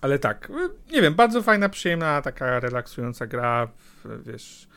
Ale 0.00 0.18
tak, 0.18 0.52
nie 0.92 1.02
wiem, 1.02 1.14
bardzo 1.14 1.42
fajna, 1.42 1.68
przyjemna, 1.68 2.22
taka 2.22 2.60
relaksująca 2.60 3.26
gra, 3.26 3.68
wiesz, 4.26 4.68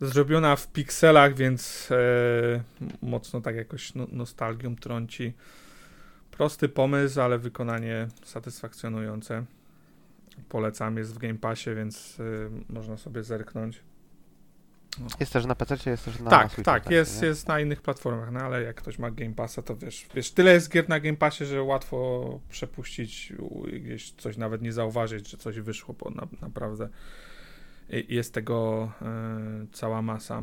zrobiona 0.00 0.56
w 0.56 0.68
pikselach, 0.72 1.34
więc 1.34 1.88
e, 1.90 2.62
mocno 3.02 3.40
tak 3.40 3.56
jakoś 3.56 3.94
no, 3.94 4.06
nostalgią 4.12 4.76
trąci. 4.76 5.32
Prosty 6.30 6.68
pomysł, 6.68 7.20
ale 7.20 7.38
wykonanie 7.38 8.08
satysfakcjonujące. 8.24 9.44
Polecam, 10.48 10.96
jest 10.96 11.14
w 11.14 11.18
Game 11.18 11.34
Passie, 11.38 11.74
więc 11.74 12.20
y, 12.20 12.50
można 12.68 12.96
sobie 12.96 13.22
zerknąć. 13.22 13.82
Jest 15.20 15.32
też 15.32 15.46
na 15.46 15.54
PC, 15.54 15.90
jest 15.90 16.04
też 16.04 16.20
na 16.20 16.30
Tak, 16.30 16.54
tak, 16.64 16.90
jest, 16.90 17.22
nie? 17.22 17.28
jest 17.28 17.48
na 17.48 17.60
innych 17.60 17.82
platformach, 17.82 18.30
no 18.32 18.40
ale 18.40 18.62
jak 18.62 18.76
ktoś 18.76 18.98
ma 18.98 19.10
Game 19.10 19.34
Passa, 19.34 19.62
to 19.62 19.76
wiesz, 19.76 20.06
wiesz, 20.14 20.30
tyle 20.30 20.52
jest 20.52 20.70
gier 20.70 20.88
na 20.88 21.00
Game 21.00 21.16
Passie, 21.16 21.44
że 21.44 21.62
łatwo 21.62 22.40
przepuścić 22.48 23.32
gdzieś 23.82 24.12
coś, 24.12 24.36
nawet 24.36 24.62
nie 24.62 24.72
zauważyć, 24.72 25.30
że 25.30 25.36
coś 25.36 25.60
wyszło, 25.60 25.94
bo 25.94 26.10
na, 26.10 26.26
naprawdę 26.40 26.88
jest 27.88 28.34
tego 28.34 28.92
e, 29.02 29.66
cała 29.72 30.02
masa. 30.02 30.42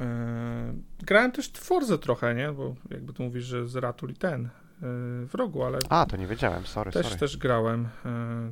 E, 0.00 0.74
grałem 0.98 1.32
też 1.32 1.48
w 1.48 1.58
Forze 1.58 1.98
trochę, 1.98 2.34
nie? 2.34 2.52
Bo 2.52 2.74
jakby 2.90 3.12
tu 3.12 3.22
mówisz, 3.22 3.44
że 3.44 3.66
z 3.66 3.76
Ratul 3.76 4.10
i 4.10 4.14
ten 4.14 4.46
e, 4.46 4.50
w 5.26 5.34
rogu, 5.34 5.62
ale 5.62 5.78
A, 5.88 6.06
to 6.06 6.16
nie 6.16 6.26
wiedziałem, 6.26 6.66
sorry, 6.66 6.92
też, 6.92 7.06
sorry. 7.06 7.18
też 7.18 7.36
grałem 7.36 7.88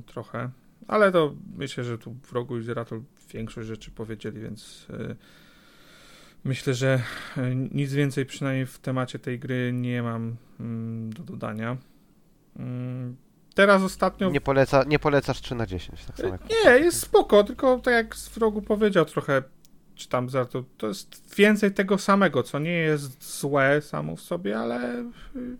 trochę, 0.06 0.50
ale 0.88 1.12
to 1.12 1.34
myślę, 1.56 1.84
że 1.84 1.98
tu 1.98 2.14
w 2.22 2.32
rogu 2.32 2.58
i 2.58 2.62
Zeratul 2.62 3.02
większość 3.32 3.68
rzeczy 3.68 3.90
powiedzieli, 3.90 4.40
więc 4.40 4.86
myślę, 6.44 6.74
że 6.74 7.02
nic 7.70 7.92
więcej 7.92 8.26
przynajmniej 8.26 8.66
w 8.66 8.78
temacie 8.78 9.18
tej 9.18 9.38
gry 9.38 9.72
nie 9.72 10.02
mam 10.02 10.36
mm, 10.60 11.12
do 11.12 11.22
dodania. 11.22 11.76
Teraz 13.54 13.82
ostatnio... 13.82 14.30
Nie, 14.30 14.40
poleca, 14.40 14.84
nie 14.84 14.98
polecasz 14.98 15.40
3 15.40 15.54
na 15.54 15.66
10, 15.66 16.04
tak 16.04 16.16
samo 16.16 16.28
jak 16.28 16.40
Nie, 16.50 16.70
jest 16.70 17.00
spoko, 17.00 17.44
tylko 17.44 17.78
tak 17.78 17.94
jak 17.94 18.16
z 18.16 18.28
wrogu 18.28 18.62
powiedział 18.62 19.04
trochę, 19.04 19.42
czy 19.94 20.08
tam 20.08 20.30
za 20.30 20.44
to, 20.44 20.64
to 20.78 20.88
jest 20.88 21.34
więcej 21.36 21.72
tego 21.72 21.98
samego, 21.98 22.42
co 22.42 22.58
nie 22.58 22.72
jest 22.72 23.38
złe 23.40 23.82
samo 23.82 24.16
w 24.16 24.20
sobie, 24.20 24.58
ale 24.58 25.00
y, 25.36 25.56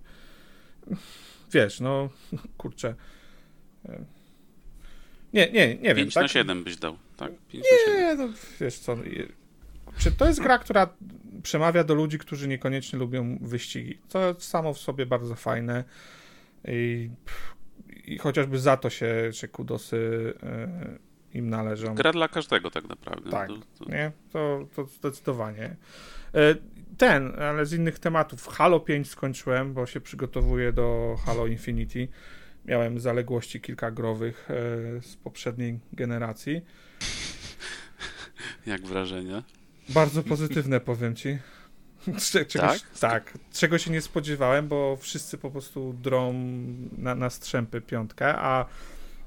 wiesz, 1.52 1.80
no 1.80 2.08
kurczę. 2.58 2.94
y, 3.88 4.04
Nie, 5.32 5.52
nie, 5.52 5.74
nie 5.74 5.94
wiem. 5.94 5.96
5 5.96 6.14
tak? 6.14 6.22
na 6.22 6.28
7 6.28 6.64
byś 6.64 6.76
dał. 6.76 6.96
Tak, 7.16 7.32
5 7.48 7.64
na 7.72 7.92
7. 7.92 8.00
Nie, 8.00 8.14
no 8.14 8.32
wiesz 8.60 8.78
co, 8.78 8.96
czy 9.98 10.12
to 10.12 10.26
jest 10.26 10.40
gra, 10.40 10.58
która 10.58 10.88
przemawia 11.42 11.84
do 11.84 11.94
ludzi, 11.94 12.18
którzy 12.18 12.48
niekoniecznie 12.48 12.98
lubią 12.98 13.38
wyścigi. 13.40 13.98
To 14.08 14.34
samo 14.40 14.74
w 14.74 14.78
sobie 14.78 15.06
bardzo 15.06 15.34
fajne 15.34 15.84
i, 16.68 17.10
i 18.06 18.18
chociażby 18.18 18.58
za 18.58 18.76
to 18.76 18.90
się, 18.90 19.28
się 19.32 19.48
kudosy 19.48 19.96
y, 21.34 21.38
im 21.38 21.50
należą. 21.50 21.94
Gra 21.94 22.12
dla 22.12 22.28
każdego 22.28 22.70
tak 22.70 22.88
naprawdę. 22.88 23.30
Tak. 23.30 23.48
To, 23.48 23.84
to, 23.84 23.90
Nie? 23.90 24.12
To, 24.32 24.66
to 24.76 24.84
zdecydowanie. 24.84 25.76
E, 26.34 26.54
Ten, 26.98 27.32
ale 27.40 27.66
z 27.66 27.72
innych 27.72 27.98
tematów. 27.98 28.48
Halo 28.48 28.80
5 28.80 29.08
skończyłem, 29.08 29.74
bo 29.74 29.86
się 29.86 30.00
przygotowuję 30.00 30.72
do 30.72 31.16
Halo 31.26 31.46
Infinity. 31.46 32.08
Miałem 32.64 33.00
zaległości 33.00 33.60
kilka 33.60 33.90
growych 33.90 34.48
e, 34.50 34.54
z 35.02 35.16
poprzedniej 35.16 35.80
generacji. 35.92 36.60
jak 38.66 38.80
wrażenia? 38.80 39.42
Bardzo 39.88 40.22
pozytywne, 40.22 40.80
powiem 40.80 41.16
ci. 41.16 41.38
Cze- 42.32 42.44
Czegoś, 42.46 42.82
tak? 43.00 43.38
Czego 43.52 43.78
się 43.78 43.90
nie 43.90 44.00
spodziewałem, 44.00 44.68
bo 44.68 44.96
wszyscy 44.96 45.38
po 45.38 45.50
prostu 45.50 45.92
drą 45.92 46.32
na, 46.98 47.14
na 47.14 47.30
strzępy 47.30 47.80
piątkę, 47.80 48.34
a 48.38 48.66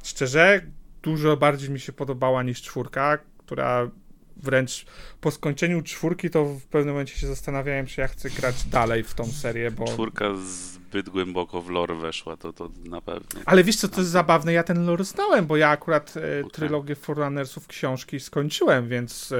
szczerze 0.03 0.61
dużo 1.03 1.37
bardziej 1.37 1.69
mi 1.69 1.79
się 1.79 1.93
podobała 1.93 2.43
niż 2.43 2.61
czwórka, 2.61 3.17
która 3.37 3.89
wręcz 4.37 4.85
po 5.21 5.31
skończeniu 5.31 5.81
czwórki 5.81 6.29
to 6.29 6.45
w 6.45 6.65
pewnym 6.65 6.93
momencie 6.93 7.17
się 7.17 7.27
zastanawiałem, 7.27 7.85
czy 7.85 8.01
ja 8.01 8.07
chcę 8.07 8.29
grać 8.29 8.63
dalej 8.63 9.03
w 9.03 9.13
tą 9.13 9.25
serię, 9.25 9.71
bo... 9.71 9.85
Czwórka 9.85 10.25
zbyt 10.35 11.09
głęboko 11.09 11.61
w 11.61 11.69
lore 11.69 11.95
weszła, 11.95 12.37
to, 12.37 12.53
to 12.53 12.69
na 12.85 13.01
pewno. 13.01 13.41
Ale 13.45 13.63
wiesz 13.63 13.75
co, 13.75 13.87
to 13.87 14.01
jest 14.01 14.11
zabawne, 14.11 14.53
ja 14.53 14.63
ten 14.63 14.85
lore 14.85 15.03
znałem, 15.03 15.45
bo 15.45 15.57
ja 15.57 15.69
akurat 15.69 16.13
e, 16.17 16.19
Okej. 16.19 16.51
trylogię 16.51 16.95
Forerunnersów 16.95 17.67
książki 17.67 18.19
skończyłem, 18.19 18.89
więc 18.89 19.31
e, 19.31 19.37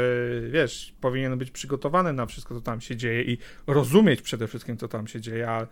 wiesz, 0.50 0.94
powinien 1.02 1.38
być 1.38 1.52
przygotowany 1.52 2.14
na 2.14 2.26
wszystko, 2.26 2.56
co 2.56 2.62
tam 2.62 2.82
się 2.82 2.96
dzieje 2.96 3.24
i 3.24 3.38
rozumieć 3.68 4.22
przede 4.22 4.48
wszystkim, 4.48 4.78
co 4.78 4.88
tam 4.88 5.08
się 5.08 5.22
dzieje, 5.22 5.50
a 5.50 5.68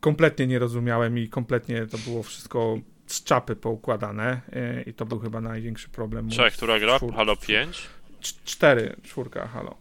kompletnie 0.00 0.46
nie 0.46 0.58
rozumiałem 0.58 1.18
i 1.18 1.28
kompletnie 1.28 1.86
to 1.86 1.98
było 1.98 2.22
wszystko 2.22 2.78
z 3.06 3.24
czapy 3.24 3.56
poukładane 3.56 4.40
e, 4.52 4.82
i 4.82 4.94
to 4.94 5.06
był 5.06 5.18
chyba 5.18 5.40
największy 5.40 5.88
problem. 5.88 6.30
Cześć, 6.30 6.56
która 6.56 6.78
gra? 6.78 6.98
Halo 7.16 7.36
5? 7.36 7.88
Cz- 8.22 8.34
Cztery, 8.44 8.96
czwórka, 9.02 9.48
halo. 9.48 9.74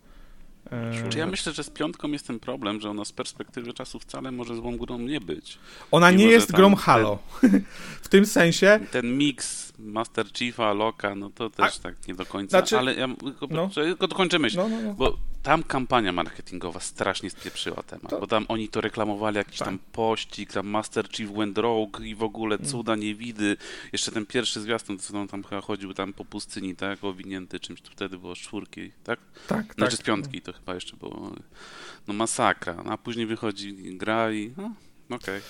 Czy 1.09 1.17
ja 1.17 1.27
myślę, 1.27 1.53
że 1.53 1.63
z 1.63 1.69
piątką 1.69 2.11
jest 2.11 2.27
ten 2.27 2.39
problem, 2.39 2.81
że 2.81 2.89
ona 2.89 3.05
z 3.05 3.11
perspektywy 3.11 3.73
czasu 3.73 3.99
wcale 3.99 4.31
może 4.31 4.55
złą 4.55 4.77
grą 4.77 4.99
nie 4.99 5.21
być. 5.21 5.57
Ona 5.91 6.11
nie 6.11 6.17
mimo, 6.17 6.29
że 6.29 6.33
jest 6.33 6.51
grą 6.51 6.69
ten- 6.69 6.77
Halo. 6.79 7.19
w 8.03 8.07
tym 8.09 8.25
sensie, 8.25 8.79
Ten 8.91 9.17
miks 9.17 9.73
Master 9.79 10.25
Chiefa, 10.33 10.73
Loka, 10.73 11.15
no 11.15 11.29
to 11.29 11.49
też 11.49 11.77
tak 11.77 12.07
nie 12.07 12.15
do 12.15 12.25
końca, 12.25 12.49
znaczy- 12.57 12.77
ale 12.77 12.95
ja 12.95 13.07
tylko, 13.23 13.47
no. 13.49 13.69
tylko 13.69 14.07
dokończę 14.07 14.39
myśl. 14.39 14.57
no, 14.57 14.69
no, 14.69 14.81
no. 14.81 14.93
Bo 14.93 15.17
tam 15.43 15.63
kampania 15.63 16.11
marketingowa 16.11 16.79
strasznie 16.79 17.29
spieprzyła 17.29 17.83
temat, 17.83 18.09
To- 18.09 18.19
bo 18.19 18.27
tam 18.27 18.45
oni 18.47 18.69
to 18.69 18.81
reklamowali, 18.81 19.37
jakiś 19.37 19.57
Tak. 19.57 19.67
tam 19.67 19.79
pościg, 19.91 20.53
tam 20.53 20.67
Master 20.67 21.09
Chief 21.11 21.31
went 21.31 21.57
rogue 21.57 22.03
i 22.03 22.15
w 22.15 22.23
ogóle 22.23 22.55
Mm. 22.55 22.67
cuda 22.69 22.95
niewidy. 22.95 23.57
Jeszcze 23.91 24.11
ten 24.11 24.25
pierwszy 24.25 24.61
zwiastun, 24.61 24.99
co 24.99 25.19
on 25.19 25.27
tam 25.27 25.43
chyba 25.43 25.61
chodził 25.61 25.93
tam 25.93 26.13
po 26.13 26.25
pustyni, 26.25 26.75
tak, 26.75 27.03
owinięty 27.03 27.59
czymś, 27.59 27.81
to 27.81 27.91
wtedy 27.91 28.17
było 28.17 28.35
z 28.35 28.39
czwórki, 28.39 28.91
tak? 29.03 29.19
tak, 29.47 29.73
Znaczy 29.73 29.97
tak. 29.97 30.05
z 30.05 30.07
piątki 30.07 30.41
to 30.41 30.53
chyba 30.53 30.75
jeszcze 30.75 30.97
było, 30.97 31.31
no 32.07 32.13
masakra, 32.13 32.73
no, 32.85 32.91
a 32.91 32.97
później 32.97 33.25
wychodzi 33.25 33.73
gra 33.97 34.31
i 34.31 34.53
no, 34.57 34.71
okej, 35.15 35.41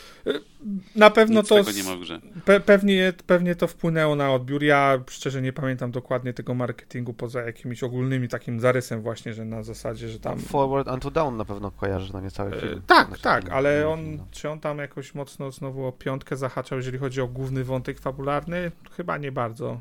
Na 0.96 1.10
pewno 1.10 1.40
nic 1.40 1.50
to 1.50 1.56
nie 1.72 1.84
ma 1.84 1.96
w 1.96 2.00
grze. 2.00 2.22
Pe 2.46 2.60
pewnie, 2.60 3.14
pewnie 3.28 3.56
to 3.56 3.68
wpłynęło 3.68 4.16
na 4.16 4.32
odbiór. 4.34 4.64
Ja 4.64 5.00
szczerze 5.10 5.42
nie 5.42 5.54
pamiętam 5.54 5.92
dokładnie 5.92 6.34
tego 6.34 6.54
marketingu 6.54 7.14
poza 7.14 7.42
jakimiś 7.42 7.84
ogólnymi 7.84 8.28
takim 8.28 8.60
zarysem 8.60 9.02
właśnie, 9.02 9.34
że 9.34 9.46
na 9.46 9.64
zasadzie, 9.64 10.10
że 10.10 10.20
tam... 10.20 10.40
Forward 10.40 10.88
Unto 10.88 11.12
Down 11.12 11.38
na 11.38 11.46
pewno 11.46 11.72
kojarzysz 11.72 12.12
na 12.12 12.22
niecały 12.22 12.52
E, 12.56 12.62
film. 12.62 12.82
tak, 12.88 13.08
Znaczy, 13.08 13.24
tak, 13.24 13.44
film, 13.44 13.54
ale 13.56 13.78
film, 13.80 13.92
on, 13.92 14.16
no. 14.16 14.26
czy 14.32 14.50
on 14.50 14.60
tam 14.60 14.78
jakoś 14.78 15.16
mocno 15.16 15.52
znowu 15.52 15.86
o 15.86 15.92
piątkę 15.92 16.36
zahaczał, 16.38 16.78
jeżeli 16.78 16.98
chodzi 16.98 17.22
o 17.22 17.28
główny 17.28 17.64
wątek 17.64 18.00
fabularny? 18.00 18.72
Chyba 18.98 19.18
nie 19.18 19.32
bardzo. 19.32 19.80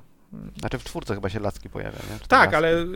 Znaczy 0.59 0.79
w 0.79 0.85
czwórce 0.85 1.15
chyba 1.15 1.29
się 1.29 1.41
Laski 1.41 1.71
pojawia, 1.71 1.99
nie? 2.13 2.19
Czy 2.21 2.29
Tak, 2.29 2.53
Laski, 2.53 2.57
ale 2.57 2.87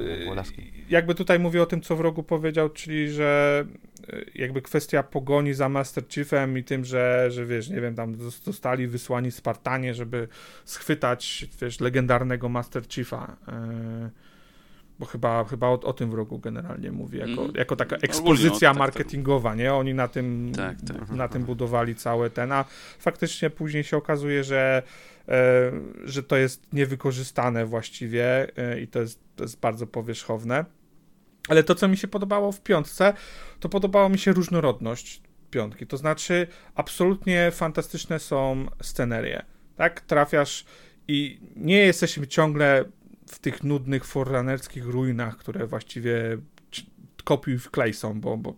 jakby 0.88 1.14
tutaj 1.14 1.38
mówię 1.38 1.62
o 1.62 1.66
tym, 1.66 1.80
co 1.80 1.96
w 1.96 2.00
rogu 2.00 2.22
powiedział, 2.22 2.68
czyli 2.70 3.10
że 3.10 3.64
y, 4.12 4.30
jakby 4.34 4.62
kwestia 4.62 5.02
pogoni 5.02 5.54
za 5.54 5.68
Master 5.68 6.04
Chiefem 6.08 6.58
i 6.58 6.64
tym, 6.64 6.84
że, 6.84 7.26
że 7.30 7.46
wiesz, 7.46 7.68
nie 7.70 7.80
wiem, 7.80 7.94
tam 7.94 8.14
zos- 8.14 8.44
zostali 8.44 8.86
wysłani 8.86 9.30
Spartanie, 9.30 9.94
żeby 9.94 10.28
schwytać, 10.64 11.46
wiesz, 11.60 11.80
legendarnego 11.80 12.48
Master 12.48 12.82
Chiefa. 12.88 13.36
y, 13.48 14.10
Bo 14.98 15.06
chyba, 15.06 15.44
chyba 15.44 15.66
o, 15.68 15.72
o 15.80 15.92
tym 15.92 16.10
w 16.10 16.14
rogu 16.14 16.38
generalnie 16.38 16.92
mówi, 16.92 17.18
jako, 17.18 17.30
Mhm. 17.30 17.52
jako 17.54 17.76
taka 17.76 17.96
ekspozycja 17.96 18.50
no, 18.50 18.58
tak, 18.60 18.60
tak. 18.60 18.78
marketingowa, 18.78 19.54
nie? 19.54 19.74
Oni 19.74 19.94
na 19.94 20.08
tym, 20.08 20.52
Tak, 20.56 20.76
tak. 20.86 21.10
na 21.10 21.28
tym 21.28 21.44
budowali 21.44 21.94
cały 21.94 22.30
ten, 22.30 22.52
a 22.52 22.64
faktycznie 22.98 23.50
później 23.50 23.84
się 23.84 23.96
okazuje, 23.96 24.44
że, 24.44 24.82
e, 24.86 25.13
że 26.04 26.22
to 26.22 26.36
jest 26.36 26.72
niewykorzystane 26.72 27.66
właściwie 27.66 28.56
e, 28.56 28.80
i 28.80 28.88
to 28.88 29.00
jest, 29.00 29.20
to 29.36 29.44
jest 29.44 29.60
bardzo 29.60 29.86
powierzchowne. 29.86 30.64
Ale 31.48 31.62
to, 31.62 31.74
co 31.74 31.88
mi 31.88 31.96
się 31.96 32.08
podobało 32.08 32.52
w 32.52 32.60
piątce, 32.60 33.12
to 33.60 33.68
podobała 33.68 34.08
mi 34.08 34.18
się 34.18 34.32
różnorodność 34.32 35.22
piątki. 35.50 35.86
To 35.86 35.96
znaczy, 35.96 36.46
absolutnie 36.74 37.50
fantastyczne 37.50 38.18
są 38.18 38.66
scenerie. 38.82 39.42
Tak? 39.76 40.00
Trafiasz 40.00 40.64
i 41.08 41.40
nie 41.56 41.78
jesteśmy 41.78 42.26
ciągle 42.26 42.84
w 43.30 43.38
tych 43.38 43.62
nudnych 43.62 44.04
forranerskich 44.04 44.86
ruinach, 44.86 45.36
które 45.36 45.66
właściwie 45.66 46.38
kopiuj 47.24 47.58
w 47.58 47.70
klej 47.70 47.94
są, 47.94 48.20
bo, 48.20 48.36
bo 48.36 48.54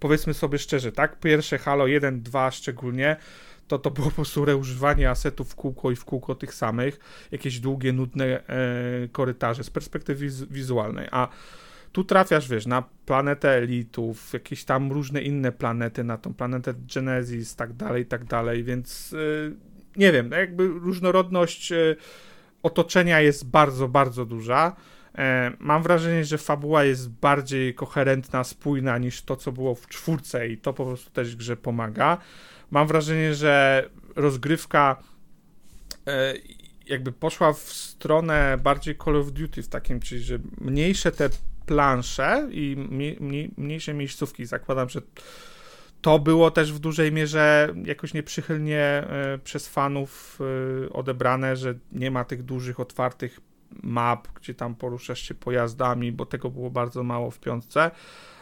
powiedzmy 0.00 0.34
sobie 0.34 0.58
szczerze, 0.58 0.92
tak? 0.92 1.20
Pierwsze 1.20 1.58
Halo 1.58 1.86
1, 1.86 2.22
2 2.22 2.50
szczególnie, 2.50 3.16
to 3.68 3.78
to 3.78 3.90
było 3.90 4.06
po 4.06 4.14
prostu 4.14 4.44
reużywanie 4.44 5.10
asetów 5.10 5.50
w 5.50 5.54
kółko 5.54 5.90
i 5.90 5.96
w 5.96 6.04
kółko 6.04 6.34
tych 6.34 6.54
samych, 6.54 6.98
jakieś 7.32 7.60
długie, 7.60 7.92
nudne 7.92 8.24
e, 8.24 8.42
korytarze 9.12 9.64
z 9.64 9.70
perspektywy 9.70 10.26
wiz- 10.26 10.46
wizualnej, 10.50 11.08
a 11.10 11.28
tu 11.92 12.04
trafiasz, 12.04 12.48
wiesz, 12.48 12.66
na 12.66 12.82
planetę 13.06 13.50
elitów, 13.50 14.32
jakieś 14.32 14.64
tam 14.64 14.92
różne 14.92 15.22
inne 15.22 15.52
planety, 15.52 16.04
na 16.04 16.18
tą 16.18 16.34
planetę 16.34 16.74
Genesis, 16.94 17.56
tak 17.56 17.72
dalej, 17.72 18.06
tak 18.06 18.24
dalej, 18.24 18.64
więc 18.64 19.12
y, 19.12 19.56
nie 19.96 20.12
wiem, 20.12 20.30
jakby 20.30 20.68
różnorodność 20.68 21.72
y, 21.72 21.96
otoczenia 22.62 23.20
jest 23.20 23.50
bardzo, 23.50 23.88
bardzo 23.88 24.24
duża. 24.24 24.76
E, 25.18 25.52
Mam 25.58 25.82
wrażenie, 25.82 26.24
że 26.24 26.38
fabuła 26.38 26.84
jest 26.84 27.10
bardziej 27.10 27.74
koherentna, 27.74 28.44
spójna 28.44 28.98
niż 28.98 29.22
to, 29.22 29.36
co 29.36 29.52
było 29.52 29.74
w 29.74 29.86
czwórce 29.88 30.48
i 30.48 30.58
to 30.58 30.72
po 30.72 30.86
prostu 30.86 31.10
też 31.10 31.36
grze 31.36 31.56
pomaga. 31.56 32.18
Mam 32.70 32.86
wrażenie, 32.86 33.34
że 33.34 33.84
rozgrywka 34.16 34.96
e, 36.06 36.34
jakby 36.86 37.12
poszła 37.12 37.52
w 37.52 37.58
stronę 37.58 38.58
bardziej 38.62 38.96
Call 39.04 39.16
of 39.16 39.32
Duty 39.32 39.62
w 39.62 39.68
takim, 39.68 40.00
czyli 40.00 40.22
że 40.22 40.38
mniejsze 40.60 41.12
te 41.12 41.28
plansze 41.66 42.48
i 42.50 42.76
mniej, 43.20 43.50
mniejsze 43.56 43.94
miejscówki. 43.94 44.46
Zakładam, 44.46 44.88
że 44.88 45.00
to 46.00 46.18
było 46.18 46.50
też 46.50 46.72
w 46.72 46.78
dużej 46.78 47.12
mierze 47.12 47.74
jakoś 47.84 48.14
nieprzychylnie 48.14 48.80
e, 48.80 49.38
przez 49.44 49.68
fanów 49.68 50.38
e, 50.86 50.92
odebrane, 50.92 51.56
że 51.56 51.74
nie 51.92 52.10
ma 52.10 52.24
tych 52.24 52.42
dużych, 52.42 52.80
otwartych 52.80 53.40
map, 53.82 54.28
gdzie 54.34 54.54
tam 54.54 54.74
poruszasz 54.74 55.20
się 55.20 55.34
pojazdami, 55.34 56.12
bo 56.12 56.26
tego 56.26 56.50
było 56.50 56.70
bardzo 56.70 57.02
mało 57.02 57.30
w 57.30 57.40
piątce. 57.40 57.90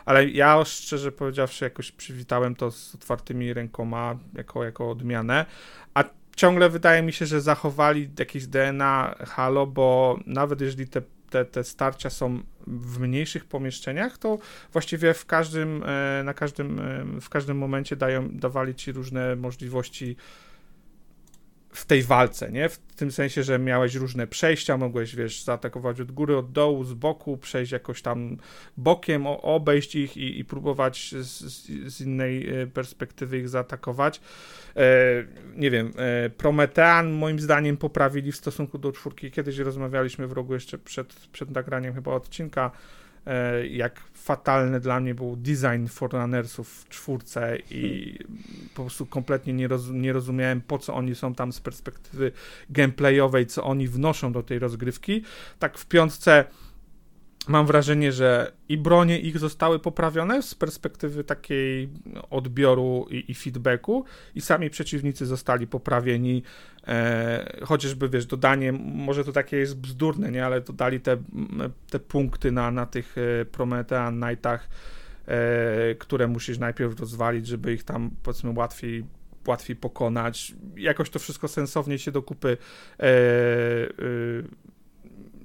Ale 0.05 0.28
ja 0.28 0.64
szczerze 0.64 1.12
powiedziawszy, 1.12 1.64
jakoś 1.64 1.93
przywitałem 1.93 2.55
to 2.55 2.70
z 2.70 2.94
otwartymi 2.94 3.52
rękoma 3.52 4.18
jako, 4.35 4.64
jako 4.64 4.90
odmianę. 4.90 5.47
A 5.94 6.05
ciągle 6.36 6.70
wydaje 6.70 7.02
mi 7.02 7.12
się, 7.12 7.26
że 7.26 7.40
zachowali 7.40 8.10
jakieś 8.18 8.47
DNA 8.47 9.14
Halo, 9.26 9.66
bo 9.66 10.18
nawet 10.26 10.60
jeżeli 10.60 10.89
te 10.89 11.02
te, 11.35 11.44
te 11.44 11.64
starcia 11.64 12.10
są 12.10 12.43
w 12.66 13.01
mniejszych 13.01 13.44
pomieszczeniach, 13.44 14.18
to 14.18 14.39
właściwie 14.72 15.14
w 15.14 15.26
każdym, 15.26 15.82
e, 15.86 16.22
na 16.24 16.35
każdym, 16.35 16.81
e, 17.16 17.20
w 17.20 17.28
każdym 17.28 17.59
momencie 17.59 17.97
dają, 17.97 18.28
dawali 18.31 18.74
ci 18.74 18.93
różne 18.93 19.36
możliwości 19.36 20.16
w 21.75 21.87
tej 21.87 22.03
walce, 22.03 22.53
nie? 22.53 22.69
W 22.69 22.79
tym 22.79 23.13
sensie, 23.13 23.43
że 23.43 23.59
miałeś 23.59 23.95
różne 23.95 24.27
przejścia, 24.27 24.77
mogłeś, 24.77 25.17
wiesz, 25.17 25.43
zaatakować 25.43 26.01
od 26.01 26.13
góry, 26.13 26.37
od 26.37 26.53
dołu, 26.53 26.85
z 26.85 26.95
boku, 26.95 27.37
przejść 27.37 27.73
jakoś 27.73 28.03
tam 28.03 28.37
bokiem, 28.77 29.27
obejść 29.27 29.95
ich 29.95 30.17
i, 30.17 30.39
i 30.39 30.45
próbować 30.45 31.15
z, 31.21 31.29
z, 31.95 32.01
innej 32.01 32.49
e, 32.49 32.67
perspektywy 32.67 33.39
ich 33.39 33.49
zaatakować. 33.49 34.21
E, 34.77 34.83
nie 35.57 35.71
wiem, 35.71 35.93
e, 35.97 36.31
Prometean 36.31 37.13
moim 37.13 37.41
zdaniem 37.41 37.77
poprawili 37.77 38.33
w 38.33 38.37
stosunku 38.37 38.79
do 38.79 38.93
czwórki. 38.93 39.31
Kiedyś 39.31 39.59
rozmawialiśmy 39.59 40.27
w 40.27 40.33
rogu 40.33 40.55
jeszcze 40.55 40.79
przed, 40.79 41.15
przed 41.15 41.51
nagraniem 41.51 41.95
chyba 41.95 42.13
odcinka, 42.13 42.71
jak 43.71 44.01
fatalny 44.15 44.81
dla 44.81 45.01
mnie 45.01 45.15
był 45.15 45.37
design 45.37 45.87
Forerunnersów 45.87 46.69
w 46.69 46.89
czwórce 46.89 47.59
i 47.71 48.15
po 48.75 48.83
prostu 48.83 49.07
kompletnie 49.07 49.53
nie, 49.53 49.69
roz, 49.69 49.91
nie 49.91 50.13
rozumiałem, 50.13 50.61
po 50.61 50.79
co 50.79 50.95
oni 50.95 51.15
są 51.15 51.35
tam 51.35 51.53
z 51.53 51.61
perspektywy 51.61 52.33
gameplayowej, 52.71 53.47
co 53.47 53.65
oni 53.65 53.89
wnoszą 53.89 54.33
do 54.33 54.43
tej 54.43 54.59
rozgrywki. 54.59 55.23
Tak 55.59 55.79
w 55.79 55.87
piątce 55.87 56.45
mam 57.49 57.66
wrażenie, 57.66 58.12
że 58.12 58.53
i 58.69 58.79
bronie 58.79 59.19
ich 59.19 59.39
zostały 59.39 59.79
poprawione 59.79 60.43
z 60.43 60.55
perspektywy 60.55 61.25
takiej 61.25 61.89
odbioru 62.31 63.07
i, 63.11 63.31
i 63.31 63.35
feedbacku, 63.35 64.05
i 64.35 64.41
sami 64.41 64.71
przeciwnicy 64.71 65.27
zostali 65.27 65.66
poprawieni. 65.66 66.43
E, 66.87 67.61
chociażby, 67.62 68.09
wiesz, 68.09 68.27
dodanie, 68.27 68.73
może 68.73 69.25
to 69.25 69.33
takie 69.33 69.57
jest 69.57 69.77
bzdurne, 69.77 70.31
nie, 70.31 70.47
ale 70.47 70.61
dodali 70.61 71.01
te, 71.01 71.16
te 71.91 71.99
punkty 71.99 72.53
na, 72.53 72.71
na 72.71 72.87
tych 72.87 73.16
e, 73.19 73.45
Promethean 73.45 74.21
Knightach, 74.21 74.69
e, 75.27 75.95
które 75.95 76.29
musisz 76.29 76.59
najpierw 76.59 77.01
rozwalić, 77.01 77.47
żeby 77.47 77.73
ich 77.75 77.85
tam, 77.85 78.11
powiedzmy, 78.23 78.51
łatwiej 78.51 79.05
łatwiej 79.49 79.77
pokonać. 79.77 80.55
Jakoś 80.77 81.11
to 81.11 81.19
wszystko 81.19 81.49
sensownie 81.49 81.99
się 81.99 82.12
do 82.12 82.23
kupy 82.23 82.57
e, 82.99 83.05
e, 83.05 83.09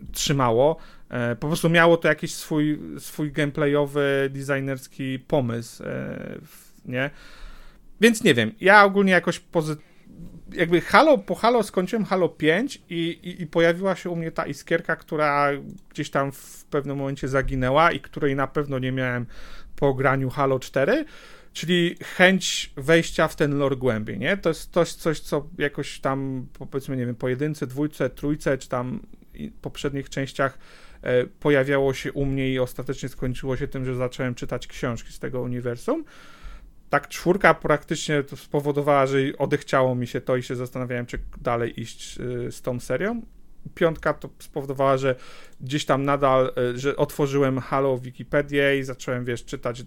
trzymało. 0.09 0.77
E, 1.09 1.35
po 1.35 1.47
prostu 1.47 1.69
miało 1.69 1.97
to 1.97 2.07
jakiś 2.07 2.35
swój, 2.35 2.79
swój 2.99 3.31
gameplayowy, 3.31 4.29
designerski 4.33 5.19
pomysł, 5.19 5.83
e, 5.83 6.39
nie? 6.85 7.09
Więc 8.01 8.23
nie 8.23 8.33
wiem, 8.33 8.51
ja 8.61 8.83
ogólnie 8.83 9.11
jakoś 9.11 9.39
pozytywnie 9.39 9.89
jakby 10.53 10.81
Halo, 10.81 11.17
po 11.17 11.35
Halo 11.35 11.63
skończyłem 11.63 12.05
Halo 12.05 12.29
5 12.29 12.81
i, 12.89 13.19
i, 13.23 13.41
i, 13.41 13.47
pojawiła 13.47 13.95
się 13.95 14.09
u 14.09 14.15
mnie 14.15 14.31
ta 14.31 14.45
iskierka, 14.45 14.95
która 14.95 15.49
gdzieś 15.89 16.09
tam 16.09 16.31
w 16.31 16.65
pewnym 16.65 16.97
momencie 16.97 17.27
zaginęła 17.27 17.91
i 17.91 17.99
której 17.99 18.35
na 18.35 18.47
pewno 18.47 18.79
nie 18.79 18.91
miałem 18.91 19.25
po 19.75 19.93
graniu 19.93 20.29
Halo 20.29 20.59
4, 20.59 21.05
czyli 21.53 21.95
chęć 22.15 22.73
wejścia 22.77 23.27
w 23.27 23.35
ten 23.35 23.57
lore 23.57 23.75
głębiej, 23.75 24.19
nie? 24.19 24.37
To 24.37 24.49
jest 24.49 24.73
coś, 24.73 24.93
coś 24.93 25.19
co 25.19 25.47
jakoś 25.57 25.99
tam, 25.99 26.47
powiedzmy, 26.71 26.97
nie 26.97 27.05
wiem, 27.05 27.15
po 27.15 27.29
jedynce, 27.29 27.67
dwójce, 27.67 28.09
trójce, 28.09 28.57
czy 28.57 28.69
tam 28.69 28.99
poprzednich 29.61 30.09
częściach 30.09 30.57
E, 31.01 31.25
pojawiało 31.25 31.93
się 31.93 32.13
u 32.13 32.25
mnie 32.25 32.49
i 32.49 32.59
ostatecznie 32.59 33.09
skończyło 33.09 33.57
się 33.57 33.67
tym, 33.67 33.85
że 33.85 33.95
zacząłem 33.95 34.35
czytać 34.35 34.67
książki 34.67 35.13
z 35.13 35.19
tego 35.19 35.41
uniwersum. 35.41 36.03
Tak, 36.89 37.07
czwórka 37.07 37.53
praktycznie 37.53 38.23
spowodowała, 38.35 39.05
że 39.05 39.17
odechciało 39.37 39.95
mi 39.95 40.07
się 40.07 40.21
to 40.21 40.35
i 40.35 40.43
się 40.43 40.55
zastanawiałem, 40.55 41.05
czy 41.05 41.19
dalej 41.41 41.81
iść 41.81 42.19
e, 42.19 42.51
z 42.51 42.61
tą 42.61 42.79
serią. 42.79 43.21
Piątka 43.75 44.13
to 44.13 44.29
spowodowała, 44.39 44.97
że 44.97 45.15
gdzieś 45.61 45.85
tam 45.85 46.05
nadal, 46.05 46.53
e, 46.57 46.77
że 46.77 46.95
otworzyłem 46.95 47.59
Halo 47.59 47.97
Wikipedię 47.97 48.79
i 48.79 48.83
zacząłem, 48.83 49.25
wiesz, 49.25 49.45
czytać, 49.45 49.83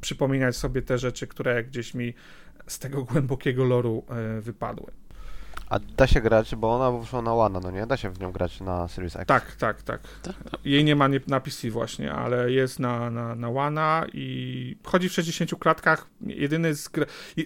przypominać 0.00 0.56
sobie 0.56 0.82
te 0.82 0.98
rzeczy, 0.98 1.26
które 1.26 1.64
gdzieś 1.64 1.94
mi 1.94 2.14
z 2.66 2.78
tego 2.78 3.04
głębokiego 3.04 3.64
loru 3.64 4.04
wypadły. 4.40 5.03
A 5.68 5.78
da 5.96 6.06
się 6.06 6.20
grać, 6.20 6.54
bo 6.54 6.74
ona 6.74 6.98
wyszła 6.98 7.22
na 7.22 7.34
One, 7.34 7.60
no 7.60 7.70
nie? 7.70 7.86
Da 7.86 7.96
się 7.96 8.10
w 8.10 8.20
nią 8.20 8.32
grać 8.32 8.60
na 8.60 8.88
Series 8.88 9.16
X. 9.16 9.26
Tak, 9.26 9.56
tak, 9.56 9.82
tak. 9.82 10.00
Jej 10.64 10.84
nie 10.84 10.96
ma 10.96 11.08
na 11.26 11.40
PC 11.40 11.70
właśnie, 11.70 12.12
ale 12.12 12.52
jest 12.52 12.78
na, 12.80 13.10
na, 13.10 13.34
na 13.34 14.06
i 14.12 14.76
chodzi 14.84 15.08
w 15.08 15.12
60 15.12 15.54
klatkach. 15.58 16.06
Jedyny 16.20 16.74
z... 16.74 16.90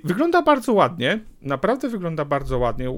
Wygląda 0.04 0.42
bardzo 0.42 0.72
ładnie, 0.72 1.20
naprawdę 1.42 1.88
wygląda 1.88 2.24
bardzo 2.24 2.58
ładnie. 2.58 2.90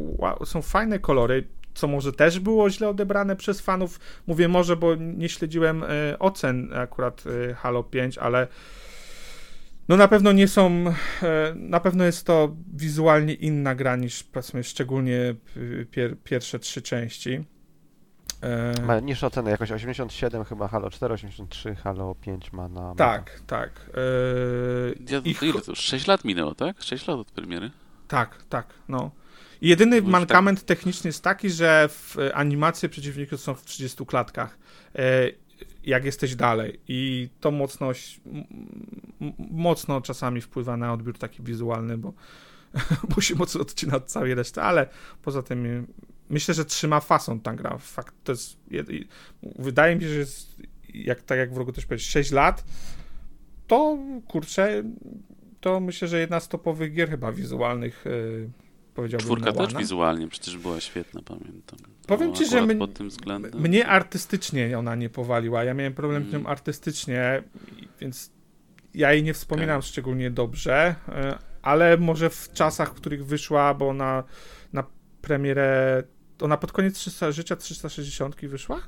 Są 0.44 0.62
fajne 0.62 0.98
kolory, 0.98 1.44
co 1.74 1.86
może 1.86 2.12
też 2.12 2.40
było 2.40 2.70
źle 2.70 2.88
odebrane 2.88 3.36
przez 3.36 3.60
fanów. 3.60 4.00
Mówię 4.26 4.48
może, 4.48 4.76
bo 4.76 4.94
nie 4.94 5.28
śledziłem 5.28 5.82
e, 5.82 6.18
ocen 6.18 6.70
akurat 6.74 7.24
e, 7.50 7.54
Halo 7.54 7.82
5, 7.82 8.18
ale 8.18 8.48
no 9.90 9.96
na 9.96 10.08
pewno 10.08 10.32
nie 10.32 10.48
są, 10.48 10.84
e, 11.22 11.54
na 11.56 11.80
pewno 11.80 12.04
jest 12.04 12.26
to 12.26 12.56
wizualnie 12.74 13.34
inna 13.34 13.74
gra 13.74 13.96
niż 13.96 14.22
powiedzmy 14.22 14.64
szczególnie 14.64 15.34
pier, 15.90 16.16
pierwsze 16.24 16.58
trzy 16.58 16.82
części. 16.82 17.44
E, 18.42 18.82
ma 18.82 19.00
niższe 19.00 19.26
oceny, 19.26 19.50
jakoś 19.50 19.72
87 19.72 20.44
chyba 20.44 20.68
Halo 20.68 20.90
4, 20.90 21.14
83 21.14 21.74
Halo 21.74 22.14
5 22.14 22.52
ma 22.52 22.68
na... 22.68 22.94
Tak, 22.94 23.40
tak. 23.46 23.90
E, 23.94 25.12
ja, 25.12 25.18
ich... 25.24 25.42
Ile 25.42 25.60
to 25.60 25.72
już? 25.72 25.78
6 25.78 26.06
lat 26.06 26.24
minęło, 26.24 26.54
tak? 26.54 26.82
6 26.82 27.06
lat 27.06 27.18
od 27.18 27.30
premiery? 27.30 27.70
Tak, 28.08 28.42
tak, 28.48 28.66
no. 28.88 29.10
Jedyny 29.62 30.02
mankament 30.02 30.58
tak... 30.58 30.66
techniczny 30.66 31.08
jest 31.08 31.24
taki, 31.24 31.50
że 31.50 31.88
w 31.88 32.16
animacje 32.34 32.88
przeciwników 32.88 33.40
są 33.40 33.54
w 33.54 33.64
30 33.64 34.06
klatkach 34.06 34.58
jak 35.84 36.04
jesteś 36.04 36.36
dalej. 36.36 36.80
I 36.88 37.28
to 37.40 37.50
mocno, 37.50 37.90
mocno 39.50 40.00
czasami 40.00 40.40
wpływa 40.40 40.76
na 40.76 40.92
odbiór 40.92 41.18
taki 41.18 41.42
wizualny, 41.42 41.98
bo, 41.98 42.12
bo 43.14 43.20
się 43.20 43.34
mocno 43.34 43.60
odcina 43.60 43.96
od 43.96 44.06
całej 44.06 44.34
reszty, 44.34 44.60
ale 44.60 44.88
poza 45.22 45.42
tym 45.42 45.86
myślę, 46.30 46.54
że 46.54 46.64
trzyma 46.64 47.00
fason 47.00 47.40
ta 47.40 47.54
gra. 47.54 47.78
Fakt, 47.78 48.14
to 48.24 48.32
jest, 48.32 48.58
wydaje 49.42 49.96
mi 49.96 50.02
się, 50.02 50.08
że 50.08 50.18
jest, 50.18 50.62
jak, 50.94 51.22
tak 51.22 51.38
jak 51.38 51.54
w 51.54 51.56
rogu 51.56 51.72
też 51.72 51.86
powiedzieć, 51.86 52.08
6 52.08 52.30
lat, 52.30 52.64
to 53.66 53.98
kurczę, 54.28 54.82
to 55.60 55.80
myślę, 55.80 56.08
że 56.08 56.20
jedna 56.20 56.40
z 56.40 56.48
topowych 56.48 56.94
gier 56.94 57.10
chyba 57.10 57.32
wizualnych 57.32 58.04
yy, 58.04 58.50
powiedziałbym. 58.94 59.26
Czwórka 59.26 59.52
też 59.52 59.74
wizualnie 59.74 60.28
przecież 60.28 60.58
była 60.58 60.80
świetna, 60.80 61.20
pamiętam. 61.24 61.78
Powiem 62.06 62.34
ci, 62.34 62.46
że 62.46 62.62
mnie, 62.62 62.88
mnie 63.54 63.86
artystycznie 63.86 64.78
ona 64.78 64.94
nie 64.94 65.10
powaliła. 65.10 65.64
Ja 65.64 65.74
miałem 65.74 65.94
problem 65.94 66.28
z 66.28 66.32
nią 66.32 66.38
mm. 66.38 66.46
artystycznie, 66.46 67.42
więc 68.00 68.30
ja 68.94 69.12
jej 69.12 69.22
nie 69.22 69.34
wspominam 69.34 69.78
okay. 69.78 69.88
szczególnie 69.88 70.30
dobrze, 70.30 70.94
e, 71.08 71.38
ale 71.62 71.96
może 71.96 72.30
w 72.30 72.52
czasach, 72.52 72.90
w 72.90 72.94
których 72.94 73.26
wyszła, 73.26 73.74
bo 73.74 73.88
ona 73.88 74.24
na 74.72 74.84
premierę, 75.22 76.02
ona 76.40 76.56
pod 76.56 76.72
koniec 76.72 76.94
300, 76.94 77.32
życia 77.32 77.56
360 77.56 78.36
wyszła? 78.36 78.80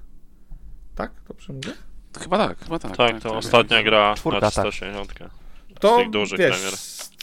Tak? 0.95 1.13
Dobrze 1.29 1.53
mówię? 1.53 1.73
Chyba 2.21 2.49
tak, 2.49 2.59
chyba 2.59 2.79
tak. 2.79 2.97
Tak, 2.97 3.11
tak 3.11 3.23
to 3.23 3.29
tak. 3.29 3.39
ostatnia 3.39 3.83
gra 3.83 4.15
Czwórka, 4.15 4.41
na 4.41 4.51
360. 4.51 5.15
Tak. 5.19 5.31
To, 5.81 5.97
tych 5.97 6.11
dużych 6.11 6.39
wiesz, 6.39 6.51
premier. 6.51 6.75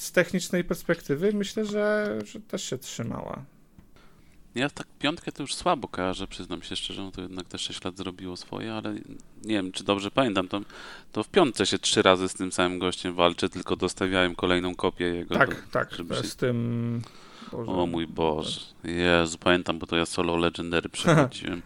Z 0.01 0.11
technicznej 0.11 0.63
perspektywy 0.63 1.33
myślę, 1.33 1.65
że, 1.65 2.19
że 2.25 2.39
też 2.39 2.63
się 2.63 2.77
trzymała. 2.77 3.43
Ja 4.55 4.69
tak 4.69 4.87
piątkę 4.99 5.31
to 5.31 5.43
już 5.43 5.55
słabo 5.55 5.87
kojarzę, 5.87 6.27
przyznam 6.27 6.61
się 6.61 6.75
szczerze, 6.75 7.03
no 7.03 7.11
to 7.11 7.21
jednak 7.21 7.47
te 7.47 7.57
6 7.57 7.83
lat 7.83 7.97
zrobiło 7.97 8.37
swoje, 8.37 8.73
ale 8.73 8.93
nie 9.43 9.55
wiem, 9.55 9.71
czy 9.71 9.83
dobrze 9.83 10.11
pamiętam, 10.11 10.47
to, 10.47 10.61
to 11.11 11.23
w 11.23 11.29
piątce 11.29 11.65
się 11.65 11.79
trzy 11.79 12.01
razy 12.01 12.29
z 12.29 12.33
tym 12.33 12.51
samym 12.51 12.79
gościem 12.79 13.15
walczę, 13.15 13.49
tylko 13.49 13.75
dostawiałem 13.75 14.35
kolejną 14.35 14.75
kopię 14.75 15.05
jego. 15.05 15.35
Tak, 15.35 15.49
do, 15.49 15.55
tak, 15.71 15.95
żeby 15.95 16.15
się... 16.15 16.23
z 16.23 16.35
tym... 16.35 17.01
Boże, 17.51 17.71
o 17.71 17.85
mój 17.85 18.07
Boże, 18.07 18.59
Jezu, 18.83 19.37
pamiętam, 19.37 19.79
bo 19.79 19.87
to 19.87 19.95
ja 19.95 20.05
solo 20.05 20.37
Legendary 20.37 20.89
przechodziłem. 20.99 21.61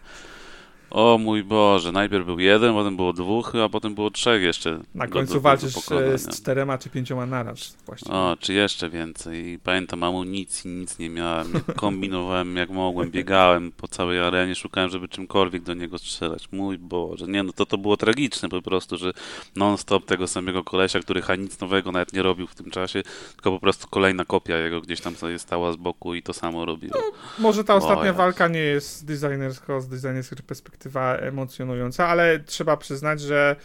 O 0.94 1.18
mój 1.18 1.44
Boże, 1.44 1.92
najpierw 1.92 2.26
był 2.26 2.38
jeden, 2.38 2.74
potem 2.74 2.96
było 2.96 3.12
dwóch, 3.12 3.52
a 3.64 3.68
potem 3.68 3.94
było 3.94 4.10
trzech 4.10 4.42
jeszcze. 4.42 4.80
Na 4.94 5.06
końcu 5.08 5.32
do- 5.32 5.34
do 5.34 5.40
walczysz 5.40 5.76
e, 5.90 6.18
z 6.18 6.28
czterema 6.28 6.78
czy 6.78 6.90
pięcioma 6.90 7.26
naraz 7.26 7.76
właściwie. 7.86 8.14
O, 8.14 8.36
czy 8.40 8.52
jeszcze 8.52 8.90
więcej. 8.90 9.46
I 9.46 9.58
pamiętam 9.58 10.02
amunicji, 10.02 10.70
nic 10.70 10.98
nie 10.98 11.10
miałem. 11.10 11.52
Kombinowałem 11.76 12.56
jak 12.56 12.70
mogłem, 12.70 13.10
biegałem 13.10 13.72
po 13.72 13.88
całej 13.88 14.20
arenie, 14.20 14.54
szukałem, 14.54 14.90
żeby 14.90 15.08
czymkolwiek 15.08 15.62
do 15.62 15.74
niego 15.74 15.98
strzelać. 15.98 16.48
Mój 16.52 16.78
Boże, 16.78 17.26
nie 17.26 17.42
no 17.42 17.52
to 17.52 17.66
to 17.66 17.78
było 17.78 17.96
tragiczne 17.96 18.48
po 18.48 18.62
prostu, 18.62 18.96
że 18.96 19.12
non-stop 19.56 20.04
tego 20.04 20.26
samego 20.26 20.64
kolesia, 20.64 21.00
który 21.00 21.22
chyba 21.22 21.36
nic 21.36 21.60
nowego 21.60 21.92
nawet 21.92 22.12
nie 22.12 22.22
robił 22.22 22.46
w 22.46 22.54
tym 22.54 22.70
czasie, 22.70 23.02
tylko 23.34 23.50
po 23.50 23.60
prostu 23.60 23.88
kolejna 23.90 24.24
kopia 24.24 24.58
jego 24.58 24.80
gdzieś 24.80 25.00
tam 25.00 25.16
sobie 25.16 25.38
stała 25.38 25.72
z 25.72 25.76
boku 25.76 26.14
i 26.14 26.22
to 26.22 26.32
samo 26.32 26.64
robił. 26.64 26.90
Może 27.38 27.64
ta 27.64 27.74
ostatnia 27.74 28.12
walka 28.12 28.48
nie 28.48 28.58
jest 28.58 29.06
designersko, 29.06 29.80
z 29.80 29.88
designerskiej 29.88 30.36
perspektywa 30.84 31.16
emocjonująca, 31.16 32.08
ale 32.08 32.38
trzeba 32.40 32.76
przyznać, 32.76 33.20
że 33.20 33.56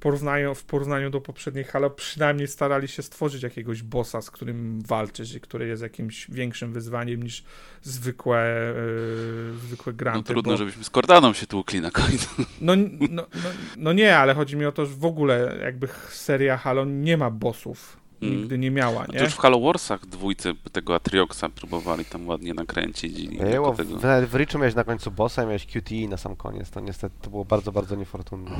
porównają, 0.00 0.54
w 0.54 0.64
porównaniu 0.64 1.10
do 1.10 1.20
poprzedniej 1.20 1.64
Halo 1.64 1.90
przynajmniej 1.90 2.48
starali 2.48 2.88
się 2.88 3.02
stworzyć 3.02 3.42
jakiegoś 3.42 3.82
bossa, 3.82 4.22
z 4.22 4.30
którym 4.30 4.82
walczysz 4.82 5.34
i 5.34 5.40
który 5.40 5.66
jest 5.68 5.82
jakimś 5.82 6.30
większym 6.30 6.72
wyzwaniem 6.72 7.22
niż 7.22 7.44
zwykłe, 7.82 8.72
yy, 9.52 9.58
zwykłe 9.58 9.92
No 9.92 9.96
granty. 9.96 10.32
trudno, 10.32 10.52
bo- 10.52 10.56
żebyśmy 10.58 10.84
z 10.84 10.90
Cordaną 10.90 11.32
się 11.32 11.46
tłukli 11.46 11.80
na 11.80 11.90
końcu. 11.90 12.28
No, 12.60 12.76
no, 12.76 12.86
no, 13.10 13.26
no 13.76 13.92
nie, 13.92 14.16
ale 14.18 14.34
chodzi 14.34 14.56
mi 14.56 14.64
o 14.66 14.72
to, 14.72 14.86
że 14.86 14.94
w 14.94 15.04
ogóle 15.04 15.58
jakby 15.62 15.88
seria 16.08 16.56
Halo 16.56 16.84
nie 16.84 17.16
ma 17.16 17.30
bossów. 17.30 17.99
Mm. 18.22 18.36
Nigdy 18.36 18.58
nie 18.58 18.70
miała, 18.70 19.06
nie? 19.12 19.20
już 19.20 19.34
w 19.34 19.38
Halo 19.38 19.60
Warsach 19.60 20.06
dwójce 20.06 20.52
tego 20.72 20.94
Atrioxa 20.94 21.44
próbowali 21.54 22.04
tam 22.04 22.28
ładnie 22.28 22.54
nakręcić 22.54 23.18
i 23.18 23.28
Było, 23.38 23.74
tego... 23.74 23.96
w, 23.98 24.02
w 24.30 24.34
Richu 24.34 24.58
miałeś 24.58 24.74
na 24.74 24.84
końcu 24.84 25.10
bossa, 25.10 25.42
miałeś 25.46 25.66
QTE 25.66 26.08
na 26.08 26.16
sam 26.16 26.36
koniec. 26.36 26.70
To 26.70 26.80
niestety 26.80 27.14
to 27.22 27.30
było 27.30 27.44
bardzo, 27.44 27.72
bardzo 27.72 27.96
niefortunne. 27.96 28.50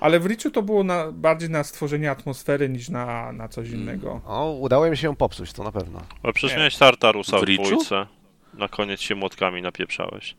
Ale 0.00 0.20
w 0.20 0.26
Richu 0.26 0.50
to 0.50 0.62
było 0.62 0.84
na, 0.84 1.12
bardziej 1.12 1.50
na 1.50 1.64
stworzenie 1.64 2.10
atmosfery 2.10 2.68
niż 2.68 2.88
na, 2.88 3.32
na 3.32 3.48
coś 3.48 3.68
Mm. 3.68 3.80
innego. 3.80 4.20
O, 4.26 4.52
udało 4.52 4.90
mi 4.90 4.96
się 4.96 5.06
ją 5.06 5.16
popsuć, 5.16 5.52
to 5.52 5.64
na 5.64 5.72
pewno. 5.72 6.00
Ale 6.22 6.32
przecież 6.32 6.50
Nie. 6.52 6.58
miałeś 6.58 6.76
Tartarusa 6.76 7.38
W 7.38 7.40
w 7.40 7.44
Richu? 7.44 7.64
dwójce. 7.64 8.06
Na 8.54 8.68
koniec 8.68 9.00
się 9.00 9.14
młotkami 9.14 9.62
napieprzałeś. 9.62 10.36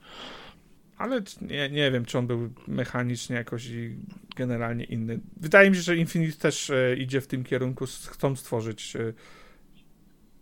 Ale 0.99 1.21
nie, 1.41 1.69
nie 1.69 1.91
wiem, 1.91 2.05
czy 2.05 2.17
on 2.17 2.27
był 2.27 2.49
mechanicznie 2.67 3.35
jakoś 3.35 3.65
i 3.65 3.95
generalnie 4.35 4.83
inny. 4.83 5.19
Wydaje 5.37 5.69
mi 5.69 5.75
się, 5.75 5.81
że 5.81 5.97
Infinite 5.97 6.37
też 6.37 6.69
e, 6.69 6.95
idzie 6.97 7.21
w 7.21 7.27
tym 7.27 7.43
kierunku, 7.43 7.85
chcą 7.85 8.35
stworzyć 8.35 8.95
e, 8.95 9.13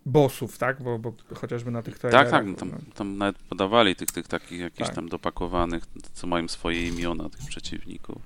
bossów, 0.06 0.58
tak? 0.58 0.82
Bo, 0.82 0.98
bo 0.98 1.12
chociażby 1.34 1.70
na 1.70 1.82
tych 1.82 1.94
Tak, 1.94 2.00
trailerach. 2.00 2.30
tak, 2.30 2.46
no 2.46 2.54
tam, 2.54 2.70
tam 2.94 3.18
nawet 3.18 3.36
podawali 3.38 3.96
tych, 3.96 4.08
tych 4.08 4.28
takich 4.28 4.60
jakichś 4.60 4.86
Tak. 4.88 4.94
tam 4.94 5.08
dopakowanych, 5.08 5.84
co 6.12 6.26
mają 6.26 6.48
swoje 6.48 6.88
imiona 6.88 7.28
tych 7.28 7.46
przeciwników. 7.48 8.22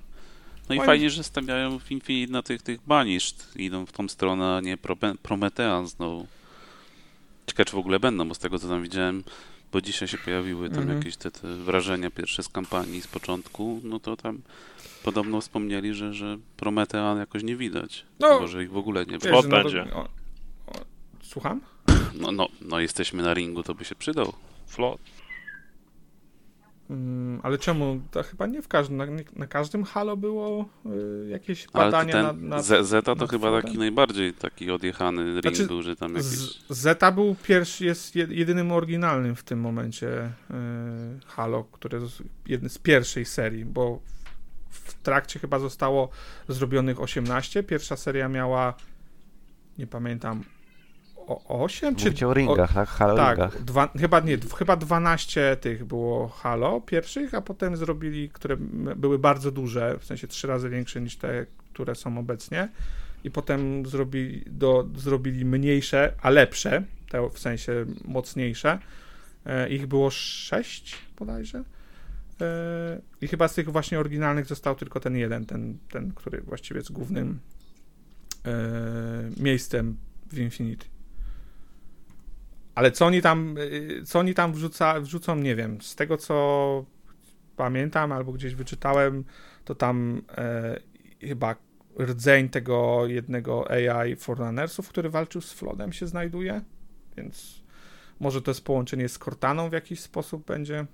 No 0.69 0.75
i 0.75 0.77
Moim- 0.77 0.85
fajnie, 0.85 1.09
że 1.09 1.23
stawiają 1.23 1.79
w 1.79 1.91
Infinite 1.91 2.31
na 2.31 2.43
tych, 2.43 2.61
tych 2.61 2.79
baniszt, 2.87 3.55
idą 3.55 3.85
w 3.85 3.91
tą 3.91 4.07
stronę, 4.07 4.55
a 4.55 4.61
nie 4.61 4.77
Prometean 5.23 5.87
znowu. 5.87 6.27
Ciekawe, 7.47 7.65
czy 7.65 7.75
w 7.75 7.79
ogóle 7.79 7.99
będą, 7.99 8.27
bo 8.27 8.35
z 8.35 8.39
tego, 8.39 8.59
co 8.59 8.67
tam 8.67 8.83
widziałem, 8.83 9.23
bo 9.73 9.81
dzisiaj 9.81 10.07
się 10.07 10.17
pojawiły 10.17 10.69
tam 10.69 10.79
Mhm. 10.79 10.97
jakieś 10.97 11.17
te, 11.17 11.31
te 11.31 11.47
wrażenia 11.47 12.11
pierwsze 12.11 12.43
z 12.43 12.49
kampanii 12.49 13.01
z 13.01 13.07
początku, 13.07 13.81
no 13.83 13.99
to 13.99 14.17
tam 14.17 14.41
podobno 15.03 15.41
wspomnieli, 15.41 15.93
że, 15.93 16.13
że 16.13 16.37
Prometean 16.57 17.17
jakoś 17.17 17.43
nie 17.43 17.55
widać. 17.55 18.05
No, 18.19 18.39
No, 18.39 18.47
że 18.47 18.63
ich 18.63 18.71
w 18.71 18.77
ogóle 18.77 19.05
nie 19.05 19.17
Wiesz, 19.19 19.31
no 19.31 19.43
będzie. 19.43 19.85
O, 19.93 19.99
o, 20.67 20.73
słucham? 21.23 21.61
No, 22.13 22.31
no, 22.31 22.47
no 22.61 22.79
jesteśmy 22.79 23.23
na 23.23 23.33
ringu, 23.33 23.63
to 23.63 23.75
by 23.75 23.85
się 23.85 23.95
przydał. 23.95 24.33
Flot. 24.67 25.01
Mm, 26.89 27.39
ale 27.43 27.57
czemu? 27.57 28.01
To 28.11 28.23
chyba 28.23 28.47
nie 28.47 28.61
w 28.61 28.67
każdym, 28.67 28.97
na, 28.97 29.05
na 29.35 29.47
każdym 29.47 29.83
Halo 29.83 30.17
było 30.17 30.69
y, 31.25 31.29
jakieś 31.29 31.67
Ale 31.73 31.85
badania 31.85 32.13
ten 32.13 32.23
na, 32.23 32.55
na 32.55 32.61
Zeta 32.61 33.15
to 33.15 33.21
nad 33.21 33.29
chyba 33.29 33.61
taki 33.61 33.77
najbardziej 33.77 34.33
taki 34.33 34.71
odjechany 34.71 35.23
ring 35.41 35.55
Znaczy, 35.55 35.67
był, 35.67 35.81
że 35.81 35.95
tam 35.95 36.15
jakieś... 36.15 36.27
Z, 36.27 36.65
Zeta 36.69 37.11
był 37.11 37.35
pierwszy, 37.43 37.85
jest 37.85 38.15
jed- 38.15 38.31
jedynym 38.31 38.71
oryginalnym 38.71 39.35
w 39.35 39.43
tym 39.43 39.59
momencie 39.59 40.07
y, 40.25 40.53
Halo, 41.25 41.63
który 41.63 41.99
jest 41.99 42.23
jedny 42.45 42.69
z 42.69 42.77
pierwszej 42.77 43.25
serii, 43.25 43.65
bo 43.65 43.99
w 44.69 44.93
trakcie 44.93 45.39
chyba 45.39 45.59
zostało 45.59 46.09
zrobionych 46.47 47.01
18. 47.01 47.63
Pierwsza 47.63 47.97
seria 47.97 48.29
miała, 48.29 48.73
nie 49.77 49.87
pamiętam, 49.87 50.43
8 51.47 51.95
czy 51.95 52.05
Mówicie 52.05 52.27
o 52.27 52.33
ringach, 52.33 52.73
tak? 52.73 52.89
Halo 52.89 53.15
tak, 53.15 53.37
ringach. 53.37 53.63
dwa, 53.63 53.87
chyba 53.99 54.19
nie, 54.19 54.37
chyba 54.57 54.75
12 54.75 55.57
tych 55.61 55.85
było 55.85 56.27
Halo 56.27 56.81
pierwszych, 56.81 57.33
a 57.33 57.41
potem 57.41 57.77
zrobili, 57.77 58.29
które 58.29 58.57
były 58.95 59.19
bardzo 59.19 59.51
duże, 59.51 59.97
w 59.99 60.05
sensie 60.05 60.27
trzy 60.27 60.47
razy 60.47 60.69
większe 60.69 61.01
niż 61.01 61.15
te, 61.15 61.45
które 61.73 61.95
są 61.95 62.17
obecnie. 62.17 62.69
I 63.23 63.31
potem 63.31 63.85
zrobili, 63.85 64.43
do, 64.47 64.87
zrobili 64.95 65.45
mniejsze, 65.45 66.13
a 66.21 66.29
lepsze, 66.29 66.83
te 67.09 67.29
w 67.29 67.39
sensie 67.39 67.85
mocniejsze. 68.05 68.79
E, 69.45 69.69
ich 69.69 69.87
było 69.87 70.09
sześć 70.09 70.95
bodajże. 71.19 71.63
E, 72.41 73.01
I 73.21 73.27
chyba 73.27 73.47
z 73.47 73.53
tych 73.53 73.69
właśnie 73.69 73.99
oryginalnych 73.99 74.45
został 74.45 74.75
tylko 74.75 74.99
ten 74.99 75.17
jeden, 75.17 75.45
ten, 75.45 75.77
ten 75.91 76.11
który 76.11 76.41
właściwie 76.41 76.77
jest 76.77 76.91
głównym 76.91 77.39
e, 78.45 78.51
miejscem 79.37 79.97
w 80.31 80.39
Infinity. 80.39 80.92
Ale 82.75 82.91
co 82.91 83.05
oni 83.05 83.21
tam, 83.21 83.57
y, 83.57 84.03
co 84.05 84.19
oni 84.19 84.33
tam 84.33 84.53
wrzuca, 84.53 84.99
wrzucą, 84.99 85.35
nie 85.35 85.55
wiem. 85.55 85.81
Z 85.81 85.95
tego, 85.95 86.17
co 86.17 86.85
pamiętam 87.55 88.11
albo 88.11 88.31
gdzieś 88.31 88.55
wyczytałem, 88.55 89.23
to 89.65 89.75
tam 89.75 90.21
e, 90.37 90.79
chyba 91.21 91.55
rdzeń 91.99 92.49
tego 92.49 93.07
jednego 93.07 93.71
AI 93.71 94.15
Forerunnersów, 94.15 94.89
który 94.89 95.09
walczył 95.09 95.41
z 95.41 95.53
Flodem 95.53 95.93
się 95.93 96.07
znajduje, 96.07 96.61
więc 97.17 97.63
może 98.19 98.41
to 98.41 98.51
jest 98.51 98.65
połączenie 98.65 99.09
z 99.09 99.17
Cortaną 99.17 99.69
w 99.69 99.73
jakiś 99.73 99.99
sposób 99.99 100.45
będzie, 100.45 100.85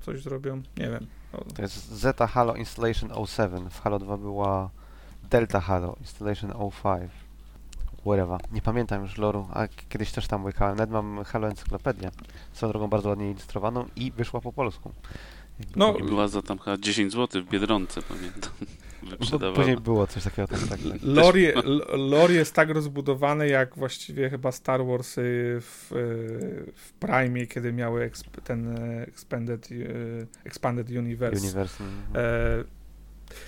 coś 0.00 0.22
zrobią, 0.22 0.62
nie 0.76 0.90
wiem. 0.90 1.06
To 1.54 1.62
jest 1.62 1.92
Zeta 1.92 2.26
Halo 2.26 2.54
Installation 2.54 3.10
07. 3.26 3.70
W 3.70 3.80
Halo 3.80 3.98
2 3.98 4.16
była 4.16 4.70
Delta 5.30 5.60
Halo 5.60 5.96
Installation 6.00 6.52
05. 6.82 7.10
Whatever. 8.08 8.40
Nie 8.52 8.62
pamiętam 8.62 9.02
już 9.02 9.18
loru, 9.18 9.48
a 9.52 9.68
kiedyś 9.88 10.12
też 10.12 10.26
tam 10.26 10.44
łykałem. 10.44 10.76
Nawet 10.76 10.90
mam 10.90 11.24
Halo 11.24 11.48
Encyklopedię. 11.48 12.10
Swoją 12.52 12.72
drogą 12.72 12.88
bardzo 12.88 13.08
ładnie 13.08 13.30
ilustrowaną 13.30 13.86
i 13.96 14.12
wyszła 14.12 14.40
po 14.40 14.52
polsku. 14.52 14.92
No, 15.76 15.96
I 15.96 16.02
była 16.02 16.28
za 16.28 16.42
tam 16.42 16.58
chyba 16.58 16.76
10 16.78 17.12
zł 17.12 17.42
w 17.42 17.50
Biedronce, 17.50 18.02
pamiętam. 18.02 18.50
Później 19.54 19.76
było 19.76 20.06
coś 20.06 20.24
takiego, 20.24 20.48
tak, 20.48 20.60
tak, 20.60 20.68
tak. 20.68 20.98
Lore, 21.02 21.52
lore 21.96 22.34
jest 22.34 22.54
tak 22.54 22.70
rozbudowany, 22.70 23.48
jak 23.48 23.76
właściwie 23.76 24.30
chyba 24.30 24.52
Star 24.52 24.86
Wars 24.86 25.14
w, 25.16 25.86
w 26.76 26.92
Prime, 26.92 27.46
kiedy 27.46 27.72
miały 27.72 28.10
exp- 28.10 28.40
ten 28.44 28.76
e, 28.78 29.02
Expanded, 29.02 29.70
y, 29.70 30.26
Expanded 30.44 30.90
Universe. 30.90 31.42
Universe. 31.42 31.84
mhm. 31.84 32.26
E, 32.26 32.64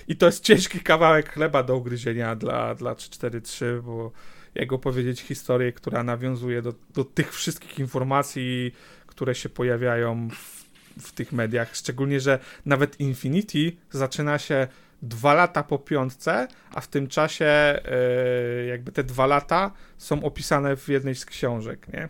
I 0.07 0.15
to 0.15 0.25
jest 0.25 0.43
ciężki 0.43 0.79
kawałek 0.79 1.33
chleba 1.33 1.63
do 1.63 1.77
ugryzienia 1.77 2.35
dla, 2.35 2.75
dla 2.75 2.95
343, 2.95 3.81
bo 3.85 4.11
jak 4.55 4.73
opowiedzieć 4.73 5.21
historię, 5.21 5.71
która 5.71 6.03
nawiązuje 6.03 6.61
do, 6.61 6.73
do 6.93 7.03
tych 7.03 7.33
wszystkich 7.33 7.79
informacji, 7.79 8.71
które 9.07 9.35
się 9.35 9.49
pojawiają 9.49 10.29
w, 10.29 10.65
w 11.07 11.11
tych 11.11 11.31
mediach. 11.31 11.75
Szczególnie, 11.75 12.19
że 12.19 12.39
nawet 12.65 12.99
Infinity 12.99 13.71
zaczyna 13.91 14.39
się 14.39 14.67
dwa 15.01 15.33
lata 15.33 15.63
po 15.63 15.79
piątce, 15.79 16.47
a 16.73 16.81
w 16.81 16.87
tym 16.87 17.07
czasie 17.07 17.45
e, 17.45 17.81
jakby 18.67 18.91
te 18.91 19.03
dwa 19.03 19.25
lata 19.25 19.71
są 19.97 20.23
opisane 20.23 20.75
w 20.75 20.87
jednej 20.87 21.15
z 21.15 21.25
książek, 21.25 21.87
nie? 21.93 22.09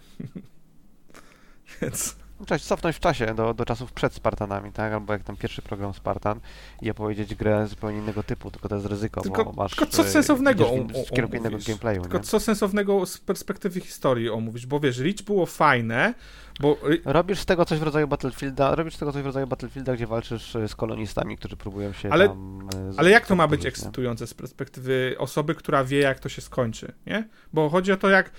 Więc 1.82 2.16
Trzeba 2.46 2.60
się 2.60 2.66
cofnąć 2.66 2.96
w 2.96 3.00
czasie 3.00 3.26
do, 3.36 3.54
do 3.54 3.66
czasów 3.66 3.92
przed 3.94 4.14
Spartanami, 4.14 4.72
tak? 4.72 4.94
Albo 4.94 5.14
jak 5.14 5.24
tam 5.24 5.38
pierwszy 5.38 5.62
program 5.62 5.94
Spartan 5.94 6.40
i 6.82 6.92
opowiedzieć 6.92 7.36
grę 7.36 7.68
zupełnie 7.68 7.98
innego 7.98 8.24
typu, 8.24 8.52
tylko 8.52 8.70
to 8.70 8.76
jest 8.76 8.88
ryzyko, 8.88 9.22
Tylko- 9.22 9.46
bo 9.46 9.52
masz... 9.52 9.76
tylko 9.76 9.92
co 9.92 10.02
e, 10.02 10.10
sensownego 10.10 10.66
w, 10.66 11.12
kierunku 11.16 11.38
innego 11.38 11.58
gameplayu, 11.68 12.02
Tylko 12.02 12.18
nie? 12.18 12.24
co 12.24 12.40
sensownego 12.40 13.06
z 13.06 13.18
perspektywy 13.18 13.80
historii 13.82 14.30
omówić, 14.30 14.66
bo 14.66 14.80
wiesz, 14.80 14.98
Reach 15.00 15.22
było 15.26 15.46
fajne, 15.46 16.14
bo 16.60 16.78
y, 16.92 17.02
Robisz 17.06 17.40
z 17.40 17.46
tego 17.46 17.66
coś 17.66 17.80
w 17.80 17.84
rodzaju 17.84 18.08
Battlefielda, 18.08 18.76
robisz 18.76 18.96
z 18.96 18.98
tego 18.98 19.12
coś 19.12 19.22
w 19.22 19.26
rodzaju 19.26 19.48
Battlefielda, 19.48 19.96
gdzie 19.96 20.08
walczysz 20.08 20.56
e, 20.56 20.68
z 20.68 20.76
kolonistami, 20.76 21.38
którzy 21.38 21.58
próbują 21.58 21.94
się 21.94 22.10
Ale- 22.10 22.28
tam... 22.28 22.68
e, 22.76 22.94
ale 22.98 23.10
jak 23.10 23.28
to 23.28 23.36
ma 23.36 23.48
być 23.48 23.64
nie? 23.64 23.68
ekscytujące 23.70 24.28
z 24.28 24.34
perspektywy 24.34 25.16
osoby, 25.18 25.56
która 25.56 25.84
wie, 25.84 26.00
jak 26.00 26.20
to 26.20 26.30
się 26.30 26.42
skończy, 26.42 26.92
nie? 27.06 27.28
Bo 27.54 27.70
chodzi 27.70 27.92
o 27.92 27.98
to, 27.98 28.10
jak 28.10 28.32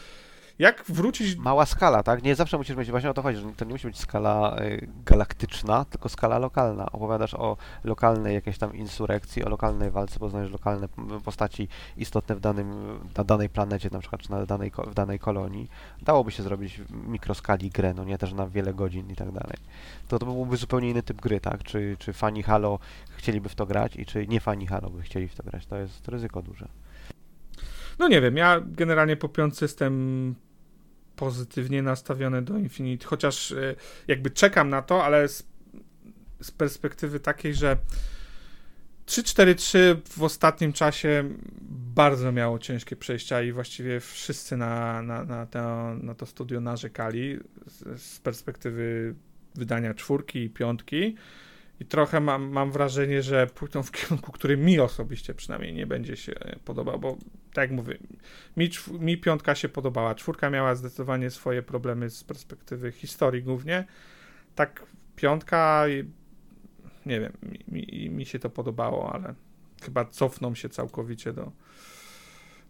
jak 0.59 0.85
wrócić 0.89 1.37
Mała 1.37 1.67
skala, 1.67 2.03
tak? 2.03 2.23
Nie 2.23 2.35
zawsze 2.35 2.59
musisz 2.59 2.77
mieć, 2.77 2.91
właśnie 2.91 3.11
o 3.11 3.15
to 3.15 3.23
chodzi, 3.23 3.39
że 3.39 3.53
to 3.57 3.65
nie 3.65 3.73
musi 3.73 3.87
być 3.87 3.99
skala 3.99 4.57
y, 4.61 4.89
galaktyczna, 5.07 5.85
tylko 5.85 6.09
skala 6.09 6.39
lokalna. 6.39 6.93
Opowiadasz 6.93 7.35
o 7.35 7.57
lokalnej 7.85 8.35
jakiejś 8.35 8.59
tam 8.59 8.75
insurekcji, 8.75 9.45
o 9.45 9.49
lokalnej 9.49 9.91
walce, 9.91 10.19
poznajesz 10.19 10.51
lokalne 10.51 10.89
postaci 11.25 11.69
istotne 11.97 12.35
w 12.35 12.41
danym, 12.41 12.99
na 13.17 13.25
danej 13.25 13.49
planecie, 13.49 13.89
na 13.93 13.99
przykład, 13.99 14.21
czy 14.21 14.31
na 14.31 14.47
danej, 14.47 14.73
w 14.87 14.95
danej 14.95 15.19
kolonii. 15.19 15.69
Dałoby 16.03 16.31
się 16.31 16.43
zrobić 16.43 16.81
w 16.81 17.09
mikroskali 17.09 17.71
grę, 17.71 17.95
no 17.95 18.05
nie 18.05 18.19
też 18.19 18.33
na 18.33 18.49
wiele 18.49 18.75
godzin 18.75 19.11
i 19.11 19.17
tak 19.17 19.33
dalej. 19.33 19.57
To, 20.09 20.19
to 20.19 20.27
byłby 20.27 20.57
zupełnie 20.57 20.91
inny 20.91 21.03
typ 21.03 21.21
gry, 21.21 21.41
tak? 21.41 21.63
Czy, 21.63 21.97
czy 21.99 22.13
fani 22.13 22.43
Halo 22.43 22.79
chcieliby 23.17 23.49
w 23.49 23.55
to 23.55 23.67
grać 23.67 23.97
i 23.97 24.07
czy 24.07 24.27
nie 24.27 24.41
fani 24.41 24.67
Halo 24.67 24.91
by 24.91 25.03
chcieli 25.03 25.29
w 25.29 25.35
to 25.35 25.43
grać. 25.43 25.67
To 25.67 25.77
jest 25.77 26.09
ryzyko 26.09 26.43
duże. 26.43 26.69
No 27.99 28.09
nie 28.09 28.21
wiem, 28.21 28.37
ja 28.37 28.61
generalnie 28.67 29.17
po 29.17 29.29
piątce 29.29 29.65
jestem 29.65 30.35
pozytywnie 31.17 31.83
nastawiony 31.83 32.43
do 32.43 32.59
Infinite, 32.59 33.07
chociaż 33.07 33.53
e, 33.53 33.75
jakby 34.09 34.31
czekam 34.31 34.71
na 34.71 34.83
to, 34.83 35.05
ale 35.05 35.29
z, 35.29 35.47
z 36.41 36.51
perspektywy 36.51 37.21
takiej, 37.21 37.55
że 37.55 37.77
3-4-3 39.07 39.79
w 40.09 40.23
ostatnim 40.23 40.73
czasie 40.73 41.25
bardzo 41.95 42.33
miało 42.33 42.59
ciężkie 42.59 42.97
przejścia 42.97 43.43
i 43.43 43.53
właściwie 43.53 44.01
wszyscy 44.01 44.57
na, 44.57 45.03
na, 45.03 45.25
na, 45.25 45.47
to, 45.47 45.95
na 45.95 46.15
to 46.15 46.27
studio 46.27 46.61
narzekali 46.61 47.39
z, 47.67 48.03
z 48.03 48.21
perspektywy 48.21 49.15
wydania 49.55 49.95
czwórki 49.95 50.39
i 50.39 50.51
piątki. 50.51 51.17
I 51.83 51.85
trochę 51.85 52.21
mam, 52.21 52.51
mam 52.51 52.71
wrażenie, 52.71 53.23
że 53.23 53.47
pójdą 53.47 53.83
w 53.83 53.91
kierunku, 53.91 54.33
który 54.33 54.57
mi 54.57 54.81
osobiście 54.81 55.35
przynajmniej 55.35 55.75
nie 55.75 55.87
będzie 55.87 56.17
się 56.17 56.33
podobał, 56.65 56.99
bo 56.99 57.17
tak 57.53 57.71
jak 57.71 57.71
mówię, 57.71 57.99
mi, 58.57 58.71
mi 59.01 59.19
piątka 59.19 59.55
się 59.55 59.69
podobała. 59.69 60.15
Czwórka 60.15 60.51
miała 60.51 60.75
zdecydowanie 60.75 61.31
swoje 61.31 61.63
problemy 61.63 62.11
z 62.11 62.25
perspektywy 62.25 62.93
historii 62.93 63.43
głównie. 63.43 63.85
Tak, 64.55 64.87
piątka, 65.17 65.85
nie 67.07 67.21
wiem, 67.21 67.33
mi, 67.43 67.65
mi, 67.69 68.11
mi 68.11 68.27
się 68.27 68.39
to 68.39 68.51
podobało, 68.51 69.15
ale 69.15 69.35
chyba 69.83 70.05
cofną 70.05 70.55
się 70.55 70.69
całkowicie 70.69 71.33
do, 71.33 71.53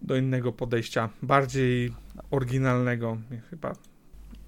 do 0.02 0.16
innego 0.16 0.52
podejścia, 0.52 1.08
bardziej 1.22 1.94
oryginalnego, 2.30 3.18
chyba 3.50 3.72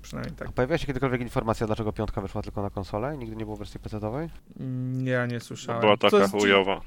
przynajmniej 0.05 0.37
tak. 0.37 0.49
A 0.49 0.53
pojawiła 0.53 0.79
się 0.79 0.87
kiedykolwiek 0.87 1.21
informacja, 1.21 1.67
dlaczego 1.67 1.93
piątka 1.93 2.21
wyszła 2.21 2.43
tylko 2.43 2.63
na 2.63 2.71
konsolę 2.71 3.15
i 3.15 3.19
nigdy 3.19 3.37
nie 3.37 3.45
było 3.45 3.57
wersji 3.57 3.81
PC-owej? 3.81 4.29
Mm, 4.61 5.07
Ja 5.07 5.27
nie 5.27 5.41
słyszałem. 5.41 5.81
Była 5.81 5.97
taka 5.97 6.17
jest 6.19 6.33
chujowa. 6.33 6.81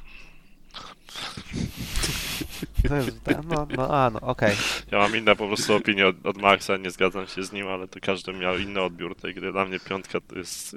To 2.88 2.96
jest, 2.96 3.12
no, 3.50 3.68
no, 3.78 3.90
a, 3.96 4.10
no, 4.10 4.20
okej. 4.22 4.56
Ja 4.92 4.98
mam 4.98 5.16
inne 5.16 5.36
po 5.36 5.48
prostu 5.48 5.76
opinie 5.76 6.08
od, 6.08 6.26
od 6.26 6.38
Maxa, 6.38 6.78
nie 6.78 6.92
zgadzam 6.92 7.28
się 7.28 7.44
z 7.44 7.52
nim, 7.52 7.68
ale 7.68 7.88
to 7.88 8.00
każdy 8.02 8.34
miał 8.34 8.58
inny 8.58 8.82
odbiór 8.82 9.16
tej 9.16 9.34
gry. 9.34 9.52
Dla 9.52 9.66
mnie 9.66 9.80
piątka 9.80 10.22
to 10.22 10.38
jest 10.38 10.76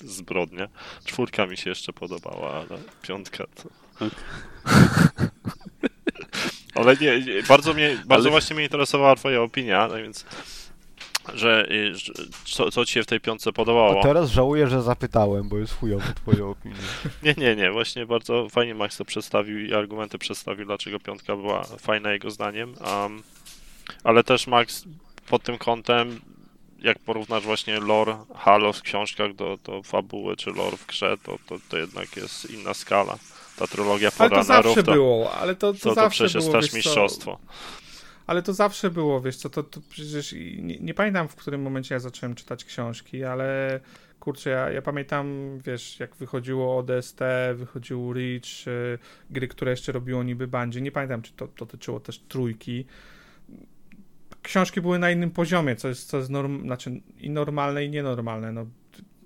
zbrodnia. 0.00 0.68
Czwórka 1.04 1.46
mi 1.46 1.56
się 1.56 1.70
jeszcze 1.70 1.92
podobała, 1.92 2.52
ale 2.52 2.78
piątka 3.02 3.44
to... 3.54 3.68
ale 6.80 6.96
nie, 6.96 7.20
nie, 7.20 7.42
bardzo 7.42 7.74
mnie, 7.74 7.96
bardzo 8.06 8.24
Ale- 8.28 8.30
właśnie 8.30 8.54
mnie 8.56 8.64
interesowała 8.64 9.16
twoja 9.16 9.40
opinia, 9.42 9.88
no 9.88 9.94
więc... 9.96 10.26
Że, 11.34 11.66
y, 11.70 11.94
że 11.94 12.12
co, 12.44 12.70
co 12.70 12.84
ci 12.84 12.92
się 12.92 13.02
w 13.02 13.06
tej 13.06 13.20
piątce 13.20 13.52
podobało? 13.52 14.00
A 14.00 14.02
teraz 14.02 14.30
żałuję, 14.30 14.68
że 14.68 14.82
zapytałem, 14.82 15.48
bo 15.48 15.58
jest 15.58 15.74
chujowo 15.74 16.04
twoja 16.14 16.44
opinia. 16.54 16.76
Nie, 17.22 17.34
nie, 17.36 17.56
nie. 17.56 17.70
Właśnie 17.70 18.06
bardzo 18.06 18.48
fajnie 18.48 18.74
Max 18.74 18.96
to 18.96 19.04
przedstawił 19.04 19.60
i 19.60 19.74
argumenty 19.74 20.18
przedstawił, 20.18 20.66
dlaczego 20.66 21.00
piątka 21.00 21.36
była 21.36 21.64
fajna 21.64 22.12
jego 22.12 22.30
zdaniem. 22.30 22.74
Um, 22.86 23.22
ale 24.04 24.24
też 24.24 24.46
Max 24.46 24.84
pod 25.28 25.42
tym 25.42 25.58
kątem, 25.58 26.20
jak 26.78 26.98
porównasz 26.98 27.44
właśnie 27.44 27.80
lore 27.80 28.16
Halo 28.34 28.72
w 28.72 28.82
książkach 28.82 29.34
do, 29.34 29.58
do 29.64 29.82
fabuły, 29.82 30.36
czy 30.36 30.50
lore 30.50 30.76
w 30.76 30.86
grze, 30.86 31.16
to, 31.22 31.38
to, 31.46 31.56
to 31.68 31.78
jednak 31.78 32.16
jest 32.16 32.50
inna 32.50 32.74
skala. 32.74 33.16
Ta 33.56 33.66
trylogia 33.66 34.10
Ale 34.18 34.30
to 34.30 34.42
zawsze 34.42 34.82
to, 34.82 34.92
było, 34.92 35.32
ale 35.32 35.54
to, 35.54 35.72
to, 35.72 35.78
to, 35.78 35.88
to 35.88 35.94
zawsze 35.94 36.24
przecież 36.24 36.44
było, 36.44 36.56
jest 36.56 36.70
też 36.70 36.70
co, 36.70 36.76
mistrzostwo. 36.76 37.38
Ale 38.26 38.42
to 38.42 38.52
zawsze 38.52 38.90
było, 38.90 39.20
wiesz 39.20 39.36
co, 39.36 39.50
to, 39.50 39.62
to 39.62 39.80
przecież 39.88 40.32
nie, 40.58 40.78
nie 40.78 40.94
pamiętam 40.94 41.28
w 41.28 41.36
którym 41.36 41.62
momencie 41.62 41.94
ja 41.94 41.98
zacząłem 41.98 42.34
czytać 42.34 42.64
książki, 42.64 43.24
ale 43.24 43.80
kurczę, 44.20 44.50
ja, 44.50 44.70
ja 44.70 44.82
pamiętam, 44.82 45.58
wiesz, 45.66 46.00
jak 46.00 46.16
wychodziło 46.16 46.78
ODST, 46.78 47.20
wychodził 47.54 48.12
Reach, 48.12 48.68
y, 48.68 48.98
gry, 49.30 49.48
które 49.48 49.70
jeszcze 49.70 49.92
robiło 49.92 50.22
niby 50.22 50.46
bandzie, 50.46 50.80
nie 50.80 50.92
pamiętam, 50.92 51.22
czy 51.22 51.32
to 51.32 51.48
dotyczyło 51.58 52.00
też 52.00 52.18
trójki. 52.18 52.86
Książki 54.42 54.80
były 54.80 54.98
na 54.98 55.10
innym 55.10 55.30
poziomie, 55.30 55.76
co 55.76 55.88
jest, 55.88 56.08
co 56.08 56.16
jest 56.16 56.30
norm, 56.30 56.62
znaczy 56.62 57.00
i 57.18 57.30
normalne, 57.30 57.84
i 57.84 57.90
nienormalne, 57.90 58.52
no. 58.52 58.66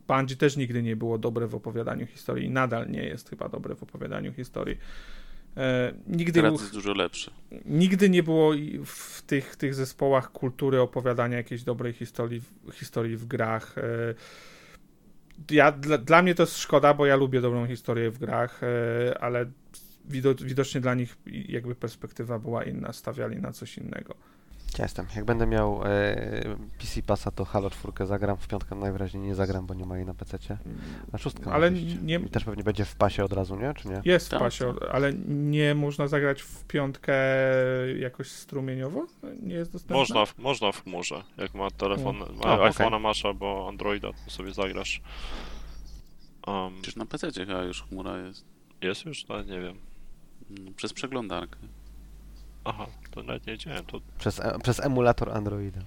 Bungie 0.08 0.36
też 0.36 0.56
nigdy 0.56 0.82
nie 0.82 0.96
było 0.96 1.18
dobre 1.18 1.46
w 1.46 1.54
opowiadaniu 1.54 2.06
historii 2.06 2.46
i 2.46 2.50
nadal 2.50 2.90
nie 2.90 3.02
jest 3.04 3.30
chyba 3.30 3.48
dobre 3.48 3.74
w 3.74 3.82
opowiadaniu 3.82 4.32
historii. 4.32 4.78
E, 5.58 5.94
nigdy 6.06 6.40
Teraz 6.42 6.60
jest 6.60 6.72
dużo 6.72 6.92
lepsze. 6.92 7.30
nigdy 7.64 8.10
nie 8.10 8.22
było 8.22 8.52
w 8.84 9.22
tych, 9.22 9.56
tych 9.56 9.74
zespołach 9.74 10.32
kultury 10.32 10.80
opowiadania 10.80 11.36
jakiejś 11.36 11.62
dobrej 11.62 11.92
historii, 11.92 12.42
historii 12.72 13.16
w 13.16 13.24
grach. 13.24 13.78
E, 13.78 14.14
Ja, 15.50 15.72
dla, 15.72 15.98
dla 15.98 16.22
mnie 16.22 16.34
to 16.34 16.42
jest 16.42 16.58
szkoda, 16.58 16.94
bo 16.94 17.06
ja 17.06 17.16
lubię 17.16 17.40
dobrą 17.40 17.66
historię 17.66 18.10
w 18.10 18.18
grach, 18.18 18.60
e, 18.62 19.18
ale 19.20 19.46
wido, 20.04 20.34
widocznie 20.34 20.80
dla 20.80 20.94
nich 20.94 21.16
jakby 21.48 21.74
perspektywa 21.74 22.38
była 22.38 22.64
inna, 22.64 22.92
stawiali 22.92 23.36
na 23.36 23.52
coś 23.52 23.78
innego. 23.78 24.14
Ja 24.78 24.84
jestem. 24.84 25.06
Jak 25.16 25.24
będę 25.24 25.46
miał 25.46 25.80
e, 25.84 26.56
PC 26.78 27.02
Passa, 27.02 27.30
to 27.30 27.44
Halo 27.44 27.70
4 27.70 28.06
zagram, 28.06 28.36
w 28.36 28.48
piątkę 28.48 28.74
najwyraźniej 28.74 29.22
nie 29.22 29.34
zagram, 29.34 29.66
bo 29.66 29.74
nie 29.74 29.84
ma 29.86 29.96
jej 29.96 30.06
na 30.06 30.14
PC. 30.14 30.38
A 31.12 31.18
szóstka 31.18 31.52
Ale 31.52 31.70
ma 31.70 31.76
nie, 32.02 32.14
I 32.16 32.28
też 32.30 32.44
pewnie 32.44 32.62
będzie 32.64 32.84
w 32.84 32.94
pasie 32.96 33.24
od 33.24 33.32
razu, 33.32 33.56
nie? 33.56 33.74
Czy 33.74 33.88
nie? 33.88 34.02
jest 34.04 34.26
w 34.26 34.30
Tak, 34.30 34.38
pasie, 34.40 34.74
ale 34.92 35.12
nie 35.28 35.74
można 35.74 36.08
zagrać 36.08 36.42
w 36.42 36.64
piątkę 36.64 37.14
jakoś 37.98 38.30
strumieniowo? 38.30 39.06
Nie 39.42 39.54
jest 39.54 39.72
dostępne? 39.72 39.96
Można, 39.96 40.26
w- 40.26 40.38
można 40.38 40.72
w 40.72 40.82
chmurze. 40.82 41.22
Jak 41.36 41.54
ma 41.54 41.70
telefon, 41.70 42.16
ma 42.18 42.24
O, 42.24 42.54
okej. 42.54 42.72
iPhone'a 42.72 43.00
masz 43.00 43.24
albo 43.24 43.66
Androida, 43.68 44.08
to 44.24 44.30
sobie 44.30 44.52
zagrasz. 44.52 45.00
Um, 46.46 46.72
Przecież 46.82 46.96
na 46.96 47.06
PC 47.06 47.30
chyba 47.46 47.62
już 47.62 47.82
chmura 47.82 48.18
jest. 48.18 48.44
jest 48.82 49.04
już? 49.04 49.28
No, 49.28 49.42
nie 49.42 49.60
wiem. 49.60 49.76
Przez 50.76 50.92
przeglądarkę. 50.92 51.56
Aha, 52.68 52.86
to 53.10 53.22
nawet 53.22 53.46
nie 53.46 53.52
wiedziałem. 53.52 53.84
To 53.84 54.00
Przez, 54.18 54.40
e, 54.40 54.58
przez 54.62 54.80
emulator 54.80 55.30
Androida. 55.30 55.80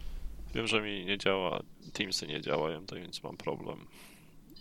Wiem, 0.55 0.67
że 0.67 0.81
mi 0.81 1.05
nie 1.05 1.17
działa, 1.17 1.63
Teamsy 1.93 2.27
nie 2.27 2.41
działają, 2.41 2.85
tak 2.85 2.99
więc 2.99 3.23
mam 3.23 3.37
problem. 3.37 3.87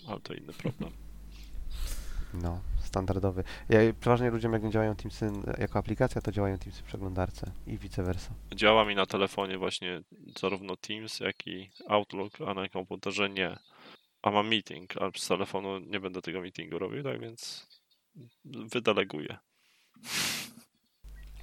Ale 0.09 0.21
to 0.21 0.35
inny 0.35 0.53
problem. 0.53 0.91
No, 2.35 2.61
standardowy. 2.85 3.45
Ja, 3.69 3.79
przeważnie 4.01 4.31
ludziom, 4.31 4.53
jak 4.53 4.63
nie 4.63 4.71
działają 4.71 4.95
Teamsy 4.97 5.31
jako 5.59 5.79
aplikacja, 5.79 6.21
to 6.21 6.33
działają 6.33 6.59
Teamsy 6.59 6.83
w 6.83 6.85
przeglądarce 6.85 7.53
i 7.67 7.79
vice 7.79 8.03
versa. 8.03 8.31
Działa 8.55 8.85
mi 8.85 8.95
na 8.95 9.07
telefonie 9.07 9.59
właśnie 9.59 10.01
zarówno 10.41 10.77
Teams, 10.77 11.21
jak 11.21 11.47
i 11.47 11.71
Outlook, 11.89 12.33
a 12.47 12.55
na 12.55 12.69
komputerze 12.69 13.31
nie. 13.31 13.57
A 14.23 14.31
mam 14.31 14.49
meeting, 14.49 14.97
a 14.97 15.11
z 15.19 15.29
telefonu 15.29 15.79
nie 15.79 16.01
będę 16.01 16.23
tego 16.23 16.41
meetingu 16.41 16.79
robił, 16.79 17.03
tak 17.03 17.21
więc 17.21 17.67
wydeleguję. 18.45 19.37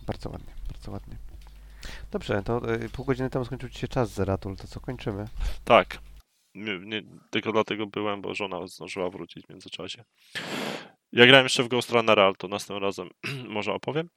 Bardzo 0.08 0.30
ładnie, 0.30 0.54
bardzo 0.92 0.92
ładnie. 0.92 1.18
Dobrze, 2.12 2.44
to 2.44 2.74
y, 2.74 2.90
pół 2.90 3.06
godziny 3.06 3.30
temu 3.30 3.46
skończył 3.46 3.70
ci 3.70 3.80
się 3.80 3.88
czas, 3.88 4.14
Zeratul, 4.14 4.56
to 4.56 4.68
co 4.68 4.80
kończymy? 4.80 5.26
Tak. 5.64 5.98
Nie, 6.56 6.80
nie, 6.80 7.02
tylko 7.30 7.52
dlatego 7.52 7.88
byłem, 7.88 8.22
bo 8.22 8.34
żona 8.34 8.68
zdążyła 8.68 9.10
wrócić 9.10 9.46
w 9.46 9.50
międzyczasie. 9.50 10.04
Ja 11.12 11.26
grałem 11.26 11.46
jeszcze 11.46 11.64
w 11.64 11.68
Ghost 11.68 11.92
Runnera, 11.92 12.24
ale 12.24 12.36
to 12.36 12.48
następnym 12.48 12.84
razem 12.84 13.10
może 13.50 13.74
opowiem. 13.74 14.10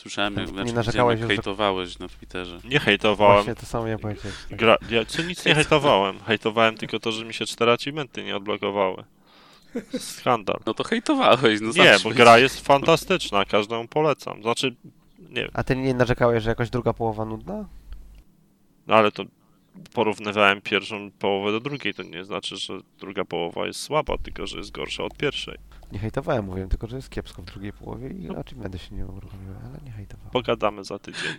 Słyszałem, 0.00 0.34
jak, 0.34 0.46
Nie 0.46 0.52
znaczy, 0.52 0.72
narzekałeś 0.72 1.20
że- 1.20 1.26
hejtowałeś 1.26 1.98
na 1.98 2.08
Twitterze. 2.08 2.60
Nie 2.64 2.80
hejtowałem. 2.80 3.36
Właśnie 3.44 3.54
to 3.54 3.66
samo 3.66 3.86
ja 3.86 3.98
powiedzieć. 3.98 4.32
Tak. 4.50 4.58
Gra... 4.58 4.76
Ja 4.90 5.04
co 5.04 5.22
nic 5.22 5.44
nie 5.44 5.54
hejtowałem. 5.54 6.20
Hejtowałem 6.20 6.76
tylko 6.76 6.98
to, 6.98 7.12
że 7.12 7.24
mi 7.24 7.34
się 7.34 7.46
cztery 7.46 7.72
achievementy 7.72 8.24
nie 8.24 8.36
odblokowały. 8.36 9.04
Skandal. 9.98 10.60
No 10.66 10.74
to 10.74 10.84
hejtowałeś, 10.84 11.60
no 11.60 11.72
Nie, 11.84 11.96
bo 12.04 12.10
gra 12.10 12.38
jest 12.38 12.60
fantastyczna, 12.66 13.44
każdemu 13.44 13.88
polecam. 13.88 14.42
Znaczy, 14.42 14.76
nie 15.28 15.42
wiem, 15.42 15.50
A 15.52 15.64
ty 15.64 15.76
nie 15.76 15.94
narzekałeś, 15.94 16.42
że 16.42 16.50
jakoś 16.50 16.70
druga 16.70 16.92
połowa 16.92 17.24
nudna? 17.24 17.68
no 18.86 18.94
ale 18.94 19.12
to 19.12 19.24
porównywałem 19.94 20.60
pierwszą 20.60 21.10
połowę 21.10 21.52
do 21.52 21.60
drugiej, 21.60 21.94
to 21.94 22.02
nie 22.02 22.24
znaczy, 22.24 22.56
że 22.56 22.78
druga 22.98 23.24
połowa 23.24 23.66
jest 23.66 23.80
słaba, 23.80 24.18
tylko 24.18 24.46
że 24.46 24.58
jest 24.58 24.70
gorsza 24.70 25.04
od 25.04 25.16
pierwszej. 25.16 25.58
Nie 25.92 25.98
hejtowałem, 25.98 26.44
mówiłem 26.44 26.68
tylko, 26.68 26.86
że 26.86 26.96
jest 26.96 27.10
kiepsko 27.10 27.42
w 27.42 27.44
drugiej 27.44 27.72
połowie 27.72 28.08
i 28.08 28.28
raczej 28.28 28.58
będę 28.58 28.78
się 28.78 28.94
nie 28.94 29.06
uruchomiły, 29.06 29.54
ale 29.64 29.78
nie 29.84 29.90
hejtowałem. 29.90 30.30
Pogadamy 30.30 30.84
za 30.84 30.98
tydzień. 30.98 31.32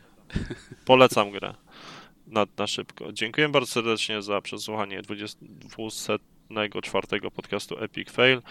Polecam 0.86 1.32
grę. 1.32 1.54
Na, 2.28 2.46
na 2.58 2.68
szybko. 2.68 3.14
Dziękuję 3.14 3.50
bardzo 3.50 3.72
serdecznie 3.72 4.22
za 4.22 4.42
przesłuchanie 4.42 5.02
204 5.02 7.08
podcastu 7.36 7.84
Epic 7.84 8.12
Fail. 8.12 8.42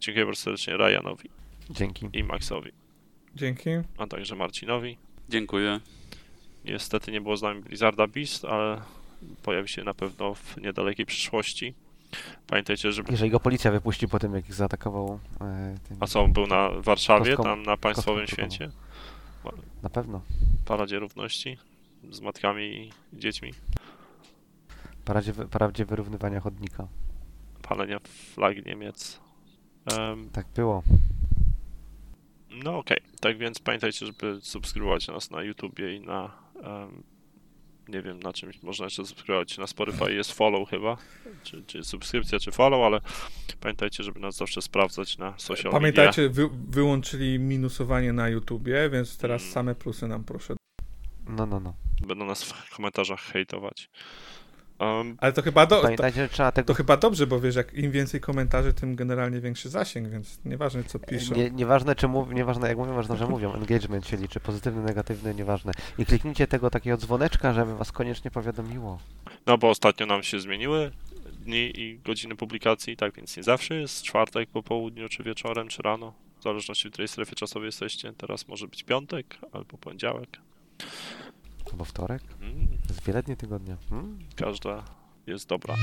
Dziękuję 0.00 0.24
bardzo 0.24 0.40
serdecznie 0.40 0.76
Ryanowi 0.76 1.30
Dzięki. 1.70 2.08
i 2.12 2.24
Maxowi, 2.24 2.72
Dzięki. 3.36 3.70
a 3.98 4.06
także 4.06 4.34
Marcinowi. 4.36 4.98
Dziękuję. 5.28 5.80
Niestety 6.64 7.12
nie 7.12 7.20
było 7.20 7.36
z 7.36 7.42
nami 7.42 7.60
Blizzarda 7.62 8.06
Beast, 8.06 8.44
ale 8.44 8.80
pojawi 9.42 9.68
się 9.68 9.84
na 9.84 9.94
pewno 9.94 10.34
w 10.34 10.56
niedalekiej 10.56 11.06
przyszłości. 11.06 11.74
Pamiętajcie, 12.46 12.92
żeby 12.92 13.10
Jeżeli 13.10 13.30
go 13.30 13.40
policja 13.40 13.70
wypuści 13.70 14.08
po 14.08 14.18
tym, 14.18 14.34
jak 14.34 14.44
ich 14.48 14.54
zaatakował. 14.54 15.20
E, 15.40 15.74
tym, 15.88 15.96
A 16.00 16.06
co, 16.06 16.22
on 16.22 16.32
był 16.32 16.46
na 16.46 16.68
Warszawie, 16.70 17.36
Kostką- 17.36 17.42
tam 17.44 17.62
na 17.62 17.76
Państwowym 17.76 18.20
kostką 18.26 18.36
Święcie? 18.36 18.70
Na 19.82 19.90
pewno. 19.90 20.20
Paradzie 20.64 20.98
Równości 20.98 21.58
z 22.10 22.20
matkami 22.20 22.62
i 22.64 22.90
dziećmi? 23.12 23.52
Paradzie, 25.04 25.32
paradzie 25.32 25.84
wyrównywania 25.84 26.40
chodnika. 26.40 26.86
Palenia 27.62 27.98
flag 28.34 28.66
Niemiec. 28.66 29.20
Em, 29.98 30.30
Tak 30.30 30.46
było. 30.56 30.82
No 32.64 32.78
okej, 32.78 32.98
tak 33.20 33.38
więc 33.38 33.58
pamiętajcie, 33.58 34.06
żeby 34.06 34.38
subskrybować 34.42 35.08
nas 35.08 35.30
na 35.30 35.42
YouTubie 35.42 35.96
i 35.96 36.00
na... 36.00 36.30
em, 36.64 37.02
nie 37.88 38.02
wiem 38.02 38.20
na 38.20 38.32
czymś 38.32 38.62
można 38.62 38.84
jeszcze 38.86 39.06
subskrybować. 39.06 39.58
Na 39.58 39.66
Spotify 39.66 40.14
jest 40.14 40.32
follow 40.32 40.68
chyba, 40.70 40.96
czy, 41.42 41.64
czy 41.66 41.84
subskrypcja, 41.84 42.38
czy 42.38 42.52
follow, 42.52 42.80
ale 42.86 43.00
pamiętajcie, 43.60 44.02
żeby 44.04 44.20
nas 44.20 44.36
zawsze 44.36 44.62
sprawdzać 44.62 45.18
na 45.18 45.34
social 45.38 45.72
media. 45.72 45.78
Pamiętajcie, 45.80 46.28
wy, 46.28 46.48
wyłączyli 46.68 47.38
minusowanie 47.38 48.12
na 48.12 48.28
YouTubie, 48.28 48.90
więc 48.90 49.18
teraz 49.18 49.42
Mm. 49.42 49.52
same 49.54 49.74
plusy 49.74 50.08
nam 50.08 50.24
proszę. 50.24 50.54
No, 51.28 51.46
no, 51.46 51.60
no. 51.60 51.74
Będą 52.06 52.24
nas 52.24 52.44
w 52.44 52.76
komentarzach 52.76 53.20
hejtować. 53.20 53.88
Um, 54.82 55.16
Ale 55.18 55.32
to 55.32 55.42
chyba, 55.42 55.66
do, 55.66 55.76
to, 55.76 55.82
Pamiętajcie, 55.82 56.28
tego 56.28 56.66
to 56.66 56.74
chyba 56.74 56.96
dobrze, 56.96 57.26
bo 57.26 57.40
wiesz, 57.40 57.56
jak 57.56 57.74
im 57.74 57.90
więcej 57.90 58.20
komentarzy, 58.20 58.74
tym 58.74 58.96
generalnie 58.96 59.40
większy 59.40 59.68
zasięg, 59.68 60.08
więc 60.08 60.38
nieważne 60.44 60.84
co 60.84 60.98
piszą. 60.98 61.34
Nie, 61.34 61.50
nieważne, 61.50 61.94
czy 61.94 62.08
mów, 62.08 62.32
nieważne 62.32 62.68
jak 62.68 62.78
mówią, 62.78 62.94
ważne, 62.94 63.16
że 63.16 63.26
mówią. 63.26 63.52
Engagement 63.52 64.06
się 64.06 64.16
liczy, 64.16 64.40
pozytywny, 64.40 64.82
negatywny, 64.82 65.34
nieważne. 65.34 65.72
I 65.98 66.06
kliknijcie 66.06 66.46
tego 66.46 66.70
takiego 66.70 66.96
dzwoneczka, 66.96 67.52
żeby 67.52 67.74
was 67.76 67.92
koniecznie 67.92 68.30
powiadomiło. 68.30 68.98
No 69.46 69.58
bo 69.58 69.70
ostatnio 69.70 70.06
nam 70.06 70.22
się 70.22 70.40
zmieniły 70.40 70.90
dni 71.32 71.80
i 71.80 71.98
godziny 71.98 72.36
publikacji, 72.36 72.96
tak 72.96 73.14
więc 73.14 73.36
nie 73.36 73.42
zawsze 73.42 73.74
jest 73.74 74.02
czwartek 74.02 74.48
po 74.50 74.62
południu, 74.62 75.08
czy 75.08 75.22
wieczorem, 75.22 75.68
czy 75.68 75.82
rano. 75.82 76.12
W 76.40 76.42
zależności 76.42 76.88
w 76.88 76.92
której 76.92 77.08
strefie 77.08 77.34
czasowej 77.34 77.66
jesteście. 77.66 78.12
Teraz 78.12 78.48
może 78.48 78.68
być 78.68 78.84
piątek 78.84 79.38
albo 79.52 79.78
poniedziałek. 79.78 80.28
Albo 81.72 81.84
wtorek. 81.84 82.22
Mm, 82.40 82.68
Jest 82.88 83.02
wiele 83.06 83.22
dni 83.22 83.36
tygodnia. 83.36 83.76
Hmm? 83.90 84.18
każda 84.36 84.82
jest 85.26 85.48
dobra. 85.48 85.74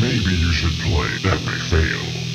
Maybe 0.00 0.30
you 0.42 0.52
should 0.52 0.74
play 0.82 1.32
Epic 1.32 1.62
Fail. 1.70 2.31